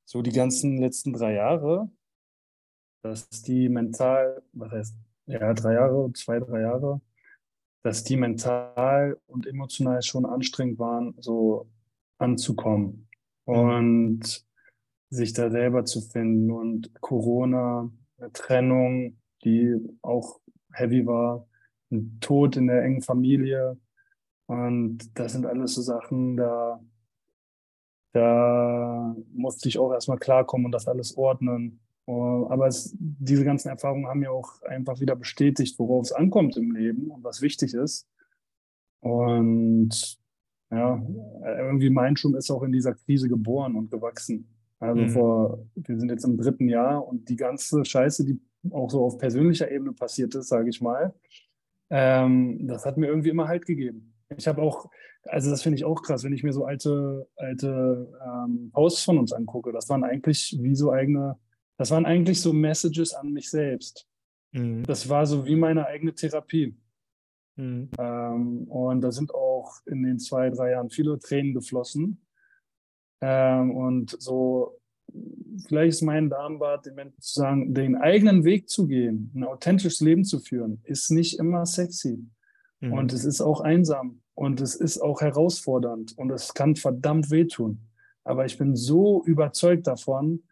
so 0.06 0.22
die 0.22 0.32
ganzen 0.32 0.78
letzten 0.78 1.14
drei 1.14 1.34
Jahre, 1.36 1.90
dass 3.02 3.30
die 3.30 3.70
mental, 3.70 4.44
was 4.52 4.72
heißt, 4.72 4.96
ja, 5.28 5.54
drei 5.54 5.74
Jahre, 5.74 6.12
zwei, 6.14 6.40
drei 6.40 6.62
Jahre, 6.62 7.02
dass 7.84 8.04
die 8.04 8.18
mental 8.18 9.18
und 9.28 9.48
emotional 9.48 10.02
schon 10.02 10.26
anstrengend 10.26 10.80
waren, 10.80 11.16
so 11.20 11.70
anzukommen 12.18 13.08
mhm. 13.46 13.54
und 13.54 14.46
sich 15.10 15.34
da 15.34 15.50
selber 15.50 15.86
zu 15.86 16.02
finden 16.02 16.52
und 16.52 16.94
Corona, 17.02 17.90
eine 18.18 18.32
Trennung, 18.34 19.18
die 19.44 19.76
auch 20.02 20.40
heavy 20.74 21.06
war, 21.06 21.48
ein 21.92 22.20
Tod 22.20 22.58
in 22.58 22.68
der 22.68 22.84
engen 22.84 23.02
Familie 23.02 23.78
und 24.50 25.18
das 25.18 25.34
sind 25.34 25.46
alles 25.46 25.76
so 25.76 25.84
Sachen, 25.84 26.36
da, 26.36 26.80
da 28.14 29.16
musste 29.32 29.70
ich 29.70 29.78
auch 29.78 29.94
erstmal 29.94 30.18
klarkommen 30.18 30.66
und 30.66 30.72
das 30.72 30.88
alles 30.88 31.16
ordnen. 31.16 31.80
Aber 32.10 32.68
es, 32.68 32.96
diese 33.00 33.44
ganzen 33.44 33.70
Erfahrungen 33.70 34.08
haben 34.08 34.20
mir 34.20 34.32
auch 34.32 34.62
einfach 34.64 35.00
wieder 35.00 35.16
bestätigt, 35.16 35.78
worauf 35.78 36.06
es 36.06 36.12
ankommt 36.12 36.58
im 36.58 36.72
Leben 36.72 37.12
und 37.12 37.24
was 37.24 37.42
wichtig 37.42 37.74
ist. 37.74 38.08
Und 39.02 40.18
ja, 40.72 41.02
irgendwie 41.44 41.90
mein 41.90 42.18
Schum 42.18 42.36
ist 42.36 42.50
auch 42.52 42.64
in 42.64 42.72
dieser 42.72 42.94
Krise 42.94 43.30
geboren 43.30 43.76
und 43.76 43.92
gewachsen. 43.92 44.48
Also 44.80 45.02
mhm. 45.02 45.10
vor, 45.10 45.68
wir 45.76 46.00
sind 46.00 46.10
jetzt 46.10 46.24
im 46.24 46.38
dritten 46.38 46.70
Jahr 46.70 47.06
und 47.06 47.30
die 47.30 47.36
ganze 47.36 47.84
Scheiße, 47.84 48.26
die 48.26 48.40
auch 48.72 48.90
so 48.90 49.04
auf 49.04 49.18
persönlicher 49.18 49.70
Ebene 49.70 49.94
passiert 49.94 50.36
ist, 50.36 50.48
sage 50.48 50.70
ich 50.70 50.82
mal, 50.82 51.14
ähm, 51.90 52.68
das 52.68 52.86
hat 52.86 52.98
mir 52.98 53.08
irgendwie 53.08 53.30
immer 53.30 53.48
Halt 53.48 53.66
gegeben. 53.66 54.14
Ich 54.38 54.48
habe 54.48 54.62
auch, 54.62 54.90
also 55.24 55.50
das 55.50 55.62
finde 55.62 55.78
ich 55.78 55.86
auch 55.86 56.02
krass, 56.02 56.24
wenn 56.24 56.34
ich 56.34 56.44
mir 56.44 56.54
so 56.54 56.66
alte, 56.66 57.28
alte 57.36 58.12
ähm, 58.26 58.70
Posts 58.74 59.04
von 59.04 59.18
uns 59.18 59.34
angucke, 59.34 59.72
das 59.72 59.90
waren 59.90 60.04
eigentlich 60.04 60.58
wie 60.62 60.76
so 60.76 60.92
eigene 60.92 61.38
das 61.80 61.92
waren 61.92 62.06
eigentlich 62.06 62.42
so 62.42 62.52
Messages 62.52 63.14
an 63.14 63.32
mich 63.32 63.50
selbst. 63.50 64.06
Mhm. 64.52 64.84
Das 64.84 65.08
war 65.08 65.26
so 65.26 65.46
wie 65.46 65.56
meine 65.56 65.88
eigene 65.88 66.14
Therapie. 66.14 66.76
Mhm. 67.56 67.90
Ähm, 67.98 68.64
und 68.68 69.00
da 69.00 69.14
sind 69.14 69.34
auch 69.34 69.78
in 69.86 70.04
den 70.04 70.20
zwei, 70.20 70.50
drei 70.50 70.72
Jahren 70.72 70.90
viele 70.90 71.18
Tränen 71.20 71.54
geflossen. 71.54 72.22
Ähm, 73.22 73.72
und 73.72 74.14
so, 74.20 74.78
vielleicht 75.68 75.92
ist 75.92 76.02
mein 76.02 76.30
Darmbad, 76.30 76.86
den 76.86 76.96
Menschen 76.96 77.22
zu 77.22 77.40
sagen, 77.40 77.74
den 77.74 77.96
eigenen 77.96 78.44
Weg 78.44 78.68
zu 78.68 78.86
gehen, 78.86 79.32
ein 79.34 79.46
authentisches 79.46 80.02
Leben 80.02 80.26
zu 80.26 80.40
führen, 80.40 80.82
ist 80.84 81.12
nicht 81.12 81.40
immer 81.40 81.66
sexy. 81.66 82.20
Mhm. 82.82 82.92
Und 82.92 83.14
es 83.14 83.24
ist 83.24 83.40
auch 83.40 83.62
einsam. 83.62 84.20
Und 84.36 84.60
es 84.60 84.76
ist 84.76 85.00
auch 85.00 85.22
herausfordernd. 85.22 86.18
Und 86.18 86.30
es 86.30 86.54
kann 86.54 86.76
verdammt 86.76 87.32
wehtun. 87.32 87.88
Aber 88.26 88.44
ich 88.44 88.58
bin 88.58 88.76
so 88.76 89.24
überzeugt 89.24 89.88
davon, 89.88 90.44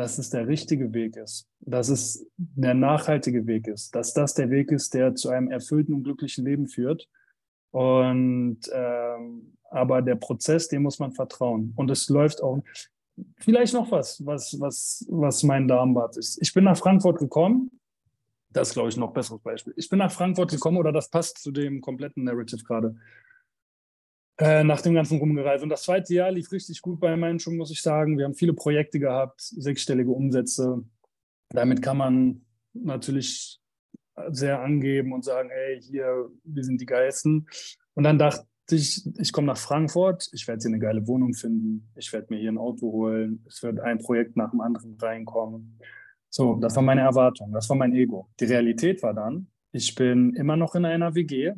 dass 0.00 0.16
es 0.16 0.30
der 0.30 0.48
richtige 0.48 0.94
Weg 0.94 1.16
ist, 1.16 1.46
dass 1.60 1.90
es 1.90 2.26
der 2.38 2.72
nachhaltige 2.72 3.46
Weg 3.46 3.68
ist, 3.68 3.94
dass 3.94 4.14
das 4.14 4.32
der 4.32 4.48
Weg 4.48 4.72
ist, 4.72 4.94
der 4.94 5.14
zu 5.14 5.28
einem 5.28 5.50
erfüllten 5.50 5.92
und 5.92 6.04
glücklichen 6.04 6.42
Leben 6.46 6.68
führt. 6.68 7.06
Und 7.70 8.60
ähm, 8.72 9.58
aber 9.70 10.00
der 10.00 10.14
Prozess, 10.14 10.68
dem 10.68 10.84
muss 10.84 10.98
man 11.00 11.12
vertrauen. 11.12 11.74
Und 11.76 11.90
es 11.90 12.08
läuft 12.08 12.42
auch. 12.42 12.62
Vielleicht 13.36 13.74
noch 13.74 13.92
was, 13.92 14.24
was, 14.24 14.58
was, 14.58 15.06
was 15.10 15.42
mein 15.42 15.68
Darmbad 15.68 16.16
ist. 16.16 16.40
Ich 16.40 16.54
bin 16.54 16.64
nach 16.64 16.78
Frankfurt 16.78 17.18
gekommen. 17.18 17.70
Das 18.48 18.68
ist, 18.68 18.74
glaube 18.74 18.88
ich, 18.88 18.96
noch 18.96 19.12
besseres 19.12 19.42
Beispiel. 19.42 19.74
Ich 19.76 19.90
bin 19.90 19.98
nach 19.98 20.10
Frankfurt 20.10 20.50
gekommen, 20.50 20.78
oder 20.78 20.92
das 20.92 21.10
passt 21.10 21.38
zu 21.38 21.52
dem 21.52 21.82
kompletten 21.82 22.24
Narrative 22.24 22.64
gerade. 22.64 22.96
Äh, 24.40 24.64
nach 24.64 24.80
dem 24.80 24.94
ganzen 24.94 25.18
Rumgereise. 25.18 25.64
Und 25.64 25.68
das 25.68 25.82
zweite 25.82 26.14
Jahr 26.14 26.30
lief 26.30 26.50
richtig 26.50 26.80
gut 26.80 26.98
bei 26.98 27.14
Menschen, 27.14 27.58
muss 27.58 27.70
ich 27.70 27.82
sagen. 27.82 28.16
Wir 28.16 28.24
haben 28.24 28.34
viele 28.34 28.54
Projekte 28.54 28.98
gehabt, 28.98 29.38
sechsstellige 29.42 30.10
Umsätze. 30.10 30.82
Damit 31.50 31.82
kann 31.82 31.98
man 31.98 32.40
natürlich 32.72 33.60
sehr 34.28 34.60
angeben 34.60 35.12
und 35.12 35.26
sagen, 35.26 35.50
hey, 35.52 35.82
hier, 35.82 36.30
wir 36.44 36.64
sind 36.64 36.80
die 36.80 36.86
Geilsten. 36.86 37.46
Und 37.92 38.04
dann 38.04 38.18
dachte 38.18 38.46
ich, 38.70 39.06
ich 39.18 39.30
komme 39.32 39.46
nach 39.46 39.58
Frankfurt, 39.58 40.30
ich 40.32 40.48
werde 40.48 40.62
hier 40.62 40.70
eine 40.70 40.78
geile 40.78 41.06
Wohnung 41.06 41.34
finden, 41.34 41.90
ich 41.94 42.10
werde 42.12 42.28
mir 42.30 42.40
hier 42.40 42.52
ein 42.52 42.58
Auto 42.58 42.90
holen, 42.92 43.44
es 43.46 43.62
wird 43.62 43.80
ein 43.80 43.98
Projekt 43.98 44.36
nach 44.36 44.52
dem 44.52 44.62
anderen 44.62 44.96
reinkommen. 44.98 45.78
So, 46.30 46.54
das 46.54 46.76
war 46.76 46.82
meine 46.82 47.02
Erwartung, 47.02 47.52
das 47.52 47.68
war 47.68 47.76
mein 47.76 47.94
Ego. 47.94 48.30
Die 48.38 48.44
Realität 48.44 49.02
war 49.02 49.12
dann, 49.12 49.48
ich 49.72 49.94
bin 49.94 50.34
immer 50.34 50.56
noch 50.56 50.74
in 50.76 50.84
einer 50.84 51.14
WG, 51.14 51.52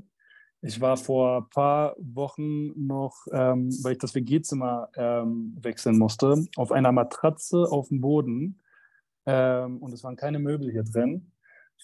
ich 0.64 0.80
war 0.80 0.96
vor 0.96 1.38
ein 1.38 1.50
paar 1.50 1.96
Wochen 1.98 2.86
noch, 2.86 3.26
ähm, 3.32 3.68
weil 3.82 3.92
ich 3.92 3.98
das 3.98 4.14
WG-Zimmer 4.14 4.88
ähm, 4.94 5.56
wechseln 5.60 5.98
musste, 5.98 6.46
auf 6.56 6.70
einer 6.70 6.92
Matratze 6.92 7.66
auf 7.68 7.88
dem 7.88 8.00
Boden. 8.00 8.60
Ähm, 9.26 9.78
und 9.78 9.92
es 9.92 10.04
waren 10.04 10.16
keine 10.16 10.38
Möbel 10.38 10.70
hier 10.70 10.84
drin. 10.84 11.32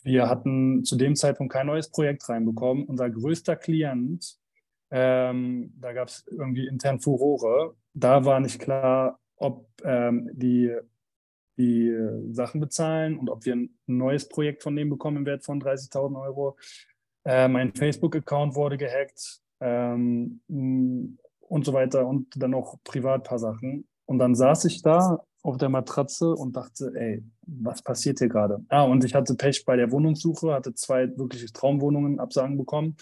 Wir 0.05 0.29
hatten 0.29 0.85
zu 0.85 0.95
dem 0.95 1.17
Zeitpunkt 1.17 1.53
kein 1.53 1.67
neues 1.67 1.91
Projekt 1.91 2.29
reinbekommen. 2.29 2.85
Unser 2.85 3.11
größter 3.11 3.57
Klient, 3.57 4.39
ähm, 4.93 5.75
da 5.77 5.93
gab 5.93 6.07
es 6.07 6.25
irgendwie 6.31 6.69
intern 6.69 7.01
Furore. 7.01 7.75
Da 7.95 8.25
war 8.25 8.39
nicht 8.39 8.61
klar, 8.61 9.19
ob 9.37 9.67
ähm, 9.83 10.31
die 10.33 10.73
die 11.59 11.93
Sachen 12.31 12.61
bezahlen 12.61 13.19
und 13.19 13.29
ob 13.29 13.45
wir 13.45 13.57
ein 13.57 13.77
neues 13.87 14.29
Projekt 14.29 14.63
von 14.63 14.77
denen 14.77 14.91
bekommen 14.91 15.17
im 15.19 15.27
Wert 15.27 15.45
von 15.45 15.61
30.000 15.61 16.21
Euro. 16.23 16.57
Äh, 17.29 17.47
mein 17.47 17.75
Facebook-Account 17.75 18.55
wurde 18.55 18.79
gehackt 18.79 19.43
ähm, 19.61 20.41
und 20.49 21.67
so 21.67 21.75
weiter 21.75 22.07
und 22.07 22.29
dann 22.37 22.53
noch 22.53 22.79
privat 22.85 23.21
ein 23.21 23.23
paar 23.25 23.39
Sachen. 23.39 23.87
Und 24.07 24.19
dann 24.19 24.35
saß 24.35 24.65
ich 24.65 24.81
da 24.81 25.23
auf 25.43 25.59
der 25.59 25.69
Matratze 25.69 26.35
und 26.35 26.57
dachte, 26.57 26.91
ey, 26.95 27.23
was 27.43 27.83
passiert 27.83 28.21
hier 28.21 28.31
gerade? 28.31 28.65
Ah, 28.71 28.85
und 28.85 29.05
ich 29.05 29.15
hatte 29.15 29.35
Pech 29.35 29.67
bei 29.67 29.77
der 29.77 29.93
Wohnungssuche, 29.93 30.55
hatte 30.55 30.73
zwei 30.73 31.15
wirkliche 31.19 31.53
Traumwohnungen 31.53 32.19
Absagen 32.19 32.57
bekommen. 32.57 32.97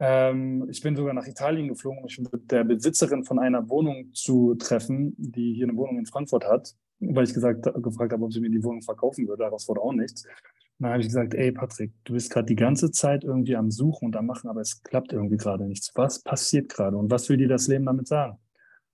Ähm, 0.00 0.66
ich 0.70 0.80
bin 0.80 0.96
sogar 0.96 1.12
nach 1.12 1.26
Italien 1.26 1.68
geflogen, 1.68 1.98
um 1.98 2.04
mich 2.04 2.18
mit 2.18 2.50
der 2.50 2.64
Besitzerin 2.64 3.22
von 3.22 3.38
einer 3.38 3.68
Wohnung 3.68 4.14
zu 4.14 4.54
treffen, 4.54 5.14
die 5.18 5.52
hier 5.52 5.68
eine 5.68 5.76
Wohnung 5.76 5.98
in 5.98 6.06
Frankfurt 6.06 6.46
hat, 6.46 6.74
weil 7.00 7.24
ich 7.24 7.34
gesagt, 7.34 7.64
gefragt 7.82 8.14
habe, 8.14 8.24
ob 8.24 8.32
sie 8.32 8.40
mir 8.40 8.50
die 8.50 8.64
Wohnung 8.64 8.80
verkaufen 8.80 9.28
würde. 9.28 9.42
Daraus 9.42 9.68
wurde 9.68 9.82
auch 9.82 9.92
nichts 9.92 10.24
dann 10.82 10.92
habe 10.92 11.00
ich 11.00 11.08
gesagt, 11.08 11.34
ey 11.34 11.52
Patrick, 11.52 11.92
du 12.04 12.14
bist 12.14 12.30
gerade 12.30 12.46
die 12.46 12.56
ganze 12.56 12.90
Zeit 12.90 13.24
irgendwie 13.24 13.56
am 13.56 13.70
Suchen 13.70 14.06
und 14.06 14.16
am 14.16 14.26
Machen, 14.26 14.50
aber 14.50 14.60
es 14.60 14.82
klappt 14.82 15.12
irgendwie 15.12 15.36
gerade 15.36 15.64
nichts. 15.64 15.92
Was 15.94 16.22
passiert 16.22 16.68
gerade 16.68 16.96
und 16.96 17.10
was 17.10 17.28
will 17.28 17.36
dir 17.36 17.48
das 17.48 17.68
Leben 17.68 17.86
damit 17.86 18.08
sagen? 18.08 18.32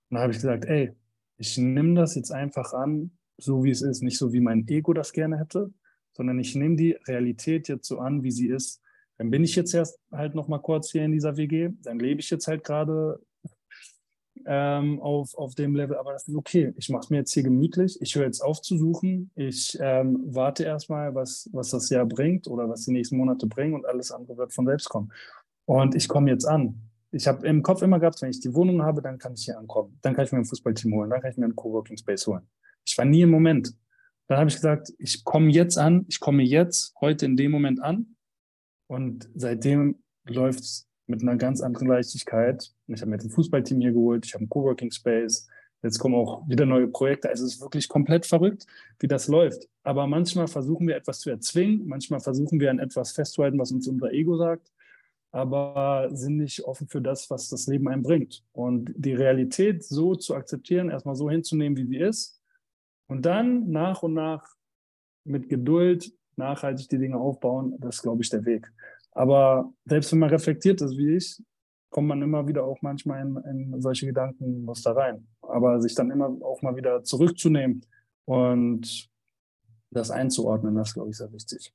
Und 0.09 0.15
dann 0.15 0.21
habe 0.21 0.31
ich 0.31 0.37
gesagt, 0.37 0.65
ey, 0.65 0.91
ich 1.37 1.57
nehme 1.57 1.95
das 1.95 2.15
jetzt 2.15 2.31
einfach 2.31 2.73
an, 2.73 3.11
so 3.37 3.63
wie 3.63 3.71
es 3.71 3.81
ist, 3.81 4.03
nicht 4.03 4.17
so 4.17 4.33
wie 4.33 4.39
mein 4.39 4.67
Ego 4.67 4.93
das 4.93 5.13
gerne 5.13 5.39
hätte, 5.39 5.73
sondern 6.11 6.39
ich 6.39 6.55
nehme 6.55 6.75
die 6.75 6.91
Realität 7.07 7.67
jetzt 7.67 7.87
so 7.87 7.99
an, 7.99 8.23
wie 8.23 8.31
sie 8.31 8.49
ist. 8.49 8.81
Dann 9.17 9.31
bin 9.31 9.43
ich 9.43 9.55
jetzt 9.55 9.73
erst 9.73 9.99
halt 10.11 10.35
noch 10.35 10.47
mal 10.47 10.59
kurz 10.59 10.91
hier 10.91 11.03
in 11.03 11.11
dieser 11.11 11.37
WG, 11.37 11.69
dann 11.81 11.99
lebe 11.99 12.19
ich 12.21 12.29
jetzt 12.29 12.47
halt 12.47 12.63
gerade 12.63 13.19
ähm, 14.51 14.99
auf, 14.99 15.37
auf 15.37 15.53
dem 15.53 15.75
Level, 15.75 15.95
aber 15.95 16.11
das 16.11 16.27
ist 16.27 16.35
okay. 16.35 16.73
Ich 16.75 16.89
mache 16.89 17.03
es 17.03 17.09
mir 17.11 17.17
jetzt 17.17 17.31
hier 17.31 17.43
gemütlich. 17.43 18.01
Ich 18.01 18.15
höre 18.15 18.25
jetzt 18.25 18.41
auf 18.41 18.63
zu 18.63 18.79
suchen. 18.79 19.29
Ich 19.35 19.77
ähm, 19.79 20.23
warte 20.25 20.63
erstmal, 20.63 21.13
was, 21.13 21.47
was 21.53 21.69
das 21.69 21.87
Jahr 21.91 22.07
bringt 22.07 22.47
oder 22.47 22.67
was 22.67 22.85
die 22.85 22.91
nächsten 22.91 23.17
Monate 23.17 23.45
bringen 23.45 23.75
und 23.75 23.85
alles 23.85 24.11
andere 24.11 24.37
wird 24.37 24.51
von 24.51 24.65
selbst 24.65 24.89
kommen. 24.89 25.13
Und 25.65 25.93
ich 25.93 26.07
komme 26.07 26.31
jetzt 26.31 26.45
an. 26.45 26.81
Ich 27.11 27.27
habe 27.27 27.45
im 27.45 27.61
Kopf 27.61 27.83
immer 27.83 27.99
gehabt, 27.99 28.23
wenn 28.23 28.31
ich 28.31 28.39
die 28.39 28.55
Wohnung 28.55 28.81
habe, 28.81 29.03
dann 29.03 29.19
kann 29.19 29.35
ich 29.35 29.45
hier 29.45 29.59
ankommen. 29.59 29.99
Dann 30.01 30.15
kann 30.15 30.25
ich 30.25 30.31
mir 30.31 30.39
ein 30.39 30.45
Fußballteam 30.45 30.95
holen, 30.95 31.11
dann 31.11 31.21
kann 31.21 31.29
ich 31.29 31.37
mir 31.37 31.45
einen 31.45 31.55
Coworking 31.55 31.97
Space 31.97 32.25
holen. 32.25 32.49
Ich 32.83 32.97
war 32.97 33.05
nie 33.05 33.21
im 33.21 33.29
Moment. 33.29 33.75
dann 34.27 34.39
habe 34.39 34.49
ich 34.49 34.55
gesagt, 34.55 34.91
ich 34.97 35.23
komme 35.23 35.51
jetzt 35.51 35.77
an, 35.77 36.05
ich 36.07 36.19
komme 36.19 36.41
jetzt, 36.41 36.95
heute 37.01 37.27
in 37.27 37.37
dem 37.37 37.51
Moment 37.51 37.83
an. 37.83 38.15
Und 38.87 39.29
seitdem 39.35 40.01
läuft 40.25 40.61
es 40.61 40.88
mit 41.09 41.21
einer 41.21 41.35
ganz 41.35 41.61
anderen 41.61 41.87
Leichtigkeit. 41.87 42.71
Ich 42.87 43.01
habe 43.01 43.11
mir 43.11 43.17
ein 43.19 43.29
Fußballteam 43.29 43.81
hier 43.81 43.91
geholt, 43.91 44.25
ich 44.25 44.33
habe 44.33 44.43
einen 44.43 44.49
Coworking 44.49 44.91
Space. 44.91 45.47
Jetzt 45.81 45.97
kommen 45.97 46.15
auch 46.15 46.47
wieder 46.47 46.65
neue 46.65 46.87
Projekte. 46.87 47.29
Also 47.29 47.45
es 47.45 47.55
ist 47.55 47.61
wirklich 47.61 47.87
komplett 47.87 48.25
verrückt, 48.25 48.65
wie 48.99 49.07
das 49.07 49.27
läuft. 49.27 49.67
Aber 49.83 50.07
manchmal 50.07 50.47
versuchen 50.47 50.87
wir 50.87 50.95
etwas 50.95 51.19
zu 51.19 51.29
erzwingen, 51.29 51.87
manchmal 51.87 52.19
versuchen 52.19 52.59
wir 52.59 52.69
an 52.69 52.79
etwas 52.79 53.13
festzuhalten, 53.13 53.57
was 53.57 53.71
uns 53.71 53.87
unser 53.87 54.11
Ego 54.11 54.37
sagt, 54.37 54.71
aber 55.31 56.09
sind 56.11 56.37
nicht 56.37 56.63
offen 56.65 56.87
für 56.87 57.01
das, 57.01 57.29
was 57.29 57.49
das 57.49 57.67
Leben 57.67 57.87
einem 57.87 58.03
bringt. 58.03 58.43
Und 58.51 58.93
die 58.95 59.13
Realität 59.13 59.83
so 59.83 60.15
zu 60.15 60.35
akzeptieren, 60.35 60.89
erstmal 60.89 61.15
so 61.15 61.29
hinzunehmen, 61.29 61.77
wie 61.77 61.85
sie 61.85 61.97
ist, 61.97 62.39
und 63.07 63.25
dann 63.25 63.71
nach 63.71 64.03
und 64.03 64.13
nach 64.13 64.55
mit 65.23 65.49
Geduld 65.49 66.13
nachhaltig 66.35 66.89
die 66.89 66.99
Dinge 66.99 67.17
aufbauen, 67.17 67.75
das 67.79 67.97
ist, 67.97 68.01
glaube 68.03 68.21
ich, 68.21 68.29
der 68.29 68.45
Weg. 68.45 68.71
Aber 69.11 69.71
selbst 69.85 70.11
wenn 70.11 70.19
man 70.19 70.29
reflektiert 70.29 70.81
ist 70.81 70.97
wie 70.97 71.15
ich, 71.15 71.41
kommt 71.89 72.07
man 72.07 72.21
immer 72.21 72.47
wieder 72.47 72.63
auch 72.63 72.81
manchmal 72.81 73.21
in, 73.21 73.37
in 73.73 73.81
solche 73.81 74.05
Gedankenmuster 74.05 74.95
rein. 74.95 75.27
Aber 75.41 75.81
sich 75.81 75.95
dann 75.95 76.11
immer 76.11 76.27
auch 76.41 76.61
mal 76.61 76.75
wieder 76.75 77.03
zurückzunehmen 77.03 77.85
und 78.25 79.09
das 79.91 80.11
einzuordnen, 80.11 80.75
das 80.75 80.89
ist, 80.89 80.93
glaube 80.93 81.09
ich, 81.09 81.17
sehr 81.17 81.31
wichtig. 81.31 81.73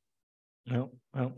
Ja, 0.66 0.88
ja. 1.14 1.34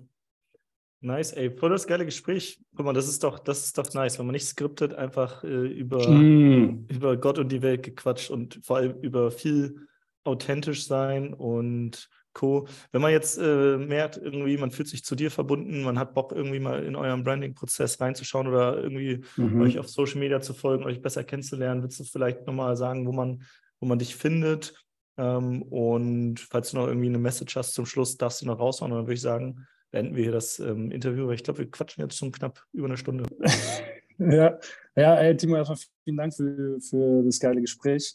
Nice, 1.00 1.32
ey, 1.32 1.50
voll 1.50 1.70
das 1.70 1.86
geile 1.86 2.04
Gespräch. 2.04 2.60
Guck 2.74 2.86
mal, 2.86 2.92
das 2.92 3.08
ist 3.08 3.22
doch, 3.22 3.38
das 3.38 3.64
ist 3.64 3.78
doch 3.78 3.92
nice, 3.94 4.18
wenn 4.18 4.26
man 4.26 4.32
nicht 4.32 4.46
skriptet, 4.46 4.94
einfach 4.94 5.44
äh, 5.44 5.66
über, 5.66 6.08
mm. 6.08 6.86
über 6.88 7.16
Gott 7.16 7.38
und 7.38 7.50
die 7.50 7.62
Welt 7.62 7.82
gequatscht 7.82 8.30
und 8.30 8.60
vor 8.64 8.78
allem 8.78 9.00
über 9.02 9.30
viel 9.30 9.86
authentisch 10.24 10.86
sein 10.86 11.32
und 11.34 12.08
Co. 12.36 12.68
Wenn 12.92 13.00
man 13.00 13.12
jetzt 13.12 13.38
äh, 13.38 13.78
merkt, 13.78 14.18
irgendwie, 14.18 14.58
man 14.58 14.70
fühlt 14.70 14.88
sich 14.88 15.04
zu 15.04 15.16
dir 15.16 15.30
verbunden, 15.30 15.82
man 15.82 15.98
hat 15.98 16.12
Bock, 16.12 16.32
irgendwie 16.32 16.60
mal 16.60 16.84
in 16.84 16.94
euren 16.94 17.24
Branding-Prozess 17.24 17.98
reinzuschauen 17.98 18.46
oder 18.46 18.76
irgendwie 18.76 19.24
mhm. 19.36 19.62
euch 19.62 19.78
auf 19.78 19.88
Social 19.88 20.20
Media 20.20 20.40
zu 20.40 20.52
folgen, 20.52 20.84
euch 20.84 21.00
besser 21.00 21.24
kennenzulernen, 21.24 21.82
willst 21.82 21.98
du 21.98 22.04
vielleicht 22.04 22.46
nochmal 22.46 22.76
sagen, 22.76 23.06
wo 23.06 23.12
man, 23.12 23.42
wo 23.80 23.86
man 23.86 23.98
dich 23.98 24.14
findet? 24.14 24.74
Ähm, 25.16 25.62
und 25.62 26.40
falls 26.40 26.70
du 26.70 26.76
noch 26.76 26.88
irgendwie 26.88 27.08
eine 27.08 27.18
Message 27.18 27.56
hast 27.56 27.72
zum 27.72 27.86
Schluss, 27.86 28.18
darfst 28.18 28.42
du 28.42 28.46
noch 28.46 28.58
raushauen. 28.58 28.92
Und 28.92 28.98
dann 28.98 29.06
würde 29.06 29.14
ich 29.14 29.22
sagen, 29.22 29.66
beenden 29.90 30.14
wir 30.14 30.24
hier 30.24 30.32
das 30.32 30.58
ähm, 30.58 30.90
Interview, 30.90 31.26
weil 31.26 31.36
ich 31.36 31.42
glaube, 31.42 31.60
wir 31.60 31.70
quatschen 31.70 32.04
jetzt 32.04 32.18
schon 32.18 32.32
knapp 32.32 32.62
über 32.74 32.86
eine 32.86 32.98
Stunde. 32.98 33.24
ja, 34.18 34.58
ja 34.94 35.14
ey, 35.14 35.34
Timo, 35.36 35.56
erstmal 35.56 35.78
vielen 36.04 36.16
Dank 36.18 36.34
für, 36.34 36.78
für 36.82 37.22
das 37.24 37.40
geile 37.40 37.62
Gespräch. 37.62 38.14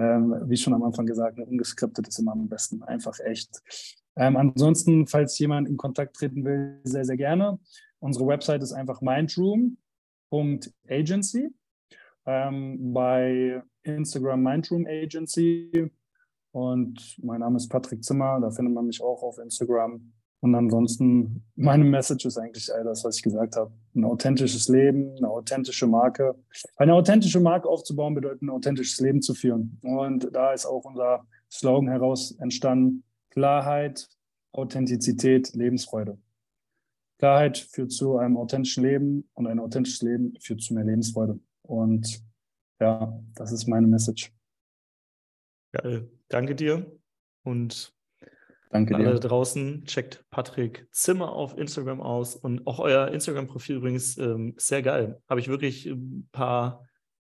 Ähm, 0.00 0.34
wie 0.46 0.56
schon 0.56 0.72
am 0.72 0.82
Anfang 0.82 1.04
gesagt, 1.04 1.38
ungeskriptet 1.38 2.08
ist 2.08 2.18
immer 2.18 2.32
am 2.32 2.48
besten, 2.48 2.82
einfach 2.82 3.20
echt. 3.20 3.60
Ähm, 4.16 4.38
ansonsten, 4.38 5.06
falls 5.06 5.38
jemand 5.38 5.68
in 5.68 5.76
Kontakt 5.76 6.16
treten 6.16 6.42
will, 6.42 6.80
sehr, 6.84 7.04
sehr 7.04 7.18
gerne. 7.18 7.58
Unsere 7.98 8.26
Website 8.26 8.62
ist 8.62 8.72
einfach 8.72 9.02
mindroom.agency. 9.02 11.50
Ähm, 12.24 12.94
bei 12.94 13.62
Instagram 13.82 14.42
Mindroom 14.42 14.86
Agency. 14.86 15.90
Und 16.52 17.18
mein 17.22 17.40
Name 17.40 17.58
ist 17.58 17.68
Patrick 17.68 18.02
Zimmer, 18.02 18.40
da 18.40 18.50
findet 18.50 18.74
man 18.74 18.86
mich 18.86 19.02
auch 19.02 19.22
auf 19.22 19.36
Instagram. 19.38 20.14
Und 20.42 20.54
ansonsten, 20.54 21.44
meine 21.54 21.84
Message 21.84 22.24
ist 22.24 22.38
eigentlich 22.38 22.72
all 22.72 22.82
das, 22.82 23.04
was 23.04 23.16
ich 23.16 23.22
gesagt 23.22 23.56
habe. 23.56 23.72
Ein 23.94 24.04
authentisches 24.04 24.68
Leben, 24.68 25.14
eine 25.16 25.28
authentische 25.28 25.86
Marke. 25.86 26.34
Eine 26.76 26.94
authentische 26.94 27.40
Marke 27.40 27.68
aufzubauen 27.68 28.14
bedeutet, 28.14 28.42
ein 28.42 28.48
authentisches 28.48 29.00
Leben 29.00 29.20
zu 29.20 29.34
führen. 29.34 29.78
Und 29.82 30.34
da 30.34 30.52
ist 30.52 30.64
auch 30.64 30.84
unser 30.84 31.26
Slogan 31.50 31.88
heraus 31.88 32.32
entstanden. 32.40 33.04
Klarheit, 33.30 34.08
Authentizität, 34.52 35.52
Lebensfreude. 35.54 36.18
Klarheit 37.18 37.58
führt 37.58 37.92
zu 37.92 38.16
einem 38.16 38.38
authentischen 38.38 38.82
Leben 38.82 39.28
und 39.34 39.46
ein 39.46 39.58
authentisches 39.58 40.00
Leben 40.00 40.34
führt 40.40 40.62
zu 40.62 40.72
mehr 40.72 40.84
Lebensfreude. 40.84 41.38
Und 41.62 42.24
ja, 42.80 43.22
das 43.34 43.52
ist 43.52 43.66
meine 43.66 43.86
Message. 43.86 44.32
Geil. 45.72 46.10
Danke 46.28 46.54
dir 46.54 46.90
und 47.44 47.94
Danke 48.70 48.94
dir. 48.94 49.06
Alle 49.06 49.18
da 49.18 49.28
draußen, 49.28 49.84
checkt 49.84 50.24
Patrick 50.30 50.86
Zimmer 50.92 51.32
auf 51.32 51.58
Instagram 51.58 52.00
aus 52.00 52.36
und 52.36 52.66
auch 52.66 52.78
euer 52.78 53.08
Instagram-Profil 53.08 53.76
übrigens 53.76 54.16
ähm, 54.16 54.54
sehr 54.56 54.82
geil. 54.82 55.20
Habe 55.28 55.40
ich 55.40 55.48
wirklich 55.48 55.86
ein 55.86 56.28
paar 56.30 56.86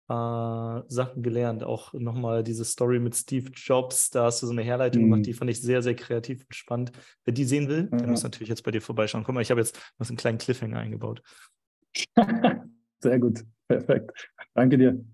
äh, 0.09 0.83
Sachen 0.89 1.23
gelernt. 1.23 1.65
Auch 1.65 1.93
nochmal 1.95 2.45
diese 2.45 2.65
Story 2.65 3.01
mit 3.01 3.17
Steve 3.17 3.51
Jobs, 3.55 4.11
da 4.11 4.25
hast 4.25 4.43
du 4.43 4.47
so 4.47 4.53
eine 4.53 4.63
Herleitung 4.63 5.03
mhm. 5.03 5.11
gemacht, 5.11 5.27
die 5.27 5.33
fand 5.33 5.51
ich 5.51 5.61
sehr, 5.61 5.83
sehr 5.83 5.97
kreativ 5.97 6.45
und 6.45 6.55
spannend. 6.55 6.93
Wer 7.25 7.35
die 7.35 7.45
sehen 7.45 7.69
will, 7.69 7.89
mhm. 7.91 7.99
der 7.99 8.09
muss 8.09 8.23
natürlich 8.23 8.49
jetzt 8.49 8.63
bei 8.63 8.71
dir 8.71 8.81
vorbeischauen. 8.81 9.25
Guck 9.25 9.35
mal, 9.35 9.41
ich 9.41 9.51
habe 9.51 9.61
jetzt 9.61 9.81
noch 9.99 10.09
einen 10.09 10.17
kleinen 10.17 10.39
Cliffhanger 10.39 10.79
eingebaut. 10.79 11.23
sehr 13.01 13.19
gut, 13.19 13.45
perfekt. 13.69 14.13
Danke 14.55 14.79
dir. 14.79 15.05